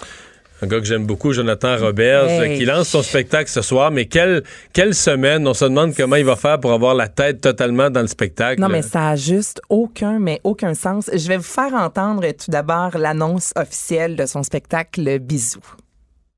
Un 0.61 0.67
gars 0.67 0.79
que 0.79 0.85
j'aime 0.85 1.05
beaucoup, 1.05 1.33
Jonathan 1.33 1.75
Roberts, 1.77 2.29
Hey. 2.29 2.57
qui 2.57 2.63
lance 2.65 2.87
son 2.87 3.03
spectacle 3.03 3.49
ce 3.49 3.61
soir. 3.61 3.91
Mais 3.91 4.05
quelle, 4.05 4.41
quelle 4.71 4.93
semaine! 4.95 5.45
On 5.47 5.53
se 5.53 5.65
demande 5.65 5.93
comment 5.93 6.15
il 6.15 6.23
va 6.23 6.37
faire 6.37 6.59
pour 6.61 6.71
avoir 6.71 6.95
la 6.95 7.09
tête 7.09 7.41
totalement 7.41 7.89
dans 7.89 7.99
le 8.01 8.07
spectacle. 8.07 8.61
Non, 8.61 8.69
mais 8.69 8.81
ça 8.81 9.09
a 9.09 9.15
juste 9.17 9.61
aucun, 9.69 10.17
mais 10.17 10.39
aucun 10.45 10.73
sens. 10.73 11.09
Je 11.13 11.27
vais 11.27 11.35
vous 11.37 11.43
faire 11.43 11.73
entendre 11.73 12.25
tout 12.31 12.51
d'abord 12.51 12.97
l'annonce 12.97 13.51
officielle 13.57 14.15
de 14.15 14.25
son 14.25 14.43
spectacle 14.43 15.19
Bisous. 15.19 15.59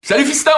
Salut 0.02 0.26
fiston! 0.26 0.52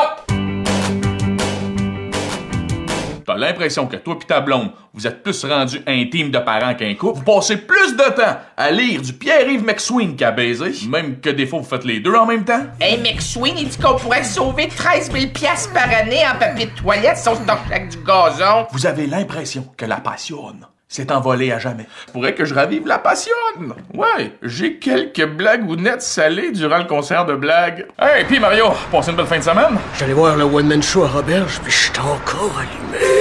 T'as 3.30 3.38
l'impression 3.38 3.86
que 3.86 3.96
toi 3.96 4.18
pis 4.18 4.26
ta 4.26 4.42
blonde, 4.42 4.72
vous 4.92 5.06
êtes 5.06 5.22
plus 5.22 5.46
rendus 5.46 5.84
intimes 5.86 6.32
de 6.32 6.40
parents 6.40 6.74
qu'un 6.74 6.96
couple. 6.96 7.20
Vous 7.20 7.36
passez 7.36 7.58
plus 7.58 7.96
de 7.96 8.16
temps 8.16 8.38
à 8.58 8.72
lire 8.72 9.04
du 9.04 9.14
Pierre-Yves 9.14 9.64
McSween 9.64 10.16
qu'à 10.16 10.32
baiser, 10.32 10.72
même 10.88 11.20
que 11.20 11.30
des 11.30 11.46
fois 11.46 11.60
vous 11.60 11.66
faites 11.66 11.86
les 11.86 12.00
deux 12.00 12.16
en 12.16 12.26
même 12.26 12.44
temps. 12.44 12.64
Hey, 12.82 12.98
McSween, 12.98 13.56
il 13.56 13.68
dit 13.70 13.78
qu'on 13.78 13.98
pourrait 13.98 14.24
sauver 14.24 14.68
13 14.68 15.12
000 15.12 15.28
piastres 15.32 15.72
par 15.74 15.84
année 15.84 16.24
en 16.28 16.40
papier 16.40 16.66
de 16.66 16.72
toilette 16.72 17.18
si 17.18 17.30
on 17.30 17.36
se 17.36 17.42
avec 17.42 17.90
du 17.90 17.98
gazon. 17.98 18.66
Vous 18.72 18.88
avez 18.88 19.06
l'impression 19.06 19.64
que 19.78 19.86
la 19.86 19.98
passion 19.98 20.56
s'est 20.90 21.12
envolée 21.12 21.52
à 21.52 21.60
jamais. 21.60 21.86
Faudrait 22.12 22.34
que 22.34 22.46
je 22.46 22.56
ravive 22.56 22.88
la 22.88 22.98
passion. 22.98 23.32
Ouais, 23.94 24.34
j'ai 24.42 24.78
quelques 24.78 25.26
blagounettes 25.26 26.02
salées 26.02 26.52
durant 26.52 26.80
le 26.80 26.86
concert 26.86 27.26
de 27.26 27.36
blagues. 27.36 27.86
Hey, 28.00 28.26
puis 28.26 28.40
Mario, 28.40 28.66
passez 28.92 29.12
une 29.12 29.18
bonne 29.18 29.28
fin 29.28 29.38
de 29.38 29.44
semaine? 29.44 29.78
J'allais 29.98 30.14
voir 30.14 30.36
le 30.36 30.46
one-man 30.46 30.82
show 30.82 31.04
à 31.04 31.08
Roberge, 31.10 31.60
puis 31.64 31.72
je 31.72 31.78
suis 31.78 32.00
encore 32.00 32.58
allumé. 32.58 33.19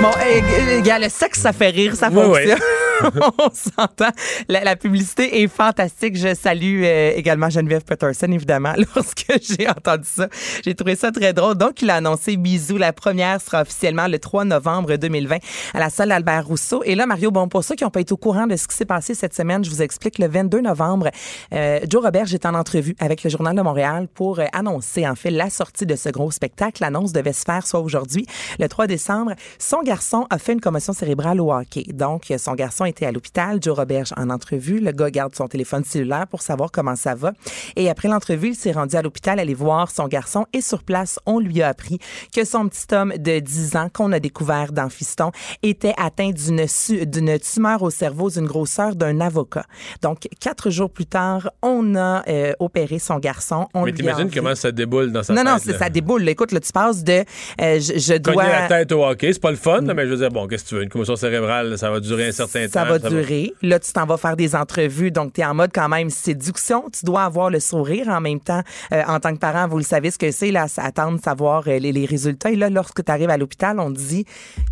Bon, 0.00 0.10
eh, 0.24 0.82
gars, 0.82 0.98
le 0.98 1.08
sexe, 1.08 1.40
ça 1.40 1.52
fait 1.52 1.70
rire, 1.70 1.94
ça 1.96 2.10
fonctionne. 2.10 2.58
On 3.38 3.50
s'entend. 3.52 4.10
La, 4.48 4.64
la 4.64 4.76
publicité 4.76 5.42
est 5.42 5.48
fantastique. 5.48 6.16
Je 6.16 6.34
salue 6.34 6.82
euh, 6.84 7.12
également 7.14 7.50
Geneviève 7.50 7.84
Peterson, 7.84 8.30
évidemment, 8.30 8.72
lorsque 8.94 9.26
j'ai 9.40 9.68
entendu 9.68 10.04
ça. 10.04 10.28
J'ai 10.64 10.74
trouvé 10.74 10.96
ça 10.96 11.10
très 11.12 11.32
drôle. 11.32 11.56
Donc, 11.56 11.82
il 11.82 11.90
a 11.90 11.96
annoncé 11.96 12.36
Bisous. 12.36 12.76
La 12.76 12.92
première 12.92 13.40
sera 13.40 13.62
officiellement 13.62 14.06
le 14.08 14.18
3 14.18 14.44
novembre 14.44 14.96
2020 14.96 15.36
à 15.74 15.78
la 15.78 15.90
salle 15.90 16.12
Albert 16.12 16.46
Rousseau. 16.46 16.82
Et 16.84 16.94
là, 16.94 17.06
Mario, 17.06 17.30
bon, 17.30 17.48
pour 17.48 17.64
ceux 17.64 17.74
qui 17.74 17.84
n'ont 17.84 17.90
pas 17.90 18.00
été 18.00 18.12
au 18.12 18.16
courant 18.16 18.46
de 18.46 18.56
ce 18.56 18.66
qui 18.66 18.76
s'est 18.76 18.84
passé 18.84 19.14
cette 19.14 19.34
semaine, 19.34 19.64
je 19.64 19.70
vous 19.70 19.82
explique. 19.82 20.18
Le 20.18 20.28
22 20.28 20.60
novembre, 20.60 21.10
euh, 21.52 21.80
Joe 21.88 22.02
Robert 22.02 22.32
est 22.32 22.46
en 22.46 22.54
entrevue 22.54 22.96
avec 22.98 23.22
le 23.22 23.30
Journal 23.30 23.54
de 23.54 23.62
Montréal 23.62 24.08
pour 24.12 24.40
euh, 24.40 24.46
annoncer, 24.52 25.06
en 25.06 25.14
fait, 25.14 25.30
la 25.30 25.50
sortie 25.50 25.86
de 25.86 25.96
ce 25.96 26.08
gros 26.08 26.30
spectacle. 26.30 26.82
L'annonce 26.82 27.12
devait 27.12 27.32
se 27.32 27.44
faire 27.44 27.66
soit 27.66 27.80
aujourd'hui, 27.80 28.26
le 28.58 28.68
3 28.68 28.86
décembre. 28.86 29.32
Son 29.58 29.82
garçon 29.82 30.26
a 30.30 30.38
fait 30.38 30.52
une 30.52 30.60
commotion 30.60 30.92
cérébrale 30.92 31.40
au 31.40 31.52
hockey. 31.52 31.84
Donc, 31.92 32.32
son 32.38 32.54
garçon 32.54 32.84
était 32.88 33.06
à 33.06 33.12
l'hôpital. 33.12 33.58
Joe 33.62 33.76
Roberge 33.76 34.12
en 34.16 34.30
entrevue. 34.30 34.80
Le 34.80 34.92
gars 34.92 35.10
garde 35.10 35.34
son 35.34 35.46
téléphone 35.48 35.84
cellulaire 35.84 36.26
pour 36.26 36.42
savoir 36.42 36.70
comment 36.72 36.96
ça 36.96 37.14
va. 37.14 37.32
Et 37.76 37.88
après 37.88 38.08
l'entrevue, 38.08 38.48
il 38.48 38.54
s'est 38.54 38.72
rendu 38.72 38.96
à 38.96 39.02
l'hôpital 39.02 39.38
aller 39.38 39.54
voir 39.54 39.90
son 39.90 40.08
garçon. 40.08 40.46
Et 40.52 40.60
sur 40.60 40.82
place, 40.82 41.18
on 41.26 41.38
lui 41.38 41.62
a 41.62 41.68
appris 41.68 41.98
que 42.34 42.44
son 42.44 42.68
petit 42.68 42.92
homme 42.94 43.12
de 43.16 43.38
10 43.38 43.76
ans 43.76 43.88
qu'on 43.92 44.12
a 44.12 44.20
découvert 44.20 44.72
dans 44.72 44.88
Fiston 44.88 45.30
était 45.62 45.94
atteint 45.98 46.30
d'une 46.30 47.38
tumeur 47.38 47.82
au 47.82 47.90
cerveau 47.90 48.30
d'une 48.30 48.46
grosseur 48.46 48.96
d'un 48.96 49.20
avocat. 49.20 49.64
Donc, 50.02 50.28
quatre 50.40 50.70
jours 50.70 50.90
plus 50.90 51.06
tard, 51.06 51.50
on 51.62 51.94
a 51.94 52.22
euh, 52.28 52.52
opéré 52.58 52.98
son 52.98 53.18
garçon. 53.18 53.68
On 53.74 53.84
Mais 53.84 53.92
t'imagines 53.92 54.30
comment 54.30 54.54
ça 54.54 54.72
déboule 54.72 55.12
dans 55.12 55.22
sa 55.22 55.32
non, 55.32 55.42
tête. 55.42 55.66
non, 55.66 55.72
là. 55.72 55.78
ça 55.78 55.90
déboule. 55.90 56.22
là. 56.24 56.30
Écoute, 56.30 56.52
là, 56.52 56.60
tu 56.60 56.72
passes 56.72 57.04
de 57.04 57.12
euh, 57.60 57.80
je, 57.80 57.98
je 57.98 58.14
dois. 58.18 58.34
Cogner 58.34 58.48
la 58.48 58.68
tête 58.68 58.92
au 58.92 59.04
hockey, 59.04 59.32
c'est 59.32 59.40
pas 59.42 59.50
le 59.50 59.56
fun, 59.56 59.80
là, 59.82 59.94
mais 59.94 60.04
je 60.06 60.10
veux 60.10 60.16
dire, 60.16 60.30
bon, 60.30 60.46
qu'est-ce 60.46 60.64
que 60.64 60.68
tu 60.70 60.74
veux? 60.76 60.82
Une 60.82 60.88
commotion 60.88 61.16
cérébrale, 61.16 61.76
ça 61.78 61.90
va 61.90 62.00
durer 62.00 62.28
un 62.28 62.32
certain 62.32 62.66
temps. 62.66 62.77
Ça 62.78 62.84
va 62.84 62.98
durer. 62.98 63.52
Là, 63.62 63.78
tu 63.78 63.92
t'en 63.92 64.06
vas 64.06 64.16
faire 64.16 64.36
des 64.36 64.54
entrevues, 64.54 65.10
donc 65.10 65.32
tu 65.32 65.40
es 65.40 65.44
en 65.44 65.54
mode 65.54 65.70
quand 65.74 65.88
même 65.88 66.10
séduction. 66.10 66.84
Tu 66.90 67.04
dois 67.04 67.24
avoir 67.24 67.50
le 67.50 67.60
sourire 67.60 68.08
en 68.08 68.20
même 68.20 68.40
temps. 68.40 68.62
Euh, 68.92 69.02
en 69.06 69.20
tant 69.20 69.32
que 69.32 69.38
parent, 69.38 69.68
vous 69.68 69.78
le 69.78 69.84
savez 69.84 70.10
ce 70.10 70.18
que 70.18 70.30
c'est, 70.30 70.50
là, 70.50 70.66
attendre 70.76 71.18
de 71.18 71.22
savoir 71.22 71.64
euh, 71.66 71.78
les, 71.78 71.92
les 71.92 72.06
résultats. 72.06 72.50
Et 72.50 72.56
là, 72.56 72.70
lorsque 72.70 73.04
tu 73.04 73.10
arrives 73.10 73.30
à 73.30 73.36
l'hôpital, 73.36 73.80
on 73.80 73.92
te 73.92 73.98
dit 73.98 74.24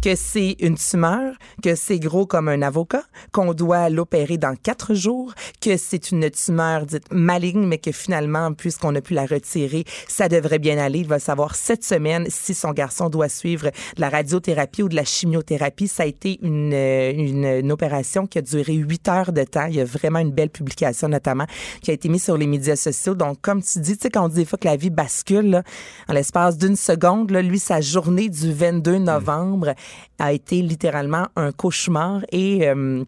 que 0.03 0.15
c'est 0.15 0.57
une 0.61 0.77
tumeur, 0.77 1.35
que 1.63 1.75
c'est 1.75 1.99
gros 1.99 2.27
comme 2.27 2.49
un 2.49 2.63
avocat, 2.63 3.03
qu'on 3.33 3.53
doit 3.55 3.89
l'opérer 3.91 4.39
dans 4.39 4.55
quatre 4.57 4.95
jours, 4.95 5.35
que 5.61 5.77
c'est 5.77 6.11
une 6.11 6.31
tumeur 6.31 6.87
dite 6.87 7.13
maligne, 7.13 7.67
mais 7.67 7.79
que 7.79 7.93
finalement, 7.93 8.53
puisqu'on 8.53 8.95
a 8.95 9.01
pu 9.01 9.15
la 9.15 9.27
retirer, 9.27 9.85
ça 10.09 10.29
devrait 10.29 10.59
bien 10.59 10.79
aller. 10.79 11.01
Il 11.01 11.09
va 11.09 11.19
savoir 11.19 11.55
cette 11.55 11.85
semaine 11.85 12.27
si 12.29 12.55
son 12.55 12.73
garçon 12.73 13.09
doit 13.09 13.29
suivre 13.29 13.67
de 13.67 14.01
la 14.01 14.09
radiothérapie 14.09 14.83
ou 14.83 14.89
de 14.89 14.97
la 14.97 15.05
chimiothérapie. 15.05 15.89
Ça 15.89 16.05
a 16.05 16.07
été 16.07 16.39
une, 16.43 16.73
euh, 16.73 17.13
une, 17.13 17.45
une 17.45 17.73
opération 17.73 17.96
qui 18.27 18.39
a 18.39 18.43
duré 18.43 18.75
huit 18.75 19.09
heures 19.09 19.33
de 19.33 19.45
temps. 19.45 19.67
Il 19.67 19.77
y 19.77 19.81
a 19.81 19.85
vraiment 19.85 20.19
une 20.19 20.33
belle 20.33 20.51
publication, 20.51 21.09
notamment, 21.09 21.47
qui 21.83 21.91
a 21.91 21.95
été 21.95 22.09
mise 22.09 22.25
sur 22.25 22.37
les 22.37 22.47
médias 22.47 22.77
sociaux. 22.77 23.15
Donc, 23.15 23.41
comme 23.41 23.63
tu 23.63 23.81
dis, 23.81 23.97
tu 23.97 24.03
sais, 24.03 24.11
quand 24.11 24.25
on 24.25 24.29
dit 24.29 24.37
des 24.37 24.45
fois 24.45 24.59
que 24.59 24.67
la 24.69 24.77
vie 24.77 24.91
bascule, 24.91 25.51
là, 25.51 25.63
en 26.09 26.13
l'espace 26.13 26.59
d'une 26.59 26.77
seconde, 26.77 27.31
là, 27.31 27.43
lui, 27.43 27.59
sa 27.59 27.81
journée 27.81 28.29
du 28.29 28.53
22 28.53 28.99
novembre 28.99 29.75
a 30.19 30.33
été 30.33 30.63
littéralement 30.63 31.27
un 31.37 31.53
cauchemar 31.53 32.23
et... 32.33 32.69
euh, 32.69 33.05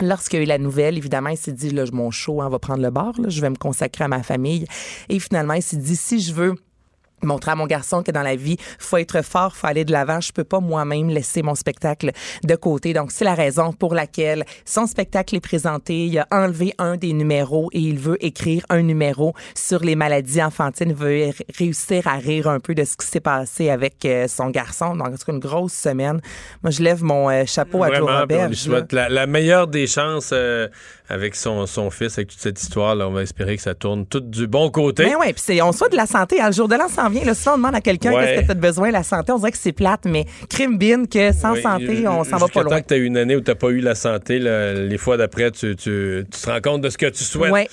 Lorsqu'il 0.00 0.38
a 0.38 0.42
eu 0.44 0.46
la 0.46 0.58
nouvelle, 0.58 0.96
évidemment, 0.96 1.30
il 1.30 1.36
s'est 1.36 1.50
dit, 1.50 1.70
là, 1.70 1.82
mon 1.92 2.12
show 2.12 2.40
hein, 2.40 2.48
va 2.48 2.60
prendre 2.60 2.80
le 2.84 2.90
bord, 2.90 3.14
là, 3.20 3.30
je 3.30 3.40
vais 3.40 3.50
me 3.50 3.56
consacrer 3.56 4.04
à 4.04 4.08
ma 4.08 4.22
famille. 4.22 4.64
Et 5.08 5.18
finalement, 5.18 5.54
il 5.54 5.62
s'est 5.62 5.76
dit, 5.76 5.96
si 5.96 6.20
je 6.20 6.32
veux 6.32 6.54
montrer 7.22 7.52
à 7.52 7.54
mon 7.54 7.66
garçon 7.66 8.02
que 8.02 8.10
dans 8.10 8.22
la 8.22 8.36
vie, 8.36 8.56
faut 8.78 8.96
être 8.96 9.22
fort, 9.22 9.56
faut 9.56 9.66
aller 9.66 9.84
de 9.84 9.92
l'avant. 9.92 10.20
Je 10.20 10.32
peux 10.32 10.44
pas 10.44 10.60
moi-même 10.60 11.08
laisser 11.08 11.42
mon 11.42 11.54
spectacle 11.54 12.12
de 12.44 12.56
côté. 12.56 12.92
Donc, 12.92 13.12
c'est 13.12 13.24
la 13.24 13.34
raison 13.34 13.72
pour 13.72 13.94
laquelle 13.94 14.44
son 14.64 14.86
spectacle 14.86 15.36
est 15.36 15.40
présenté. 15.40 16.06
Il 16.06 16.18
a 16.18 16.26
enlevé 16.30 16.74
un 16.78 16.96
des 16.96 17.12
numéros 17.12 17.68
et 17.72 17.80
il 17.80 17.98
veut 17.98 18.22
écrire 18.24 18.64
un 18.68 18.82
numéro 18.82 19.34
sur 19.54 19.80
les 19.80 19.96
maladies 19.96 20.42
enfantines. 20.42 20.90
Il 20.90 20.96
veut 20.96 21.30
réussir 21.56 22.06
à 22.06 22.16
rire 22.16 22.48
un 22.48 22.60
peu 22.60 22.74
de 22.74 22.84
ce 22.84 22.96
qui 22.96 23.06
s'est 23.06 23.20
passé 23.20 23.70
avec 23.70 24.04
euh, 24.04 24.28
son 24.28 24.50
garçon. 24.50 24.96
Donc, 24.96 25.08
c'est 25.16 25.30
une 25.30 25.38
grosse 25.38 25.72
semaine. 25.72 26.20
Moi, 26.62 26.70
je 26.70 26.82
lève 26.82 27.02
mon 27.02 27.30
euh, 27.30 27.44
chapeau 27.46 27.82
à 27.82 27.92
Joe 27.92 28.10
Robert. 28.10 28.50
la, 28.92 29.08
la 29.08 29.26
meilleure 29.26 29.66
des 29.66 29.86
chances 29.86 30.30
euh, 30.32 30.68
avec 31.08 31.34
son, 31.36 31.66
son 31.66 31.90
fils, 31.90 32.18
avec 32.18 32.28
toute 32.28 32.40
cette 32.40 32.60
histoire. 32.60 32.94
Là, 32.94 33.08
on 33.08 33.12
va 33.12 33.22
espérer 33.22 33.56
que 33.56 33.62
ça 33.62 33.74
tourne 33.74 34.06
tout 34.06 34.20
du 34.20 34.46
bon 34.46 34.70
côté. 34.70 35.04
Mais 35.06 35.14
ouais, 35.16 35.32
puis 35.32 35.42
c'est- 35.44 35.62
on 35.62 35.72
souhaite 35.72 35.92
de 35.92 35.96
la 35.96 36.06
santé. 36.06 36.40
hein. 36.40 36.48
Le 36.48 36.52
jour 36.52 36.68
de 36.68 36.74
l'an 36.74 36.88
s'en 36.88 37.08
vient. 37.08 37.24
Là, 37.24 37.34
souvent, 37.34 37.54
on 37.54 37.58
demande 37.58 37.74
à 37.74 37.80
quelqu'un 37.80 38.12
Ouais. 38.12 38.24
qu'est-ce 38.26 38.40
que 38.42 38.46
tu 38.46 38.50
as 38.52 38.54
besoin, 38.54 38.90
la 38.90 39.02
santé. 39.02 39.32
On 39.32 39.38
dirait 39.38 39.52
que 39.52 39.58
c'est 39.58 39.72
plate, 39.72 40.02
mais 40.04 40.26
crime 40.50 40.78
bin 40.78 41.06
que 41.06 41.32
sans 41.32 41.52
Oui, 41.54 41.62
santé, 41.62 42.06
on 42.06 42.24
s'en 42.24 42.36
va 42.36 42.48
pas 42.48 42.62
loin. 42.62 42.76
temps 42.76 42.82
que 42.82 42.88
tu 42.88 42.94
as 42.94 42.98
eu 42.98 43.04
une 43.04 43.16
année 43.16 43.36
où 43.36 43.40
tu 43.40 43.54
pas 43.54 43.68
eu 43.70 43.80
la 43.80 43.94
santé, 43.94 44.38
là, 44.38 44.74
les 44.74 44.98
fois 44.98 45.16
d'après, 45.16 45.50
tu, 45.50 45.74
tu- 45.76 46.24
tu 46.30 46.40
te 46.40 46.50
rends 46.50 46.60
compte 46.60 46.82
de 46.82 46.90
ce 46.90 46.98
que 46.98 47.06
tu 47.06 47.24
souhaites. 47.24 47.52
Ouais. 47.52 47.68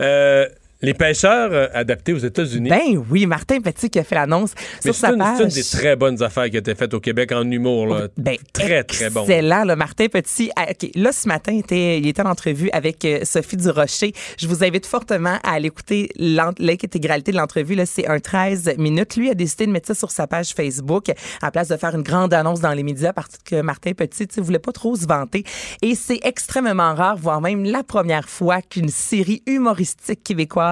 Euh, 0.00 0.46
les 0.80 0.94
pêcheurs 0.94 1.50
euh, 1.52 1.66
adaptés 1.74 2.12
aux 2.12 2.18
États-Unis. 2.18 2.70
Ben 2.70 3.02
oui, 3.10 3.26
Martin 3.26 3.60
Petit 3.60 3.90
qui 3.90 3.98
a 3.98 4.04
fait 4.04 4.14
l'annonce 4.14 4.52
sur 4.80 4.94
sa 4.94 5.10
une, 5.10 5.18
page. 5.18 5.38
c'est 5.38 5.42
une 5.44 5.50
des 5.50 5.64
très 5.64 5.96
bonnes 5.96 6.22
affaires 6.22 6.48
qui 6.48 6.56
a 6.56 6.60
été 6.60 6.74
faite 6.74 6.94
au 6.94 7.00
Québec 7.00 7.32
en 7.32 7.48
humour. 7.50 7.86
Là. 7.86 8.08
Ben, 8.16 8.36
très, 8.52 8.84
très 8.84 9.10
bon. 9.10 9.22
Excellent, 9.22 9.64
là, 9.64 9.74
Martin 9.74 10.06
Petit. 10.06 10.50
Ah, 10.56 10.66
OK, 10.70 10.90
là, 10.94 11.12
ce 11.12 11.26
matin, 11.26 11.52
il 11.52 11.60
était, 11.60 11.98
il 11.98 12.06
était 12.06 12.22
en 12.22 12.30
entrevue 12.30 12.70
avec 12.72 13.04
euh, 13.04 13.20
Sophie 13.24 13.56
Durocher. 13.56 14.12
Je 14.38 14.46
vous 14.46 14.62
invite 14.62 14.86
fortement 14.86 15.38
à 15.42 15.52
aller 15.52 15.68
écouter 15.68 16.10
l'intégralité 16.16 17.32
de 17.32 17.36
l'entrevue. 17.36 17.76
C'est 17.84 18.08
un 18.08 18.20
13 18.20 18.76
minutes. 18.78 19.16
Lui 19.16 19.30
a 19.30 19.34
décidé 19.34 19.66
de 19.66 19.72
mettre 19.72 19.88
ça 19.88 19.94
sur 19.94 20.10
sa 20.10 20.26
page 20.26 20.50
Facebook 20.50 21.10
à 21.42 21.50
place 21.50 21.68
de 21.68 21.76
faire 21.76 21.94
une 21.94 22.02
grande 22.02 22.32
annonce 22.32 22.60
dans 22.60 22.72
les 22.72 22.82
médias 22.82 23.12
parce 23.12 23.38
que 23.44 23.60
Martin 23.60 23.92
Petit, 23.92 24.28
sais, 24.30 24.40
voulait 24.40 24.58
pas 24.58 24.72
trop 24.72 24.94
se 24.94 25.06
vanter. 25.06 25.44
Et 25.82 25.94
c'est 25.94 26.20
extrêmement 26.22 26.94
rare, 26.94 27.16
voire 27.16 27.40
même 27.40 27.64
la 27.64 27.82
première 27.82 28.28
fois 28.28 28.62
qu'une 28.62 28.88
série 28.88 29.42
humoristique 29.46 30.22
québécoise 30.22 30.67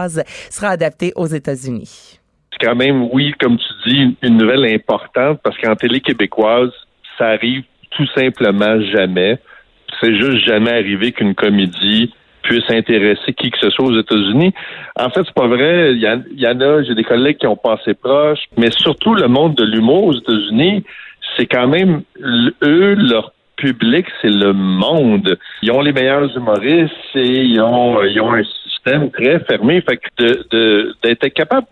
sera 0.51 0.69
adaptée 0.69 1.13
aux 1.17 1.27
États-Unis. 1.27 2.21
c'est 2.53 2.67
quand 2.67 2.77
même, 2.77 3.09
oui, 3.13 3.33
comme 3.41 3.59
tu 3.59 3.91
dis, 3.91 4.17
une 4.23 4.39
nouvelle 4.39 4.65
importante 4.75 5.41
parce 5.43 5.57
qu'en 5.59 5.75
télé 5.77 6.01
québécoise, 6.01 6.71
ça 7.19 7.29
arrive 7.29 7.63
tout 7.91 8.07
simplement 8.17 8.81
jamais. 8.95 9.39
C'est 10.01 10.15
juste 10.21 10.47
jamais 10.47 10.71
arrivé 10.73 11.13
qu'une 11.13 11.35
comédie 11.35 12.13
puisse 12.43 12.69
intéresser 12.71 13.33
qui 13.35 13.51
que 13.51 13.59
ce 13.61 13.71
soit 13.71 13.87
aux 13.87 13.99
États-Unis. 13.99 14.53
En 14.99 15.11
fait, 15.11 15.23
c'est 15.25 15.35
pas 15.35 15.49
vrai. 15.49 15.93
Il 15.95 16.01
y, 16.01 16.47
en- 16.47 16.61
a, 16.61 16.83
j'ai 16.85 16.95
des 16.95 17.03
collègues 17.05 17.39
qui 17.39 17.47
ont 17.47 17.57
passé 17.57 17.95
proche, 17.95 18.39
mais 18.57 18.71
surtout 18.71 19.15
le 19.15 19.27
monde 19.29 19.55
de 19.57 19.65
l'humour 19.65 20.05
aux 20.05 20.13
États-Unis, 20.15 20.85
c'est 21.37 21.47
quand 21.47 21.67
même 21.69 22.03
eux, 22.63 22.95
leur 22.95 23.33
public, 23.57 24.07
c'est 24.23 24.31
le 24.31 24.53
monde. 24.53 25.39
Ils 25.63 25.71
ont 25.73 25.81
les 25.81 25.93
meilleurs 25.93 26.35
humoristes 26.37 26.93
et 27.15 27.43
ils 27.43 27.61
ont, 27.61 28.03
ils 28.05 28.21
ont 28.21 28.33
un 28.33 28.43
système 28.65 29.11
très 29.11 29.41
fermé. 29.41 29.81
Fait 29.83 29.97
que 29.97 30.49
de- 30.51 30.95
d'être 31.03 31.29
capable 31.29 31.67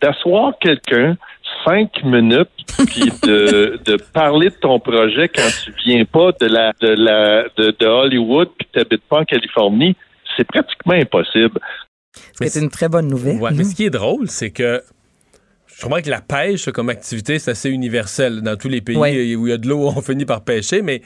d'asseoir 0.00 0.52
quelqu'un 0.60 1.16
cinq 1.64 2.04
minutes 2.04 2.48
puis 2.86 3.10
de, 3.24 3.78
de 3.84 3.96
parler 4.12 4.50
de 4.50 4.54
ton 4.54 4.78
projet 4.78 5.28
quand 5.28 5.48
tu 5.64 5.72
viens 5.84 6.04
pas 6.04 6.30
de 6.40 6.46
la 6.46 6.72
de 6.80 6.88
la 6.88 7.44
de, 7.56 7.74
de 7.78 7.86
Hollywood 7.86 8.48
puis 8.56 8.68
tu 8.72 8.78
n'habites 8.78 9.02
pas 9.08 9.18
en 9.20 9.24
Californie, 9.24 9.96
c'est 10.36 10.46
pratiquement 10.46 10.94
impossible. 10.94 11.58
C'est 12.34 12.60
une 12.60 12.70
très 12.70 12.88
bonne 12.88 13.08
nouvelle. 13.08 13.36
Ouais, 13.38 13.50
mais 13.54 13.64
ce 13.64 13.74
qui 13.74 13.84
est 13.84 13.90
drôle, 13.90 14.28
c'est 14.28 14.50
que 14.50 14.80
je 15.80 15.84
comprends 15.86 16.02
que 16.02 16.10
la 16.10 16.20
pêche 16.20 16.66
comme 16.70 16.90
activité, 16.90 17.38
c'est 17.38 17.52
assez 17.52 17.70
universel. 17.70 18.42
Dans 18.42 18.56
tous 18.56 18.68
les 18.68 18.82
pays 18.82 18.96
Ouais. 18.98 19.34
où 19.34 19.46
il 19.46 19.50
y 19.50 19.52
a 19.54 19.56
de 19.56 19.66
l'eau, 19.66 19.88
on 19.96 20.02
finit 20.02 20.26
par 20.26 20.42
pêcher, 20.42 20.82
mais 20.82 21.00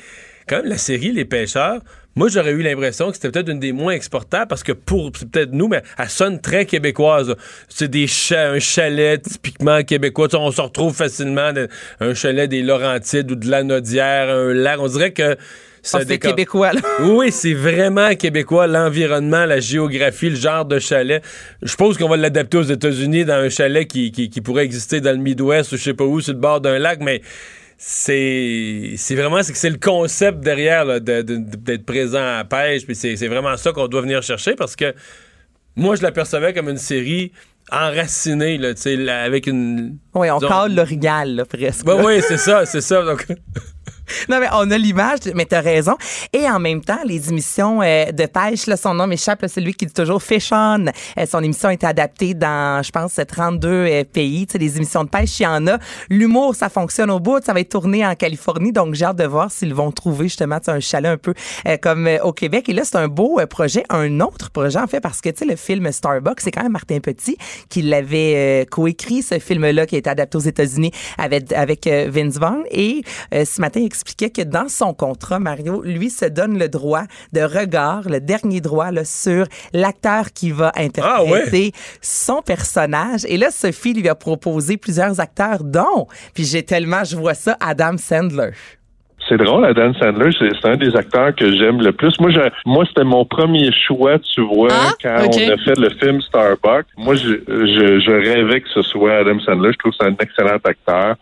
quand 0.49 0.57
même, 0.57 0.66
la 0.66 0.79
série 0.79 1.12
Les 1.12 1.25
Pêcheurs, 1.25 1.81
moi, 2.16 2.29
j'aurais 2.29 2.53
eu 2.53 2.62
l'impression 2.62 3.09
que 3.09 3.14
c'était 3.16 3.31
peut-être 3.31 3.49
une 3.49 3.59
des 3.59 3.72
moins 3.72 3.93
exportables 3.93 4.47
parce 4.49 4.62
que 4.62 4.70
pour, 4.72 5.11
c'est 5.18 5.29
peut-être 5.29 5.53
nous, 5.53 5.66
mais 5.68 5.83
elle 5.99 6.09
sonne 6.09 6.41
très 6.41 6.64
québécoise. 6.66 7.35
C'est 7.68 7.89
des 7.91 8.07
cha- 8.07 8.51
un 8.53 8.59
chalet 8.61 9.20
typiquement 9.22 9.83
québécois. 9.83 10.29
Tu 10.29 10.33
sais, 10.37 10.43
on 10.43 10.51
se 10.53 10.61
retrouve 10.61 10.95
facilement 10.95 11.53
dans 11.53 11.66
un 12.01 12.14
chalet 12.14 12.49
des 12.49 12.62
Laurentides 12.62 13.31
ou 13.33 13.35
de 13.35 13.51
la 13.51 13.64
Nodière, 13.64 14.29
un 14.29 14.53
lac. 14.55 14.79
On 14.81 14.87
dirait 14.87 15.12
que 15.12 15.37
c'est 15.85 16.05
décore- 16.07 16.30
québécois, 16.32 16.72
là. 16.72 16.80
oui, 17.03 17.30
c'est 17.30 17.55
vraiment 17.55 18.14
québécois, 18.14 18.66
l'environnement, 18.66 19.45
la 19.45 19.61
géographie, 19.61 20.30
le 20.30 20.37
genre 20.37 20.64
de 20.64 20.78
chalet. 20.78 21.22
Je 21.62 21.68
suppose 21.68 21.99
qu'on 21.99 22.09
va 22.09 22.16
l'adapter 22.16 22.57
aux 22.59 22.62
États-Unis 22.62 23.24
dans 23.24 23.35
un 23.35 23.49
chalet 23.49 23.87
qui, 23.87 24.11
qui, 24.12 24.30
qui 24.30 24.41
pourrait 24.41 24.64
exister 24.64 25.01
dans 25.01 25.12
le 25.12 25.18
Midwest 25.18 25.72
ou 25.72 25.76
je 25.76 25.82
sais 25.82 25.95
pas 25.95 26.05
où, 26.05 26.20
sur 26.20 26.32
le 26.32 26.39
bord 26.41 26.61
d'un 26.61 26.78
lac, 26.78 27.01
mais 27.01 27.20
c'est 27.76 28.95
c'est 28.97 29.14
vraiment 29.14 29.43
c'est 29.43 29.53
que 29.53 29.59
c'est 29.59 29.68
le 29.70 29.78
concept 29.78 30.41
derrière 30.41 30.85
là, 30.85 31.01
de- 31.01 31.22
de- 31.22 31.37
d'être 31.37 31.85
présent 31.85 32.18
à 32.22 32.37
la 32.39 32.45
pêche 32.45 32.85
puis 32.87 32.95
c'est 32.95 33.14
vraiment 33.26 33.57
ça 33.57 33.72
qu'on 33.72 33.89
doit 33.89 34.01
venir 34.01 34.22
chercher 34.22 34.55
parce 34.55 34.76
que 34.76 34.95
moi 35.76 35.97
je 35.97 36.03
l'apercevais 36.03 36.55
comme 36.55 36.68
une 36.68 36.78
série 36.78 37.32
enracinée 37.72 38.59
là 38.59 38.74
tu 38.74 38.82
sais 38.82 38.97
là, 38.97 39.22
avec 39.22 39.47
une 39.49 39.99
Oui, 40.14 40.30
on 40.30 40.39
disons- 40.39 40.49
cale 40.49 40.74
l'origal, 40.74 41.35
là, 41.35 41.45
presque. 41.45 41.85
Ben 41.85 42.03
oui 42.05 42.22
c'est 42.26 42.39
ça 42.39 42.64
c'est 42.64 42.80
ça 42.80 43.03
donc 43.03 43.26
Non, 44.28 44.40
mais 44.40 44.48
on 44.52 44.70
a 44.70 44.78
l'image, 44.78 45.20
mais 45.34 45.44
t'as 45.44 45.61
raison. 45.61 45.96
Et 46.32 46.48
en 46.48 46.59
même 46.59 46.80
temps, 46.82 46.98
les 47.05 47.28
émissions 47.28 47.82
euh, 47.82 48.11
de 48.12 48.26
pêche, 48.26 48.66
là, 48.66 48.76
son 48.76 48.94
nom 48.94 49.07
m'échappe, 49.07 49.42
là, 49.42 49.48
c'est 49.48 49.61
lui 49.61 49.74
qui 49.74 49.86
dit 49.86 49.92
toujours 49.92 50.22
Fish 50.22 50.50
On. 50.52 50.86
Euh, 50.86 51.26
son 51.26 51.42
émission 51.42 51.70
été 51.70 51.86
adaptée 51.86 52.34
dans, 52.34 52.82
je 52.82 52.90
pense, 52.90 53.18
32 53.26 53.68
euh, 53.68 54.05
pays. 54.05 54.46
Tu 54.46 54.52
sais, 54.52 54.59
les 54.59 54.76
émissions 54.76 55.05
de 55.05 55.09
pêche, 55.09 55.40
il 55.40 55.44
y 55.44 55.46
en 55.46 55.66
a. 55.66 55.78
L'humour, 56.09 56.55
ça 56.55 56.68
fonctionne 56.68 57.11
au 57.11 57.20
bout. 57.20 57.44
Ça 57.44 57.52
va 57.52 57.61
être 57.61 57.70
tourné 57.70 58.07
en 58.07 58.14
Californie, 58.14 58.72
donc 58.72 58.94
j'ai 58.94 59.05
hâte 59.05 59.16
de 59.16 59.24
voir 59.24 59.50
s'ils 59.50 59.74
vont 59.74 59.90
trouver 59.90 60.24
justement 60.24 60.59
un 60.66 60.80
chalet 60.80 61.11
un 61.12 61.16
peu 61.16 61.34
comme 61.82 62.09
au 62.22 62.32
Québec. 62.32 62.68
Et 62.68 62.72
là, 62.72 62.82
c'est 62.84 62.96
un 62.96 63.09
beau 63.09 63.40
projet, 63.48 63.84
un 63.90 64.20
autre 64.20 64.50
projet 64.50 64.78
en 64.78 64.86
fait, 64.86 65.00
parce 65.00 65.20
que 65.20 65.28
tu 65.30 65.38
sais, 65.38 65.44
le 65.44 65.57
film 65.57 65.90
Starbucks, 65.90 66.40
c'est 66.40 66.50
quand 66.50 66.62
même 66.62 66.72
Martin 66.72 67.00
Petit 67.00 67.36
qui 67.68 67.82
l'avait 67.82 68.66
coécrit, 68.70 69.22
ce 69.22 69.38
film-là 69.38 69.86
qui 69.86 69.96
été 69.96 70.09
adapté 70.09 70.36
aux 70.36 70.40
États-Unis 70.40 70.92
avec, 71.18 71.52
avec 71.52 71.86
Vince 71.86 72.38
Vaughn. 72.38 72.62
Et 72.70 73.02
ce 73.32 73.61
matin, 73.61 73.80
il 73.80 73.88
expliquait 73.95 74.30
que 74.30 74.42
dans 74.42 74.68
son 74.68 74.92
contrat, 74.92 75.38
Mario, 75.38 75.82
lui 75.82 76.11
se 76.11 76.24
donne 76.24 76.59
le 76.59 76.68
droit 76.68 77.05
de 77.32 77.42
regard, 77.42 78.03
le 78.09 78.20
dernier 78.20 78.61
droit 78.61 78.90
là, 78.90 79.05
sur 79.05 79.47
l'acteur 79.72 80.32
qui 80.34 80.51
va 80.51 80.72
interpréter 80.76 81.70
son 82.03 82.42
personnage. 82.42 83.24
Et 83.28 83.36
là, 83.36 83.51
Sophie 83.51 83.95
lui 83.95 84.09
a 84.09 84.16
proposé 84.16 84.76
plusieurs 84.76 85.20
acteurs, 85.20 85.62
dont, 85.62 86.09
puis 86.34 86.45
j'ai 86.45 86.64
tellement, 86.64 87.05
je 87.05 87.16
vois 87.16 87.34
ça, 87.34 87.57
Adam 87.61 87.97
Sandler. 87.97 88.51
C'est 89.28 89.38
drôle, 89.38 89.64
Adam 89.64 89.95
Sandler, 89.95 90.30
c'est 90.38 90.68
un 90.68 90.76
des 90.76 90.95
acteurs 90.97 91.34
que 91.34 91.51
j'aime 91.57 91.80
le 91.80 91.92
plus. 91.92 92.18
Moi, 92.20 92.30
je, 92.30 92.40
moi, 92.66 92.84
c'était 92.86 93.05
mon 93.05 93.24
premier 93.24 93.70
choix, 93.86 94.18
tu 94.18 94.42
vois, 94.42 94.68
quand 95.01 95.24
ok. 95.24 95.34
on 95.34 95.53
a 95.53 95.57
fait 95.64 95.78
le 95.78 95.90
film 96.01 96.20
Starbucks. 96.20 96.86
Moi, 96.99 97.14
je, 97.14 97.28
je, 97.49 98.01
je 98.01 98.11
rêvais 98.11 98.61
que 98.61 98.68
ce 98.68 98.82
soit 98.82 99.18
Adam 99.18 99.38
Sandler. 99.40 99.72
Je 99.72 99.78
trouve 99.78 99.92
que 99.92 99.99
c'est 100.01 100.09
un 100.09 100.16
excellent 100.20 100.59
acteur. 100.62 101.16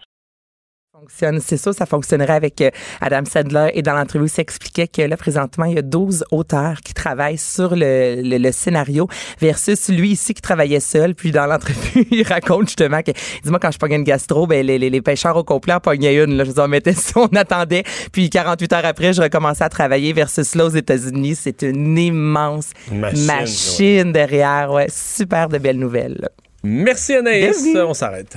Fonctionne. 1.03 1.41
C'est 1.41 1.57
ça, 1.57 1.73
ça 1.73 1.87
fonctionnerait 1.87 2.35
avec 2.35 2.61
euh, 2.61 2.71
Adam 3.01 3.25
Sandler. 3.25 3.71
Et 3.75 3.83
dans 3.83 3.95
l'entrevue, 3.95 4.27
il 4.27 4.29
s'expliquait 4.31 4.87
que 4.87 5.03
là, 5.03 5.17
présentement, 5.17 5.65
il 5.65 5.75
y 5.75 5.79
a 5.79 5.83
12 5.83 6.25
auteurs 6.31 6.81
qui 6.81 6.95
travaillent 6.95 7.39
sur 7.39 7.75
le, 7.75 8.21
le, 8.23 8.39
le 8.39 8.53
scénario 8.53 9.09
versus 9.41 9.89
lui 9.89 10.11
ici 10.13 10.35
qui 10.35 10.43
travaillait 10.43 10.81
seul. 10.81 11.15
Puis 11.15 11.33
dans 11.33 11.47
l'entrevue, 11.47 12.07
il 12.11 12.23
raconte 12.27 12.69
justement 12.69 13.03
que, 13.03 13.11
dis-moi, 13.43 13.59
quand 13.61 13.71
je 13.73 13.79
pognais 13.79 13.97
une 13.97 14.05
gastro, 14.05 14.47
ben, 14.47 14.65
les, 14.65 14.79
les, 14.79 14.91
les 14.91 15.03
pêcheurs 15.03 15.37
au 15.37 15.45
complet 15.45 15.75
en 15.75 15.81
pognaient 15.81 16.23
une. 16.23 16.37
Là. 16.37 16.45
Je 16.45 16.49
veux 16.51 16.55
dire, 16.55 16.65
on 16.65 16.69
mettait 16.69 16.93
ça, 16.93 17.21
on 17.21 17.27
attendait. 17.37 17.83
Puis 18.13 18.31
48 18.31 18.73
heures 18.73 18.87
après, 18.87 19.13
je 19.13 19.23
recommençais 19.23 19.65
à 19.65 19.69
travailler 19.69 20.13
versus 20.13 20.55
là 20.55 20.67
aux 20.67 20.71
États-Unis. 20.71 21.35
C'est 21.35 21.63
une 21.63 21.99
immense 21.99 22.71
Machine, 22.93 23.27
machine, 23.27 24.13
derrière. 24.13 24.71
Ouais, 24.73 24.87
super 24.89 25.49
de 25.49 25.59
belles 25.59 25.79
nouvelles. 25.79 26.19
là. 26.21 26.29
merci 26.63 27.15
Anaïs 27.15 27.63
Bienvenue. 27.65 27.83
on 27.91 27.95
s'arrête 27.95 28.37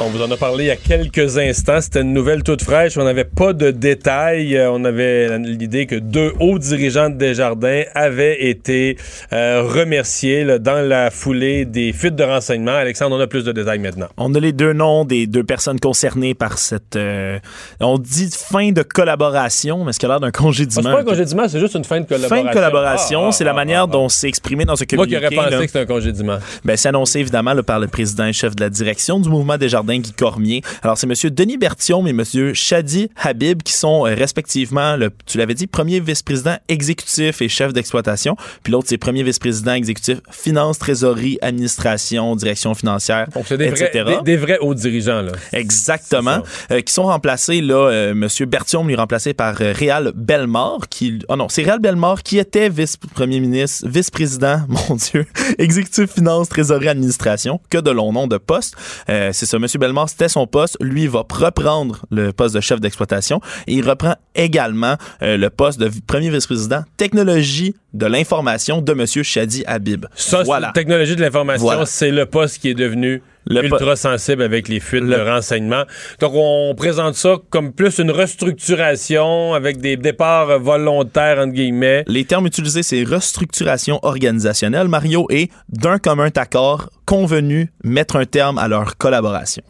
On 0.00 0.08
vous 0.08 0.20
en 0.22 0.30
a 0.32 0.36
parlé 0.36 0.64
il 0.64 0.66
y 0.66 0.70
a 0.70 0.76
quelques 0.76 1.38
instants. 1.38 1.80
C'était 1.80 2.00
une 2.00 2.12
nouvelle 2.12 2.42
toute 2.42 2.62
fraîche. 2.62 2.96
On 2.98 3.04
n'avait 3.04 3.24
pas 3.24 3.52
de 3.52 3.70
détails. 3.70 4.56
Euh, 4.56 4.72
On 4.72 4.84
avait 4.84 5.38
l'idée 5.38 5.86
que 5.86 5.94
deux 5.94 6.32
hauts 6.40 6.58
dirigeants 6.58 7.08
de 7.08 7.14
Desjardins 7.14 7.82
avaient 7.94 8.48
été 8.48 8.96
euh, 9.32 9.62
remerciés 9.62 10.42
là, 10.42 10.58
dans 10.58 10.80
la 10.84 11.10
foulée 11.12 11.66
des 11.66 11.92
fuites 11.92 12.16
de 12.16 12.24
renseignements. 12.24 12.72
Alexandre, 12.72 13.14
on 13.16 13.20
a 13.20 13.28
plus 13.28 13.44
de 13.44 13.52
détails 13.52 13.78
maintenant. 13.78 14.08
On 14.16 14.34
a 14.34 14.40
les 14.40 14.52
deux 14.52 14.72
noms 14.72 15.04
des 15.04 15.28
deux 15.28 15.44
personnes 15.44 15.78
concernées 15.78 16.34
par 16.34 16.58
cette. 16.58 16.96
euh, 16.96 17.38
on 17.78 17.96
dit 17.98 18.28
fin 18.32 18.72
de 18.72 18.82
collaboration, 18.82 19.84
mais 19.84 19.92
ce 19.92 20.00
qui 20.00 20.06
a 20.06 20.08
l'air 20.08 20.20
d'un 20.20 20.28
Ah, 20.28 20.32
congédiement. 20.32 20.82
c'est 20.90 20.94
pas 20.96 21.00
un 21.02 21.04
congédiement, 21.04 21.48
c'est 21.48 21.60
juste 21.60 21.74
une 21.76 21.84
fin 21.84 22.00
de 22.00 22.06
collaboration. 22.06 22.42
Fin 22.44 22.48
de 22.48 22.54
collaboration, 22.54 23.26
Ah, 23.28 23.32
c'est 23.32 23.44
ah, 23.44 23.48
la 23.48 23.52
manière 23.54 23.86
dont 23.86 24.08
c'est 24.08 24.26
exprimé 24.28 24.64
dans 24.64 24.74
ce 24.74 24.82
Moi 24.94 25.04
communiqué. 25.06 25.28
qui 25.28 25.36
aurais 25.36 25.44
pensé 25.44 25.50
là. 25.54 25.60
que 25.60 25.66
c'était 25.66 25.80
un 25.80 25.86
congédiement. 25.86 26.38
Ben, 26.64 26.76
c'est 26.76 26.88
annoncé 26.88 27.20
évidemment 27.20 27.52
là, 27.54 27.62
par 27.62 27.78
le 27.78 27.86
président 27.86 28.24
et 28.26 28.32
chef 28.32 28.56
de 28.56 28.62
la 28.64 28.70
direction 28.70 29.20
du 29.20 29.28
mouvement 29.28 29.58
des 29.58 29.68
Guy 29.84 30.12
Cormier. 30.12 30.62
Alors, 30.82 30.98
c'est 30.98 31.06
M. 31.06 31.30
Denis 31.30 31.58
Berthiaume 31.58 32.06
et 32.06 32.10
M. 32.10 32.54
Shadi 32.54 33.10
Habib 33.16 33.62
qui 33.62 33.72
sont 33.72 34.06
euh, 34.06 34.14
respectivement, 34.14 34.96
le, 34.96 35.10
tu 35.26 35.38
l'avais 35.38 35.54
dit, 35.54 35.66
premier 35.66 36.00
vice-président 36.00 36.56
exécutif 36.68 37.42
et 37.42 37.48
chef 37.48 37.72
d'exploitation. 37.72 38.36
Puis 38.62 38.72
l'autre, 38.72 38.88
c'est 38.88 38.98
premier 38.98 39.22
vice-président 39.22 39.74
exécutif 39.74 40.18
finance, 40.30 40.78
trésorerie, 40.78 41.38
administration, 41.42 42.34
direction 42.36 42.74
financière, 42.74 43.28
Donc, 43.34 43.44
c'est 43.46 43.58
des 43.58 43.68
vrais, 43.68 43.86
etc. 43.86 44.04
des, 44.18 44.32
des 44.32 44.36
vrais 44.36 44.58
hauts 44.58 44.74
dirigeants. 44.74 45.22
Là. 45.22 45.32
Exactement. 45.52 46.38
Euh, 46.70 46.80
qui 46.80 46.92
sont 46.92 47.04
remplacés, 47.04 47.60
là, 47.60 47.88
euh, 47.90 48.12
M. 48.12 48.28
Berthiaume 48.46 48.88
lui 48.88 48.94
remplacé 48.94 49.34
par 49.34 49.60
euh, 49.60 49.72
Réal 49.72 50.12
Bellemare, 50.14 50.88
qui, 50.88 51.18
oh 51.28 51.36
non, 51.36 51.48
c'est 51.48 51.62
Réal 51.62 51.80
Bellemare 51.80 52.22
qui 52.22 52.38
était 52.38 52.68
vice-premier 52.68 53.40
ministre, 53.40 53.86
vice-président, 53.88 54.62
mon 54.68 54.96
Dieu, 54.96 55.26
exécutif 55.58 56.12
finance, 56.12 56.48
trésorerie, 56.48 56.88
administration, 56.88 57.60
que 57.70 57.78
de 57.78 57.90
longs 57.90 58.12
noms 58.12 58.26
de 58.26 58.38
postes. 58.38 58.76
Euh, 59.08 59.30
c'est 59.32 59.46
ça, 59.46 59.56
M. 59.56 59.66
Bellemare, 59.78 60.08
c'était 60.08 60.28
son 60.28 60.46
poste. 60.46 60.76
Lui, 60.80 61.02
il 61.04 61.10
va 61.10 61.24
reprendre 61.30 62.04
le 62.10 62.32
poste 62.32 62.54
de 62.54 62.60
chef 62.60 62.80
d'exploitation 62.80 63.40
et 63.66 63.74
il 63.74 63.88
reprend 63.88 64.14
également 64.34 64.96
euh, 65.22 65.36
le 65.36 65.50
poste 65.50 65.78
de 65.80 65.90
premier 66.06 66.30
vice-président 66.30 66.82
technologie 66.96 67.74
de 67.92 68.06
l'information 68.06 68.80
de 68.80 68.92
M. 68.92 69.06
Shadi 69.06 69.64
Habib. 69.66 70.06
Ça, 70.14 70.42
voilà. 70.44 70.72
technologie 70.72 71.14
de 71.16 71.20
l'information, 71.20 71.62
Voilà. 71.64 71.86
c'est 71.86 72.10
le 72.10 72.26
poste 72.26 72.58
qui 72.58 72.68
est 72.70 72.74
devenu 72.74 73.22
Le 73.46 73.64
ultra 73.64 73.96
sensible 73.96 74.42
avec 74.42 74.68
les 74.68 74.78
fuites 74.80 75.02
Le- 75.02 75.16
de 75.16 75.20
renseignements. 75.20 75.84
Donc, 76.20 76.32
on 76.34 76.74
présente 76.76 77.14
ça 77.14 77.36
comme 77.50 77.72
plus 77.72 77.98
une 77.98 78.10
restructuration 78.10 79.54
avec 79.54 79.78
des 79.80 79.96
départs 79.96 80.58
volontaires, 80.60 81.38
entre 81.38 81.52
guillemets. 81.52 82.04
Les 82.06 82.24
termes 82.24 82.46
utilisés, 82.46 82.82
c'est 82.82 83.02
restructuration 83.04 83.98
organisationnelle, 84.02 84.88
Mario, 84.88 85.26
et 85.30 85.48
d'un 85.68 85.98
commun 85.98 86.30
accord 86.36 86.90
convenu 87.06 87.72
mettre 87.84 88.16
un 88.16 88.24
terme 88.24 88.58
à 88.58 88.68
leur 88.68 88.96
collaboration. 88.96 89.62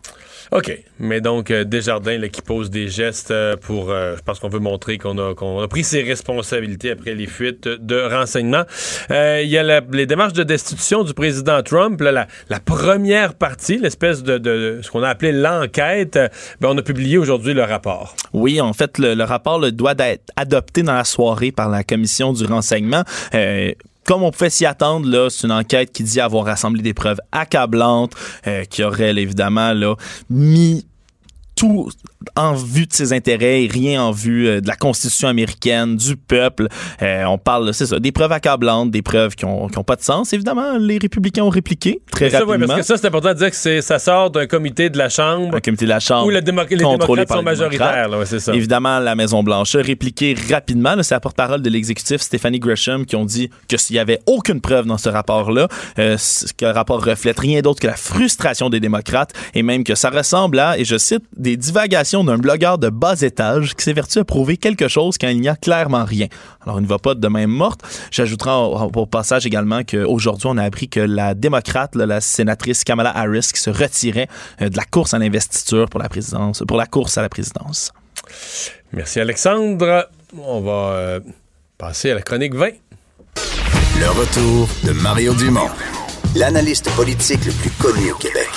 OK. 0.53 0.79
Mais 1.01 1.23
donc, 1.23 1.51
euh, 1.51 1.65
Desjardins 1.65 2.19
là, 2.19 2.29
qui 2.29 2.43
pose 2.43 2.69
des 2.71 2.87
gestes 2.89 3.31
euh, 3.31 3.57
pour. 3.57 3.91
euh, 3.91 4.17
je 4.17 4.23
pense 4.23 4.39
qu'on 4.39 4.51
veut 4.51 4.59
montrer 4.59 4.99
qu'on 4.99 5.17
a, 5.17 5.35
qu'on 5.35 5.61
a 5.63 5.67
pris 5.67 5.83
ses 5.83 6.03
responsabilités 6.03 6.91
après 6.91 7.15
les 7.15 7.27
fuites 7.27 7.67
de 7.67 8.03
renseignements. 8.03 8.65
Il 9.11 9.49
y 9.49 9.57
a 9.57 9.63
la- 9.63 9.81
les 9.93 10.05
démarches 10.07 10.35
de 10.35 10.43
destitution 10.43 11.05
du 11.05 11.15
président 11.15 11.63
Trump. 11.63 12.01
là, 12.03 12.13
la, 12.13 12.27
la 12.51 12.61
première 12.61 13.35
partie, 13.35 13.79
l'espèce 13.79 14.23
de, 14.23 14.37
de- 14.37 14.81
ce 14.83 14.91
qu'on 14.91 15.03
a 15.03 15.09
appelé 15.09 15.33
l'enquête, 15.33 16.19
ben, 16.61 16.69
on 16.69 16.77
a 16.79 16.83
publié 16.83 17.17
aujourd'hui 17.17 17.55
le 17.55 17.63
rapport. 17.65 18.15
Oui, 18.35 18.61
en 18.61 18.75
fait, 18.75 18.99
le, 18.99 19.15
le 19.15 19.25
rapport 19.25 19.59
là, 19.59 19.71
doit 19.71 19.95
être 19.99 20.31
adopté 20.37 20.83
dans 20.83 20.95
la 20.95 21.05
soirée 21.05 21.51
par 21.51 21.71
la 21.71 21.83
commission 21.83 22.33
du 22.35 22.45
renseignement. 22.45 23.05
Comme 24.05 24.23
on 24.23 24.31
pouvait 24.31 24.51
s'y 24.51 24.67
attendre, 24.67 25.09
là, 25.09 25.29
c'est 25.31 25.47
une 25.47 25.53
enquête 25.53 25.93
qui 25.93 26.03
dit 26.03 26.21
avoir 26.21 26.45
rassemblé 26.45 26.83
des 26.83 26.95
preuves 26.95 27.21
accablantes, 27.31 28.13
euh, 28.47 28.65
qui 28.65 28.83
aurait 28.83 29.11
évidemment 29.17 29.73
là, 29.73 29.95
mis 30.29 30.87
tout 31.55 31.91
en 32.37 32.55
vue 32.55 32.87
de 32.87 32.93
ses 32.93 33.13
intérêts 33.13 33.65
et 33.65 33.69
rien 33.69 34.03
en 34.03 34.11
vue 34.13 34.47
euh, 34.49 34.61
de 34.61 34.67
la 34.69 34.77
Constitution 34.77 35.29
américaine, 35.29 35.97
du 35.97 36.17
peuple. 36.17 36.69
Euh, 37.03 37.25
on 37.25 37.39
parle, 37.39 37.73
c'est 37.75 37.87
ça, 37.87 37.99
des 37.99 38.13
preuves 38.13 38.33
accablantes, 38.33 38.91
des 38.91 39.03
preuves 39.03 39.35
qui 39.35 39.45
ont, 39.45 39.69
qui 39.69 39.79
ont 39.79 39.85
pas 39.85 39.97
de 39.97 40.03
sens. 40.03 40.33
Évidemment, 40.33 40.77
les 40.79 40.99
républicains 40.99 41.43
ont 41.45 41.49
répliqué 41.51 42.01
très 42.11 42.31
ça, 42.31 42.39
ouais, 42.41 42.45
rapidement. 42.53 42.67
parce 42.69 42.81
que 42.81 42.87
ça, 42.87 42.97
c'est 42.97 43.07
important 43.07 43.31
de 43.31 43.39
dire 43.39 43.51
que 43.51 43.57
c'est- 43.57 43.81
ça 43.83 43.99
sort 43.99 44.31
d'un 44.31 44.47
comité 44.47 44.91
de 44.91 44.99
la 44.99 45.09
Chambre 45.09 45.55
Un 45.57 45.61
comité 45.61 45.85
de 45.85 45.91
la 45.91 46.01
Chambre 46.01 46.27
où 46.27 46.31
le 46.31 46.41
démo- 46.41 46.67
les 46.69 46.77
démocrates 46.77 47.29
par 47.29 47.37
sont 47.39 47.43
majoritaires. 47.43 48.09
là, 48.09 48.19
ouais, 48.19 48.27
c'est 48.27 48.41
ça. 48.41 48.55
Évidemment, 48.55 48.99
la 48.99 49.15
Maison-Blanche 49.15 49.75
a 49.75 49.83
répliqué 49.83 50.35
rapidement. 50.51 50.95
là, 50.95 51.03
C'est 51.03 51.15
la 51.15 51.21
porte-parole 51.21 51.63
de 51.63 51.71
l'exécutif, 51.71 52.21
Stephanie 52.21 52.59
Gresham, 52.59 53.07
qui 53.07 53.17
ont 53.17 53.25
dit 53.25 53.51
que 53.69 53.77
s'il 53.77 53.97
y 53.97 53.99
avait 53.99 54.21
aucune 54.27 54.61
preuve 54.61 54.87
dans 54.87 54.99
ce 54.99 55.09
rapport-là, 55.09 55.69
euh, 55.99 56.17
c- 56.19 56.47
que 56.57 56.65
le 56.67 56.71
rapport 56.73 57.03
reflète 57.05 57.39
rien 57.39 57.61
d'autre 57.61 57.81
que 57.81 57.87
la 57.87 57.97
frustration 57.97 58.69
des 58.71 58.81
démocrates 58.81 59.33
et 59.55 59.63
même 59.63 59.85
que 59.85 59.95
ça 59.95 60.11
ressemble 60.11 60.59
à, 60.59 60.79
et 60.79 60.85
je 60.85 60.99
cite, 60.99 61.23
des 61.37 61.57
divagations 61.57 62.12
d'un 62.21 62.37
blogueur 62.37 62.79
de 62.79 62.91
bas 62.91 63.21
étage 63.23 63.75
qui 63.75 63.85
s'évertue 63.85 64.19
à 64.19 64.25
prouver 64.25 64.57
quelque 64.59 64.89
chose 64.89 65.17
quand 65.19 65.29
il 65.29 65.41
n'y 65.41 65.49
a 65.49 65.57
clairement 65.57 66.05
rien. 66.05 66.27
Alors, 66.61 66.79
il 66.79 66.83
ne 66.83 66.89
va 66.89 66.99
pas 66.99 67.15
de 67.15 67.29
même 67.29 67.51
morte. 67.51 67.81
J'ajouterai 68.11 68.51
au, 68.51 68.91
au 68.95 69.07
passage 69.07 69.47
également 69.47 69.83
qu'aujourd'hui, 69.83 70.49
on 70.51 70.59
a 70.59 70.65
appris 70.65 70.89
que 70.89 71.01
la 71.01 71.35
démocrate, 71.35 71.97
là, 71.97 72.07
la 72.07 72.21
sénatrice 72.21 72.85
Kamala 72.85 73.17
Harris, 73.17 73.51
qui 73.55 73.61
se 73.61 73.71
retirait 73.71 74.29
euh, 74.61 74.69
de 74.69 74.77
la 74.77 74.85
course 74.85 75.15
à 75.15 75.19
l'investiture 75.19 75.89
pour 75.89 76.01
la 76.01 76.09
présidence, 76.09 76.63
pour 76.69 76.77
la 76.77 76.87
course 76.87 77.17
à 77.17 77.23
la 77.23 77.29
présidence. 77.29 77.93
Merci, 78.93 79.21
Alexandre. 79.21 80.09
On 80.39 80.61
va 80.61 80.73
euh, 80.73 81.21
passer 81.79 82.11
à 82.11 82.15
la 82.15 82.23
chronique 82.23 82.55
20. 82.55 82.69
Le 84.01 84.09
retour 84.11 84.69
de 84.85 84.93
Mario 84.93 85.35
Dumont, 85.35 85.71
l'analyste 86.35 86.91
politique 86.97 87.45
le 87.45 87.53
plus 87.53 87.71
connu 87.71 88.13
au 88.13 88.17
Québec. 88.17 88.49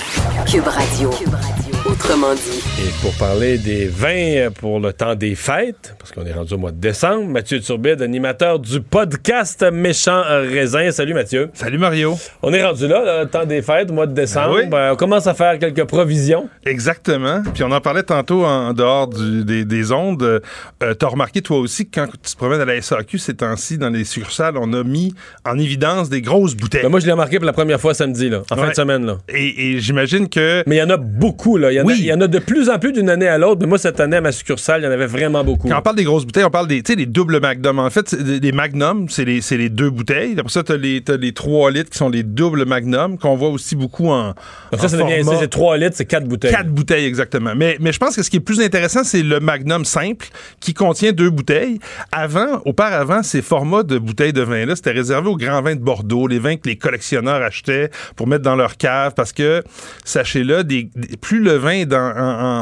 Cube 0.47 0.67
Radio. 0.67 1.09
Cube 1.11 1.33
Radio. 1.33 1.54
Autrement 1.85 2.33
dit. 2.33 2.63
Et 2.83 2.89
pour 3.03 3.13
parler 3.13 3.59
des 3.59 3.85
vins 3.85 4.49
pour 4.59 4.79
le 4.79 4.91
temps 4.91 5.13
des 5.13 5.35
fêtes, 5.35 5.95
parce 5.99 6.11
qu'on 6.11 6.25
est 6.25 6.33
rendu 6.33 6.55
au 6.55 6.57
mois 6.57 6.71
de 6.71 6.79
décembre, 6.79 7.25
Mathieu 7.27 7.59
Turbide, 7.59 8.01
animateur 8.01 8.57
du 8.57 8.81
podcast 8.81 9.63
Méchant 9.71 10.23
Raisin. 10.27 10.89
Salut 10.91 11.13
Mathieu. 11.13 11.51
Salut 11.53 11.77
Mario. 11.77 12.17
On 12.41 12.51
est 12.53 12.63
rendu 12.65 12.87
là, 12.87 13.21
le 13.23 13.29
temps 13.29 13.45
des 13.45 13.61
fêtes, 13.61 13.91
au 13.91 13.93
mois 13.93 14.07
de 14.07 14.13
décembre. 14.13 14.55
Ah 14.57 14.63
oui. 14.63 14.69
Euh, 14.73 14.93
on 14.93 14.95
commence 14.95 15.27
à 15.27 15.35
faire 15.35 15.59
quelques 15.59 15.83
provisions. 15.83 16.49
Exactement. 16.65 17.43
Puis 17.53 17.63
on 17.63 17.71
en 17.71 17.81
parlait 17.81 18.01
tantôt 18.01 18.43
en 18.45 18.73
dehors 18.73 19.07
du- 19.07 19.45
des, 19.45 19.63
des 19.63 19.91
ondes. 19.91 20.23
Euh, 20.23 20.93
T'as 20.97 21.07
remarqué 21.07 21.41
toi 21.43 21.59
aussi 21.59 21.85
que 21.87 21.99
quand 22.01 22.07
tu 22.07 22.31
te 22.33 22.37
promènes 22.37 22.61
à 22.61 22.65
la 22.65 22.81
SAQ 22.81 23.19
ces 23.19 23.35
temps-ci 23.35 23.77
dans 23.77 23.89
les 23.91 24.05
succursales, 24.05 24.55
on 24.57 24.73
a 24.73 24.83
mis 24.83 25.13
en 25.45 25.59
évidence 25.59 26.09
des 26.09 26.21
grosses 26.21 26.55
bouteilles. 26.55 26.81
Ben, 26.81 26.89
moi, 26.89 26.99
je 26.99 27.05
l'ai 27.05 27.11
remarqué 27.11 27.37
pour 27.37 27.45
la 27.45 27.53
première 27.53 27.79
fois 27.79 27.93
samedi, 27.93 28.29
là, 28.29 28.41
en 28.49 28.55
fin 28.55 28.69
de 28.69 28.73
semaine. 28.75 29.05
Là. 29.05 29.17
Et, 29.29 29.73
et 29.73 29.79
j'imagine 29.79 30.27
que. 30.29 30.63
Mais 30.65 30.77
il 30.77 30.79
y 30.79 30.83
en 30.83 30.89
a 30.89 30.97
beaucoup. 30.97 31.57
Là. 31.57 31.73
Il, 31.75 31.77
y 31.77 31.81
en 31.81 31.83
a, 31.83 31.87
Oui. 31.87 31.95
il 31.99 32.05
y 32.05 32.13
en 32.13 32.21
a 32.21 32.27
de 32.27 32.39
plus 32.39 32.69
en 32.69 32.79
plus 32.79 32.91
d'une 32.93 33.09
année 33.09 33.27
à 33.27 33.37
l'autre. 33.37 33.59
Mais 33.61 33.67
moi, 33.67 33.77
cette 33.77 33.99
année, 33.99 34.17
à 34.17 34.21
ma 34.21 34.31
succursale, 34.31 34.81
il 34.81 34.85
y 34.85 34.87
en 34.87 34.91
avait 34.91 35.05
vraiment 35.07 35.43
beaucoup. 35.43 35.67
Quand 35.67 35.77
on 35.79 35.81
parle 35.81 35.95
des 35.97 36.03
grosses 36.03 36.25
bouteilles, 36.25 36.43
on 36.45 36.49
parle 36.49 36.67
des, 36.67 36.81
des 36.81 37.05
doubles 37.05 37.39
magnum. 37.39 37.79
En 37.79 37.89
fait, 37.89 38.15
des 38.15 38.51
magnum, 38.51 39.07
c'est 39.09 39.25
les, 39.25 39.41
les 39.51 39.69
deux 39.69 39.89
bouteilles. 39.89 40.33
Après 40.37 40.51
ça, 40.51 40.63
t'as 40.63 40.77
les, 40.77 41.01
t'as 41.01 41.17
les 41.17 41.33
3 41.33 41.71
litres 41.71 41.89
qui 41.89 41.97
sont 41.97 42.09
les 42.09 42.23
doubles 42.23 42.65
magnum, 42.65 43.17
qu'on 43.17 43.35
voit 43.35 43.49
aussi 43.49 43.75
beaucoup 43.75 44.09
en. 44.09 44.27
Donc 44.71 44.79
ça, 44.81 44.87
ça 44.89 44.97
devient 44.97 45.23
format. 45.23 45.39
c'est 45.39 45.47
3 45.49 45.77
litres, 45.77 45.95
c'est 45.95 46.05
4 46.05 46.25
bouteilles. 46.27 46.51
Quatre 46.51 46.69
bouteilles, 46.69 47.05
exactement. 47.05 47.53
Mais, 47.55 47.77
mais 47.79 47.91
je 47.91 47.99
pense 47.99 48.15
que 48.15 48.23
ce 48.23 48.29
qui 48.29 48.37
est 48.37 48.41
plus 48.41 48.61
intéressant, 48.61 49.03
c'est 49.03 49.21
le 49.23 49.39
Magnum 49.39 49.85
simple 49.85 50.27
qui 50.59 50.73
contient 50.73 51.11
deux 51.11 51.29
bouteilles. 51.29 51.79
Avant, 52.11 52.61
auparavant, 52.65 53.23
ces 53.23 53.41
formats 53.41 53.83
de 53.83 53.97
bouteilles 53.97 54.33
de 54.33 54.41
vin-là, 54.41 54.75
c'était 54.75 54.91
réservé 54.91 55.29
aux 55.29 55.37
grands 55.37 55.61
vins 55.61 55.75
de 55.75 55.81
Bordeaux, 55.81 56.27
les 56.27 56.39
vins 56.39 56.55
que 56.55 56.67
les 56.69 56.77
collectionneurs 56.77 57.41
achetaient 57.41 57.89
pour 58.15 58.27
mettre 58.27 58.43
dans 58.43 58.55
leur 58.55 58.77
cave 58.77 59.13
parce 59.15 59.33
que, 59.33 59.63
sachez-le, 60.03 60.63
des, 60.63 60.89
des- 60.95 61.17
plus 61.17 61.39
le 61.41 61.53
vin 61.53 61.64
est 61.71 61.85
dans, 61.85 61.97
en, 62.15 62.19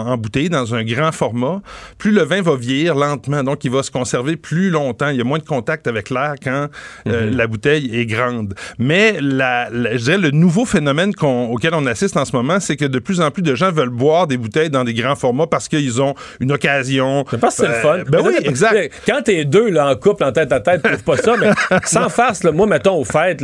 en- 0.07 0.11
en 0.11 0.17
bouteille, 0.17 0.49
dans 0.49 0.73
un 0.75 0.84
grand 0.84 1.11
format, 1.11 1.61
plus 1.97 2.11
le 2.11 2.23
vin 2.23 2.41
va 2.41 2.55
vieillir 2.55 2.95
lentement. 2.95 3.43
Donc, 3.43 3.63
il 3.63 3.71
va 3.71 3.84
se 3.84 3.91
conserver 3.91 4.35
plus 4.38 4.69
longtemps. 4.69 5.09
Il 5.09 5.17
y 5.17 5.21
a 5.21 5.23
moins 5.23 5.39
de 5.39 5.43
contact 5.43 5.88
avec 5.88 6.09
l'air 6.09 6.35
quand 6.43 6.67
euh, 7.07 7.30
la 7.31 7.47
bouteille 7.47 7.95
est 7.97 8.05
grande. 8.05 8.53
Mais 8.77 9.17
la, 9.21 9.69
la- 9.71 9.97
je 9.97 10.03
dirais 10.03 10.17
le 10.17 10.31
nouveau 10.31 10.65
phénomène 10.65 11.11
auquel 11.21 11.73
on 11.73 11.85
assiste 11.85 12.17
en 12.17 12.25
ce 12.25 12.35
moment, 12.35 12.59
c'est 12.59 12.75
que 12.77 12.85
de 12.85 12.99
plus 12.99 13.21
en 13.21 13.31
plus 13.31 13.43
de 13.43 13.55
gens 13.55 13.71
veulent 13.71 13.89
boire 13.89 14.27
des 14.27 14.38
bouteilles 14.38 14.69
dans 14.69 14.84
des 14.84 14.93
grands 14.93 15.15
formats 15.15 15.47
parce 15.47 15.67
qu'ils 15.67 16.01
ont 16.01 16.15
une 16.39 16.51
occasion. 16.51 17.25
Je 17.31 17.38
pense 17.38 17.55
que 17.57 17.63
c'est 17.63 17.67
le 17.67 17.73
Euh, 17.75 17.81
fun. 17.81 17.97
Ben 18.09 18.21
Mais 18.23 18.27
oui, 18.30 18.35
exact. 18.43 18.91
Quand 19.07 19.21
t'es 19.23 19.45
deux 19.45 19.69
là, 19.69 19.88
en 19.89 19.95
couple, 19.95 20.23
en 20.23 20.31
tête 20.31 20.51
à 20.51 20.59
tête, 20.59 20.81
trouve 20.84 21.03
pas 21.03 21.17
ça, 21.17 21.35
mais 21.39 21.51
sans 21.85 22.09
farce, 22.09 22.43
là, 22.43 22.51
moi, 22.51 22.67
mettons, 22.67 22.95
aux 22.99 23.05
fêtes, 23.05 23.43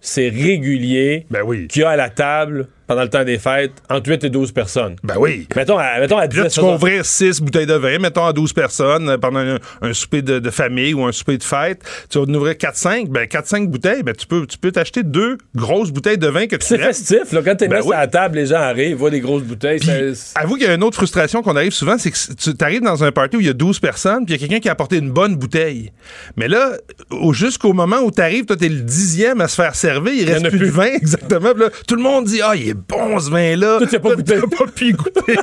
c'est 0.00 0.28
régulier 0.28 1.26
Ben 1.30 1.42
oui. 1.44 1.68
qu'il 1.68 1.82
y 1.82 1.84
a 1.84 1.90
à 1.90 1.96
la 1.96 2.10
table, 2.10 2.66
pendant 2.90 3.02
le 3.02 3.08
temps 3.08 3.22
des 3.22 3.38
fêtes, 3.38 3.70
entre 3.88 4.10
8 4.10 4.24
et 4.24 4.30
12 4.30 4.50
personnes. 4.50 4.96
Ben 5.04 5.14
oui. 5.16 5.46
Mettons 5.54 5.78
à, 5.78 6.00
mettons 6.00 6.18
à 6.18 6.26
10 6.26 6.36
Là, 6.36 6.50
tu 6.50 6.60
vas 6.60 6.74
ouvrir 6.74 7.06
6 7.06 7.40
bouteilles 7.40 7.64
de 7.66 7.74
vin, 7.74 8.00
mettons 8.00 8.24
à 8.26 8.32
12 8.32 8.52
personnes 8.52 9.08
euh, 9.10 9.16
pendant 9.16 9.38
un, 9.38 9.58
un 9.80 9.92
souper 9.92 10.22
de, 10.22 10.40
de 10.40 10.50
famille 10.50 10.92
ou 10.92 11.04
un 11.04 11.12
souper 11.12 11.38
de 11.38 11.44
fête. 11.44 11.82
Tu 12.08 12.18
vas 12.18 12.24
en 12.24 12.34
ouvrir 12.34 12.54
4-5. 12.54 13.06
Ben, 13.08 13.26
4-5 13.26 13.68
bouteilles, 13.68 14.02
ben, 14.02 14.12
tu 14.12 14.26
peux, 14.26 14.44
tu 14.44 14.58
peux 14.58 14.72
t'acheter 14.72 15.04
deux 15.04 15.38
grosses 15.54 15.92
bouteilles 15.92 16.18
de 16.18 16.26
vin 16.26 16.48
que 16.48 16.56
tu 16.56 16.66
C'est 16.66 16.78
festif, 16.78 17.30
là, 17.30 17.42
quand 17.44 17.54
t'es 17.54 17.68
Ben 17.68 17.78
mis 17.80 17.86
oui. 17.86 17.94
à 17.94 18.00
la 18.00 18.06
table, 18.08 18.38
les 18.38 18.46
gens 18.46 18.56
arrivent, 18.56 18.96
voient 18.96 19.10
des 19.10 19.20
grosses 19.20 19.44
bouteilles. 19.44 19.78
C'est- 19.80 20.36
avoue 20.36 20.56
qu'il 20.56 20.66
y 20.66 20.68
a 20.68 20.74
une 20.74 20.82
autre 20.82 20.96
frustration 20.96 21.42
qu'on 21.42 21.54
arrive 21.54 21.70
souvent, 21.72 21.96
c'est 21.96 22.10
que 22.10 22.16
tu 22.34 22.64
arrives 22.64 22.82
dans 22.82 23.04
un 23.04 23.12
party 23.12 23.36
où 23.36 23.40
il 23.40 23.46
y 23.46 23.50
a 23.50 23.52
12 23.52 23.78
personnes, 23.78 24.24
puis 24.26 24.34
il 24.34 24.40
y 24.40 24.44
a 24.44 24.48
quelqu'un 24.48 24.60
qui 24.60 24.68
a 24.68 24.72
apporté 24.72 24.96
une 24.96 25.12
bonne 25.12 25.36
bouteille. 25.36 25.92
Mais 26.36 26.48
là, 26.48 26.72
au- 27.12 27.32
jusqu'au 27.32 27.72
moment 27.72 28.00
où 28.00 28.10
tu 28.10 28.20
arrives, 28.20 28.46
toi, 28.46 28.56
t'es 28.56 28.68
le 28.68 28.80
dixième 28.80 29.40
à 29.40 29.46
se 29.46 29.54
faire 29.54 29.76
servir, 29.76 30.12
il 30.12 30.28
en 30.28 30.32
reste 30.32 30.48
plus, 30.48 30.58
plus. 30.58 30.66
de 30.66 30.72
vin, 30.72 30.86
exactement. 30.96 31.52
Là, 31.56 31.68
tout 31.86 31.94
le 31.94 32.02
monde 32.02 32.24
dit, 32.24 32.40
ah, 32.42 32.56
il 32.56 32.70
est 32.70 32.79
bon 32.88 33.18
ce 33.18 33.30
vin-là. 33.30 33.78
Toi, 33.78 33.86
tu 33.86 33.96
as 33.96 34.00
pas. 34.00 34.16
T'as 34.16 34.40
pas 34.40 34.66
pu 34.74 34.92
goûter. 34.92 35.36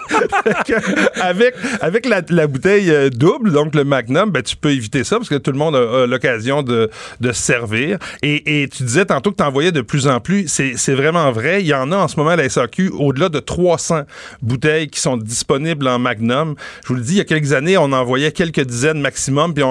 Avec 1.22 1.56
avec 1.82 2.06
la, 2.06 2.22
la 2.30 2.48
bouteille 2.48 2.90
euh, 2.92 3.10
double, 3.10 3.52
donc 3.52 3.76
le 3.76 3.84
Magnum, 3.84 4.32
ben, 4.32 4.42
tu 4.44 4.56
peux 4.56 4.72
éviter 4.72 5.04
ça 5.04 5.18
parce 5.18 5.30
que 5.30 5.36
tout 5.36 5.52
le 5.52 5.58
monde 5.58 5.76
a, 5.76 6.04
a 6.04 6.08
l'occasion 6.08 6.64
de, 6.64 6.90
de 7.20 7.32
se 7.32 7.42
servir. 7.42 7.98
Et, 8.22 8.62
et 8.64 8.68
tu 8.68 8.84
disais 8.84 9.06
tantôt 9.06 9.32
que 9.32 9.38
tu 9.38 9.44
envoyais 9.44 9.72
de 9.72 9.82
plus 9.82 10.08
en 10.08 10.20
plus. 10.20 10.48
C'est 10.48 10.74
c'est 10.76 10.94
vraiment 10.94 11.32
vrai. 11.32 11.62
Il 11.62 11.68
y 11.68 11.74
en 11.74 11.92
a 11.92 11.98
en 11.98 12.08
ce 12.08 12.18
moment 12.18 12.32
à 12.32 12.36
la 12.36 12.50
SAQ 12.50 12.92
au-delà 12.98 13.30
de 13.30 13.40
300 13.40 14.02
bouteilles 14.42 14.88
qui 14.88 15.00
sont 15.00 15.18
disponibles 15.18 15.88
en 15.88 16.00
Magnum. 16.00 16.56
Je 16.84 16.90
vous 16.90 16.96
le 16.96 17.02
dis, 17.02 17.14
il 17.14 17.18
y 17.18 17.22
a 17.22 17.26
quelques 17.26 17.54
années, 17.54 17.78
on 17.78 17.92
envoyait 17.92 18.32
quelques 18.32 18.62
dizaines 18.66 19.00
maximum, 19.00 19.54
puis 19.54 19.64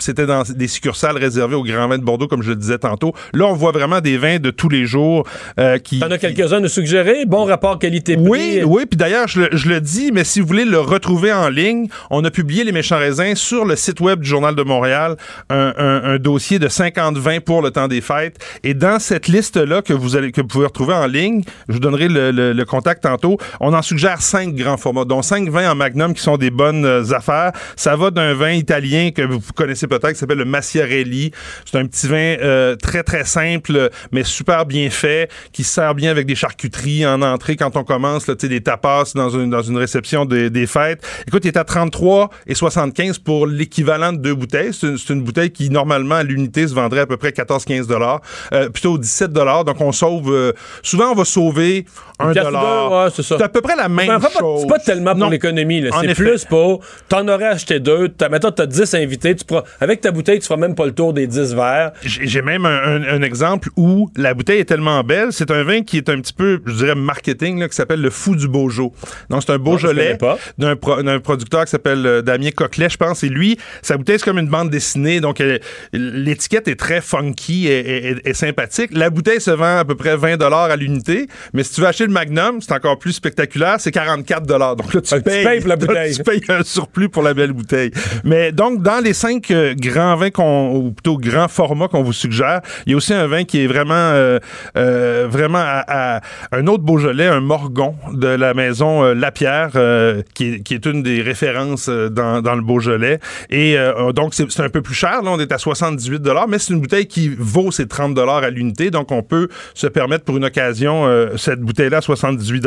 c'était 0.00 0.26
dans 0.26 0.42
des 0.42 0.68
succursales 0.68 1.16
réservées 1.16 1.54
aux 1.54 1.62
grands 1.62 1.88
vins 1.88 1.98
de 1.98 2.04
Bordeaux, 2.04 2.28
comme 2.28 2.42
je 2.42 2.50
le 2.50 2.56
disais 2.56 2.78
tantôt. 2.78 3.14
Là, 3.32 3.46
on 3.46 3.54
voit 3.54 3.72
vraiment 3.72 4.00
des 4.00 4.18
vins 4.18 4.38
de 4.38 4.50
tous 4.50 4.68
les 4.68 4.86
jours 4.86 5.26
euh, 5.58 5.78
qui... 5.78 6.00
T'en 6.00 6.10
as 6.10 6.18
quelques-uns 6.18 6.62
à 6.62 6.68
suggérer. 6.68 6.95
Bon 7.26 7.44
rapport 7.44 7.78
qualité-prix. 7.78 8.24
Oui, 8.28 8.62
oui, 8.64 8.86
puis 8.86 8.96
d'ailleurs, 8.96 9.28
je, 9.28 9.42
le- 9.42 9.48
je 9.52 9.68
le 9.68 9.80
dis, 9.80 10.10
mais 10.12 10.24
si 10.24 10.40
vous 10.40 10.46
voulez 10.46 10.64
le 10.64 10.78
retrouver 10.80 11.32
en 11.32 11.48
ligne, 11.48 11.88
on 12.10 12.24
a 12.24 12.30
publié 12.30 12.64
Les 12.64 12.72
Méchants 12.72 12.98
Raisins 12.98 13.34
sur 13.34 13.64
le 13.64 13.76
site 13.76 14.00
web 14.00 14.20
du 14.20 14.28
Journal 14.28 14.54
de 14.54 14.62
Montréal, 14.62 15.16
un, 15.50 15.74
un- 15.76 16.02
un 16.04 16.18
dossier 16.18 16.58
de 16.58 16.68
50 16.68 17.18
vins 17.18 17.40
pour 17.40 17.60
le 17.62 17.70
temps 17.70 17.88
des 17.88 18.00
fêtes. 18.00 18.36
Et 18.64 18.74
dans 18.74 18.98
cette 18.98 19.28
liste-là 19.28 19.82
que 19.82 19.92
vous 19.92 20.16
allez 20.16 20.32
que 20.32 20.40
vous 20.40 20.46
pouvez 20.46 20.66
retrouver 20.66 20.94
en 20.94 21.06
ligne, 21.06 21.42
je 21.68 21.74
vous 21.74 21.80
donnerai 21.80 22.08
le, 22.08 22.30
le- 22.30 22.52
le 22.52 22.64
contact 22.64 23.02
tantôt, 23.02 23.36
on 23.60 23.74
en 23.74 23.82
suggère 23.82 24.22
cinq 24.22 24.54
grands 24.54 24.76
formats, 24.76 25.04
dont 25.04 25.22
cinq 25.22 25.48
vins 25.48 25.70
en 25.70 25.74
magnum 25.74 26.14
qui 26.14 26.22
sont 26.22 26.36
des 26.38 26.50
bonnes 26.50 26.84
euh, 26.84 27.12
affaires. 27.12 27.52
Ça 27.76 27.96
va 27.96 28.10
d'un 28.10 28.32
vin 28.34 28.52
italien 28.52 29.10
que 29.14 29.22
vous 29.22 29.40
connaissez 29.54 29.86
peut-être, 29.86 30.12
qui 30.12 30.18
s'appelle 30.18 30.38
le 30.38 30.44
Massiarelli. 30.44 31.32
C'est 31.64 31.78
un 31.78 31.86
petit 31.86 32.06
vin 32.06 32.36
euh, 32.40 32.76
très, 32.76 33.02
très 33.02 33.24
simple, 33.24 33.90
mais 34.12 34.24
super 34.24 34.66
bien 34.66 34.88
fait, 34.90 35.28
qui 35.52 35.64
se 35.64 35.72
sert 35.74 35.94
bien 35.94 36.10
avec 36.10 36.26
des 36.26 36.34
charcuteries 36.34 36.85
en 37.06 37.22
entrée 37.22 37.56
quand 37.56 37.76
on 37.76 37.84
commence, 37.84 38.26
là, 38.26 38.34
des 38.34 38.60
tapas 38.62 39.12
dans 39.14 39.30
une, 39.30 39.50
dans 39.50 39.62
une 39.62 39.76
réception 39.76 40.24
des, 40.24 40.50
des 40.50 40.66
fêtes. 40.66 41.04
Écoute, 41.26 41.44
il 41.44 41.48
est 41.48 41.56
à 41.56 41.64
33 41.64 42.30
et 42.46 42.54
75 42.54 43.18
pour 43.18 43.46
l'équivalent 43.46 44.12
de 44.12 44.18
deux 44.18 44.34
bouteilles. 44.34 44.72
C'est 44.72 45.08
une, 45.12 45.22
bouteille 45.22 45.50
qui, 45.50 45.68
normalement, 45.70 46.14
à 46.16 46.22
l'unité, 46.22 46.68
se 46.68 46.74
vendrait 46.74 47.00
à 47.00 47.06
peu 47.06 47.16
près 47.16 47.30
14-15 47.30 47.86
dollars, 47.86 48.20
euh, 48.52 48.68
plutôt 48.68 48.98
17 48.98 49.32
dollars. 49.32 49.64
Donc, 49.64 49.80
on 49.80 49.90
sauve... 49.92 50.32
euh, 50.32 50.52
souvent, 50.82 51.10
on 51.10 51.14
va 51.14 51.24
sauver 51.24 51.86
un 52.18 52.32
piastre 52.32 52.50
ou 52.50 52.52
dollar. 52.52 52.90
deux, 52.90 52.96
ouais, 52.96 53.10
c'est 53.14 53.22
ça. 53.22 53.44
à 53.44 53.48
peu 53.48 53.60
près 53.60 53.76
la 53.76 53.88
même 53.88 54.10
enfin, 54.10 54.28
chose. 54.38 54.60
c'est 54.62 54.68
pas 54.68 54.78
tellement 54.78 55.14
pour 55.16 55.28
l'économie. 55.30 55.84
C'est 56.00 56.14
plus 56.14 56.44
pour. 56.44 56.80
T'en 57.08 57.26
aurais 57.28 57.46
acheté 57.46 57.80
deux. 57.80 58.08
T'as, 58.10 58.28
mettons, 58.28 58.50
t'as 58.50 58.66
10 58.66 58.94
invités. 58.94 59.34
Tu 59.34 59.44
pourras- 59.44 59.64
avec 59.80 60.00
ta 60.00 60.10
bouteille, 60.10 60.38
tu 60.38 60.46
feras 60.46 60.56
même 60.58 60.74
pas 60.74 60.86
le 60.86 60.92
tour 60.92 61.12
des 61.12 61.26
10 61.26 61.54
verres. 61.54 61.92
J'ai 62.02 62.26
j'ai 62.26 62.42
même 62.42 62.64
un, 62.66 62.96
un- 63.02 63.02
un 63.16 63.22
exemple 63.22 63.68
où 63.76 64.08
la 64.16 64.34
bouteille 64.34 64.60
est 64.60 64.64
tellement 64.66 65.02
belle. 65.02 65.28
C'est 65.32 65.50
un 65.50 65.62
vin 65.62 65.82
qui 65.82 65.96
est 65.98 66.08
un 66.08 66.20
petit 66.20 66.32
peu, 66.32 66.60
je 66.76 66.84
dirais, 66.84 66.94
marketing, 66.94 67.58
là, 67.60 67.68
qui 67.68 67.74
s'appelle 67.74 68.00
le 68.00 68.10
Fou 68.10 68.36
du 68.36 68.48
Beaujolais. 68.48 68.90
Donc, 69.30 69.42
c'est 69.44 69.52
un 69.52 69.58
Beaujolais 69.58 70.16
d'un 70.58 70.76
pro- 70.76 71.02
d'un 71.02 71.18
producteur 71.20 71.64
qui 71.64 71.70
s'appelle 71.70 72.04
euh, 72.06 72.22
Damien 72.22 72.50
Coquelet, 72.50 72.88
je 72.90 72.96
pense. 72.96 73.22
Et 73.24 73.28
lui, 73.28 73.58
sa 73.82 73.96
bouteille, 73.96 74.18
c'est 74.18 74.24
comme 74.24 74.38
une 74.38 74.48
bande 74.48 74.70
dessinée. 74.70 75.20
Donc, 75.20 75.40
euh, 75.40 75.58
l'étiquette 75.92 76.68
est 76.68 76.76
très 76.76 77.00
funky 77.00 77.66
et, 77.68 77.78
et- 77.78 78.10
et- 78.10 78.28
et 78.30 78.34
sympathique. 78.34 78.90
La 78.92 79.10
bouteille 79.10 79.40
se 79.40 79.50
vend 79.50 79.78
à 79.78 79.84
peu 79.84 79.94
près 79.94 80.16
20 80.16 80.40
à 80.40 80.76
l'unité. 80.76 81.26
Mais 81.52 81.62
si 81.62 81.74
tu 81.74 81.80
veux 81.80 81.86
acheter 81.86 82.06
le 82.06 82.12
Magnum, 82.12 82.60
c'est 82.60 82.72
encore 82.72 82.98
plus 82.98 83.12
spectaculaire. 83.12 83.76
C'est 83.78 83.90
44 83.92 84.44
Donc 84.46 84.92
là, 84.94 85.00
tu 85.00 85.08
Fait 85.08 85.16
que 85.16 85.16
tu 85.16 85.22
payes, 85.22 85.44
payes 85.44 85.60
pour 85.60 85.68
la 85.68 85.76
bouteille. 85.86 86.14
tu 86.16 86.22
payes 86.22 86.40
un 86.48 86.62
surplus 86.62 87.08
pour 87.08 87.22
la 87.22 87.34
belle 87.34 87.52
bouteille. 87.52 87.90
Mais 88.24 88.52
donc, 88.52 88.82
dans 88.82 89.02
les 89.02 89.12
cinq 89.14 89.50
euh, 89.50 89.74
grands 89.76 90.16
vins 90.16 90.30
qu'on, 90.30 90.74
ou 90.74 90.92
plutôt 90.92 91.16
grands 91.16 91.48
formats 91.48 91.88
qu'on 91.88 92.02
vous 92.02 92.12
suggère, 92.12 92.60
il 92.86 92.90
y 92.90 92.94
a 92.94 92.96
aussi 92.96 93.14
un 93.14 93.26
vin 93.26 93.44
qui 93.44 93.62
est 93.64 93.66
vraiment, 93.66 93.94
euh, 93.94 94.38
euh, 94.76 95.26
vraiment 95.30 95.58
à, 95.62 96.16
à 96.50 96.55
un 96.56 96.66
autre 96.68 96.84
Beaujolais, 96.84 97.26
un 97.26 97.40
Morgon 97.40 97.96
de 98.12 98.28
la 98.28 98.54
maison 98.54 99.04
euh, 99.04 99.14
Lapierre, 99.14 99.72
euh, 99.74 100.22
qui, 100.34 100.62
est, 100.70 100.86
une 100.86 101.02
des 101.02 101.20
références 101.20 101.88
euh, 101.88 102.08
dans, 102.08 102.54
le 102.54 102.62
Beaujolais. 102.62 103.20
Et 103.50 103.76
donc, 104.14 104.32
c'est, 104.34 104.60
un 104.60 104.68
peu 104.68 104.80
plus 104.80 104.94
cher. 104.94 105.22
Là, 105.22 105.30
on 105.30 105.38
est 105.38 105.52
à 105.52 105.58
78 105.58 106.22
mais 106.48 106.58
c'est 106.58 106.72
une 106.72 106.80
bouteille 106.80 107.06
qui 107.06 107.28
vaut 107.28 107.70
ses 107.70 107.86
30 107.86 108.18
à 108.18 108.50
l'unité. 108.50 108.90
Donc, 108.90 109.12
on 109.12 109.22
peut 109.22 109.48
se 109.74 109.86
permettre 109.86 110.24
pour 110.24 110.36
une 110.36 110.44
occasion 110.44 111.04
cette 111.36 111.60
bouteille-là 111.60 111.98
à 111.98 112.00
78 112.00 112.66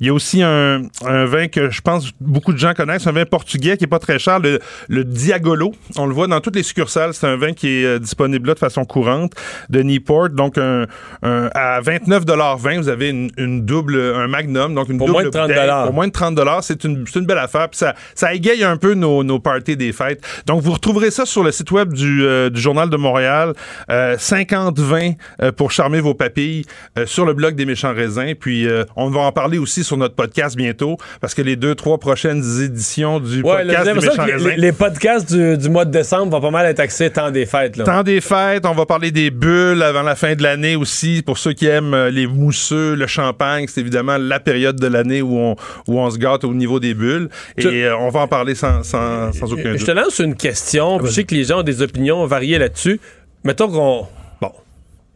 Il 0.00 0.06
y 0.06 0.10
a 0.10 0.12
aussi 0.12 0.42
un, 0.42 0.82
vin 1.02 1.48
que 1.48 1.70
je 1.70 1.80
pense 1.80 2.10
beaucoup 2.20 2.52
de 2.52 2.58
gens 2.58 2.72
connaissent, 2.74 3.06
un 3.06 3.12
vin 3.12 3.24
portugais 3.24 3.76
qui 3.76 3.84
est 3.84 3.88
pas 3.88 3.98
très 3.98 4.18
cher, 4.18 4.40
le, 4.40 5.04
Diagolo. 5.04 5.72
On 5.96 6.06
le 6.06 6.14
voit 6.14 6.26
dans 6.26 6.40
toutes 6.40 6.56
les 6.56 6.62
succursales. 6.62 7.14
C'est 7.14 7.26
un 7.26 7.36
vin 7.36 7.52
qui 7.52 7.68
est 7.68 8.00
disponible 8.00 8.48
là 8.48 8.54
de 8.54 8.58
façon 8.58 8.84
courante 8.84 9.32
de 9.68 9.82
Newport. 9.82 10.30
Donc, 10.30 10.56
un, 10.58 10.86
un- 11.22 11.50
à 11.54 11.80
29,20 11.80 12.78
vous 12.80 12.88
avez 12.88 13.10
une, 13.10 13.17
une 13.36 13.64
double, 13.64 13.98
un 14.14 14.28
magnum, 14.28 14.74
donc 14.74 14.88
une 14.88 14.98
Pour 14.98 15.06
double 15.08 15.18
moins 15.20 15.24
de 15.24 15.30
30 15.30 15.48
bouteille. 15.48 15.70
Pour 15.84 15.92
moins 15.92 16.06
de 16.06 16.12
30 16.12 16.38
c'est 16.62 16.84
une, 16.84 17.04
c'est 17.06 17.18
une 17.18 17.26
belle 17.26 17.38
affaire. 17.38 17.68
Puis 17.68 17.78
ça, 17.78 17.94
ça 18.14 18.32
égaye 18.34 18.64
un 18.64 18.76
peu 18.76 18.94
nos, 18.94 19.24
nos 19.24 19.38
parties 19.38 19.76
des 19.76 19.92
fêtes. 19.92 20.22
Donc, 20.46 20.62
vous 20.62 20.72
retrouverez 20.72 21.10
ça 21.10 21.26
sur 21.26 21.42
le 21.42 21.50
site 21.52 21.70
web 21.70 21.92
du, 21.92 22.22
euh, 22.24 22.50
du 22.50 22.60
Journal 22.60 22.88
de 22.90 22.96
Montréal. 22.96 23.52
Euh, 23.90 24.16
50 24.18 24.78
vins 24.78 25.12
euh, 25.42 25.52
pour 25.52 25.70
charmer 25.72 26.00
vos 26.00 26.14
papilles 26.14 26.64
euh, 26.98 27.06
sur 27.06 27.24
le 27.24 27.34
blog 27.34 27.54
des 27.54 27.64
méchants 27.66 27.94
raisins. 27.94 28.34
Puis, 28.38 28.66
euh, 28.66 28.84
on 28.96 29.10
va 29.10 29.20
en 29.20 29.32
parler 29.32 29.58
aussi 29.58 29.84
sur 29.84 29.96
notre 29.96 30.14
podcast 30.14 30.56
bientôt 30.56 30.96
parce 31.20 31.34
que 31.34 31.42
les 31.42 31.56
deux, 31.56 31.74
trois 31.74 31.98
prochaines 31.98 32.42
éditions 32.62 33.20
du 33.20 33.42
Ouais, 33.42 33.64
là, 33.64 33.82
podcast 33.82 33.86
des 34.00 34.08
méchants 34.08 34.24
raisins. 34.24 34.48
les, 34.50 34.56
les 34.56 34.72
podcasts 34.72 35.32
du, 35.32 35.56
du 35.56 35.68
mois 35.68 35.84
de 35.84 35.90
décembre 35.90 36.32
vont 36.32 36.40
pas 36.40 36.50
mal 36.50 36.66
être 36.66 36.80
axés 36.80 37.10
temps 37.10 37.30
des 37.30 37.46
fêtes. 37.46 37.76
Là. 37.76 37.84
Temps 37.84 38.02
des 38.02 38.20
fêtes, 38.20 38.64
on 38.66 38.74
va 38.74 38.86
parler 38.86 39.10
des 39.10 39.30
bulles 39.30 39.82
avant 39.82 40.02
la 40.02 40.14
fin 40.14 40.34
de 40.34 40.42
l'année 40.42 40.76
aussi, 40.76 41.22
pour 41.24 41.38
ceux 41.38 41.52
qui 41.52 41.66
aiment 41.66 41.96
les 42.08 42.26
mousseux, 42.26 42.94
le 42.94 43.06
champagne, 43.08 43.66
c'est 43.68 43.80
évidemment 43.80 44.16
la 44.18 44.38
période 44.40 44.78
de 44.78 44.86
l'année 44.86 45.20
où 45.22 45.36
on, 45.38 45.56
où 45.88 45.98
on 45.98 46.08
se 46.10 46.18
gâte 46.18 46.44
au 46.44 46.54
niveau 46.54 46.78
des 46.80 46.94
bulles. 46.94 47.28
Et 47.56 47.62
Je- 47.62 47.68
euh, 47.68 47.96
on 47.98 48.10
va 48.10 48.20
en 48.20 48.28
parler 48.28 48.54
sans, 48.54 48.82
sans, 48.84 49.32
sans 49.32 49.52
aucun 49.52 49.72
Je 49.72 49.78
doute. 49.78 49.86
te 49.86 49.90
lance 49.90 50.18
une 50.20 50.34
question. 50.36 51.00
Je 51.04 51.10
sais 51.10 51.24
que 51.24 51.34
les 51.34 51.44
gens 51.44 51.60
ont 51.60 51.62
des 51.64 51.82
opinions 51.82 52.24
variées 52.26 52.58
là-dessus. 52.58 53.00
Mettons 53.44 53.68
qu'on. 53.68 54.06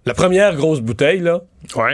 La 0.05 0.15
première 0.15 0.57
grosse 0.57 0.81
bouteille, 0.81 1.21
là, 1.21 1.43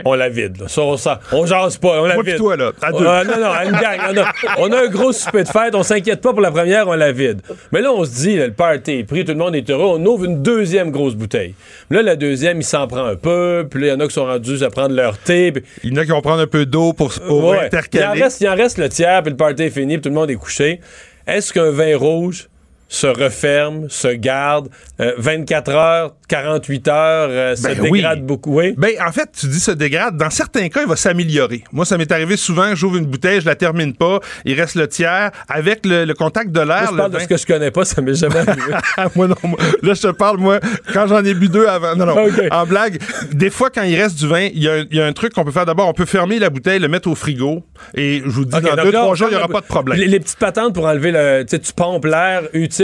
on 0.03 0.15
la 0.15 0.29
vide. 0.29 0.59
Là. 0.61 0.67
Ça, 0.67 0.81
on, 0.81 0.97
ça- 0.97 1.19
on 1.31 1.45
jase 1.45 1.77
pas, 1.77 2.01
on 2.01 2.05
la 2.05 2.15
Moi 2.15 2.23
vide. 2.23 2.37
toi, 2.37 2.57
là, 2.57 2.71
à 2.81 2.91
deux. 2.91 3.05
Euh, 3.05 3.23
non, 3.23 3.37
non, 3.39 3.53
une 3.65 3.71
gang. 3.79 3.99
On 4.09 4.17
a, 4.17 4.33
on 4.57 4.71
a 4.71 4.85
un 4.85 4.87
gros 4.87 5.11
souper 5.11 5.43
de 5.43 5.47
fête, 5.47 5.75
on 5.75 5.83
s'inquiète 5.83 6.19
pas 6.19 6.31
pour 6.31 6.41
la 6.41 6.49
première, 6.49 6.87
on 6.87 6.95
la 6.95 7.11
vide. 7.11 7.41
Mais 7.71 7.81
là, 7.81 7.91
on 7.93 8.03
se 8.03 8.09
dit, 8.11 8.35
là, 8.35 8.47
le 8.47 8.53
party 8.53 8.91
est 8.93 9.03
pris, 9.03 9.25
tout 9.25 9.31
le 9.33 9.37
monde 9.37 9.55
est 9.55 9.69
heureux, 9.69 9.99
on 9.99 10.03
ouvre 10.07 10.25
une 10.25 10.41
deuxième 10.41 10.89
grosse 10.89 11.13
bouteille. 11.13 11.53
Là, 11.91 12.01
la 12.01 12.15
deuxième, 12.15 12.57
il 12.59 12.63
s'en 12.63 12.87
prend 12.87 13.05
un 13.05 13.15
peu, 13.15 13.67
puis 13.69 13.79
là, 13.81 13.87
il 13.87 13.89
y 13.91 13.93
en 13.93 13.99
a 13.99 14.07
qui 14.07 14.13
sont 14.15 14.25
rendus 14.25 14.63
à 14.63 14.71
prendre 14.71 14.95
leur 14.95 15.17
thé. 15.19 15.51
puis- 15.51 15.63
Il 15.83 15.93
y 15.93 15.97
en 15.97 16.01
a 16.01 16.05
qui 16.05 16.11
vont 16.11 16.21
prendre 16.21 16.41
un 16.41 16.47
peu 16.47 16.65
d'eau 16.65 16.93
pour, 16.93 17.13
pour 17.13 17.45
Ouais. 17.49 17.57
Il 17.57 17.59
en, 17.59 17.65
intercaler. 17.67 18.23
reste, 18.23 18.41
il 18.41 18.49
en 18.49 18.55
reste 18.55 18.79
le 18.79 18.89
tiers, 18.89 19.21
puis 19.21 19.29
le 19.29 19.37
party 19.37 19.63
est 19.63 19.69
fini, 19.69 19.97
puis 19.97 20.01
tout 20.01 20.09
le 20.09 20.15
monde 20.15 20.31
est 20.31 20.35
couché. 20.35 20.79
Est-ce 21.27 21.53
qu'un 21.53 21.69
vin 21.69 21.95
rouge 21.95 22.49
se 22.91 23.05
referme, 23.07 23.87
se 23.89 24.07
garde 24.07 24.67
euh, 24.99 25.13
24 25.17 25.69
heures, 25.71 26.15
48 26.27 26.87
heures, 26.87 27.27
euh, 27.31 27.55
se 27.55 27.61
Ben 27.63 27.77
oui. 27.81 27.91
dégrade 27.99 28.25
beaucoup? 28.25 28.57
Oui. 28.59 28.73
Ben, 28.77 28.91
en 29.07 29.11
fait, 29.11 29.29
tu 29.39 29.47
dis 29.47 29.59
se 29.59 29.69
dégrade. 29.71 30.17
Dans 30.17 30.29
certains 30.31 30.67
cas, 30.69 30.81
il 30.81 30.87
va 30.87 30.95
s'améliorer. 30.95 31.63
Moi, 31.71 31.85
ça 31.85 31.97
m'est 31.97 32.11
arrivé 32.11 32.35
souvent, 32.35 32.73
j'ouvre 32.73 32.97
une 32.97 33.05
bouteille, 33.05 33.41
je 33.41 33.45
la 33.45 33.55
termine 33.55 33.93
pas, 33.93 34.19
il 34.43 34.59
reste 34.59 34.73
le 34.75 34.87
tiers. 34.87 35.29
Avec 35.47 35.85
le, 35.85 36.03
le 36.05 36.13
contact 36.15 36.51
de 36.51 36.59
l'air, 36.61 36.85
je 36.87 36.91
le 36.91 36.97
parle 36.97 37.11
de 37.11 37.19
ce 37.19 37.27
que 37.27 37.37
je 37.37 37.45
connais 37.45 37.69
pas, 37.71 37.85
ça 37.85 38.01
m'est 38.01 38.15
jamais 38.15 38.37
arrivé. 38.47 38.73
moi 39.15 39.27
non, 39.27 39.35
moi- 39.43 39.59
là 39.83 39.93
je 39.93 40.01
te 40.01 40.11
parle 40.11 40.37
moi 40.37 40.59
quand 40.91 41.05
j'en 41.07 41.23
ai 41.23 41.33
bu 41.35 41.47
deux 41.47 41.67
avant. 41.67 41.95
Non 41.95 42.05
non. 42.07 42.15
En 42.51 42.65
blague, 42.65 42.99
des 43.31 43.51
fois 43.51 43.69
quand 43.69 43.83
il 43.83 43.95
reste 43.95 44.17
du 44.17 44.27
vin, 44.27 44.47
il 44.51 44.63
y, 44.63 44.67
a 44.67 44.73
un- 44.73 44.85
il 44.89 44.97
y 44.97 45.01
a 45.01 45.05
un 45.05 45.13
truc 45.13 45.33
qu'on 45.33 45.45
peut 45.45 45.51
faire 45.51 45.65
d'abord, 45.67 45.87
on 45.87 45.93
peut 45.93 46.05
fermer 46.05 46.39
la 46.39 46.49
bouteille, 46.49 46.79
le 46.79 46.87
mettre 46.87 47.07
au 47.07 47.15
frigo 47.15 47.63
et 47.93 48.21
je 48.25 48.29
vous 48.29 48.45
dis 48.45 48.55
Ok, 48.55 48.63
dans 48.75 48.83
deux 48.83 48.91
là, 48.91 49.01
trois 49.01 49.15
jours, 49.15 49.27
il 49.29 49.33
y 49.33 49.37
ferme 49.37 49.43
aura 49.51 49.61
pas 49.61 49.61
de 49.61 49.67
problème. 49.67 49.99
Les, 49.99 50.07
les 50.07 50.19
petites 50.19 50.39
patentes 50.39 50.73
pour 50.73 50.85
enlever 50.85 51.11
le. 51.11 51.43
Tu 51.45 51.59
pompes 51.73 52.05
l'air, 52.05 52.41
utile, 52.53 52.78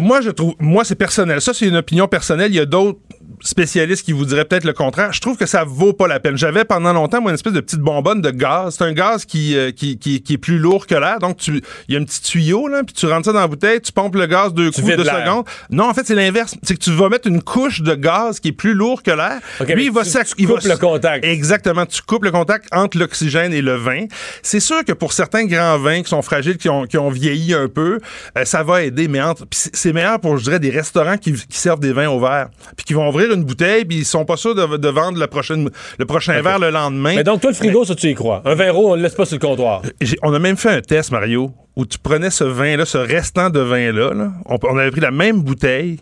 Moi, 0.00 0.20
je 0.20 0.30
trouve, 0.30 0.54
moi, 0.58 0.84
c'est 0.84 0.94
personnel. 0.94 1.40
Ça, 1.40 1.52
c'est 1.54 1.66
une 1.66 1.76
opinion 1.76 2.08
personnelle. 2.08 2.52
Il 2.52 2.56
y 2.56 2.60
a 2.60 2.66
d'autres 2.66 2.98
spécialistes 3.40 4.04
qui 4.04 4.12
vous 4.12 4.24
diraient 4.24 4.44
peut-être 4.44 4.64
le 4.64 4.72
contraire. 4.72 5.12
Je 5.12 5.20
trouve 5.20 5.36
que 5.36 5.46
ça 5.46 5.64
vaut 5.64 5.92
pas 5.92 6.06
la 6.08 6.20
peine. 6.20 6.36
J'avais 6.36 6.64
pendant 6.64 6.92
longtemps, 6.92 7.20
moi, 7.20 7.30
une 7.30 7.34
espèce 7.34 7.52
de 7.52 7.60
petite 7.60 7.80
bonbonne 7.80 8.20
de 8.20 8.30
gaz. 8.30 8.76
C'est 8.78 8.84
un 8.84 8.92
gaz 8.92 9.24
qui, 9.24 9.56
euh, 9.56 9.70
qui, 9.72 9.98
qui, 9.98 10.22
qui 10.22 10.34
est 10.34 10.38
plus 10.38 10.58
lourd 10.58 10.86
que 10.86 10.94
l'air. 10.94 11.18
Donc, 11.18 11.46
il 11.46 11.60
y 11.88 11.96
a 11.96 12.00
un 12.00 12.04
petit 12.04 12.20
tuyau, 12.22 12.68
là, 12.68 12.82
puis 12.84 12.94
tu 12.94 13.06
rentres 13.06 13.26
ça 13.26 13.32
dans 13.32 13.40
la 13.40 13.46
bouteille, 13.48 13.80
tu 13.80 13.92
pompes 13.92 14.14
le 14.14 14.26
gaz 14.26 14.52
deux 14.54 14.70
Tu 14.70 14.80
coups, 14.82 14.96
deux 14.96 15.04
secondes. 15.04 15.44
Non, 15.70 15.88
en 15.88 15.94
fait, 15.94 16.06
c'est 16.06 16.14
l'inverse. 16.14 16.54
C'est 16.62 16.74
que 16.74 16.80
tu 16.84 16.90
vas 16.92 17.08
mettre 17.08 17.26
une 17.28 17.42
couche 17.42 17.82
de 17.82 17.94
gaz 17.94 18.40
qui 18.40 18.48
est 18.48 18.52
plus 18.52 18.74
lourd 18.74 19.02
que 19.02 19.10
l'air. 19.10 19.38
Lui, 19.66 19.86
il 19.86 19.92
va 19.92 20.02
tu- 20.04 20.10
sac- 20.10 20.26
tu 20.28 20.34
il 20.38 20.46
va 20.46 20.54
coupes 20.54 20.64
le 20.64 20.76
contact. 20.76 21.24
Exactement. 21.24 21.86
Tu 21.86 22.02
coupes 22.02 22.24
le 22.24 22.30
contact 22.30 22.66
entre 22.72 22.98
l'oxygène 22.98 23.52
et 23.52 23.62
le 23.62 23.74
vin. 23.76 24.04
C'est 24.42 24.60
sûr 24.60 24.84
que 24.84 24.92
pour 24.92 25.12
certains 25.12 25.44
grands 25.46 25.78
vins 25.78 26.02
qui 26.02 26.08
sont 26.08 26.22
fragiles, 26.22 26.58
qui 26.58 26.68
ont, 26.68 26.86
qui 26.86 26.98
ont 26.98 27.10
vieilli 27.10 27.54
un 27.54 27.68
peu, 27.68 27.98
euh, 28.38 28.44
ça 28.44 28.62
va 28.62 28.82
aider. 28.82 29.08
Mais 29.08 29.20
entre, 29.20 29.44
c'est 29.50 29.70
c'est 29.80 29.92
meilleur 29.92 30.20
pour, 30.20 30.36
je 30.38 30.44
dirais, 30.44 30.58
des 30.60 30.70
restaurants 30.70 31.16
qui, 31.16 31.32
qui 31.32 31.58
servent 31.58 31.80
des 31.80 31.92
vins 31.92 32.08
au 32.08 32.20
verre. 32.20 32.48
Puis 32.76 32.84
qui 32.84 32.92
vont 32.94 33.08
ouvrir 33.08 33.19
une 33.26 33.44
bouteille, 33.44 33.84
puis 33.84 33.98
ils 33.98 34.04
sont 34.04 34.24
pas 34.24 34.36
sûrs 34.36 34.54
de, 34.54 34.76
de 34.76 34.88
vendre 34.88 35.18
la 35.18 35.28
prochaine, 35.28 35.68
le 35.98 36.04
prochain 36.06 36.40
verre 36.42 36.58
le 36.58 36.70
lendemain. 36.70 37.14
Mais 37.16 37.24
donc, 37.24 37.40
toi, 37.40 37.50
le 37.50 37.56
frigo, 37.56 37.84
ça, 37.84 37.94
tu 37.94 38.08
y 38.08 38.14
crois. 38.14 38.42
Un 38.44 38.54
rouge, 38.72 38.86
on 38.92 38.94
le 38.94 39.02
laisse 39.02 39.14
pas 39.14 39.24
sur 39.24 39.36
le 39.36 39.40
comptoir. 39.46 39.82
J'ai- 40.00 40.18
on 40.22 40.32
a 40.34 40.38
même 40.38 40.56
fait 40.56 40.70
un 40.70 40.80
test, 40.80 41.10
Mario, 41.12 41.52
où 41.76 41.84
tu 41.86 41.98
prenais 41.98 42.30
ce 42.30 42.44
vin-là, 42.44 42.84
ce 42.84 42.98
restant 42.98 43.50
de 43.50 43.60
vin-là. 43.60 44.14
là. 44.14 44.32
on, 44.46 44.58
on 44.62 44.78
avait 44.78 44.90
pris 44.90 45.00
la 45.00 45.10
même 45.10 45.40
bouteille, 45.42 45.98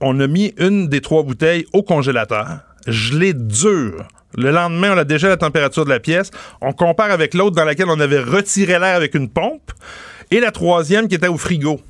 on 0.00 0.18
a 0.20 0.26
mis 0.26 0.52
une 0.58 0.88
des 0.88 1.00
trois 1.00 1.22
bouteilles 1.22 1.66
au 1.72 1.82
congélateur, 1.82 2.46
gelé 2.86 3.34
dur. 3.34 4.04
Le 4.36 4.50
lendemain, 4.50 4.94
on 4.94 4.98
a 4.98 5.04
déjà 5.04 5.28
la 5.28 5.36
température 5.36 5.84
de 5.84 5.90
la 5.90 6.00
pièce. 6.00 6.30
On 6.62 6.72
compare 6.72 7.10
avec 7.10 7.34
l'autre 7.34 7.54
dans 7.54 7.64
laquelle 7.66 7.88
on 7.90 8.00
avait 8.00 8.18
retiré 8.20 8.78
l'air 8.78 8.96
avec 8.96 9.14
une 9.14 9.28
pompe. 9.28 9.70
Et 10.30 10.40
la 10.40 10.50
troisième 10.50 11.06
qui 11.06 11.14
était 11.16 11.28
au 11.28 11.36
frigo. 11.36 11.80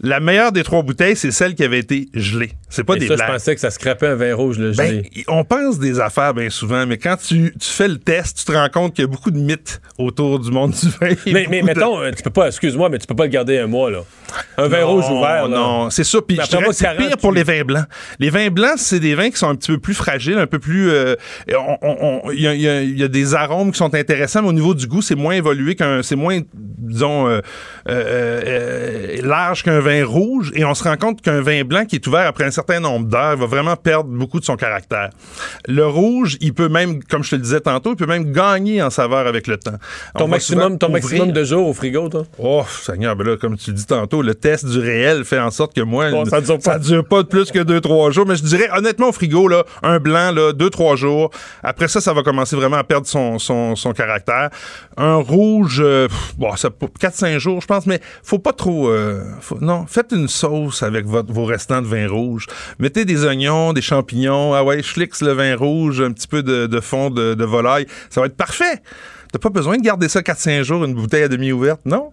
La 0.00 0.18
meilleure 0.20 0.50
des 0.52 0.64
trois 0.64 0.82
bouteilles, 0.82 1.14
c'est 1.16 1.30
celle 1.30 1.54
qui 1.54 1.62
avait 1.64 1.78
été 1.78 2.08
gelée. 2.14 2.50
C'est 2.70 2.84
pas 2.84 2.96
Et 2.96 2.98
des 2.98 3.06
ça, 3.08 3.14
blagues. 3.16 3.28
je 3.28 3.32
pensais 3.32 3.54
que 3.54 3.60
ça 3.60 3.70
scrapait 3.70 4.08
un 4.08 4.14
vin 4.14 4.34
rouge, 4.34 4.58
le 4.58 4.72
Ben, 4.72 5.02
on 5.26 5.42
pense 5.44 5.78
des 5.78 6.00
affaires 6.00 6.34
bien 6.34 6.50
souvent, 6.50 6.84
mais 6.86 6.98
quand 6.98 7.16
tu, 7.16 7.54
tu 7.58 7.68
fais 7.68 7.88
le 7.88 7.96
test, 7.98 8.38
tu 8.38 8.44
te 8.44 8.52
rends 8.52 8.68
compte 8.68 8.94
qu'il 8.94 9.04
y 9.04 9.06
a 9.06 9.10
beaucoup 9.10 9.30
de 9.30 9.38
mythes 9.38 9.80
autour 9.96 10.38
du 10.38 10.50
monde 10.50 10.72
du 10.72 10.88
vin. 11.00 11.14
mais, 11.32 11.46
mais 11.48 11.60
de- 11.62 11.66
mettons, 11.66 12.00
euh, 12.00 12.10
tu 12.14 12.22
peux 12.22 12.30
pas, 12.30 12.48
excuse-moi, 12.48 12.88
mais 12.90 12.98
tu 12.98 13.06
peux 13.06 13.14
pas 13.16 13.24
le 13.24 13.30
garder 13.30 13.58
un 13.58 13.66
mois, 13.66 13.90
là. 13.90 14.00
Un 14.58 14.68
vin 14.68 14.80
Non, 14.80 14.86
rouge 14.88 15.04
ouvert, 15.10 15.48
là. 15.48 15.56
Non, 15.56 15.90
c'est 15.90 16.04
ça. 16.04 16.18
Puis 16.20 16.38
c'est 16.42 16.50
40, 16.84 16.98
pire 16.98 17.16
pour 17.16 17.32
les 17.32 17.42
vins 17.42 17.62
blancs. 17.64 17.86
Les 18.18 18.28
vins 18.28 18.48
blancs, 18.50 18.74
c'est 18.76 19.00
des 19.00 19.14
vins 19.14 19.30
qui 19.30 19.38
sont 19.38 19.48
un 19.48 19.54
petit 19.54 19.72
peu 19.72 19.78
plus 19.78 19.94
fragiles, 19.94 20.36
un 20.38 20.46
peu 20.46 20.58
plus. 20.58 20.90
euh, 20.90 21.14
Il 21.48 22.40
y, 22.40 22.46
a- 22.46 22.54
y 22.82 23.00
y 23.02 23.08
des 23.08 23.34
arômes 23.34 23.72
qui 23.72 23.78
sont 23.78 23.94
intéressants, 23.94 24.42
mais 24.42 24.48
au 24.48 24.52
niveau 24.52 24.74
du 24.74 24.86
goût, 24.86 25.00
c'est 25.00 25.14
moins 25.14 25.32
évolué 25.34 25.74
qu'un. 25.74 26.02
C'est 26.02 26.16
moins, 26.16 26.40
disons, 26.54 27.26
euh, 27.28 27.40
euh, 27.88 29.16
large 29.22 29.62
qu'un 29.62 29.80
vin 29.80 30.04
rouge. 30.04 30.52
Et 30.54 30.64
on 30.64 30.74
se 30.74 30.84
rend 30.84 30.96
compte 30.96 31.22
qu'un 31.22 31.40
vin 31.40 31.64
blanc 31.64 31.84
qui 31.86 31.96
est 31.96 32.06
ouvert 32.06 32.26
après 32.26 32.44
un 32.44 32.50
certain 32.58 32.80
nombre 32.80 33.06
d'heures 33.06 33.36
va 33.36 33.46
vraiment 33.46 33.76
perdre 33.76 34.10
beaucoup 34.10 34.40
de 34.40 34.44
son 34.44 34.56
caractère. 34.56 35.10
Le 35.66 35.86
rouge, 35.86 36.36
il 36.40 36.52
peut 36.54 36.68
même, 36.68 37.02
comme 37.04 37.22
je 37.22 37.30
te 37.30 37.36
le 37.36 37.42
disais 37.42 37.60
tantôt, 37.60 37.90
il 37.92 37.96
peut 37.96 38.06
même 38.06 38.32
gagner 38.32 38.82
en 38.82 38.90
saveur 38.90 39.26
avec 39.26 39.46
le 39.46 39.56
temps. 39.58 39.76
Ton 40.16 40.24
On 40.24 40.28
maximum, 40.28 40.78
ton 40.78 40.88
de 40.88 41.44
jours 41.44 41.68
au 41.68 41.72
frigo, 41.74 42.08
toi? 42.08 42.24
Oh, 42.38 42.64
Seigneur, 42.68 43.14
ben 43.16 43.26
là, 43.28 43.36
comme 43.36 43.56
tu 43.56 43.70
le 43.70 43.76
dis 43.76 43.86
tantôt, 43.86 44.22
le 44.22 44.34
test 44.34 44.66
du 44.66 44.78
réel 44.80 45.24
fait 45.24 45.38
en 45.38 45.50
sorte 45.50 45.72
que 45.74 45.80
moi, 45.82 46.10
Bon, 46.10 46.24
ça 46.24 46.40
dure 46.40 46.58
pas. 46.58 46.78
dure 46.78 47.04
pas 47.04 47.22
de 47.22 47.28
plus 47.28 47.50
que 47.52 47.60
2-3 47.60 48.10
jours. 48.10 48.26
Mais 48.26 48.34
je 48.36 48.42
dirais, 48.42 48.68
honnêtement, 48.76 49.08
au 49.08 49.12
frigo, 49.12 49.46
là, 49.46 49.64
un 49.82 50.00
blanc, 50.00 50.32
là, 50.32 50.52
2-3 50.52 50.96
jours. 50.96 51.30
Après 51.62 51.86
ça, 51.88 52.00
ça 52.00 52.12
va 52.12 52.22
commencer 52.22 52.56
vraiment 52.56 52.76
à 52.78 52.84
perdre 52.84 53.06
son, 53.06 53.38
son, 53.38 53.76
son 53.76 53.92
caractère. 53.92 54.50
Un 54.96 55.16
rouge, 55.16 55.80
euh, 55.84 56.08
bon, 56.38 56.54
ça, 56.56 56.70
4-5 57.00 57.38
jours, 57.38 57.60
je 57.60 57.66
pense, 57.66 57.86
mais 57.86 58.00
faut 58.24 58.38
pas 58.40 58.52
trop. 58.52 58.88
euh, 58.88 59.22
faut- 59.40 59.58
non, 59.60 59.86
faites 59.86 60.10
une 60.12 60.26
sauce 60.28 60.82
avec 60.82 61.06
votre, 61.06 61.32
vos 61.32 61.44
restants 61.44 61.82
de 61.82 61.86
vin 61.86 62.08
rouge. 62.08 62.46
Mettez 62.78 63.04
des 63.04 63.24
oignons, 63.24 63.72
des 63.72 63.82
champignons. 63.82 64.54
Ah 64.54 64.64
ouais, 64.64 64.82
flixe 64.82 65.22
le 65.22 65.32
vin 65.32 65.56
rouge, 65.56 66.00
un 66.00 66.12
petit 66.12 66.28
peu 66.28 66.42
de, 66.42 66.66
de 66.66 66.80
fond 66.80 67.10
de, 67.10 67.34
de 67.34 67.44
volaille. 67.44 67.86
Ça 68.10 68.20
va 68.20 68.26
être 68.26 68.36
parfait. 68.36 68.82
T'as 69.32 69.38
pas 69.38 69.50
besoin 69.50 69.76
de 69.76 69.82
garder 69.82 70.08
ça 70.08 70.20
4-5 70.20 70.62
jours, 70.62 70.84
une 70.84 70.94
bouteille 70.94 71.22
à 71.24 71.28
demi 71.28 71.52
ouverte, 71.52 71.80
non? 71.84 72.10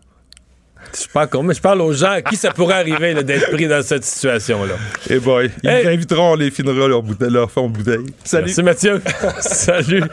Je 0.93 0.99
suis 0.99 1.09
pas 1.09 1.25
con, 1.25 1.41
mais 1.41 1.55
je 1.55 1.61
parle 1.61 1.81
aux 1.81 1.93
gens 1.93 2.11
à 2.11 2.21
qui 2.21 2.35
ça 2.35 2.51
pourrait 2.51 2.75
arriver 2.75 3.15
d'être 3.23 3.49
pris 3.51 3.67
dans 3.67 3.81
cette 3.81 4.03
situation-là. 4.05 4.75
Eh 5.09 5.17
boy, 5.19 5.49
ils 5.63 5.69
Hey. 5.69 5.87
inviteront, 5.87 6.33
on 6.33 6.35
les 6.35 6.51
finira 6.51 6.87
leur, 6.87 7.01
bouteille, 7.01 7.31
leur 7.31 7.49
fond 7.49 7.69
de 7.69 7.77
bouteille. 7.77 8.05
Salut. 8.23 8.45
Merci 8.45 8.61
Mathieu. 8.63 9.01
Salut. 9.39 10.03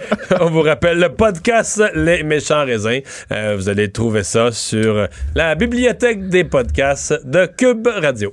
On 0.41 0.49
vous 0.49 0.63
rappelle 0.63 0.99
le 0.99 1.11
podcast 1.11 1.83
Les 1.95 2.23
méchants 2.23 2.65
raisins. 2.65 3.01
Euh, 3.33 3.55
vous 3.57 3.69
allez 3.69 3.93
trouver 3.93 4.23
ça 4.23 4.51
sur 4.51 5.09
la 5.35 5.55
bibliothèque 5.57 6.29
des 6.31 6.45
podcasts 6.45 7.21
de 7.27 7.45
Cube 7.47 7.87
Radio. 7.87 8.33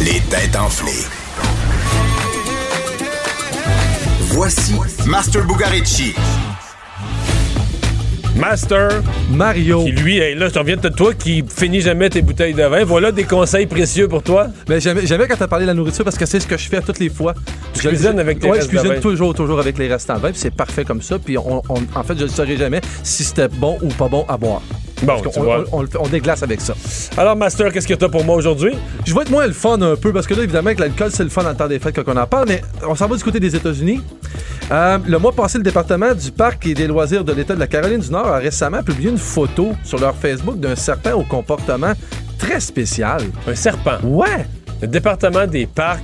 Les 0.00 0.20
têtes 0.30 0.54
enflées. 0.56 1.06
Voici 4.30 4.74
Master 5.06 5.44
Bugarici. 5.44 6.14
Master 8.36 9.02
Mario. 9.30 9.84
Qui 9.84 9.90
lui, 9.92 10.18
hey, 10.18 10.34
là, 10.36 10.48
je 10.52 10.58
reviens 10.58 10.76
de 10.76 10.88
toi 10.88 11.12
qui 11.14 11.44
finis 11.48 11.80
jamais 11.80 12.08
tes 12.10 12.22
bouteilles 12.22 12.54
de 12.54 12.62
vin. 12.62 12.84
Voilà 12.84 13.10
des 13.10 13.24
conseils 13.24 13.66
précieux 13.66 14.06
pour 14.06 14.22
toi. 14.22 14.48
Jamais, 14.78 15.04
jamais 15.06 15.26
quand 15.26 15.36
t'as 15.36 15.48
parlé 15.48 15.64
de 15.64 15.70
la 15.70 15.74
nourriture 15.74 16.04
parce 16.04 16.16
que 16.16 16.26
c'est 16.26 16.38
ce 16.40 16.46
que 16.46 16.56
je 16.56 16.68
fais 16.68 16.80
toutes 16.80 17.00
les 17.00 17.10
fois. 17.10 17.34
Tu 17.74 17.88
cuisines 17.88 18.18
avec 18.20 18.38
tes 18.38 18.46
Ouais, 18.48 18.58
restes 18.58 18.70
je 18.70 18.76
cuisine 18.76 18.90
de 18.90 18.94
vin. 18.94 19.00
toujours, 19.00 19.34
toujours 19.34 19.58
avec 19.58 19.76
les 19.78 19.88
restants 19.88 20.14
de 20.14 20.20
vin, 20.20 20.30
puis 20.30 20.38
c'est 20.40 20.54
parfait 20.54 20.84
comme 20.84 21.02
ça. 21.02 21.18
Puis 21.18 21.36
on, 21.38 21.60
on- 21.68 21.82
en 21.98 22.02
fait, 22.04 22.16
je 22.18 22.24
ne 22.24 22.28
saurais 22.28 22.56
jamais 22.56 22.80
si 23.02 23.24
c'était 23.24 23.48
bon 23.48 23.78
ou 23.82 23.88
pas 23.88 24.08
bon 24.08 24.24
à 24.28 24.36
boire. 24.36 24.62
Bon, 25.02 25.20
Parce 25.20 25.22
tu 25.34 25.40
qu'on- 25.40 25.44
vois. 25.44 25.64
on, 26.00 26.08
déglace 26.08 26.42
avec 26.42 26.60
ça. 26.60 26.74
Alors, 27.16 27.34
Master, 27.36 27.72
qu'est-ce 27.72 27.88
que 27.88 27.94
t'as 27.94 28.08
pour 28.08 28.24
moi 28.24 28.36
aujourd'hui? 28.36 28.72
Je 29.04 29.14
vais 29.14 29.22
être 29.22 29.30
moins 29.30 29.46
le 29.46 29.52
fun 29.52 29.80
un 29.82 29.96
peu 29.96 30.12
parce 30.12 30.26
que 30.26 30.34
là, 30.34 30.42
évidemment, 30.44 30.74
que 30.74 30.80
l'alcool, 30.80 31.10
c'est 31.12 31.24
le 31.24 31.28
fun 31.30 31.42
le 31.48 31.54
temps 31.56 31.66
des 31.68 31.78
fêtes 31.78 31.96
quand 31.96 32.12
on 32.12 32.16
en 32.16 32.26
parle, 32.26 32.46
mais 32.48 32.62
on 32.86 32.94
s'en 32.94 33.08
va 33.08 33.16
du 33.16 33.24
côté 33.24 33.40
des 33.40 33.54
États-Unis. 33.56 34.00
Euh, 34.70 34.98
le 35.06 35.18
mois 35.18 35.32
passé, 35.32 35.58
le 35.58 35.64
département 35.64 36.14
du 36.14 36.30
parc 36.30 36.66
et 36.66 36.74
des 36.74 36.86
loisirs 36.86 37.24
de 37.24 37.32
l'État 37.32 37.54
de 37.54 37.60
la 37.60 37.66
Caroline 37.66 38.00
du 38.00 38.10
Nord 38.10 38.26
a 38.28 38.38
récemment 38.38 38.82
publié 38.82 39.10
une 39.10 39.18
photo 39.18 39.72
sur 39.84 39.98
leur 39.98 40.14
Facebook 40.14 40.58
d'un 40.60 40.76
serpent 40.76 41.12
au 41.14 41.24
comportement 41.24 41.92
très 42.38 42.60
spécial. 42.60 43.22
Un 43.46 43.54
serpent? 43.54 43.98
Ouais! 44.04 44.46
Le 44.80 44.86
département 44.88 45.46
des 45.46 45.66
parcs. 45.66 46.02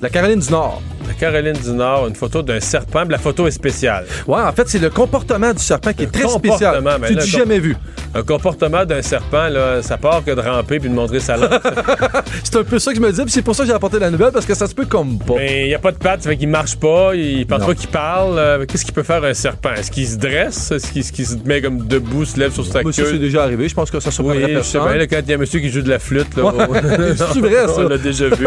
La 0.00 0.08
Caroline 0.08 0.40
du 0.40 0.50
Nord. 0.50 0.82
Caroline 1.22 1.52
du 1.52 1.70
Nord, 1.70 2.08
une 2.08 2.16
photo 2.16 2.42
d'un 2.42 2.58
serpent. 2.58 3.04
La 3.08 3.16
photo 3.16 3.46
est 3.46 3.52
spéciale. 3.52 4.06
Ouais, 4.26 4.40
en 4.42 4.50
fait, 4.50 4.68
c'est 4.68 4.80
le 4.80 4.90
comportement 4.90 5.52
du 5.52 5.62
serpent 5.62 5.92
qui 5.92 6.02
est 6.02 6.10
très 6.10 6.26
spécial. 6.26 6.74
Comportement, 6.78 6.98
mais 7.00 7.06
Tu 7.06 7.14
là, 7.14 7.22
dis 7.22 7.30
jamais 7.30 7.60
vu. 7.60 7.76
Un 8.12 8.22
comportement 8.24 8.84
d'un 8.84 9.02
serpent, 9.02 9.48
là, 9.48 9.82
ça 9.82 9.96
part 9.98 10.24
que 10.24 10.32
de 10.32 10.40
ramper 10.40 10.80
puis 10.80 10.88
de 10.90 10.94
montrer 10.94 11.20
sa 11.20 11.36
langue. 11.36 11.48
C'est 12.42 12.56
un 12.56 12.64
peu 12.64 12.80
ça 12.80 12.90
que 12.90 12.96
je 12.96 13.02
me 13.02 13.12
dis, 13.12 13.22
puis 13.22 13.30
c'est 13.30 13.40
pour 13.42 13.54
ça 13.54 13.62
que 13.62 13.68
j'ai 13.68 13.74
apporté 13.74 13.98
la 14.00 14.10
nouvelle 14.10 14.32
parce 14.32 14.44
que 14.44 14.54
ça 14.54 14.66
se 14.66 14.74
peut 14.74 14.84
comme 14.84 15.18
pas. 15.18 15.34
Mais 15.36 15.62
il 15.62 15.68
n'y 15.68 15.74
a 15.74 15.78
pas 15.78 15.92
de 15.92 15.96
pattes, 15.96 16.22
ça 16.22 16.28
fait 16.30 16.36
qu'il 16.36 16.48
marche 16.48 16.76
pas, 16.76 17.14
il 17.14 17.46
pense 17.46 17.60
Non. 17.60 17.66
pas 17.66 17.74
qu'il 17.74 17.88
parle. 17.88 18.38
Euh, 18.38 18.66
Qu'est-ce 18.66 18.84
qu'il 18.84 18.92
peut 18.92 19.02
faire 19.04 19.22
un 19.24 19.32
serpent? 19.32 19.72
Est-ce 19.74 19.90
qu'il 19.90 20.06
se 20.06 20.16
dresse? 20.16 20.72
Est-ce 20.72 21.12
qu'il 21.12 21.26
se 21.26 21.36
met 21.46 21.62
comme 21.62 21.86
debout, 21.86 22.24
se 22.26 22.38
lève 22.38 22.52
sur 22.52 22.66
sa 22.66 22.82
Moi, 22.82 22.92
ça, 22.92 23.04
c'est 23.04 23.12
queue? 23.12 23.18
déjà 23.18 23.44
arrivé. 23.44 23.68
Je 23.68 23.74
pense 23.74 23.90
que 23.90 23.98
ça 24.00 24.08
Oui, 24.10 24.14
surprendrait 24.14 24.54
je 24.56 24.60
sais 24.62 24.78
bien, 24.78 24.94
là, 24.96 25.06
quand 25.06 25.20
il 25.24 25.28
y 25.28 25.32
a 25.32 25.36
un 25.36 25.38
monsieur 25.38 25.60
qui 25.60 25.70
joue 25.70 25.82
de 25.82 25.88
la 25.88 25.98
flûte, 25.98 26.36
là. 26.36 26.44
Ouais, 26.44 26.80
c'est 27.16 27.40
vrai, 27.40 27.66
ça. 27.68 27.74
On 27.78 27.88
l'a 27.88 27.98
déjà 27.98 28.28
vu. 28.28 28.46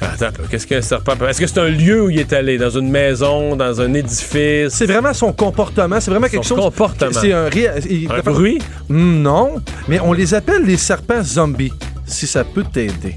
Attends, 0.00 0.30
qu'est-ce 0.50 0.66
qu'un 0.66 0.82
serpent 0.82 1.14
peut... 1.16 1.28
Est-ce 1.28 1.40
que 1.40 1.46
c'est 1.46 1.60
un 1.60 1.68
lieu 1.74 2.02
où 2.04 2.10
il 2.10 2.18
est 2.18 2.32
allé, 2.32 2.56
dans 2.58 2.70
une 2.70 2.88
maison, 2.90 3.56
dans 3.56 3.80
un 3.80 3.92
édifice. 3.94 4.70
C'est 4.70 4.86
vraiment 4.86 5.12
son 5.12 5.32
comportement. 5.32 6.00
C'est 6.00 6.10
vraiment 6.10 6.28
quelque 6.28 6.44
Son 6.46 6.56
chose. 6.56 6.64
comportement. 6.64 7.10
C'est 7.20 7.32
un, 7.32 7.48
ré- 7.48 7.68
il- 7.90 8.10
Un 8.10 8.20
bruit? 8.20 8.58
Non, 8.88 9.56
mais 9.88 10.00
on 10.00 10.12
les 10.12 10.32
appelle 10.34 10.62
les 10.64 10.76
serpents 10.76 11.22
zombies. 11.22 11.72
Si 12.06 12.26
ça 12.26 12.44
peut 12.44 12.64
t'aider. 12.70 13.16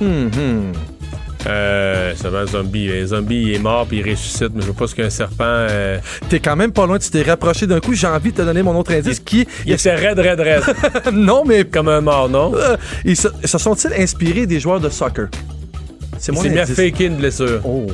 Hum, 0.00 0.30
hum. 0.36 0.72
Euh, 1.46 2.14
c'est 2.16 2.28
un 2.34 2.46
zombie. 2.46 2.90
Un 2.90 3.06
zombie, 3.06 3.42
il 3.42 3.54
est 3.54 3.58
mort 3.58 3.86
puis 3.86 3.98
il 3.98 4.10
ressuscite, 4.10 4.48
mais 4.54 4.62
je 4.62 4.66
vois 4.68 4.74
pas 4.76 4.86
ce 4.86 4.94
qu'un 4.94 5.10
serpent. 5.10 5.44
euh, 5.44 5.98
T'es 6.30 6.40
quand 6.40 6.56
même 6.56 6.72
pas 6.72 6.86
loin, 6.86 6.98
tu 6.98 7.10
t'es 7.10 7.22
rapproché 7.22 7.66
d'un 7.66 7.80
coup. 7.80 7.92
J'ai 7.92 8.06
envie 8.06 8.32
de 8.32 8.36
te 8.38 8.42
donner 8.42 8.62
mon 8.62 8.74
autre 8.78 8.92
indice 8.94 9.20
qui. 9.20 9.46
Il 9.66 9.72
était 9.72 9.94
raide, 9.94 10.18
raide, 10.18 10.40
raide. 10.40 10.62
non, 11.12 11.44
mais. 11.44 11.64
Comme 11.64 11.88
un 11.88 12.00
mort, 12.00 12.28
non? 12.30 12.52
Euh, 12.54 12.76
ils 13.04 13.16
se, 13.16 13.28
se 13.44 13.58
sont-ils 13.58 13.92
inspirés 13.92 14.46
des 14.46 14.58
joueurs 14.58 14.80
de 14.80 14.88
soccer? 14.88 15.28
C'est 16.24 16.32
Il 16.32 16.36
mon 16.36 16.40
s'est 16.40 16.48
mis 16.48 16.58
à 16.58 16.62
indice. 16.62 16.74
faker 16.74 17.06
une 17.08 17.16
blessure. 17.16 17.60
Oh. 17.66 17.86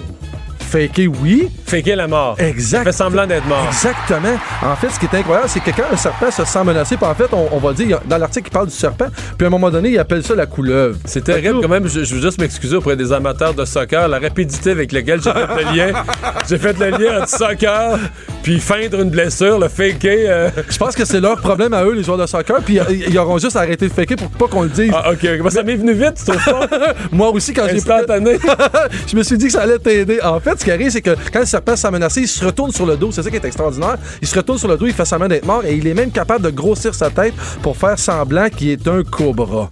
Faker, 0.71 1.09
oui. 1.21 1.49
Faker 1.67 1.97
la 1.97 2.07
mort. 2.07 2.37
Exact. 2.39 2.83
Il 2.83 2.85
fait 2.85 2.93
semblant 2.93 3.27
d'être 3.27 3.47
mort. 3.47 3.67
Exactement. 3.67 4.39
En 4.63 4.77
fait, 4.77 4.89
ce 4.91 5.01
qui 5.01 5.07
est 5.07 5.19
incroyable, 5.19 5.49
c'est 5.49 5.61
que 5.61 5.71
quand 5.71 5.93
un 5.93 5.97
serpent 5.97 6.31
se 6.31 6.45
sent 6.45 6.65
menacé, 6.65 6.97
puis 6.97 7.07
en 7.07 7.15
fait, 7.15 7.27
on, 7.33 7.49
on 7.53 7.59
va 7.59 7.73
dire, 7.73 7.89
y 7.89 7.95
a- 7.95 8.03
dans 8.07 8.19
l'article, 8.19 8.49
il 8.49 8.53
parle 8.53 8.67
du 8.69 8.75
serpent, 8.75 9.07
puis 9.37 9.45
à 9.45 9.49
un 9.49 9.51
moment 9.51 9.71
donné, 9.71 9.91
il 9.91 9.99
appelle 9.99 10.23
ça 10.23 10.35
la 10.35 10.47
couleuvre. 10.47 10.97
C'est 11.05 11.25
terrible 11.25 11.61
quand 11.61 11.69
même. 11.69 11.89
Je, 11.89 12.05
je 12.05 12.15
veux 12.15 12.21
juste 12.23 12.41
m'excuser 12.41 12.77
auprès 12.77 12.97
des 12.97 13.13
amateurs 13.13 13.55
de 13.55 13.65
soccer. 13.65 14.07
La 14.09 14.19
rapidité 14.21 14.71
avec 14.71 14.93
laquelle 14.93 15.21
j'ai 15.21 15.33
fait 15.33 15.47
le 15.65 15.77
lien. 15.77 15.93
J'ai 16.49 16.59
fait 16.59 16.79
le 16.79 16.91
lien 16.91 17.21
entre 17.23 17.29
soccer 17.29 17.99
puis 18.43 18.59
feindre 18.59 19.01
une 19.01 19.11
blessure, 19.11 19.59
le 19.59 19.69
faker. 19.69 20.19
euh. 20.29 20.51
Je 20.69 20.79
pense 20.79 20.95
que 20.97 21.05
c'est 21.05 21.21
leur 21.21 21.37
problème 21.41 21.75
à 21.75 21.85
eux, 21.85 21.93
les 21.95 22.03
joueurs 22.03 22.17
de 22.19 22.27
soccer, 22.27 22.57
puis 22.65 22.79
ils, 23.09 23.19
auront 23.19 23.39
juste 23.39 23.57
arrêté 23.57 23.87
de 23.89 23.93
faker 23.93 24.17
pour 24.17 24.31
pas 24.31 24.47
qu'on 24.49 24.63
le 24.63 24.69
dise. 24.69 24.91
Ah, 24.95 25.13
ok. 25.13 25.51
Ça 25.51 25.63
m'est 25.63 25.77
venu 25.77 25.93
vite, 25.93 26.15
tu 26.15 26.25
trouves 26.33 26.45
pas? 26.45 26.95
Moi 27.13 27.29
aussi, 27.31 27.53
quand 27.53 27.67
j'ai 27.69 27.77
Instantané. 27.77 28.39
je 29.07 29.17
me 29.17 29.23
suis 29.23 29.37
dit 29.39 29.47
que 29.47 29.53
ça 29.53 29.63
allait 29.63 29.79
t'aider. 29.79 30.21
En 30.23 30.41
fait, 30.41 30.60
ce 30.61 30.65
qui 30.65 30.71
arrive, 30.71 30.91
c'est 30.91 31.01
que 31.01 31.17
quand 31.33 31.41
le 31.41 31.47
serpent 31.47 31.75
s'est 31.75 31.91
menacé, 31.91 32.21
il 32.21 32.29
se 32.29 32.45
retourne 32.45 32.71
sur 32.71 32.85
le 32.85 32.97
dos. 32.97 33.11
C'est 33.11 33.23
ça 33.23 33.31
qui 33.31 33.37
est 33.37 33.45
extraordinaire. 33.45 33.97
Il 34.21 34.29
se 34.29 34.37
retourne 34.37 34.59
sur 34.59 34.69
le 34.69 34.77
dos, 34.77 34.87
il 34.87 34.93
fait 34.93 35.07
semblant 35.07 35.27
d'être 35.29 35.47
mort 35.47 35.65
et 35.65 35.75
il 35.75 35.87
est 35.87 35.95
même 35.95 36.11
capable 36.11 36.45
de 36.45 36.51
grossir 36.51 36.95
sa 36.95 37.11
tête 37.11 37.33
pour 37.63 37.77
faire 37.77 37.99
semblant 37.99 38.49
qu'il 38.51 38.69
est 38.69 38.87
un 38.87 39.03
cobra. 39.03 39.71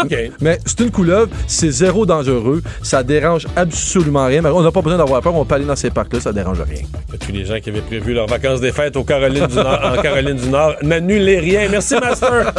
OK. 0.00 0.14
Mais 0.40 0.58
c'est 0.64 0.80
une 0.80 0.90
couleuvre, 0.90 1.28
c'est 1.48 1.70
zéro 1.70 2.06
dangereux, 2.06 2.62
ça 2.82 3.02
dérange 3.02 3.46
absolument 3.56 4.26
rien. 4.26 4.42
Mais 4.42 4.50
on 4.50 4.62
n'a 4.62 4.70
pas 4.70 4.82
besoin 4.82 4.98
d'avoir 4.98 5.22
peur, 5.22 5.34
on 5.34 5.44
peut 5.44 5.56
aller 5.56 5.64
dans 5.64 5.76
ces 5.76 5.90
parcs-là, 5.90 6.20
ça 6.20 6.32
dérange 6.32 6.60
rien. 6.60 6.82
Tous 7.18 7.32
les 7.32 7.44
gens 7.44 7.58
qui 7.58 7.70
avaient 7.70 7.80
prévu 7.80 8.14
leurs 8.14 8.28
vacances 8.28 8.60
des 8.60 8.72
fêtes 8.72 8.96
aux 8.96 9.04
Carolines 9.04 9.46
du 9.46 9.56
Nord, 9.56 9.80
en 9.82 10.00
Caroline 10.00 10.36
du 10.36 10.48
Nord, 10.48 10.74
n'annulez 10.82 11.40
rien. 11.40 11.68
Merci, 11.68 11.94
Master. 12.00 12.52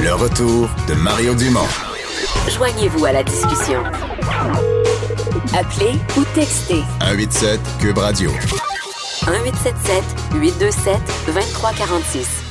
Le 0.00 0.14
retour 0.14 0.68
de 0.88 0.94
Mario 0.94 1.34
Dumont. 1.34 1.91
Joignez-vous 2.48 3.04
à 3.04 3.12
la 3.12 3.22
discussion. 3.22 3.80
Appelez 5.54 5.92
ou 6.16 6.24
textez 6.34 6.82
187 7.00 7.60
Cube 7.80 7.98
Radio. 7.98 8.30
1877 8.30 10.02
827 10.34 10.94
2346. 11.26 12.42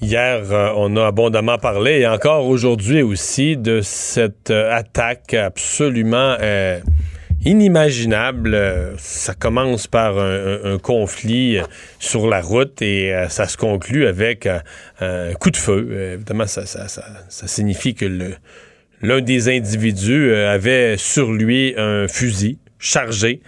Hier, 0.00 0.42
euh, 0.52 0.72
on 0.76 0.96
a 0.96 1.06
abondamment 1.06 1.58
parlé, 1.58 2.00
et 2.00 2.06
encore 2.06 2.46
aujourd'hui 2.46 3.02
aussi, 3.02 3.56
de 3.56 3.80
cette 3.80 4.50
euh, 4.50 4.72
attaque 4.72 5.34
absolument 5.34 6.36
euh, 6.40 6.80
inimaginable. 7.48 8.54
Euh, 8.54 8.94
Ça 8.98 9.34
commence 9.34 9.86
par 9.86 10.18
un, 10.18 10.78
conflit 10.78 11.58
euh, 11.58 11.62
sur 11.98 12.28
la 12.28 12.40
route 12.40 12.82
et 12.82 13.14
euh, 13.14 13.28
ça 13.28 13.48
se 13.48 13.56
conclut 13.56 14.06
avec 14.06 14.46
un 15.00 15.32
coup 15.34 15.50
de 15.50 15.56
feu. 15.56 16.12
Évidemment, 16.14 16.46
ça, 16.46 16.66
signifie 17.28 17.94
que 17.94 18.36
l'un 19.02 19.20
des 19.20 19.48
individus 19.48 20.34
avait 20.34 20.96
sur 20.96 21.32
lui 21.32 21.74
un 21.76 22.06
fusil 22.08 22.58
chargé 22.78 23.40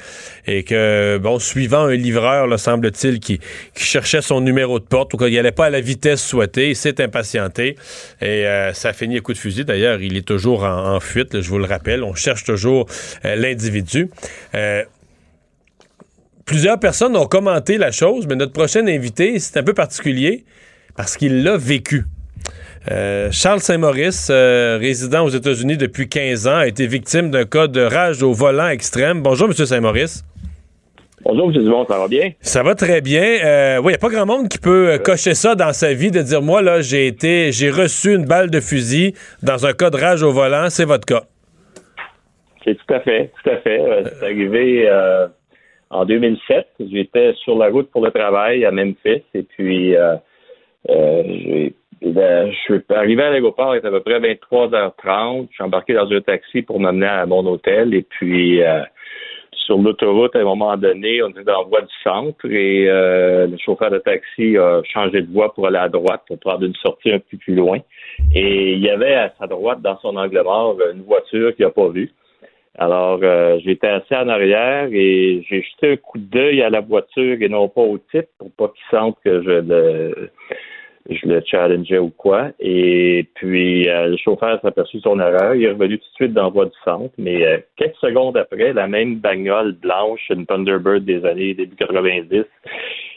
et 0.47 0.65
que, 0.65 1.19
bon, 1.19 1.39
suivant 1.39 1.85
un 1.85 1.95
livreur, 1.95 2.47
là, 2.47 2.59
semble-t-il, 2.59 3.21
qui, 3.21 3.41
cherchait 3.77 4.23
son 4.23 4.41
numéro 4.41 4.79
de 4.79 4.85
porte 4.85 5.15
ou 5.15 5.17
qu'il 5.17 5.35
n'allait 5.35 5.53
pas 5.53 5.67
à 5.67 5.71
la 5.71 5.81
vitesse 5.81 6.23
souhaitée, 6.23 6.71
il 6.71 6.77
s'est 6.77 7.01
impatienté 7.03 7.77
et 8.21 8.47
euh, 8.47 8.73
ça 8.73 8.91
a 8.91 8.93
fini 8.93 9.17
à 9.17 9.21
coup 9.21 9.33
de 9.33 9.39
fusil. 9.39 9.65
D'ailleurs, 9.65 10.01
il 10.01 10.17
est 10.17 10.27
toujours 10.27 10.65
en, 10.65 11.01
fuite, 11.01 11.41
je 11.41 11.49
vous 11.49 11.59
le 11.59 11.65
rappelle. 11.65 12.03
On 12.03 12.15
cherche 12.15 12.45
toujours 12.45 12.87
euh, 13.25 13.37
l'individu. 13.37 14.11
Euh, 14.55 14.85
plusieurs 16.45 16.79
personnes 16.79 17.17
ont 17.17 17.27
commenté 17.27 17.79
la 17.79 17.93
chose, 17.93 18.27
mais 18.29 18.37
notre 18.37 18.53
prochain 18.53 18.87
invité, 18.87 19.39
c'est 19.39 19.57
un 19.57 19.63
peu 19.63 19.75
particulier 19.75 20.45
parce 20.97 21.17
qu'il 21.17 21.43
l'a 21.43 21.57
vécu. 21.57 22.05
Euh, 22.91 23.29
Charles 23.31 23.61
Saint-Maurice, 23.61 24.29
euh, 24.31 24.79
résident 24.81 25.25
aux 25.25 25.29
États-Unis 25.29 25.77
depuis 25.77 26.09
15 26.09 26.47
ans, 26.49 26.57
a 26.57 26.67
été 26.67 26.87
victime 26.87 27.31
d'un 27.31 27.45
cas 27.45 27.67
de 27.67 27.81
rage 27.83 28.23
au 28.23 28.33
volant 28.33 28.69
extrême. 28.69 29.21
Bonjour, 29.23 29.49
M. 29.49 29.53
Saint-Maurice. 29.53 30.25
Bonjour, 31.23 31.49
M. 31.51 31.63
Dumont, 31.63 31.85
ça 31.87 31.99
va 31.99 32.09
bien? 32.09 32.31
Ça 32.41 32.63
va 32.63 32.75
très 32.75 33.03
bien. 33.03 33.23
Euh, 33.45 33.77
oui, 33.79 33.85
il 33.85 33.89
n'y 33.91 33.95
a 33.95 33.99
pas 33.99 34.09
grand 34.09 34.25
monde 34.25 34.49
qui 34.49 34.59
peut 34.59 34.99
cocher 35.05 35.35
ça 35.35 35.55
dans 35.55 35.75
sa 35.75 35.93
vie, 35.93 36.11
de 36.11 36.23
dire, 36.23 36.41
moi, 36.41 36.63
là, 36.63 36.81
j'ai 36.81 37.07
été, 37.07 37.53
j'ai 37.53 37.69
reçu 37.71 38.15
une 38.15 38.25
balle 38.25 38.49
de 38.51 38.61
fusil 38.61 39.15
dans 39.43 39.67
un 39.67 39.75
cas 39.75 39.91
de 39.91 39.99
rage 39.99 40.23
au 40.23 40.33
volant. 40.33 40.71
C'est 40.71 40.87
votre 40.87 41.05
cas. 41.05 41.25
C'est 42.65 42.75
tout 42.77 42.95
à 42.95 43.01
fait, 43.01 43.31
tout 43.43 43.51
à 43.51 43.57
fait. 43.59 43.81
C'est 44.19 44.25
arrivé 44.25 44.89
en 45.91 46.05
2007. 46.07 46.67
J'étais 46.91 47.35
sur 47.45 47.59
la 47.59 47.69
route 47.69 47.91
pour 47.91 48.03
le 48.05 48.11
travail 48.11 48.65
à 48.65 48.71
Memphis 48.71 49.23
et 49.35 49.43
puis 49.43 49.97
euh, 49.97 50.15
j'ai- 50.89 51.75
je 52.03 52.57
suis 52.65 52.81
arrivé 52.91 53.23
à 53.23 53.31
l'aéroport, 53.31 53.75
il 53.75 53.79
était 53.79 53.89
à 53.89 53.91
peu 53.91 54.01
près 54.01 54.21
23h30. 54.21 55.49
Je 55.51 55.55
suis 55.55 55.65
embarqué 55.65 55.95
dans 55.95 56.11
un 56.11 56.21
taxi 56.21 56.63
pour 56.63 56.81
m'amener 56.81 57.07
à 57.07 57.27
mon 57.27 57.47
hôtel 57.47 57.95
et 57.95 58.03
puis 58.03 58.63
euh, 58.63 58.83
sur 59.53 59.79
l'autoroute, 59.79 60.35
à 60.35 60.41
un 60.41 60.45
moment 60.45 60.77
donné, 60.77 61.23
on 61.23 61.29
était 61.29 61.45
dans 61.45 61.63
la 61.63 61.69
voie 61.69 61.83
du 61.83 61.95
centre 62.03 62.45
et 62.47 62.89
euh, 62.89 63.47
le 63.47 63.57
chauffeur 63.59 63.91
de 63.91 63.99
taxi 63.99 64.57
a 64.57 64.83
changé 64.85 65.23
de 65.23 65.33
voie 65.33 65.53
pour 65.55 65.67
aller 65.67 65.79
à 65.79 65.89
droite 65.89 66.23
pour 66.27 66.39
prendre 66.39 66.65
une 66.65 66.75
sortie 66.77 67.13
un 67.13 67.19
peu 67.19 67.37
plus 67.37 67.55
loin. 67.55 67.79
Et 68.35 68.73
il 68.73 68.81
y 68.81 68.91
avait 68.91 69.15
à 69.15 69.33
sa 69.39 69.47
droite, 69.47 69.83
dans 69.83 69.99
son 70.01 70.17
angle 70.17 70.43
mort, 70.43 70.77
une 70.93 71.03
voiture 71.03 71.55
qu'il 71.55 71.67
n'a 71.67 71.71
pas 71.71 71.89
vue. 71.89 72.11
Alors, 72.79 73.19
euh, 73.23 73.59
j'étais 73.63 73.89
assis 73.89 74.15
en 74.15 74.29
arrière 74.29 74.89
et 74.91 75.45
j'ai 75.49 75.63
jeté 75.63 75.93
un 75.93 75.97
coup 75.97 76.19
d'œil 76.19 76.63
à 76.63 76.71
la 76.71 76.81
voiture 76.81 77.37
et 77.41 77.49
non 77.49 77.69
pas 77.69 77.83
au 77.83 77.99
type 77.99 78.29
pour 78.39 78.51
pas 78.53 78.69
qu'il 78.69 78.99
sente 78.99 79.19
que 79.23 79.43
je 79.43 79.51
le, 79.51 80.31
je 81.09 81.27
le 81.27 81.43
challengeais 81.45 81.99
ou 81.99 82.11
quoi. 82.11 82.51
Et 82.61 83.27
puis, 83.35 83.89
euh, 83.89 84.09
le 84.09 84.17
chauffeur 84.17 84.61
s'est 84.61 84.67
aperçu 84.67 84.99
de 84.99 85.03
son 85.03 85.19
erreur. 85.19 85.55
Il 85.55 85.65
est 85.65 85.71
revenu 85.71 85.99
tout 85.99 86.09
de 86.09 86.15
suite 86.15 86.33
dans 86.33 86.45
la 86.45 86.49
voie 86.51 86.67
du 86.67 86.77
centre. 86.85 87.13
Mais 87.19 87.45
euh, 87.45 87.59
quelques 87.77 87.97
secondes 87.97 88.37
après, 88.37 88.73
la 88.73 88.87
même 88.87 89.17
bagnole 89.17 89.73
blanche, 89.73 90.21
une 90.31 90.47
Thunderbird 90.47 91.05
des 91.05 91.25
années 91.25 91.55
début 91.55 91.77
90, 91.77 92.45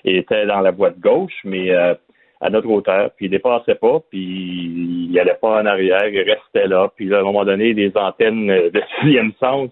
était 0.06 0.46
dans 0.46 0.62
la 0.62 0.72
voie 0.72 0.92
de 0.92 1.00
gauche, 1.00 1.34
mais 1.44 1.72
euh, 1.72 1.94
à 2.42 2.50
notre 2.50 2.70
hauteur. 2.70 3.12
Puis 3.16 3.28
il 3.28 3.30
dépassait 3.30 3.76
pas, 3.76 4.02
puis 4.10 5.10
il 5.10 5.20
allait 5.20 5.38
pas 5.42 5.62
en 5.62 5.66
arrière, 5.66 6.08
il 6.08 6.22
restait 6.22 6.68
là. 6.68 6.92
Puis 6.96 7.14
à 7.14 7.20
un 7.20 7.24
moment 7.24 7.46
donné, 7.46 7.74
des 7.74 7.92
antennes 7.96 8.50
euh, 8.50 8.70
de 8.70 8.82
sixième 9.02 9.32
sens 9.40 9.70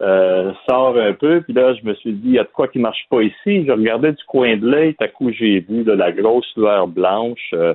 euh, 0.00 0.52
sort 0.68 0.96
un 0.96 1.12
peu. 1.12 1.40
Puis 1.42 1.52
là, 1.52 1.74
je 1.74 1.84
me 1.84 1.94
suis 1.94 2.12
dit, 2.12 2.28
il 2.28 2.34
y 2.34 2.38
a 2.38 2.44
de 2.44 2.48
quoi 2.48 2.68
qui 2.68 2.78
marche 2.78 3.06
pas 3.10 3.22
ici. 3.22 3.66
Je 3.66 3.72
regardais 3.72 4.12
du 4.12 4.24
coin 4.24 4.56
de 4.56 4.66
l'œil, 4.66 4.94
tout 4.94 5.04
à 5.04 5.08
coup, 5.08 5.30
j'ai 5.32 5.60
vu 5.60 5.84
la 5.84 6.12
grosse 6.12 6.50
lueur 6.56 6.86
blanche. 6.86 7.50
Euh, 7.54 7.74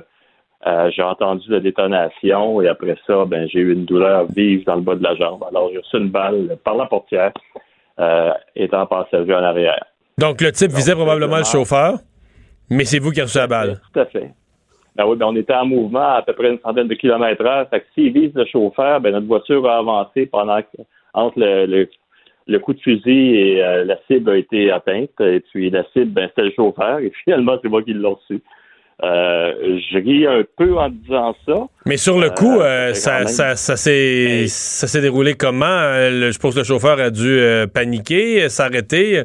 euh, 0.66 0.90
j'ai 0.90 1.02
entendu 1.02 1.50
la 1.50 1.60
détonation 1.60 2.62
et 2.62 2.68
après 2.68 2.96
ça, 3.06 3.26
ben 3.26 3.46
j'ai 3.52 3.58
eu 3.58 3.74
une 3.74 3.84
douleur 3.84 4.26
vive 4.34 4.64
dans 4.64 4.76
le 4.76 4.80
bas 4.80 4.94
de 4.94 5.02
la 5.02 5.14
jambe. 5.14 5.44
Alors 5.46 5.68
j'ai 5.70 5.78
reçu 5.78 5.98
une 5.98 6.08
balle 6.08 6.56
par 6.64 6.74
la 6.74 6.86
portière, 6.86 7.32
euh, 8.00 8.32
étant 8.56 8.86
passager 8.86 9.34
en 9.34 9.42
arrière. 9.42 9.84
Donc, 10.16 10.40
le 10.40 10.52
type 10.52 10.70
visait 10.70 10.94
probablement 10.94 11.38
le 11.38 11.44
chauffeur, 11.44 11.98
mais 12.70 12.84
c'est 12.84 12.98
vous 12.98 13.10
qui 13.10 13.20
avez 13.20 13.26
reçu 13.26 13.38
la 13.38 13.46
balle. 13.46 13.80
Tout 13.92 14.00
à 14.00 14.06
fait. 14.06 14.30
Ben 14.96 15.04
oui, 15.06 15.16
ben 15.16 15.26
on 15.26 15.36
était 15.36 15.54
en 15.54 15.66
mouvement 15.66 16.14
à 16.14 16.22
peu 16.22 16.32
près 16.32 16.50
une 16.50 16.60
centaine 16.60 16.88
de 16.88 16.94
kilomètres 16.94 17.44
heure. 17.44 17.68
Fait 17.68 17.80
que 17.80 17.86
s'il 17.94 18.12
vise 18.12 18.32
le 18.34 18.46
chauffeur, 18.46 19.00
ben 19.00 19.12
notre 19.12 19.26
voiture 19.26 19.68
a 19.68 19.78
avancé 19.78 20.26
pendant 20.26 20.62
que, 20.62 20.82
entre 21.12 21.38
le, 21.40 21.66
le, 21.66 21.88
le 22.46 22.58
coup 22.58 22.74
de 22.74 22.80
fusil 22.80 23.36
et 23.36 23.62
euh, 23.64 23.84
la 23.84 23.96
cible 24.06 24.30
a 24.30 24.36
été 24.36 24.70
atteinte. 24.70 25.18
Et 25.20 25.40
puis 25.40 25.70
la 25.70 25.84
cible, 25.92 26.10
ben 26.12 26.28
c'était 26.28 26.42
le 26.48 26.52
chauffeur. 26.54 26.98
Et 26.98 27.10
finalement, 27.24 27.56
c'est 27.62 27.68
moi 27.68 27.82
qui 27.82 27.94
l'ai 27.94 28.06
reçu. 28.06 28.40
Euh, 29.02 29.78
je 29.90 29.98
ris 29.98 30.24
un 30.26 30.44
peu 30.56 30.76
en 30.78 30.88
disant 30.88 31.34
ça. 31.46 31.66
Mais 31.84 31.96
sur 31.96 32.18
le 32.20 32.30
coup, 32.30 32.60
Euh, 32.60 32.64
euh, 32.64 32.88
c'est 32.94 33.00
ça, 33.00 33.18
même- 33.18 33.26
ça, 33.28 33.56
ça 33.56 33.76
s'est 33.76 34.44
ça 34.46 34.86
s'est 34.86 35.00
déroulé 35.00 35.34
comment? 35.34 35.64
Euh, 35.66 36.10
le- 36.10 36.30
je 36.30 36.38
pense 36.38 36.54
que 36.54 36.60
le 36.60 36.64
chauffeur 36.64 37.00
a 37.00 37.10
dû 37.10 37.26
euh, 37.28 37.66
paniquer, 37.66 38.48
s'arrêter. 38.48 39.22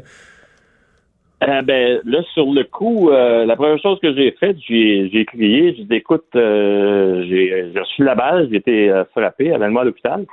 Euh, 1.41 1.61
ben 1.61 2.01
là, 2.03 2.21
sur 2.33 2.51
le 2.51 2.63
coup, 2.65 3.11
euh, 3.11 3.45
la 3.45 3.55
première 3.55 3.79
chose 3.79 3.97
que 4.01 4.13
j'ai 4.13 4.31
faite, 4.39 4.57
j'ai, 4.67 5.09
j'ai 5.13 5.23
crié, 5.23 5.73
j'ai 5.77 5.83
dit 5.85 5.95
écoute, 5.95 6.25
euh, 6.35 7.23
j'ai, 7.29 7.69
j'ai 7.73 7.79
reçu 7.79 8.03
la 8.03 8.15
balle, 8.15 8.47
j'ai 8.51 8.57
été 8.57 8.89
euh, 8.89 9.05
frappé, 9.15 9.53
amène-moi 9.53 9.83
à 9.83 9.85
l'hôpital. 9.85 10.25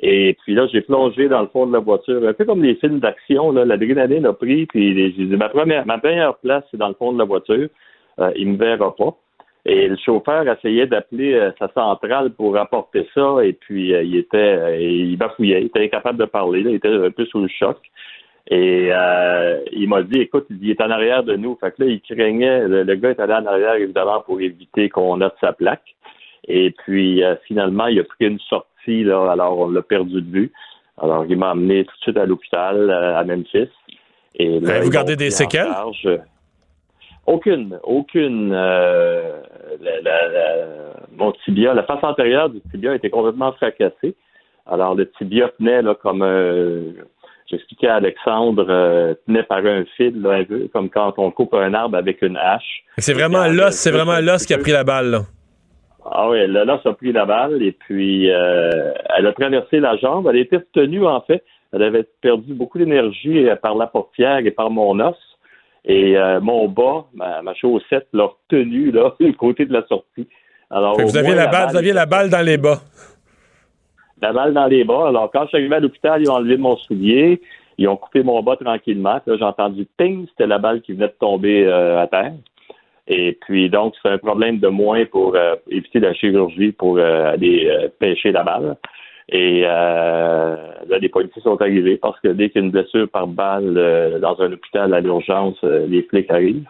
Et 0.00 0.36
puis 0.42 0.54
là, 0.54 0.66
j'ai 0.72 0.80
plongé 0.80 1.28
dans 1.28 1.40
le 1.42 1.48
fond 1.48 1.66
de 1.66 1.72
la 1.72 1.78
voiture, 1.78 2.26
un 2.26 2.32
peu 2.32 2.44
comme 2.44 2.62
les 2.62 2.74
films 2.74 2.98
d'action, 2.98 3.52
là, 3.52 3.64
l'adrénaline 3.64 4.26
a 4.26 4.32
pris, 4.32 4.66
puis 4.66 4.94
j'ai 4.94 5.24
dit 5.24 5.36
ma 5.36 5.48
première, 5.48 5.86
ma 5.86 5.98
place, 5.98 6.64
c'est 6.70 6.76
dans 6.76 6.88
le 6.88 6.94
fond 6.94 7.12
de 7.12 7.18
la 7.18 7.24
voiture. 7.24 7.68
Euh, 8.18 8.32
il 8.36 8.48
me 8.48 8.56
verra 8.56 8.94
pas. 8.94 9.16
Et 9.66 9.88
le 9.88 9.96
chauffeur 9.96 10.46
essayait 10.46 10.86
d'appeler 10.86 11.34
euh, 11.34 11.50
sa 11.58 11.68
centrale 11.68 12.30
pour 12.30 12.54
rapporter 12.54 13.08
ça, 13.14 13.38
et 13.42 13.54
puis 13.54 13.94
euh, 13.94 14.02
il 14.02 14.16
était, 14.16 14.36
euh, 14.36 14.76
il 14.78 15.16
bafouillait, 15.16 15.62
il 15.62 15.66
était 15.66 15.84
incapable 15.84 16.18
de 16.18 16.26
parler, 16.26 16.60
il 16.60 16.74
était 16.74 16.88
un 16.88 17.10
peu 17.10 17.24
sous 17.26 17.40
le 17.40 17.48
choc. 17.48 17.78
Et 18.50 18.90
il 19.72 19.88
m'a 19.88 20.02
dit, 20.02 20.20
écoute, 20.20 20.46
il 20.50 20.68
est 20.68 20.80
en 20.82 20.90
arrière 20.90 21.22
de 21.22 21.34
nous. 21.34 21.56
Fait 21.58 21.74
que 21.74 21.82
là, 21.82 21.88
il 21.88 22.02
craignait, 22.02 22.68
le, 22.68 22.82
le 22.82 22.94
gars 22.96 23.12
est 23.12 23.20
allé 23.20 23.32
en 23.32 23.46
arrière, 23.46 23.76
évidemment, 23.76 24.20
pour 24.20 24.38
éviter 24.38 24.90
qu'on 24.90 25.16
note 25.16 25.34
sa 25.40 25.54
plaque. 25.54 25.94
Et 26.46 26.70
puis, 26.72 27.22
finalement, 27.46 27.86
il 27.86 28.00
a 28.00 28.04
pris 28.04 28.26
une 28.26 28.38
sortie, 28.40 28.68
là, 28.86 29.30
alors 29.32 29.58
on 29.58 29.70
l'a 29.70 29.82
perdu 29.82 30.20
de 30.22 30.30
vue. 30.30 30.52
Alors, 31.02 31.24
il 31.28 31.36
m'a 31.36 31.50
amené 31.50 31.84
tout 31.84 31.92
de 31.96 32.00
suite 32.02 32.16
à 32.16 32.24
l'hôpital, 32.26 32.88
euh, 32.90 33.16
à 33.18 33.24
Memphis. 33.24 33.68
Et 34.36 34.60
là, 34.60 34.74
Euh, 34.74 34.80
vous 34.82 34.90
gardez 34.90 35.16
des 35.16 35.30
séquelles? 35.30 35.66
charge. 35.66 36.08
Aucune, 37.26 37.78
aucune. 37.82 38.52
euh, 38.52 39.40
la- 39.80 40.00
la- 40.02 40.28
la- 40.28 40.66
mon 41.16 41.32
tibia, 41.44 41.72
la 41.74 41.82
face 41.84 42.02
antérieure 42.02 42.50
du 42.50 42.60
tibia 42.70 42.94
était 42.94 43.10
complètement 43.10 43.52
fracassée. 43.52 44.14
Alors, 44.66 44.94
le 44.94 45.10
tibia 45.12 45.48
tenait 45.58 45.82
là, 45.82 45.94
comme 45.94 46.22
un... 46.22 46.92
J'expliquais 47.46 47.88
à 47.88 47.96
Alexandre, 47.96 48.66
euh, 48.70 49.14
tenait 49.26 49.42
par 49.42 49.58
un 49.58 49.84
fil, 49.96 50.20
là, 50.22 50.30
un 50.32 50.44
peu, 50.44 50.68
comme 50.72 50.88
quand 50.88 51.12
on 51.18 51.30
coupe 51.30 51.52
un 51.54 51.74
arbre 51.74 51.96
avec 51.98 52.22
une 52.22 52.36
hache. 52.38 52.82
C'est 52.98 53.12
vraiment 53.12 53.46
l'os, 53.48 53.74
c'est 53.74 53.90
vraiment 53.90 54.18
l'os 54.20 54.46
qui 54.46 54.54
a 54.54 54.58
pris 54.58 54.72
la 54.72 54.82
balle, 54.84 55.10
là. 55.10 55.20
Ah 56.10 56.28
oui, 56.28 56.46
là, 56.46 56.64
là, 56.64 56.80
ça 56.82 56.90
a 56.90 56.92
pris 56.92 57.12
la 57.12 57.24
balle 57.24 57.62
et 57.62 57.72
puis 57.72 58.30
euh, 58.30 58.92
elle 59.16 59.26
a 59.26 59.32
traversé 59.32 59.80
la 59.80 59.96
jambe. 59.96 60.28
Elle 60.28 60.38
était 60.38 60.58
retenue, 60.58 61.06
en 61.06 61.20
fait. 61.22 61.42
Elle 61.72 61.82
avait 61.82 62.06
perdu 62.20 62.52
beaucoup 62.54 62.78
d'énergie 62.78 63.48
euh, 63.48 63.56
par 63.56 63.74
la 63.74 63.86
portière 63.86 64.38
et 64.38 64.50
par 64.50 64.70
mon 64.70 65.00
os. 65.00 65.16
Et 65.86 66.16
euh, 66.16 66.40
mon 66.40 66.68
bas, 66.68 67.06
ma, 67.14 67.42
ma 67.42 67.54
chaussette, 67.54 68.06
l'a 68.12 68.24
retenue, 68.24 68.90
là, 68.90 69.14
du 69.20 69.34
côté 69.34 69.66
de 69.66 69.72
la 69.72 69.86
sortie. 69.86 70.28
Alors, 70.70 71.00
vous 71.00 71.16
aviez 71.16 71.34
la 71.34 71.46
balle, 71.46 71.70
vous 71.70 71.76
aviez 71.76 71.92
la 71.92 72.06
balle 72.06 72.30
dans 72.30 72.44
les 72.44 72.56
bas. 72.56 72.80
la 74.20 74.32
balle 74.32 74.54
dans 74.54 74.66
les 74.66 74.84
bas. 74.84 75.08
Alors, 75.08 75.30
quand 75.30 75.42
je 75.44 75.48
suis 75.48 75.56
arrivé 75.58 75.76
à 75.76 75.80
l'hôpital, 75.80 76.22
ils 76.22 76.30
ont 76.30 76.34
enlevé 76.34 76.56
mon 76.56 76.76
soulier. 76.76 77.40
Ils 77.78 77.88
ont 77.88 77.96
coupé 77.96 78.22
mon 78.22 78.42
bas 78.42 78.56
tranquillement. 78.56 79.20
Puis 79.20 79.32
Là, 79.32 79.38
j'ai 79.38 79.44
entendu 79.44 79.86
ping, 79.96 80.26
c'était 80.28 80.46
la 80.46 80.58
balle 80.58 80.80
qui 80.80 80.92
venait 80.92 81.08
de 81.08 81.16
tomber 81.18 81.64
euh, 81.66 82.00
à 82.00 82.06
terre. 82.06 82.32
Et 83.06 83.36
puis, 83.42 83.68
donc, 83.68 83.94
c'est 84.02 84.08
un 84.08 84.18
problème 84.18 84.58
de 84.58 84.68
moins 84.68 85.04
pour 85.04 85.36
euh, 85.36 85.56
éviter 85.70 86.00
la 86.00 86.14
chirurgie 86.14 86.72
pour 86.72 86.98
euh, 86.98 87.32
aller 87.32 87.68
euh, 87.68 87.88
pêcher 87.98 88.32
la 88.32 88.42
balle. 88.42 88.76
Et 89.28 89.62
euh, 89.64 90.56
là, 90.86 90.98
les 90.98 91.08
policiers 91.08 91.42
sont 91.42 91.60
arrivés 91.60 91.96
parce 91.96 92.18
que 92.20 92.28
dès 92.28 92.48
qu'il 92.48 92.60
y 92.60 92.64
a 92.64 92.66
une 92.66 92.72
blessure 92.72 93.08
par 93.08 93.26
balle 93.26 93.74
dans 94.20 94.40
un 94.40 94.52
hôpital 94.52 94.92
à 94.92 95.00
l'urgence, 95.00 95.62
les 95.62 96.02
flics 96.02 96.30
arrivent. 96.30 96.68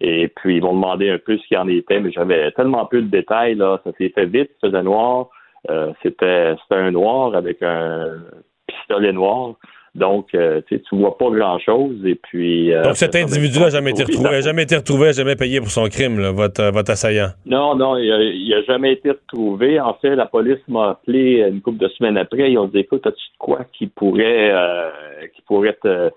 Et 0.00 0.28
puis, 0.28 0.56
ils 0.56 0.62
m'ont 0.62 0.74
demandé 0.74 1.10
un 1.10 1.18
peu 1.18 1.36
ce 1.36 1.46
qu'il 1.46 1.58
en 1.58 1.68
était, 1.68 2.00
mais 2.00 2.12
j'avais 2.12 2.50
tellement 2.52 2.86
peu 2.86 3.02
de 3.02 3.08
détails, 3.08 3.54
là. 3.54 3.80
Ça 3.82 3.90
s'est 3.98 4.10
fait 4.10 4.26
vite, 4.26 4.50
faisait 4.60 4.82
noir. 4.82 5.30
C'était, 6.02 6.54
c'était 6.62 6.80
un 6.80 6.92
noir 6.92 7.34
avec 7.34 7.60
un 7.62 8.18
pistolet 8.68 9.12
noir. 9.12 9.54
Donc, 9.96 10.26
euh, 10.34 10.60
tu 10.68 10.78
vois 10.92 11.16
pas 11.16 11.30
grand-chose. 11.30 11.96
Et 12.04 12.16
puis... 12.16 12.72
euh, 12.72 12.82
Donc 12.82 12.96
cet 12.96 13.14
individu-là 13.16 13.64
n'a 13.64 13.70
jamais 13.70 13.90
été 13.92 14.04
retrouvé, 14.04 14.42
jamais 14.42 14.62
été 14.64 14.76
retrouvé, 14.76 15.12
jamais 15.14 15.36
payé 15.36 15.58
pour 15.60 15.70
son 15.70 15.88
crime, 15.88 16.20
là, 16.20 16.32
votre, 16.32 16.62
euh, 16.62 16.70
votre 16.70 16.90
assaillant? 16.90 17.30
Non, 17.46 17.74
non, 17.74 17.96
il 17.96 18.12
a, 18.12 18.22
il 18.22 18.54
a 18.54 18.62
jamais 18.64 18.92
été 18.92 19.10
retrouvé. 19.10 19.80
En 19.80 19.94
fait, 19.94 20.14
la 20.14 20.26
police 20.26 20.60
m'a 20.68 20.90
appelé 20.90 21.46
une 21.50 21.62
couple 21.62 21.78
de 21.78 21.88
semaines 21.88 22.18
après. 22.18 22.52
Ils 22.52 22.58
ont 22.58 22.68
dit, 22.68 22.80
écoute, 22.80 23.06
as-tu 23.06 23.16
de 23.16 23.38
quoi 23.38 23.60
qui 23.72 23.86
pourrait, 23.86 24.50
euh, 24.52 24.90
qui 25.34 25.42
pourrait 25.42 25.78
te, 25.82 26.10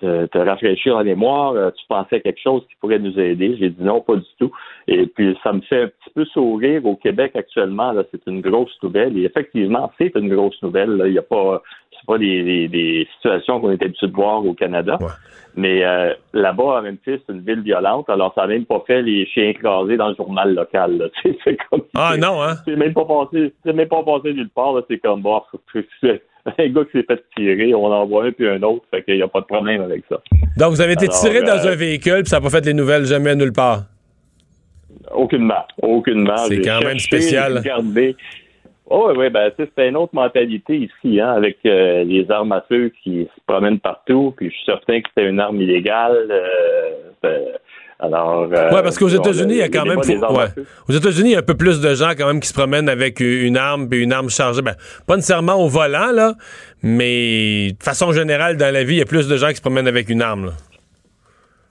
te, 0.00 0.26
te 0.26 0.38
rafraîchir 0.38 0.96
la 0.96 1.04
mémoire? 1.04 1.52
Euh, 1.52 1.70
Tu 1.70 1.84
pensais 1.88 2.16
à 2.16 2.20
quelque 2.20 2.40
chose 2.40 2.62
qui 2.68 2.74
pourrait 2.80 2.98
nous 2.98 3.18
aider? 3.18 3.56
J'ai 3.58 3.70
dit 3.70 3.82
non, 3.82 4.00
pas 4.00 4.16
du 4.16 4.26
tout. 4.38 4.50
Et 4.88 5.06
puis, 5.06 5.36
ça 5.42 5.52
me 5.52 5.60
fait 5.60 5.82
un 5.82 5.86
petit 5.88 6.10
peu 6.14 6.24
sourire 6.26 6.84
au 6.86 6.96
Québec 6.96 7.32
actuellement. 7.36 7.92
Là, 7.92 8.02
c'est 8.10 8.26
une 8.26 8.40
grosse 8.40 8.76
nouvelle. 8.82 9.16
Et 9.18 9.24
effectivement, 9.24 9.90
c'est 9.98 10.12
une 10.16 10.28
grosse 10.34 10.60
nouvelle. 10.62 10.90
là. 10.96 11.06
Il 11.06 11.14
y 11.14 11.18
a 11.18 11.22
pas, 11.22 11.62
c'est 11.92 12.06
pas 12.06 12.18
des, 12.18 12.42
des, 12.42 12.68
des 12.68 13.08
situations 13.16 13.60
qu'on 13.60 13.70
est 13.70 13.82
habitué 13.82 14.08
de 14.08 14.12
voir 14.14 14.44
au 14.44 14.54
Canada. 14.54 14.98
Mais 15.54 15.84
euh, 15.84 16.14
là-bas, 16.32 16.78
à 16.78 16.80
Memphis, 16.82 17.20
c'est 17.26 17.28
une 17.32 17.42
ville 17.42 17.60
violente. 17.60 18.08
Alors, 18.08 18.32
ça 18.34 18.42
n'a 18.42 18.46
même 18.48 18.64
pas 18.64 18.82
fait 18.86 19.02
les 19.02 19.26
chiens 19.26 19.50
écrasés 19.50 19.96
dans 19.98 20.08
le 20.08 20.14
journal 20.14 20.54
local. 20.54 20.96
là. 20.98 21.06
C'est 21.44 21.56
comme 21.70 21.82
Ah 21.94 22.14
non, 22.18 22.42
hein? 22.42 22.54
c'est 22.64 22.74
même 22.76 22.94
pas 22.94 23.04
passé, 23.04 23.52
c'est 23.64 23.72
même 23.74 23.88
pas 23.88 24.02
passé 24.02 24.32
nulle 24.32 24.48
part, 24.48 24.72
là. 24.72 24.80
C'est 24.88 24.98
comme, 24.98 25.20
bon, 25.20 25.42
un 26.58 26.68
gars 26.68 26.84
qui 26.84 26.92
s'est 26.98 27.04
fait 27.04 27.22
tirer, 27.36 27.74
on 27.74 27.86
en 27.86 28.06
voit 28.06 28.24
un 28.26 28.32
puis 28.32 28.48
un 28.48 28.62
autre, 28.62 28.84
fait 28.90 29.02
qu'il 29.04 29.16
n'y 29.16 29.22
a 29.22 29.28
pas 29.28 29.40
de 29.40 29.46
problème 29.46 29.82
avec 29.82 30.02
ça. 30.08 30.20
Donc 30.58 30.70
vous 30.70 30.80
avez 30.80 30.92
été 30.94 31.06
Alors, 31.06 31.20
tiré 31.20 31.42
dans 31.42 31.64
euh, 31.66 31.72
un 31.72 31.76
véhicule, 31.76 32.22
puis 32.22 32.26
ça 32.30 32.36
n'a 32.36 32.42
pas 32.42 32.50
fait 32.50 32.64
les 32.66 32.74
nouvelles 32.74 33.04
jamais 33.04 33.34
nulle 33.34 33.52
part? 33.52 33.82
Aucunement, 35.14 35.64
aucunement. 35.80 36.36
C'est 36.48 36.60
quand 36.62 36.80
même 36.80 36.98
spécial. 36.98 37.58
regardé. 37.58 38.16
Oh, 38.86 39.06
oui, 39.10 39.14
oui, 39.18 39.30
ben, 39.30 39.50
c'est 39.56 39.88
une 39.88 39.96
autre 39.96 40.14
mentalité 40.14 40.76
ici, 40.76 41.20
hein, 41.20 41.30
avec 41.32 41.58
euh, 41.64 42.04
les 42.04 42.30
armes 42.30 42.52
à 42.52 42.60
feu 42.68 42.92
qui 43.02 43.24
se 43.24 43.40
promènent 43.46 43.78
partout, 43.80 44.34
puis 44.36 44.50
je 44.50 44.54
suis 44.54 44.64
certain 44.66 45.00
que 45.00 45.08
c'était 45.14 45.28
une 45.28 45.40
arme 45.40 45.60
illégale. 45.60 46.26
euh, 46.30 46.90
c'est- 47.22 47.54
alors. 47.98 48.42
euh, 48.52 48.70
Ouais, 48.70 48.82
parce 48.82 48.98
qu'aux 48.98 49.08
États-Unis, 49.08 49.54
il 49.54 49.58
y 49.58 49.62
a 49.62 49.68
quand 49.68 49.84
même. 49.84 49.98
ouais. 49.98 50.64
Aux 50.88 50.92
États-Unis, 50.92 51.30
il 51.30 51.32
y 51.32 51.36
a 51.36 51.40
un 51.40 51.42
peu 51.42 51.56
plus 51.56 51.80
de 51.80 51.94
gens 51.94 52.10
quand 52.16 52.26
même 52.26 52.40
qui 52.40 52.48
se 52.48 52.54
promènent 52.54 52.88
avec 52.88 53.20
une 53.20 53.56
arme 53.56 53.88
puis 53.88 54.02
une 54.02 54.12
arme 54.12 54.28
chargée. 54.30 54.62
Ben, 54.62 54.74
pas 55.06 55.16
nécessairement 55.16 55.54
au 55.62 55.68
volant, 55.68 56.10
là, 56.12 56.34
mais 56.82 57.72
de 57.78 57.82
façon 57.82 58.12
générale, 58.12 58.56
dans 58.56 58.72
la 58.72 58.84
vie, 58.84 58.94
il 58.94 58.98
y 58.98 59.02
a 59.02 59.06
plus 59.06 59.28
de 59.28 59.36
gens 59.36 59.48
qui 59.48 59.56
se 59.56 59.60
promènent 59.62 59.88
avec 59.88 60.08
une 60.08 60.22
arme. 60.22 60.46
là. 60.46 60.52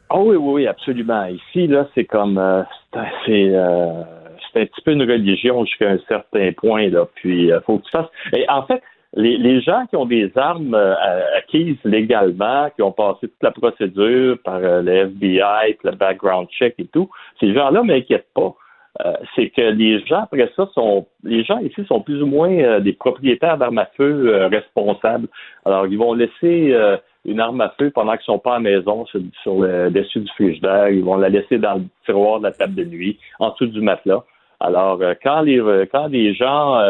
Ah 0.09 0.19
oui, 0.19 0.35
oui, 0.35 0.53
oui, 0.53 0.67
absolument. 0.67 1.25
Ici, 1.25 1.67
là, 1.67 1.87
c'est 1.95 2.05
comme 2.05 2.37
euh, 2.37 2.63
c'est 2.93 2.99
un- 2.99 3.05
c'est 3.25 3.49
euh, 3.55 4.03
c'est 4.53 4.61
un 4.61 4.65
petit 4.65 4.81
peu 4.83 4.91
une 4.91 5.03
religion 5.09 5.63
jusqu'à 5.65 5.89
un 5.91 5.99
certain 6.07 6.51
point, 6.57 6.89
là. 6.89 7.07
Puis 7.15 7.51
euh, 7.51 7.59
faut 7.65 7.77
que 7.77 7.83
tu 7.85 7.91
fasses. 7.91 8.07
Et 8.33 8.45
en 8.49 8.65
fait, 8.65 8.81
les, 9.13 9.37
les 9.37 9.61
gens 9.61 9.85
qui 9.87 9.95
ont 9.95 10.05
des 10.05 10.31
armes 10.35 10.73
euh, 10.73 10.95
acquises 11.37 11.77
légalement, 11.83 12.69
qui 12.75 12.81
ont 12.81 12.91
passé 12.91 13.27
toute 13.27 13.43
la 13.43 13.51
procédure 13.51 14.37
par 14.43 14.55
euh, 14.55 14.81
le 14.81 14.91
FBI, 14.91 15.77
le 15.83 15.91
background 15.91 16.47
check 16.49 16.75
et 16.77 16.85
tout, 16.85 17.09
ces 17.39 17.53
gens-là 17.53 17.83
m'inquiètent 17.83 18.33
pas. 18.33 18.55
Euh, 19.05 19.13
c'est 19.35 19.49
que 19.49 19.61
les 19.61 20.05
gens 20.05 20.23
après 20.23 20.51
ça 20.55 20.67
sont 20.73 21.07
les 21.23 21.45
gens 21.45 21.59
ici 21.59 21.85
sont 21.85 22.01
plus 22.01 22.21
ou 22.21 22.25
moins 22.25 22.51
euh, 22.51 22.79
des 22.81 22.91
propriétaires 22.91 23.57
d'armes 23.57 23.77
à 23.77 23.85
feu 23.97 24.33
euh, 24.33 24.47
responsables. 24.49 25.29
Alors 25.63 25.87
ils 25.87 25.97
vont 25.97 26.13
laisser 26.13 26.75
une 27.23 27.39
arme 27.39 27.61
à 27.61 27.73
feu 27.79 27.89
pendant 27.91 28.13
qu'ils 28.13 28.25
sont 28.25 28.39
pas 28.39 28.55
à 28.55 28.59
la 28.59 28.71
maison 28.71 29.05
sur, 29.05 29.21
sur 29.43 29.61
le 29.61 29.89
dessus 29.91 30.19
du 30.19 30.31
frigidaire, 30.33 30.89
ils 30.89 31.03
vont 31.03 31.15
la 31.15 31.29
laisser 31.29 31.57
dans 31.57 31.75
le 31.75 31.83
tiroir 32.05 32.39
de 32.39 32.43
la 32.43 32.51
table 32.51 32.75
de 32.75 32.83
nuit, 32.83 33.17
en 33.39 33.51
dessous 33.51 33.67
du 33.67 33.79
matelas. 33.79 34.23
Alors 34.59 34.99
quand 35.23 35.41
les 35.41 35.87
quand 35.89 36.07
les 36.07 36.33
gens 36.33 36.81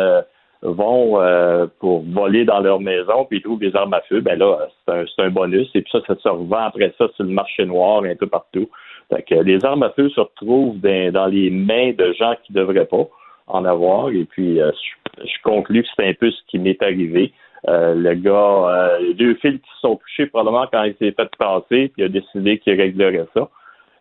vont 0.62 1.22
euh, 1.22 1.66
pour 1.80 2.04
voler 2.04 2.46
dans 2.46 2.60
leur 2.60 2.80
maison 2.80 3.26
puis 3.26 3.40
ils 3.40 3.42
trouvent 3.42 3.60
des 3.60 3.76
armes 3.76 3.94
à 3.94 4.02
feu, 4.02 4.22
ben 4.22 4.38
là 4.38 4.68
c'est 4.86 4.94
un, 4.94 5.06
c'est 5.08 5.24
un 5.24 5.30
bonus 5.30 5.70
et 5.74 5.82
puis 5.82 5.92
ça 5.92 6.00
ça 6.06 6.16
se 6.16 6.30
revend 6.30 6.66
après 6.66 6.94
ça 6.98 7.08
sur 7.16 7.24
le 7.24 7.32
marché 7.32 7.66
noir 7.66 8.04
un 8.04 8.16
peu 8.16 8.28
partout. 8.28 8.70
Fait 9.10 9.24
que 9.24 9.36
les 9.36 9.64
armes 9.66 9.84
à 9.84 9.90
feu 9.90 10.10
se 10.10 10.20
retrouvent 10.20 10.80
dans, 10.80 11.12
dans 11.12 11.28
les 11.28 11.50
mains 11.50 11.92
de 11.92 12.14
gens 12.14 12.36
qui 12.44 12.54
ne 12.54 12.60
devraient 12.60 12.86
pas 12.86 13.08
en 13.48 13.66
avoir. 13.66 14.10
Et 14.10 14.26
puis, 14.26 14.62
euh, 14.62 14.72
je, 15.18 15.26
je 15.26 15.42
conclus 15.44 15.84
que 15.84 15.90
c'est 15.96 16.08
un 16.08 16.14
peu 16.14 16.32
ce 16.32 16.40
qui 16.48 16.60
m'est 16.60 16.82
arrivé. 16.82 17.34
Euh, 17.68 17.94
le 17.94 18.14
gars, 18.16 18.32
euh, 18.32 19.00
les 19.00 19.14
deux 19.14 19.36
fils 19.36 19.60
qui 19.62 19.70
se 19.76 19.82
sont 19.82 19.98
touchés 19.98 20.26
probablement 20.26 20.66
quand 20.72 20.84
il 20.84 20.96
s'est 20.96 21.12
fait 21.12 21.36
passer, 21.38 21.90
puis 21.90 21.94
il 21.98 22.04
a 22.06 22.10
décidé 22.10 22.58
qu'il 22.58 22.80
réglerait 22.80 23.28
ça. 23.36 23.50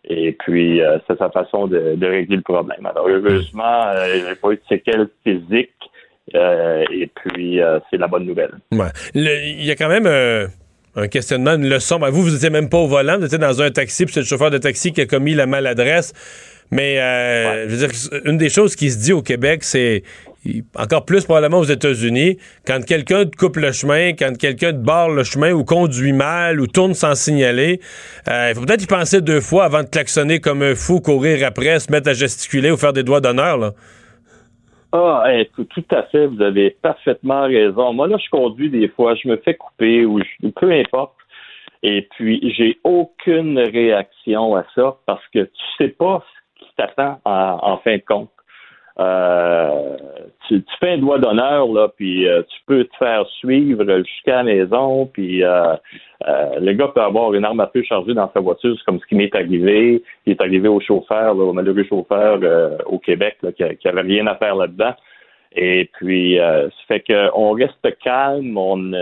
Et 0.04 0.32
puis, 0.32 0.80
euh, 0.80 0.98
c'est 1.06 1.18
sa 1.18 1.28
façon 1.28 1.66
de, 1.66 1.94
de 1.94 2.06
régler 2.06 2.36
le 2.36 2.42
problème. 2.42 2.86
Alors, 2.86 3.06
heureusement, 3.06 3.82
il 4.14 4.22
n'y 4.22 4.30
a 4.30 4.34
pas 4.34 4.52
eu 4.52 4.56
de 4.56 4.62
séquelles 4.66 5.08
physiques. 5.24 5.74
Euh, 6.34 6.84
et 6.92 7.10
puis, 7.14 7.60
euh, 7.60 7.78
c'est 7.90 7.96
la 7.96 8.06
bonne 8.06 8.24
nouvelle. 8.24 8.52
Ouais. 8.72 8.88
Il 9.14 9.64
y 9.64 9.70
a 9.70 9.76
quand 9.76 9.88
même 9.88 10.06
euh, 10.06 10.46
un 10.96 11.08
questionnement, 11.08 11.54
une 11.54 11.68
leçon. 11.68 11.98
Ben, 11.98 12.10
vous, 12.10 12.22
vous 12.22 12.34
étiez 12.34 12.50
même 12.50 12.68
pas 12.68 12.78
au 12.78 12.86
volant, 12.86 13.18
vous 13.18 13.26
étiez 13.26 13.38
dans 13.38 13.62
un 13.62 13.70
taxi, 13.70 14.04
puis 14.04 14.14
c'est 14.14 14.20
le 14.20 14.26
chauffeur 14.26 14.50
de 14.50 14.58
taxi 14.58 14.92
qui 14.92 15.00
a 15.00 15.06
commis 15.06 15.34
la 15.34 15.46
maladresse. 15.46 16.12
Mais 16.72 16.96
je 17.66 17.74
veux 17.74 17.88
dire, 17.88 18.20
une 18.24 18.38
des 18.38 18.48
choses 18.48 18.76
qui 18.76 18.92
se 18.92 18.98
dit 18.98 19.12
au 19.12 19.22
Québec, 19.22 19.64
c'est 19.64 20.04
encore 20.74 21.04
plus 21.04 21.24
probablement 21.24 21.58
aux 21.58 21.64
États-Unis, 21.64 22.38
quand 22.66 22.84
quelqu'un 22.84 23.26
te 23.26 23.36
coupe 23.36 23.56
le 23.56 23.72
chemin, 23.72 24.12
quand 24.12 24.36
quelqu'un 24.36 24.72
te 24.72 24.78
barre 24.78 25.10
le 25.10 25.22
chemin 25.22 25.52
ou 25.52 25.64
conduit 25.64 26.12
mal 26.12 26.60
ou 26.60 26.66
tourne 26.66 26.94
sans 26.94 27.14
signaler, 27.14 27.80
euh, 28.28 28.48
il 28.50 28.54
faut 28.54 28.64
peut-être 28.64 28.82
y 28.82 28.86
penser 28.86 29.20
deux 29.20 29.40
fois 29.40 29.64
avant 29.64 29.82
de 29.82 29.88
klaxonner 29.88 30.40
comme 30.40 30.62
un 30.62 30.74
fou, 30.74 31.00
courir 31.00 31.46
après, 31.46 31.78
se 31.78 31.92
mettre 31.92 32.08
à 32.08 32.14
gesticuler 32.14 32.70
ou 32.70 32.76
faire 32.76 32.92
des 32.92 33.02
doigts 33.02 33.20
d'honneur. 33.20 33.74
Ah, 34.92 35.24
tout, 35.54 35.84
à 35.92 36.02
fait, 36.04 36.26
vous 36.26 36.42
avez 36.42 36.70
parfaitement 36.70 37.42
raison. 37.42 37.92
Moi, 37.92 38.08
là, 38.08 38.16
je 38.18 38.28
conduis 38.28 38.70
des 38.70 38.88
fois, 38.88 39.14
je 39.14 39.28
me 39.28 39.36
fais 39.36 39.54
couper 39.54 40.04
ou 40.04 40.20
peu 40.56 40.72
importe. 40.72 41.14
Et 41.82 42.08
puis, 42.10 42.52
j'ai 42.56 42.78
aucune 42.84 43.58
réaction 43.58 44.56
à 44.56 44.64
ça 44.74 44.96
parce 45.06 45.26
que 45.28 45.44
tu 45.44 45.62
sais 45.78 45.88
pas 45.88 46.24
ce 46.58 46.64
qui 46.64 46.74
t'attend 46.76 47.20
en, 47.24 47.58
en 47.62 47.78
fin 47.78 47.96
de 47.96 48.02
compte. 48.06 48.30
Euh, 49.00 49.96
tu, 50.48 50.62
fais 50.78 50.92
un 50.92 50.98
doigt 50.98 51.18
d'honneur, 51.18 51.66
là, 51.72 51.88
puis 51.96 52.28
euh, 52.28 52.42
tu 52.42 52.58
peux 52.66 52.84
te 52.84 52.96
faire 52.96 53.26
suivre 53.38 53.84
jusqu'à 54.02 54.36
la 54.36 54.42
maison, 54.42 55.06
puis 55.06 55.42
euh, 55.42 55.74
le 56.60 56.72
gars 56.72 56.88
peut 56.88 57.00
avoir 57.00 57.32
une 57.34 57.44
arme 57.44 57.60
à 57.60 57.68
feu 57.68 57.82
chargée 57.82 58.12
dans 58.12 58.30
sa 58.32 58.40
voiture, 58.40 58.76
c'est 58.76 58.84
comme 58.84 59.00
ce 59.00 59.06
qui 59.06 59.14
m'est 59.14 59.34
arrivé. 59.34 60.02
Il 60.26 60.32
est 60.32 60.40
arrivé 60.40 60.68
au 60.68 60.80
chauffeur, 60.80 61.36
au 61.38 61.52
malheureux 61.52 61.84
chauffeur 61.84 62.40
au 62.86 62.98
Québec, 62.98 63.38
qui, 63.56 63.76
qui 63.76 63.88
avait 63.88 64.02
rien 64.02 64.26
à 64.26 64.34
faire 64.34 64.56
là-dedans. 64.56 64.94
Et 65.52 65.88
puis, 65.94 66.36
ça 66.38 66.70
fait 66.86 67.00
qu'on 67.00 67.52
reste 67.52 67.98
calme, 68.02 68.56
on, 68.56 68.92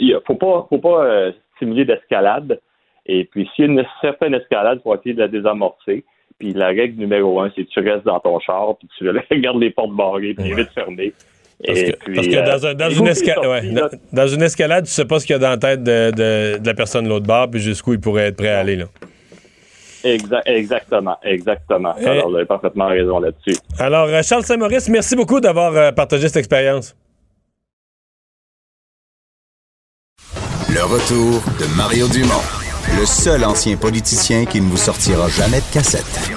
il 0.00 0.18
faut 0.26 0.34
pas, 0.34 0.66
faut 0.70 0.78
pas 0.78 1.30
stimuler 1.56 1.84
d'escalade. 1.84 2.58
Et 3.06 3.24
puis, 3.24 3.48
s'il 3.54 3.66
y 3.66 3.68
a 3.68 3.72
une 3.72 3.86
certaine 4.00 4.34
escalade, 4.34 4.78
il 4.80 4.82
faut 4.82 4.94
essayer 4.94 5.14
de 5.14 5.20
la 5.20 5.28
désamorcer. 5.28 6.04
Puis 6.38 6.52
la 6.52 6.68
règle 6.68 6.98
numéro 7.00 7.40
un, 7.40 7.50
c'est 7.54 7.64
que 7.64 7.70
tu 7.70 7.80
restes 7.80 8.04
dans 8.04 8.18
ton 8.20 8.38
char, 8.40 8.76
puis 8.78 8.88
tu 8.98 9.08
regardes 9.30 9.60
les 9.60 9.70
portes 9.70 9.92
barrées, 9.94 10.34
puis 10.34 10.48
les 10.48 10.54
vitres 10.54 10.72
fermées. 10.72 11.12
Parce 11.64 11.78
Et 11.78 11.92
que, 11.92 11.96
puis, 11.98 12.14
parce 12.16 12.26
que 12.26 12.34
euh, 12.36 12.44
dans, 12.58 12.66
un- 12.66 12.74
dans 12.74 12.88
les 12.88 12.98
une 12.98 13.08
ouais, 13.48 13.70
dans, 13.70 13.88
dans 14.12 14.26
escalade, 14.42 14.84
tu 14.86 14.90
sais 14.90 15.04
pas 15.04 15.20
ce 15.20 15.26
qu'il 15.26 15.34
y 15.34 15.36
a 15.36 15.38
dans 15.38 15.50
la 15.50 15.56
tête 15.58 15.82
de, 15.84 16.10
de- 16.10 16.58
de 16.58 16.66
la 16.66 16.74
personne 16.74 17.04
de 17.04 17.08
l'autre 17.08 17.26
bord, 17.26 17.48
puis 17.50 17.60
jusqu'où 17.60 17.92
il 17.94 18.00
pourrait 18.00 18.26
être 18.28 18.36
prêt 18.36 18.48
à 18.48 18.58
aller. 18.58 18.76
Là. 18.76 18.86
Exa- 20.02 20.42
exactement, 20.44 21.16
exactement. 21.22 21.94
Alors, 22.04 22.28
vous 22.28 22.36
avez 22.36 22.44
parfaitement 22.44 22.88
raison 22.88 23.20
là-dessus. 23.20 23.56
Alors, 23.78 24.08
euh, 24.08 24.20
Charles 24.22 24.42
Saint-Maurice, 24.42 24.88
merci 24.90 25.16
beaucoup 25.16 25.40
d'avoir 25.40 25.72
euh, 25.74 25.92
partagé 25.92 26.26
cette 26.26 26.36
expérience. 26.38 26.94
Le 30.68 30.82
retour 30.82 31.40
de 31.60 31.76
Mario 31.76 32.08
Dumont, 32.08 32.42
le 32.98 33.06
seul 33.06 33.44
ancien 33.44 33.76
politicien 33.76 34.44
qui 34.44 34.60
ne 34.60 34.68
vous 34.68 34.76
sortira 34.76 35.28
jamais 35.28 35.58
de 35.58 35.72
cassette. 35.72 36.30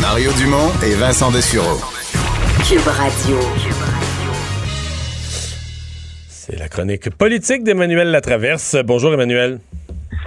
Mario 0.00 0.32
Dumont 0.32 0.70
et 0.84 0.94
Vincent 0.94 1.30
Dessureau. 1.30 1.78
Cube 2.68 2.86
Radio. 2.86 3.38
C'est 6.28 6.58
la 6.58 6.68
chronique 6.68 7.10
politique 7.10 7.62
d'Emmanuel 7.62 8.10
Latraverse. 8.10 8.76
Bonjour, 8.84 9.14
Emmanuel. 9.14 9.60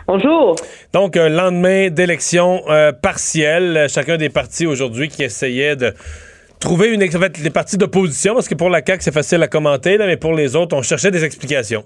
Bonjour. 0.08 0.56
Donc, 0.94 1.18
un 1.18 1.30
lendemain 1.30 1.90
d'élection 1.90 2.62
euh, 2.70 2.92
partielle, 2.92 3.88
chacun 3.90 4.18
des 4.18 4.30
partis 4.30 4.66
aujourd'hui 4.66 5.10
qui 5.10 5.24
essayait 5.24 5.76
de 5.76 5.94
trouver 6.60 6.90
une... 6.90 7.04
En 7.04 7.20
fait, 7.20 7.38
les 7.38 7.50
partis 7.50 7.78
d'opposition, 7.78 8.34
parce 8.34 8.48
que 8.48 8.56
pour 8.56 8.70
la 8.70 8.82
CAQ, 8.86 9.04
c'est 9.04 9.14
facile 9.14 9.42
à 9.44 9.48
commenter, 9.48 9.98
là, 9.98 10.08
mais 10.08 10.18
pour 10.18 10.34
les 10.34 10.56
autres, 10.56 10.76
on 10.76 10.82
cherchait 10.82 11.12
des 11.12 11.24
explications. 11.24 11.86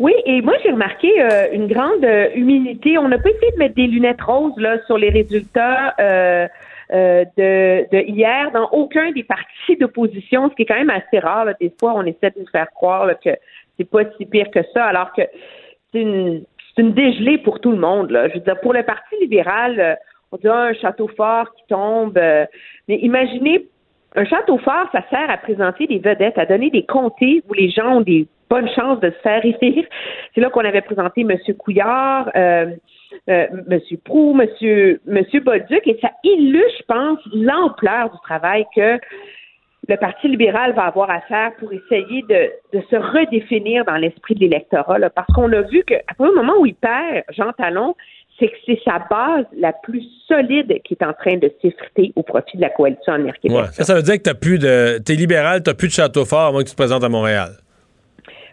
Oui, 0.00 0.12
et 0.24 0.42
moi 0.42 0.54
j'ai 0.62 0.70
remarqué 0.70 1.08
euh, 1.20 1.46
une 1.52 1.68
grande 1.68 2.04
euh, 2.04 2.28
humilité. 2.34 2.98
On 2.98 3.08
n'a 3.08 3.18
pas 3.18 3.30
essayé 3.30 3.52
de 3.52 3.58
mettre 3.58 3.74
des 3.76 3.86
lunettes 3.86 4.20
roses 4.20 4.56
là 4.56 4.78
sur 4.86 4.98
les 4.98 5.10
résultats 5.10 5.94
euh, 6.00 6.48
euh, 6.92 7.24
de, 7.36 7.88
de 7.92 8.02
hier 8.08 8.50
dans 8.52 8.68
aucun 8.70 9.12
des 9.12 9.22
partis 9.22 9.76
d'opposition, 9.78 10.50
ce 10.50 10.54
qui 10.56 10.62
est 10.62 10.66
quand 10.66 10.74
même 10.74 10.90
assez 10.90 11.18
rare. 11.20 11.44
là. 11.44 11.54
Des 11.60 11.72
fois, 11.78 11.94
on 11.94 12.02
essaie 12.02 12.30
de 12.30 12.40
nous 12.40 12.48
faire 12.50 12.70
croire 12.72 13.06
là, 13.06 13.14
que 13.14 13.30
c'est 13.78 13.88
pas 13.88 14.00
si 14.16 14.26
pire 14.26 14.50
que 14.50 14.60
ça, 14.72 14.84
alors 14.84 15.12
que 15.12 15.22
c'est 15.92 16.00
une 16.00 16.44
une 16.76 16.92
dégelée 16.92 17.38
pour 17.38 17.60
tout 17.60 17.70
le 17.70 17.78
monde. 17.78 18.10
Là. 18.10 18.28
Je 18.28 18.34
veux 18.34 18.40
dire, 18.40 18.58
pour 18.60 18.72
le 18.72 18.82
Parti 18.82 19.14
libéral, 19.20 19.96
on 20.32 20.36
dit 20.38 20.48
ah, 20.48 20.70
un 20.70 20.74
château 20.74 21.06
fort 21.06 21.54
qui 21.54 21.62
tombe. 21.68 22.14
mais 22.14 22.98
imaginez 22.98 23.68
un 24.16 24.24
château 24.24 24.58
fort, 24.58 24.88
ça 24.90 25.02
sert 25.08 25.30
à 25.30 25.36
présenter 25.36 25.86
des 25.86 25.98
vedettes, 25.98 26.36
à 26.36 26.46
donner 26.46 26.70
des 26.70 26.84
comtés 26.84 27.42
où 27.48 27.52
les 27.54 27.70
gens 27.70 27.98
ont 27.98 28.00
des 28.00 28.26
bonnes 28.48 28.68
chances 28.70 29.00
de 29.00 29.10
se 29.10 29.18
faire 29.22 29.44
élire. 29.44 29.84
C'est 30.34 30.40
là 30.40 30.50
qu'on 30.50 30.64
avait 30.64 30.82
présenté 30.82 31.22
M. 31.22 31.36
Couillard, 31.58 32.30
euh, 32.36 32.66
euh, 33.28 33.46
M. 33.70 33.80
Prou, 34.04 34.38
M. 34.40 34.98
Monsieur 35.06 35.40
Bolduc, 35.40 35.86
et 35.86 35.98
ça 36.00 36.10
illustre, 36.22 36.78
je 36.80 36.84
pense, 36.86 37.18
l'ampleur 37.32 38.10
du 38.10 38.18
travail 38.22 38.64
que 38.74 38.98
le 39.88 39.96
Parti 39.96 40.28
libéral 40.28 40.74
va 40.74 40.84
avoir 40.84 41.10
à 41.10 41.20
faire 41.22 41.54
pour 41.56 41.70
essayer 41.72 42.22
de, 42.22 42.80
se 42.80 42.96
redéfinir 42.96 43.84
dans 43.84 43.96
l'esprit 43.96 44.34
de 44.34 44.40
l'électorat. 44.40 44.98
Parce 45.10 45.30
qu'on 45.34 45.52
a 45.52 45.62
vu 45.62 45.84
qu'à 45.84 46.00
un 46.18 46.32
moment 46.32 46.54
où 46.58 46.66
il 46.66 46.74
perd 46.74 47.24
Jean 47.30 47.52
Talon, 47.52 47.94
c'est 48.38 48.48
que 48.48 48.56
c'est 48.66 48.80
sa 48.84 48.98
base 49.10 49.44
la 49.56 49.72
plus 49.72 50.02
solide 50.26 50.80
qui 50.84 50.94
est 50.94 51.04
en 51.04 51.12
train 51.12 51.36
de 51.36 51.52
s'effriter 51.62 52.12
au 52.16 52.22
profit 52.22 52.56
de 52.56 52.62
la 52.62 52.70
coalition 52.70 53.14
Québec. 53.40 53.58
Ouais. 53.58 53.66
Ça, 53.72 53.84
ça 53.84 53.94
veut 53.94 54.02
dire 54.02 54.14
que 54.14 54.22
t'as 54.22 54.34
plus 54.34 54.58
de. 54.58 54.98
T'es 54.98 55.14
libéral, 55.14 55.62
t'as 55.62 55.74
plus 55.74 55.88
de 55.88 55.92
château 55.92 56.24
fort 56.24 56.52
moins 56.52 56.62
que 56.62 56.68
tu 56.68 56.74
te 56.74 56.80
présentes 56.80 57.04
à 57.04 57.08
Montréal. 57.08 57.50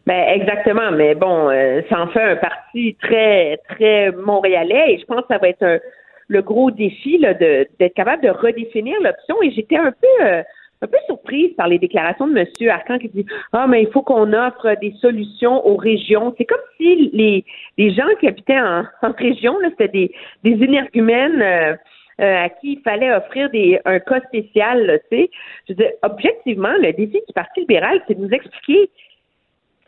Ben 0.08 0.28
exactement, 0.30 0.92
mais 0.92 1.14
bon, 1.14 1.50
euh, 1.50 1.82
ça 1.90 2.02
en 2.02 2.08
fait 2.08 2.22
un 2.24 2.36
parti 2.36 2.96
très 3.02 3.58
très 3.70 4.12
montréalais 4.12 4.94
et 4.94 4.98
je 5.00 5.06
pense 5.06 5.22
que 5.22 5.28
ça 5.34 5.38
va 5.38 5.50
être 5.50 5.62
un- 5.64 5.80
le 6.28 6.42
gros 6.42 6.72
défi 6.72 7.18
là, 7.20 7.34
de 7.34 7.68
d'être 7.80 7.94
capable 7.94 8.24
de 8.24 8.30
redéfinir 8.30 8.96
l'option. 9.02 9.36
Et 9.44 9.52
j'étais 9.52 9.78
un 9.78 9.92
peu 9.92 10.26
euh, 10.26 10.42
un 10.82 10.88
peu 10.88 10.98
surprise 11.06 11.54
par 11.56 11.68
les 11.68 11.78
déclarations 11.78 12.26
de 12.28 12.36
M. 12.40 12.70
Arcan 12.70 12.98
qui 12.98 13.10
dit 13.10 13.26
Ah, 13.54 13.68
mais 13.68 13.84
il 13.84 13.90
faut 13.92 14.02
qu'on 14.02 14.34
offre 14.34 14.74
des 14.82 14.94
solutions 15.02 15.64
aux 15.68 15.76
régions. 15.76 16.34
C'est 16.38 16.46
comme 16.46 16.58
si 16.78 17.12
les, 17.14 17.46
les 17.78 17.94
gens 17.94 18.08
qui 18.20 18.28
habitaient 18.28 18.60
en, 18.60 18.84
en 19.04 19.12
région, 19.12 19.60
là, 19.60 19.70
c'était 19.70 19.88
des, 19.90 20.12
des 20.44 20.64
énergumènes 20.64 21.42
euh, 21.44 21.76
euh, 22.22 22.46
à 22.46 22.50
qui 22.50 22.74
il 22.74 22.82
fallait 22.82 23.14
offrir 23.14 23.50
des, 23.52 23.80
un 23.86 24.00
cas 24.00 24.22
spécial. 24.22 24.84
là, 24.88 24.98
tu 25.00 25.06
sais. 25.12 25.30
Je 25.68 25.74
veux 25.74 25.78
dire, 25.78 25.92
objectivement, 26.02 26.74
le 26.80 26.92
défi 26.94 27.20
du 27.28 27.34
Parti 27.36 27.60
libéral, 27.62 28.02
c'est 28.08 28.16
de 28.18 28.26
nous 28.26 28.32
expliquer 28.34 28.90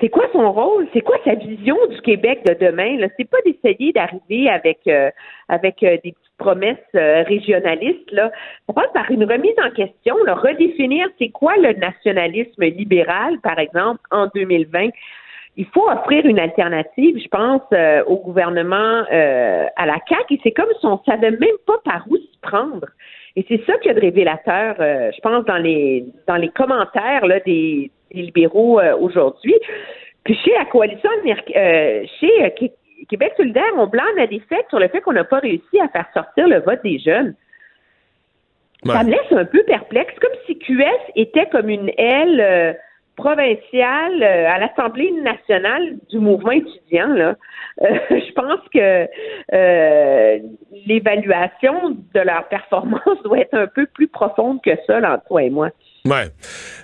c'est 0.03 0.09
quoi 0.09 0.25
son 0.33 0.51
rôle? 0.51 0.85
C'est 0.91 0.99
quoi 0.99 1.15
sa 1.23 1.35
vision 1.35 1.77
du 1.89 2.01
Québec 2.01 2.41
de 2.45 2.53
demain? 2.65 2.97
C'est 3.15 3.29
pas 3.29 3.37
d'essayer 3.45 3.93
d'arriver 3.93 4.49
avec 4.49 4.79
euh, 4.87 5.09
euh, 5.49 5.57
des 5.81 6.11
petites 6.11 6.17
promesses 6.37 6.75
euh, 6.93 7.23
régionalistes. 7.23 8.11
Là. 8.11 8.29
Passe 8.75 8.91
par 8.93 9.09
une 9.11 9.23
remise 9.23 9.55
en 9.65 9.69
question, 9.69 10.15
redéfinir 10.27 11.07
c'est 11.19 11.29
quoi 11.29 11.55
le 11.55 11.71
nationalisme 11.79 12.65
libéral, 12.65 13.39
par 13.39 13.59
exemple, 13.59 14.01
en 14.11 14.27
2020. 14.35 14.89
Il 15.55 15.67
faut 15.67 15.89
offrir 15.89 16.25
une 16.25 16.39
alternative, 16.39 17.17
je 17.23 17.27
pense, 17.29 17.61
au 18.07 18.17
gouvernement 18.17 19.03
à 19.09 19.85
la 19.85 19.99
CAQ, 20.09 20.33
et 20.33 20.39
c'est 20.43 20.51
comme 20.51 20.69
si 20.79 20.85
on 20.85 20.99
savait 21.05 21.31
même 21.31 21.59
pas 21.65 21.77
par 21.85 22.03
où 22.09 22.17
s'y 22.17 22.39
prendre. 22.41 22.87
Et 23.35 23.45
c'est 23.47 23.65
ça 23.65 23.73
qu'il 23.79 23.87
y 23.87 23.91
a 23.91 23.93
de 23.95 24.01
révélateur, 24.01 24.75
euh, 24.79 25.11
je 25.15 25.19
pense, 25.21 25.43
dans 25.45 25.57
les 25.57 26.05
dans 26.27 26.35
les 26.35 26.49
commentaires 26.49 27.25
là, 27.25 27.39
des, 27.39 27.89
des 28.13 28.21
libéraux 28.21 28.79
euh, 28.79 28.95
aujourd'hui. 28.97 29.55
Puis 30.23 30.35
chez 30.43 30.51
la 30.57 30.65
coalition, 30.65 31.09
euh, 31.25 32.05
chez 32.19 32.43
euh, 32.45 32.49
Qué- 32.55 32.71
Québec 33.09 33.33
solidaire, 33.35 33.63
on 33.75 33.87
blâme 33.87 34.15
la 34.17 34.27
défaite 34.27 34.65
sur 34.69 34.79
le 34.79 34.87
fait 34.87 35.01
qu'on 35.01 35.13
n'a 35.13 35.23
pas 35.23 35.39
réussi 35.39 35.79
à 35.81 35.87
faire 35.89 36.05
sortir 36.13 36.47
le 36.47 36.59
vote 36.59 36.79
des 36.83 36.99
jeunes. 36.99 37.33
Ça 38.85 39.03
me 39.03 39.11
laisse 39.11 39.31
un 39.31 39.45
peu 39.45 39.63
perplexe, 39.63 40.13
comme 40.19 40.31
si 40.45 40.57
QS 40.59 40.85
était 41.15 41.47
comme 41.47 41.69
une 41.69 41.89
aile 41.97 42.39
euh, 42.39 42.73
provinciale 43.15 44.23
euh, 44.23 44.49
à 44.49 44.59
l'Assemblée 44.59 45.11
nationale 45.23 45.97
du 46.09 46.19
mouvement 46.19 46.51
étudiant. 46.51 47.13
Là. 47.13 47.35
Euh, 47.81 47.87
je 48.09 48.31
pense 48.33 48.59
que 48.73 49.07
euh, 49.53 50.39
l'évaluation 50.85 51.97
de 52.13 52.19
leur 52.19 52.47
performance 52.47 53.01
doit 53.23 53.39
être 53.39 53.53
un 53.53 53.67
peu 53.67 53.85
plus 53.87 54.07
profonde 54.07 54.59
que 54.63 54.71
ça, 54.87 54.99
là, 54.99 55.15
entre 55.15 55.25
toi 55.25 55.43
et 55.43 55.49
moi. 55.49 55.69
Ouais. 56.05 56.27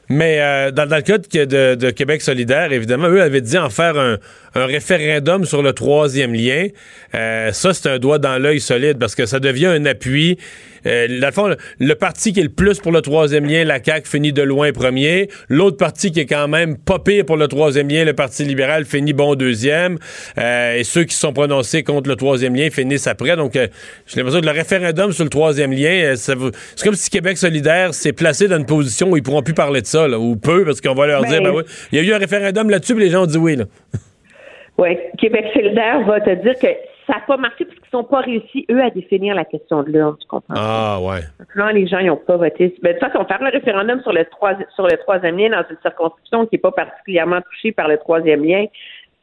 Mais 0.09 0.39
euh, 0.39 0.71
dans, 0.71 0.85
le 0.85 1.01
cas 1.01 1.17
de, 1.17 1.91
Québec 1.91 2.21
solidaire, 2.21 2.71
évidemment, 2.71 3.09
eux 3.09 3.21
avaient 3.21 3.41
dit 3.41 3.57
en 3.57 3.69
faire 3.69 3.97
un, 3.97 4.17
référendum 4.55 5.43
sur 5.43 5.61
le 5.61 5.73
troisième 5.73 6.33
lien. 6.33 6.67
Ça, 7.11 7.73
c'est 7.73 7.89
un 7.89 7.99
doigt 7.99 8.17
dans 8.17 8.41
l'œil 8.41 8.59
solide 8.61 8.97
parce 8.97 9.15
que 9.15 9.25
ça 9.25 9.39
devient 9.39 9.67
un 9.67 9.85
appui. 9.85 10.37
Euh, 10.85 11.19
dans 11.19 11.27
le 11.27 11.33
fond, 11.33 11.55
le, 11.79 11.95
parti 11.95 12.33
qui 12.33 12.39
est 12.39 12.43
le 12.43 12.49
plus 12.49 12.79
pour 12.79 12.91
le 12.91 13.01
troisième 13.01 13.45
lien, 13.45 13.63
la 13.63 13.83
CAQ, 13.83 14.07
finit 14.07 14.33
de 14.33 14.41
loin 14.41 14.71
premier. 14.71 15.29
L'autre 15.49 15.77
parti 15.77 16.11
qui 16.11 16.19
est 16.21 16.25
quand 16.25 16.47
même 16.47 16.77
pas 16.77 16.99
pire 16.99 17.25
pour 17.25 17.37
le 17.37 17.47
troisième 17.47 17.89
lien, 17.89 18.05
le 18.05 18.13
Parti 18.13 18.43
libéral, 18.43 18.85
finit 18.85 19.13
bon 19.13 19.35
deuxième. 19.35 19.97
Euh, 20.37 20.75
et 20.75 20.83
ceux 20.83 21.03
qui 21.03 21.13
se 21.13 21.21
sont 21.21 21.33
prononcés 21.33 21.83
contre 21.83 22.09
le 22.09 22.15
troisième 22.15 22.55
lien 22.55 22.69
finissent 22.69 23.07
après. 23.07 23.35
Donc, 23.35 23.55
euh, 23.55 23.67
j'ai 24.07 24.17
l'impression 24.17 24.41
que 24.41 24.45
le 24.45 24.51
référendum 24.51 25.11
sur 25.11 25.23
le 25.23 25.29
troisième 25.29 25.71
lien, 25.71 26.13
euh, 26.13 26.15
c'est 26.15 26.83
comme 26.83 26.95
si 26.95 27.09
Québec 27.09 27.37
solidaire 27.37 27.93
s'est 27.93 28.13
placé 28.13 28.47
dans 28.47 28.57
une 28.57 28.65
position 28.65 29.09
où 29.09 29.17
ils 29.17 29.23
pourront 29.23 29.41
plus 29.43 29.53
parler 29.53 29.81
de 29.81 29.87
ça, 29.87 30.07
là, 30.07 30.19
ou 30.19 30.35
peu, 30.35 30.65
parce 30.65 30.81
qu'on 30.81 30.93
va 30.93 31.07
leur 31.07 31.21
Ben- 31.21 31.29
dire, 31.29 31.41
ben 31.41 31.51
oui, 31.51 31.63
il 31.91 31.99
y 31.99 32.01
a 32.01 32.03
eu 32.03 32.13
un 32.13 32.17
référendum 32.19 32.69
là-dessus, 32.69 32.97
les 32.97 33.09
gens 33.09 33.23
ont 33.23 33.27
dit 33.27 33.37
oui. 33.37 33.55
Là. 33.55 33.65
Oui, 34.77 34.97
Québec 35.17 35.45
solidaire 35.53 36.05
va 36.07 36.21
te 36.21 36.41
dire 36.41 36.57
que 36.57 36.67
ça 37.09 37.15
n'a 37.15 37.21
pas 37.25 37.37
marché 37.37 37.65
parce 37.65 37.79
qu'ils 37.79 37.97
n'ont 37.97 38.03
pas 38.03 38.19
réussi, 38.21 38.65
eux, 38.69 38.81
à 38.83 38.89
définir 38.91 39.33
la 39.33 39.43
question 39.45 39.81
de 39.81 39.89
l'urne, 39.89 40.15
tu 40.21 40.27
comprends? 40.27 40.53
Ah, 40.55 40.99
ouais. 41.01 41.21
Là, 41.55 41.71
les 41.71 41.87
gens, 41.87 41.97
ils 41.99 42.07
n'ont 42.07 42.17
pas 42.17 42.37
voté. 42.37 42.75
Ben, 42.83 42.93
de 42.93 42.99
toute 42.99 43.11
façon, 43.11 43.25
faire 43.25 43.41
le 43.41 43.49
référendum 43.49 43.99
sur 44.01 44.13
le, 44.13 44.25
trois, 44.25 44.53
sur 44.75 44.85
le 44.85 44.95
troisième 44.97 45.37
lien 45.37 45.49
dans 45.49 45.63
une 45.69 45.77
circonscription 45.81 46.45
qui 46.45 46.55
n'est 46.55 46.59
pas 46.61 46.71
particulièrement 46.71 47.41
touchée 47.41 47.71
par 47.71 47.87
le 47.87 47.97
troisième 47.97 48.43
lien, 48.45 48.65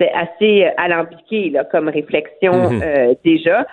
c'est 0.00 0.10
assez 0.12 0.64
euh, 0.64 0.70
alambiqué 0.76 1.50
là, 1.50 1.64
comme 1.64 1.88
réflexion 1.88 2.70
Mhm. 2.70 2.82
euh, 2.84 3.14
déjà. 3.24 3.66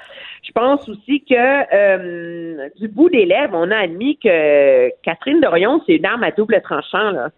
Je 0.43 0.51
pense 0.51 0.87
aussi 0.87 1.23
que 1.25 1.33
euh, 1.35 2.69
du 2.79 2.87
bout 2.87 3.09
des 3.09 3.25
lèvres, 3.25 3.55
on 3.57 3.71
a 3.71 3.77
admis 3.77 4.17
que 4.17 4.89
Catherine 5.01 5.41
Dorion, 5.41 5.81
c'est 5.85 5.95
une 5.95 6.05
arme 6.05 6.23
à 6.23 6.31
double 6.31 6.61
tranchant. 6.61 7.11
Là, 7.11 7.29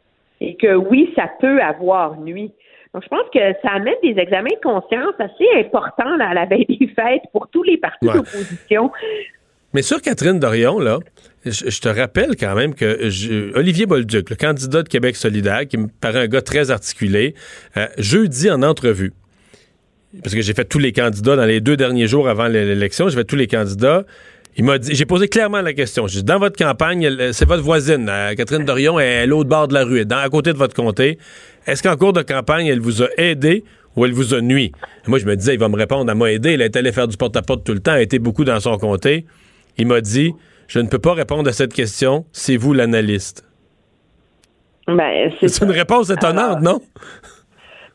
et 0.42 0.56
que 0.56 0.76
oui, 0.76 1.14
ça 1.16 1.30
peut 1.40 1.62
avoir 1.62 2.20
nuit. 2.20 2.52
Donc, 2.96 3.04
je 3.04 3.10
pense 3.10 3.30
que 3.34 3.40
ça 3.62 3.74
amène 3.74 3.96
des 4.02 4.18
examens 4.18 4.48
de 4.50 4.62
conscience 4.64 5.14
assez 5.20 5.60
importants 5.60 6.16
là, 6.16 6.30
à 6.30 6.34
la 6.34 6.46
veille 6.46 6.66
des 6.66 6.88
fêtes 6.88 7.24
pour 7.34 7.50
tous 7.50 7.62
les 7.64 7.76
partis 7.78 8.08
Ouais. 8.08 8.14
d'opposition. 8.14 8.90
Mais 9.74 9.82
sur 9.82 10.02
Catherine 10.02 10.40
Dorion, 10.40 10.80
là, 10.80 11.00
je, 11.46 11.70
je 11.70 11.82
te 11.82 11.90
rappelle 11.90 12.38
quand 12.40 12.56
même 12.56 12.74
que 12.74 13.10
je- 13.10 13.54
Olivier 13.58 13.86
Bolduc, 13.86 14.30
le 14.30 14.38
candidat 14.38 14.82
de 14.82 14.88
Québec 14.88 15.18
solidaire, 15.18 15.68
qui 15.68 15.78
me 15.78 15.88
paraît 15.88 16.22
un 16.22 16.28
gars 16.28 16.42
très 16.42 16.72
articulé, 16.72 17.36
euh, 17.76 17.86
jeudi 17.98 18.50
en 18.50 18.64
entrevue, 18.64 19.12
parce 20.24 20.34
que 20.34 20.40
j'ai 20.40 20.54
fait 20.54 20.64
tous 20.64 20.80
les 20.80 20.94
candidats 20.94 21.36
dans 21.36 21.44
les 21.44 21.60
deux 21.60 21.76
derniers 21.76 22.08
jours 22.08 22.30
avant 22.30 22.48
l'élection, 22.48 23.10
j'ai 23.10 23.18
fait 23.18 23.26
tous 23.26 23.36
les 23.36 23.48
candidats. 23.48 24.06
Il 24.58 24.64
m'a 24.64 24.78
dit, 24.78 24.96
j'ai 24.96 25.06
posé 25.06 25.28
clairement 25.28 25.62
la 25.62 25.74
question. 25.74 26.08
J'ai 26.08 26.20
dit, 26.20 26.24
dans 26.24 26.40
votre 26.40 26.58
campagne, 26.58 27.10
c'est 27.34 27.46
votre 27.48 27.64
voisine, 27.64 28.08
euh, 28.08 28.34
Catherine 28.36 28.64
Dorion, 28.64 28.98
elle 29.00 29.08
est 29.08 29.22
à 29.24 29.26
l'autre 29.26 29.50
bord 29.50 29.68
de 29.68 29.74
la 29.74 29.84
rue, 29.84 29.96
elle 29.96 30.02
est 30.04 30.06
dans, 30.06 30.18
à 30.18 30.30
côté 30.30 30.54
de 30.54 30.58
votre 30.58 30.74
comté. 30.74 31.18
Est-ce 31.68 31.84
qu'en 31.84 31.98
cours 31.98 32.14
de 32.14 32.22
campagne, 32.22 32.68
elle 32.68 32.80
vous 32.80 33.04
a 33.04 33.08
aidé 33.18 33.66
ou 33.98 34.06
elle 34.06 34.14
vous 34.14 34.34
a 34.34 34.40
nuit? 34.40 34.72
Et 35.06 35.10
moi, 35.10 35.20
je 35.20 35.26
me 35.26 35.36
disais, 35.36 35.56
il 35.56 35.60
va 35.60 35.68
me 35.68 35.76
répondre, 35.76 36.10
elle 36.10 36.18
m'a 36.18 36.32
aidé, 36.32 36.54
elle 36.54 36.62
est 36.62 36.76
allée 36.78 36.94
faire 36.94 37.08
du 37.08 37.18
porte-à-porte 37.18 37.66
tout 37.66 37.74
le 37.74 37.80
temps, 37.80 37.92
elle 37.94 38.00
a 38.00 38.04
été 38.04 38.18
beaucoup 38.18 38.46
dans 38.46 38.60
son 38.62 38.78
comté. 38.78 39.26
Il 39.78 39.88
m'a 39.88 40.00
dit, 40.00 40.34
je 40.68 40.80
ne 40.80 40.88
peux 40.88 41.00
pas 41.00 41.14
répondre 41.14 41.50
à 41.50 41.54
cette 41.54 41.74
question, 41.74 42.26
c'est 42.32 42.56
vous 42.56 42.74
l'analyste. 42.74 43.44
Ben, 44.88 45.32
C'est 45.46 45.66
une 45.66 45.72
réponse 45.72 46.10
étonnante, 46.10 46.62
non? 46.62 46.80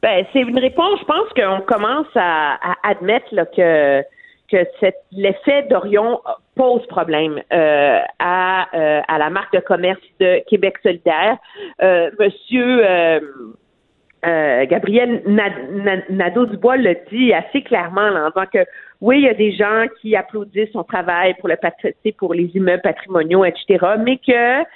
Ben, 0.03 0.27
c'est 0.32 0.41
une 0.41 0.59
réponse. 0.59 0.99
Je 1.01 1.05
pense 1.07 1.28
qu'on 1.35 1.62
commence 1.62 2.09
à, 2.16 2.55
à 2.55 2.91
admettre 2.91 3.27
là, 3.32 3.47
que 3.47 4.03
que 4.51 4.66
l'effet 5.12 5.62
d'Orion 5.70 6.20
pose 6.61 6.87
problème 6.89 7.41
euh, 7.55 8.01
à, 8.19 8.69
euh, 8.74 9.01
à 9.09 9.16
la 9.16 9.31
marque 9.31 9.55
de 9.55 9.61
commerce 9.61 10.01
de 10.20 10.43
Québec 10.47 10.74
solidaire. 10.82 11.39
Euh, 11.82 12.11
Monsieur 12.19 12.82
Gabriel 14.23 15.23
Na- 15.24 15.49
Na- 15.70 16.05
Nadeau-Dubois 16.11 16.77
le 16.77 16.95
dit 17.11 17.32
assez 17.32 17.62
clairement 17.62 18.11
là, 18.11 18.27
en 18.27 18.28
disant 18.28 18.51
que 18.53 18.69
oui, 19.01 19.20
il 19.20 19.24
y 19.24 19.28
a 19.31 19.32
des 19.32 19.53
gens 19.53 19.87
qui 20.03 20.15
applaudissent 20.15 20.73
son 20.73 20.85
travail 20.85 21.32
pour 21.39 21.49
le 21.49 21.57
pour 22.19 22.35
les 22.35 22.51
immeubles 22.55 22.82
patrimoniaux, 22.82 23.47
etc., 23.47 23.78
mais 23.99 24.19
que 24.19 24.69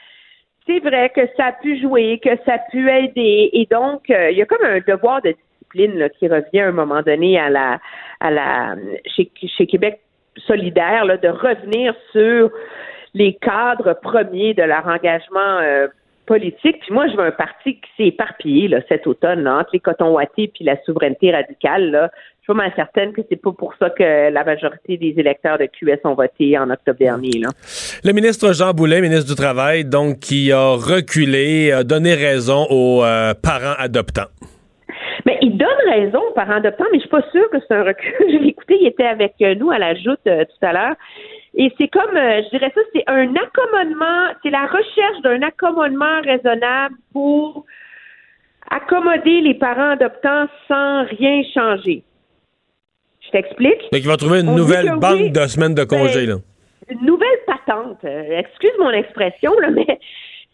c'est 0.67 0.79
vrai 0.79 1.11
que 1.11 1.21
ça 1.37 1.49
a 1.49 1.53
pu 1.53 1.79
jouer, 1.79 2.19
que 2.25 2.31
ça 2.47 2.55
a 2.55 2.59
pu 2.71 2.91
aider. 2.91 3.51
Et 3.53 3.69
donc, 3.71 4.05
il 4.09 4.39
y 4.39 4.41
a 4.41 4.47
comme 4.47 4.65
un 4.65 4.79
devoir 4.79 5.21
de 5.21 5.35
discipline 5.53 6.09
qui 6.19 6.29
revient 6.29 6.61
à 6.61 6.69
un 6.69 6.73
moment 6.73 7.03
donné 7.03 7.39
à 7.39 7.51
la, 7.51 7.79
à 8.21 8.31
la, 8.31 8.77
chez 9.15 9.67
Québec 9.67 10.01
solidaire, 10.47 11.05
là, 11.05 11.17
de 11.17 11.29
revenir 11.29 11.95
sur 12.13 12.51
les 13.15 13.35
cadres 13.35 13.95
premiers 14.03 14.55
de 14.55 14.63
leur 14.63 14.87
engagement 14.87 15.59
euh, 15.63 15.87
politique. 16.27 16.81
Puis 16.81 16.93
moi, 16.93 17.07
je 17.09 17.17
veux 17.17 17.25
un 17.25 17.31
parti 17.31 17.75
qui 17.75 17.91
s'est 17.97 18.09
éparpillé 18.09 18.69
là, 18.69 18.81
cet 18.89 19.07
automne 19.07 19.47
entre 19.47 19.71
les 19.73 19.81
cotons 19.81 20.13
wattés 20.15 20.49
puis 20.49 20.65
la 20.65 20.77
souveraineté 20.85 21.33
radicale. 21.33 21.91
Là. 21.91 22.11
Je 22.47 22.53
suis 22.53 22.59
pas 22.59 22.75
certaine 22.75 23.13
que 23.13 23.23
c'est 23.29 23.41
pas 23.41 23.53
pour 23.53 23.75
ça 23.79 23.91
que 23.91 24.31
la 24.31 24.45
majorité 24.45 24.97
des 24.97 25.15
électeurs 25.17 25.59
de 25.59 25.67
QS 25.67 26.01
ont 26.05 26.15
voté 26.15 26.59
en 26.59 26.69
octobre 26.71 26.99
dernier. 26.99 27.39
Là. 27.41 27.49
Le 28.03 28.13
ministre 28.13 28.53
Jean 28.53 28.73
Boulet, 28.73 29.01
ministre 29.01 29.27
du 29.27 29.35
Travail, 29.35 29.85
donc, 29.85 30.19
qui 30.19 30.53
a 30.53 30.75
reculé, 30.75 31.73
a 31.73 31.85
donné 31.85 32.15
raison 32.15 32.67
aux 32.69 33.03
euh, 33.03 33.33
parents 33.35 33.75
adoptants. 33.79 34.29
Mais 35.27 35.39
il 35.43 35.57
donne 35.57 35.69
raison 35.89 36.21
aux 36.29 36.33
parents 36.33 36.55
adoptants, 36.57 36.85
mais 36.93 36.99
je 36.99 37.03
suis 37.03 37.11
pas 37.11 37.25
sûre 37.31 37.49
que 37.51 37.59
c'est 37.61 37.75
un 37.75 37.85
recul. 37.85 38.13
Je 38.21 38.37
l'ai 38.39 38.49
écouté, 38.49 38.79
il 38.81 38.87
était 38.87 39.07
avec 39.07 39.35
euh, 39.43 39.55
nous 39.55 39.71
à 39.71 39.79
la 39.79 39.95
joute 39.95 40.21
euh, 40.27 40.45
tout 40.45 40.67
à 40.67 40.73
l'heure. 40.73 40.97
Et 41.55 41.73
c'est 41.79 41.89
comme, 41.89 42.17
euh, 42.17 42.43
je 42.43 42.51
dirais 42.51 42.73
ça, 42.75 42.81
c'est 42.93 43.05
un 43.07 43.33
accommodement, 43.37 44.33
c'est 44.43 44.51
la 44.51 44.67
recherche 44.67 45.23
d'un 45.23 45.43
accommodement 45.43 46.21
raisonnable 46.23 46.97
pour 47.13 47.65
accommoder 48.71 49.41
les 49.41 49.55
parents 49.55 49.91
adoptants 49.91 50.47
sans 50.67 51.05
rien 51.05 51.43
changer. 51.55 52.03
Je 53.21 53.31
t'explique. 53.31 53.81
Donc, 53.93 54.01
il 54.01 54.09
va 54.09 54.17
trouver 54.17 54.41
une 54.41 54.49
On 54.49 54.57
nouvelle 54.57 54.91
que 54.91 54.99
banque 54.99 55.21
oui, 55.21 55.31
de 55.31 55.47
semaines 55.47 55.75
de 55.75 55.85
congés, 55.85 56.27
là. 56.27 56.37
une 56.89 57.07
nouvelle 57.07 57.29
patente. 57.47 58.05
Excuse 58.05 58.73
mon 58.79 58.91
expression, 58.91 59.53
là, 59.61 59.71
mais 59.73 59.99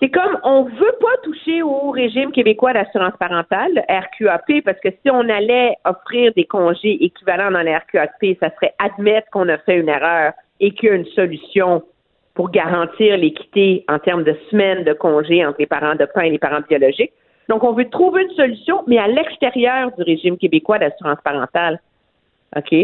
c'est 0.00 0.08
comme 0.08 0.38
on 0.44 0.64
veut 0.64 0.96
pas 1.00 1.16
toucher 1.22 1.62
au 1.62 1.90
régime 1.90 2.32
québécois 2.32 2.72
d'assurance 2.72 3.12
parentale, 3.18 3.72
le 3.74 3.82
RQAP, 3.82 4.64
parce 4.64 4.80
que 4.80 4.88
si 4.88 5.10
on 5.10 5.28
allait 5.28 5.76
offrir 5.84 6.32
des 6.34 6.44
congés 6.44 7.04
équivalents 7.04 7.50
dans 7.50 7.62
le 7.62 7.76
RQAP, 7.76 8.38
ça 8.40 8.50
serait 8.54 8.74
admettre 8.78 9.28
qu'on 9.30 9.48
a 9.48 9.58
fait 9.58 9.76
une 9.76 9.88
erreur 9.88 10.32
et 10.58 10.72
qu'il 10.72 10.88
y 10.88 10.92
a 10.92 10.94
une 10.94 11.06
solution 11.06 11.82
pour 12.34 12.50
garantir 12.50 13.18
l'équité 13.18 13.84
en 13.88 13.98
termes 13.98 14.24
de 14.24 14.34
semaines 14.50 14.84
de 14.84 14.94
congés 14.94 15.44
entre 15.44 15.58
les 15.58 15.66
parents 15.66 15.90
adoptants 15.90 16.22
et 16.22 16.30
les 16.30 16.38
parents 16.38 16.60
biologiques. 16.66 17.12
Donc, 17.50 17.64
on 17.64 17.72
veut 17.72 17.88
trouver 17.90 18.22
une 18.22 18.34
solution, 18.36 18.82
mais 18.86 18.96
à 18.96 19.08
l'extérieur 19.08 19.90
du 19.98 20.02
régime 20.02 20.38
québécois 20.38 20.78
d'assurance 20.78 21.18
parentale. 21.22 21.80
OK? 22.56 22.74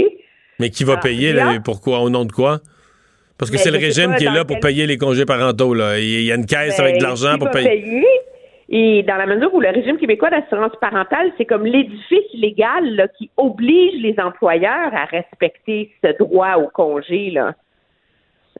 Mais 0.58 0.70
qui 0.70 0.84
va 0.84 0.94
Ah, 0.96 1.00
payer, 1.00 1.32
là, 1.32 1.58
pourquoi, 1.64 2.00
au 2.00 2.10
nom 2.10 2.24
de 2.24 2.32
quoi? 2.32 2.58
Parce 3.38 3.50
que 3.50 3.58
c'est 3.58 3.70
le 3.70 3.78
régime 3.78 4.12
pas 4.12 4.16
qui 4.16 4.24
est 4.24 4.32
là 4.32 4.44
pour 4.44 4.56
quel- 4.56 4.60
payer 4.60 4.86
les 4.86 4.96
congés 4.96 5.26
parentaux, 5.26 5.74
là. 5.74 5.98
Il 5.98 6.22
y 6.22 6.32
a 6.32 6.36
une 6.36 6.46
caisse 6.46 6.80
avec 6.80 6.94
de 6.94 7.00
Ben, 7.00 7.06
l'argent 7.08 7.36
pour 7.38 7.48
va 7.48 7.52
payer? 7.52 8.04
Et 8.68 9.04
dans 9.04 9.16
la 9.16 9.26
mesure 9.26 9.54
où 9.54 9.60
le 9.60 9.68
régime 9.68 9.96
québécois 9.96 10.30
d'assurance 10.30 10.72
parentale, 10.80 11.30
c'est 11.38 11.44
comme 11.44 11.64
l'édifice 11.64 12.32
légal 12.34 12.96
là, 12.96 13.06
qui 13.08 13.30
oblige 13.36 14.02
les 14.02 14.16
employeurs 14.18 14.92
à 14.92 15.04
respecter 15.04 15.92
ce 16.02 16.16
droit 16.18 16.56
au 16.56 16.68
congé. 16.68 17.30
Là. 17.30 17.54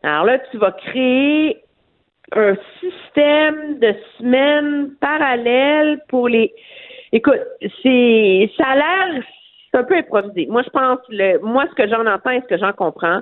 Alors 0.05 0.25
là, 0.27 0.39
tu 0.51 0.59
vas 0.59 0.71
créer 0.73 1.57
un 2.33 2.55
système 2.81 3.79
de 3.81 3.95
semaines 4.19 4.91
parallèles 5.01 6.01
pour 6.09 6.29
les. 6.29 6.53
Écoute, 7.13 7.41
c'est 7.83 8.51
ça 8.57 8.65
a 8.69 8.77
l'air 8.77 9.23
c'est 9.71 9.79
un 9.79 9.85
peu 9.85 9.97
improvisé. 9.97 10.47
Moi, 10.49 10.63
je 10.65 10.71
pense 10.71 10.99
le 11.09 11.39
moi 11.41 11.65
ce 11.69 11.75
que 11.75 11.89
j'en 11.89 12.07
entends 12.07 12.31
et 12.31 12.41
ce 12.43 12.47
que 12.47 12.59
j'en 12.59 12.73
comprends, 12.73 13.21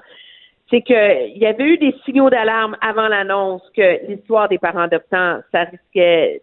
c'est 0.70 0.82
qu'il 0.82 1.36
y 1.36 1.46
avait 1.46 1.64
eu 1.64 1.78
des 1.78 1.94
signaux 2.04 2.30
d'alarme 2.30 2.76
avant 2.80 3.08
l'annonce 3.08 3.62
que 3.76 4.06
l'histoire 4.08 4.48
des 4.48 4.58
parents 4.58 4.80
adoptants, 4.80 5.40
ça 5.52 5.64
risquait 5.64 6.40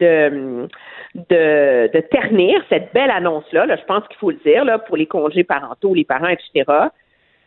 de, 0.00 0.68
de, 1.14 2.00
ternir 2.10 2.60
cette 2.68 2.92
belle 2.92 3.10
annonce-là. 3.10 3.66
Là, 3.66 3.76
je 3.76 3.84
pense 3.84 4.06
qu'il 4.08 4.16
faut 4.16 4.30
le 4.30 4.38
dire, 4.44 4.64
là, 4.64 4.78
pour 4.78 4.96
les 4.96 5.06
congés 5.06 5.44
parentaux, 5.44 5.94
les 5.94 6.04
parents, 6.04 6.28
etc. 6.28 6.64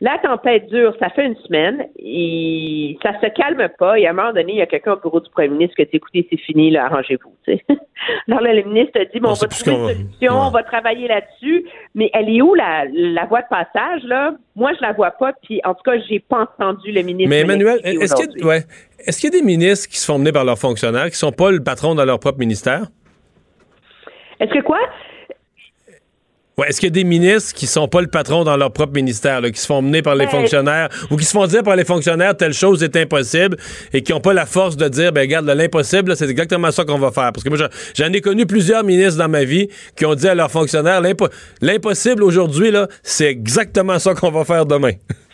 La 0.01 0.17
tempête 0.19 0.67
dure, 0.67 0.93
ça 0.99 1.09
fait 1.09 1.26
une 1.26 1.38
semaine, 1.38 1.85
et 1.97 2.97
ça 3.01 3.13
se 3.22 3.27
calme 3.27 3.69
pas. 3.80 3.97
Et 3.97 4.05
à 4.05 4.09
un 4.09 4.13
moment 4.13 4.34
donné, 4.34 4.51
il 4.51 4.57
y 4.57 4.61
a 4.61 4.65
quelqu'un 4.65 4.93
au 4.93 4.97
bureau 4.97 5.22
du 5.22 5.30
premier 5.30 5.47
ministre 5.47 5.76
qui 5.77 5.84
a 5.84 5.85
dit 5.85 5.95
écoutez, 5.95 6.27
c'est 6.30 6.39
fini, 6.39 6.76
arrangez-vous. 6.76 7.34
Alors 8.27 8.41
là, 8.41 8.53
le 8.53 8.63
ministre 8.63 8.99
a 8.99 9.05
dit 9.05 9.22
bon, 9.22 9.30
On 9.30 9.34
va 9.34 9.47
trouver 9.47 9.93
une 9.93 10.09
solution, 10.09 10.34
on 10.34 10.49
va 10.49 10.63
travailler 10.63 11.07
là-dessus. 11.07 11.65
Mais 11.93 12.09
elle 12.13 12.30
est 12.30 12.41
où 12.41 12.55
la, 12.55 12.85
la 12.91 13.26
voie 13.26 13.41
de 13.41 13.47
passage, 13.47 14.03
là? 14.03 14.35
Moi, 14.57 14.73
je 14.73 14.81
la 14.81 14.91
vois 14.91 15.11
pas, 15.11 15.31
puis 15.43 15.61
en 15.63 15.73
tout 15.73 15.84
cas, 15.84 15.97
j'ai 16.09 16.19
pas 16.19 16.41
entendu 16.41 16.91
le 16.91 17.01
ministre. 17.01 17.30
Mais 17.30 17.41
Emmanuel, 17.41 17.80
est-ce 17.84 18.15
qu'il 18.15 18.41
y, 18.41 18.43
ouais. 18.43 18.63
Y 19.07 19.27
a 19.27 19.30
des 19.30 19.41
ministres 19.41 19.89
qui 19.89 19.97
se 19.97 20.05
font 20.05 20.19
mener 20.19 20.34
par 20.34 20.43
leurs 20.43 20.59
fonctionnaires, 20.59 21.05
qui 21.05 21.17
sont 21.17 21.31
pas 21.31 21.51
le 21.51 21.63
patron 21.63 21.95
dans 21.95 22.05
leur 22.05 22.19
propre 22.19 22.39
ministère? 22.39 22.88
Est-ce 24.41 24.53
que 24.53 24.61
quoi? 24.61 24.80
Ouais, 26.57 26.69
est-ce 26.69 26.80
qu'il 26.80 26.88
y 26.88 26.91
a 26.91 26.94
des 26.94 27.03
ministres 27.03 27.53
qui 27.53 27.68
sont 27.68 27.90
pas 27.90 27.99
le 27.99 28.07
patron 28.07 28.45
dans 28.45 28.56
leur 28.56 28.72
propre 28.72 28.94
ministère, 28.94 29.41
là, 29.41 29.52
qui 29.52 29.60
se 29.60 29.65
font 29.65 29.82
mener 29.82 30.02
par 30.02 30.15
les 30.15 30.23
Ben- 30.26 30.32
fonctionnaires 30.32 30.88
ou 31.11 31.18
qui 31.18 31.26
se 31.26 31.32
font 31.32 31.45
dire 31.48 31.64
par 31.64 31.76
les 31.76 31.84
fonctionnaires 31.84 32.38
telle 32.38 32.53
chose 32.53 32.82
est 32.82 32.95
impossible 32.95 33.57
et 33.91 34.02
qui 34.02 34.14
n'ont 34.14 34.22
pas 34.22 34.32
la 34.34 34.45
force 34.45 34.77
de 34.77 34.88
dire, 34.88 35.11
ben 35.11 35.19
regarde, 35.22 35.45
l'impossible, 35.49 36.10
là, 36.11 36.15
c'est 36.15 36.30
exactement 36.30 36.72
ça 36.72 36.86
qu'on 36.86 36.98
va 36.98 37.11
faire. 37.11 37.34
Parce 37.34 37.44
que 37.44 37.49
moi, 37.49 37.57
j'en- 37.94 38.14
ai 38.14 38.22
connu 38.22 38.45
plusieurs 38.45 38.86
ministres 38.86 39.18
dans 39.18 39.27
ma 39.27 39.44
vie 39.44 39.68
qui 39.98 40.06
ont 40.06 40.15
dit 40.15 40.30
à 40.30 40.34
leurs 40.36 40.49
fonctionnaires, 40.52 41.02
l'impo- 41.02 41.27
l'impossible 41.61 42.23
aujourd'hui, 42.23 42.72
là, 42.72 42.88
c'est 43.03 43.26
exactement 43.26 43.99
ça 43.99 44.14
qu'on 44.14 44.32
va 44.32 44.45
faire 44.45 44.65
demain. 44.65 44.91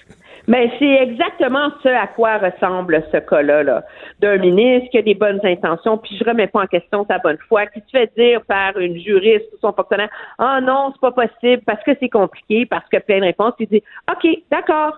Mais 0.51 0.69
c'est 0.79 1.03
exactement 1.03 1.69
ce 1.81 1.87
à 1.87 2.07
quoi 2.07 2.37
ressemble 2.37 3.01
ce 3.09 3.19
cas-là, 3.19 3.63
là, 3.63 3.85
d'un 4.19 4.35
ministre 4.35 4.89
qui 4.89 4.97
a 4.97 5.01
des 5.01 5.13
bonnes 5.13 5.39
intentions, 5.45 5.97
puis 5.97 6.17
je 6.17 6.25
remets 6.25 6.47
pas 6.47 6.63
en 6.63 6.67
question 6.67 7.05
sa 7.09 7.19
bonne 7.19 7.37
foi, 7.47 7.67
qui 7.67 7.79
se 7.79 7.89
fait 7.89 8.11
dire 8.17 8.41
par 8.45 8.77
une 8.77 8.99
juriste 8.99 9.45
ou 9.53 9.57
son 9.61 9.71
fonctionnaire, 9.71 10.09
ah 10.39 10.59
non, 10.59 10.91
c'est 10.91 10.99
pas 10.99 11.13
possible 11.13 11.63
parce 11.65 11.81
que 11.85 11.91
c'est 12.01 12.09
compliqué, 12.09 12.65
parce 12.65 12.83
que 12.89 12.97
plein 12.97 13.19
de 13.19 13.23
réponses, 13.27 13.53
il 13.59 13.67
dit, 13.67 13.81
ok, 14.11 14.27
d'accord, 14.51 14.97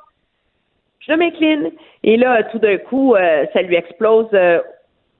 je 1.01 1.13
m'incline. 1.13 1.69
Et 2.03 2.17
là, 2.17 2.41
tout 2.45 2.57
d'un 2.57 2.77
coup, 2.77 3.13
euh, 3.13 3.45
ça 3.53 3.61
lui 3.61 3.75
explose 3.75 4.29
euh, 4.33 4.59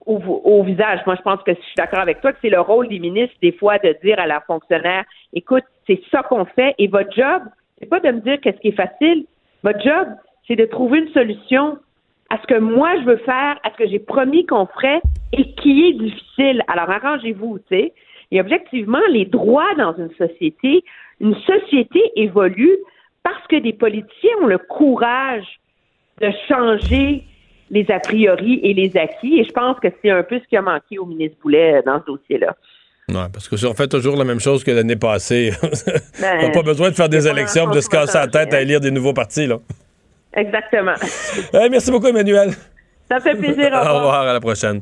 au, 0.07 0.15
au 0.15 0.63
visage. 0.63 1.01
Moi, 1.05 1.13
je 1.15 1.21
pense 1.21 1.43
que 1.43 1.53
je 1.53 1.61
suis 1.61 1.75
d'accord 1.77 1.99
avec 1.99 2.21
toi 2.21 2.31
que 2.31 2.39
c'est 2.41 2.49
le 2.49 2.59
rôle 2.59 2.87
des 2.87 2.97
ministres, 2.97 3.35
des 3.39 3.51
fois, 3.51 3.77
de 3.77 3.95
dire 4.03 4.19
à 4.19 4.25
leurs 4.25 4.45
fonctionnaires, 4.45 5.03
écoute, 5.31 5.65
c'est 5.85 6.01
ça 6.09 6.23
qu'on 6.23 6.45
fait, 6.45 6.73
et 6.79 6.87
votre 6.87 7.15
job, 7.15 7.43
c'est 7.77 7.85
pas 7.85 7.99
de 7.99 8.09
me 8.09 8.21
dire 8.21 8.39
qu'est-ce 8.41 8.57
qui 8.57 8.69
est 8.69 8.71
facile. 8.71 9.27
Votre 9.63 9.81
job, 9.81 10.07
c'est 10.47 10.55
de 10.55 10.65
trouver 10.65 10.99
une 10.99 11.13
solution 11.13 11.77
à 12.29 12.37
ce 12.41 12.47
que 12.47 12.59
moi 12.59 12.99
je 12.99 13.05
veux 13.05 13.17
faire, 13.17 13.59
à 13.63 13.71
ce 13.71 13.77
que 13.77 13.87
j'ai 13.87 13.99
promis 13.99 14.45
qu'on 14.45 14.65
ferait 14.65 15.01
et 15.31 15.53
qui 15.55 15.87
est 15.87 15.93
difficile. 15.93 16.63
Alors 16.67 16.89
arrangez-vous, 16.89 17.59
tu 17.59 17.65
sais. 17.69 17.93
Et 18.31 18.41
objectivement, 18.41 19.01
les 19.09 19.25
droits 19.25 19.73
dans 19.75 19.95
une 19.95 20.11
société, 20.15 20.83
une 21.19 21.35
société 21.35 22.01
évolue 22.15 22.75
parce 23.21 23.45
que 23.47 23.57
des 23.57 23.73
politiciens 23.73 24.35
ont 24.41 24.47
le 24.47 24.57
courage 24.57 25.59
de 26.19 26.29
changer 26.47 27.23
les 27.69 27.89
a 27.89 27.99
priori 27.99 28.59
et 28.63 28.73
les 28.73 28.97
acquis. 28.97 29.39
Et 29.39 29.43
je 29.43 29.51
pense 29.51 29.79
que 29.79 29.87
c'est 30.01 30.09
un 30.09 30.23
peu 30.23 30.39
ce 30.39 30.47
qui 30.47 30.57
a 30.57 30.61
manqué 30.61 30.97
au 30.97 31.05
ministre 31.05 31.37
Boulet 31.41 31.81
dans 31.85 31.99
ce 32.01 32.05
dossier-là. 32.05 32.55
Ouais, 33.09 33.27
parce 33.33 33.49
que 33.49 33.57
si 33.57 33.65
on 33.65 33.73
fait 33.73 33.87
toujours 33.87 34.15
la 34.15 34.23
même 34.23 34.39
chose 34.39 34.63
que 34.63 34.71
l'année 34.71 34.95
passée, 34.95 35.51
Ben, 36.21 36.37
on 36.39 36.43
n'a 36.43 36.49
pas 36.51 36.63
besoin 36.63 36.89
de 36.89 36.95
faire 36.95 37.09
des 37.09 37.27
élections, 37.27 37.69
de 37.69 37.81
se 37.81 37.89
casser 37.89 38.17
la 38.17 38.27
tête 38.27 38.53
à 38.53 38.61
élire 38.61 38.79
des 38.79 38.91
nouveaux 38.91 39.13
partis, 39.13 39.45
là. 39.45 39.57
Exactement. 40.35 40.93
Euh, 41.53 41.67
merci 41.69 41.91
beaucoup, 41.91 42.07
Emmanuel. 42.07 42.53
Ça 43.11 43.19
fait 43.19 43.35
plaisir. 43.35 43.69
Au 43.73 43.75
Au 43.75 43.79
revoir. 43.79 43.95
revoir, 43.95 44.21
à 44.21 44.33
la 44.33 44.39
prochaine. 44.39 44.81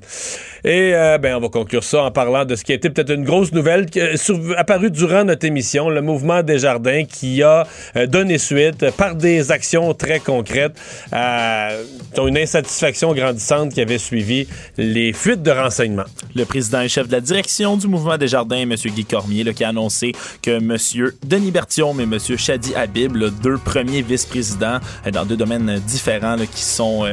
Et 0.64 0.92
euh, 0.94 1.18
ben, 1.18 1.36
on 1.36 1.40
va 1.40 1.50
conclure 1.50 1.84
ça 1.84 2.04
en 2.04 2.12
parlant 2.12 2.46
de 2.46 2.56
ce 2.56 2.64
qui 2.64 2.72
a 2.72 2.76
été 2.76 2.90
peut-être 2.92 3.10
une 3.12 3.24
grosse 3.24 3.52
nouvelle 3.52 3.88
qui 3.88 4.00
est 4.00 4.16
sur- 4.16 4.40
apparue 4.58 4.92
durant 4.92 5.24
notre 5.24 5.46
émission, 5.46 5.90
le 5.90 6.02
mouvement 6.02 6.44
des 6.44 6.60
jardins 6.60 7.04
qui 7.06 7.42
a 7.42 7.66
euh, 7.96 8.06
donné 8.06 8.38
suite 8.38 8.84
euh, 8.84 8.92
par 8.92 9.16
des 9.16 9.52
actions 9.52 9.94
très 9.96 10.20
concrètes 10.20 10.80
à 11.12 11.70
une 12.18 12.38
insatisfaction 12.38 13.14
grandissante 13.14 13.74
qui 13.74 13.82
avait 13.82 13.98
suivi 13.98 14.48
les 14.78 15.14
fuites 15.14 15.42
de 15.42 15.52
renseignements. 15.52 16.06
Le 16.36 16.46
président 16.46 16.82
et 16.82 16.90
chef 16.90 17.08
de 17.08 17.14
la 17.14 17.22
direction 17.22 17.76
du 17.76 17.88
mouvement 17.88 18.18
des 18.18 18.28
jardins, 18.28 18.58
M. 18.62 18.76
Guy 18.76 19.04
Cormier, 19.04 19.44
là, 19.44 19.54
qui 19.54 19.64
a 19.64 19.70
annoncé 19.70 20.12
que 20.44 20.52
M. 20.52 20.78
Denis 21.26 21.52
Berthiaume 21.52 22.00
et 22.00 22.04
M. 22.04 22.18
Shadi 22.20 22.76
Habib, 22.76 23.16
là, 23.16 23.30
deux 23.42 23.58
premiers 23.58 24.04
vice-présidents 24.04 24.80
euh, 25.08 25.12
dans 25.12 25.26
deux 25.26 25.38
domaines 25.38 25.70
euh, 25.70 25.80
différents 25.80 26.36
là, 26.36 26.46
qui 26.46 26.62
sont... 26.62 27.04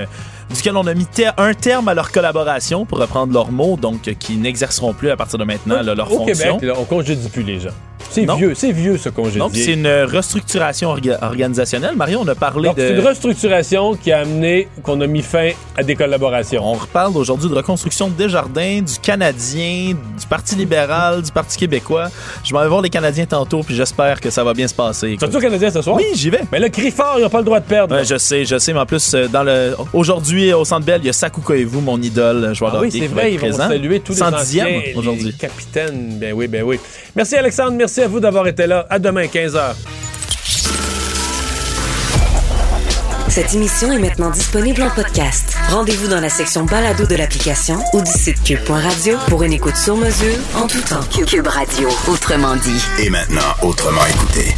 duquel 0.54 0.76
on 0.76 0.86
a 0.86 0.94
mis 0.94 1.06
ter- 1.06 1.34
un 1.38 1.54
terme 1.54 1.88
à 1.88 1.94
leur 1.94 2.10
collaboration, 2.12 2.84
pour 2.84 2.98
reprendre 2.98 3.32
leurs 3.32 3.50
mots, 3.52 3.76
donc 3.80 4.08
euh, 4.08 4.12
qui 4.18 4.36
n'exerceront 4.36 4.92
plus 4.94 5.10
à 5.10 5.16
partir 5.16 5.38
de 5.38 5.44
maintenant 5.44 5.82
là, 5.82 5.94
leur 5.94 6.10
Au 6.12 6.16
fonction. 6.18 6.58
Québec, 6.58 6.74
là, 6.76 6.80
on 6.80 6.84
congédie 6.84 7.28
plus 7.28 7.42
les 7.42 7.60
gens. 7.60 7.70
C'est 8.10 8.24
vieux, 8.36 8.54
c'est 8.54 8.72
vieux 8.72 8.96
ce 8.96 9.10
congédier. 9.10 9.40
Donc, 9.40 9.50
c'est 9.54 9.74
une 9.74 9.86
restructuration 9.86 10.94
orga- 10.94 11.18
organisationnelle. 11.22 11.94
Mario, 11.94 12.20
on 12.24 12.28
a 12.28 12.34
parlé 12.34 12.68
Donc, 12.68 12.76
de... 12.78 12.88
c'est 12.88 12.94
une 12.94 13.06
restructuration 13.06 13.94
qui 13.96 14.12
a 14.12 14.20
amené 14.20 14.66
qu'on 14.82 14.98
a 15.02 15.06
mis 15.06 15.20
fin 15.20 15.50
à 15.76 15.82
des 15.82 15.94
collaborations. 15.94 16.62
On 16.64 16.72
reparle 16.72 17.14
aujourd'hui 17.18 17.50
de 17.50 17.54
reconstruction 17.54 18.08
des 18.08 18.30
jardins, 18.30 18.80
du 18.80 18.98
Canadien, 19.00 19.90
du 20.18 20.26
Parti 20.28 20.54
libéral, 20.56 21.20
du 21.22 21.30
Parti 21.30 21.58
québécois. 21.58 22.08
Je 22.44 22.52
vais 22.54 22.58
aller 22.60 22.68
voir 22.70 22.80
les 22.80 22.88
Canadiens 22.88 23.26
tantôt, 23.26 23.60
puis 23.62 23.74
j'espère 23.74 24.20
que 24.20 24.30
ça 24.30 24.42
va 24.42 24.54
bien 24.54 24.68
se 24.68 24.74
passer. 24.74 25.16
Tu 25.20 25.26
vas 25.26 25.38
au 25.38 25.40
Canadien 25.40 25.70
ce 25.70 25.82
soir? 25.82 25.96
Oui, 25.96 26.06
j'y 26.14 26.30
vais. 26.30 26.40
Mais 26.50 26.60
là, 26.60 26.70
crie 26.70 26.90
fort, 26.90 27.16
ils 27.18 27.22
n'ont 27.22 27.28
pas 27.30 27.38
le 27.38 27.44
droit 27.44 27.60
de 27.60 27.66
perdre. 27.66 27.94
Ouais, 27.94 28.04
je 28.06 28.16
sais, 28.16 28.46
je 28.46 28.56
sais, 28.58 28.72
mais 28.72 28.80
en 28.80 28.86
plus, 28.86 29.12
euh, 29.14 29.28
dans 29.28 29.42
le 29.42 29.76
aujourd'hui 29.92 30.38
au 30.55 30.65
Centre 30.65 30.85
Bell, 30.86 31.01
il 31.02 31.06
y 31.06 31.10
a 31.10 31.12
Sakuka 31.12 31.55
et 31.55 31.65
vous, 31.65 31.81
mon 31.81 32.01
idole, 32.01 32.55
joueur 32.55 32.74
Ah 32.77 32.81
oui, 32.81 32.90
c'est 32.93 33.06
vrai, 33.06 33.32
ils 33.32 33.39
vont 33.39 33.48
présent. 33.48 33.69
saluer 33.69 34.01
tous 34.01 34.12
les 34.12 34.19
110e 34.20 34.35
anciens, 34.35 34.66
aujourd'hui. 34.97 35.35
capitaines. 35.35 36.19
Ben 36.19 36.32
oui, 36.32 36.47
ben 36.48 36.62
oui. 36.62 36.78
Merci 37.16 37.36
Alexandre, 37.36 37.73
merci 37.73 38.01
à 38.02 38.09
vous 38.09 38.20
d'avoir 38.20 38.47
été 38.47 38.66
là. 38.66 38.86
À 38.90 38.98
demain, 38.98 39.24
15h. 39.24 39.74
Cette 43.28 43.55
émission 43.55 43.93
est 43.93 43.98
maintenant 43.98 44.31
disponible 44.31 44.82
en 44.82 44.90
podcast. 44.90 45.56
Rendez-vous 45.70 46.09
dans 46.09 46.20
la 46.20 46.28
section 46.31 46.65
balado 46.65 47.06
de 47.06 47.15
l'application 47.15 47.78
ou 47.93 48.02
du 48.02 48.10
site 48.10 48.43
cube.radio 48.43 49.16
pour 49.28 49.43
une 49.44 49.52
écoute 49.52 49.77
sur 49.77 49.97
mesure 49.97 50.35
en 50.56 50.66
tout 50.66 50.81
temps. 50.81 51.01
Cube 51.27 51.47
Radio, 51.47 51.89
autrement 52.09 52.56
dit. 52.56 52.82
Et 53.01 53.10
maintenant, 53.10 53.43
autrement 53.62 54.05
écouté. 54.06 54.55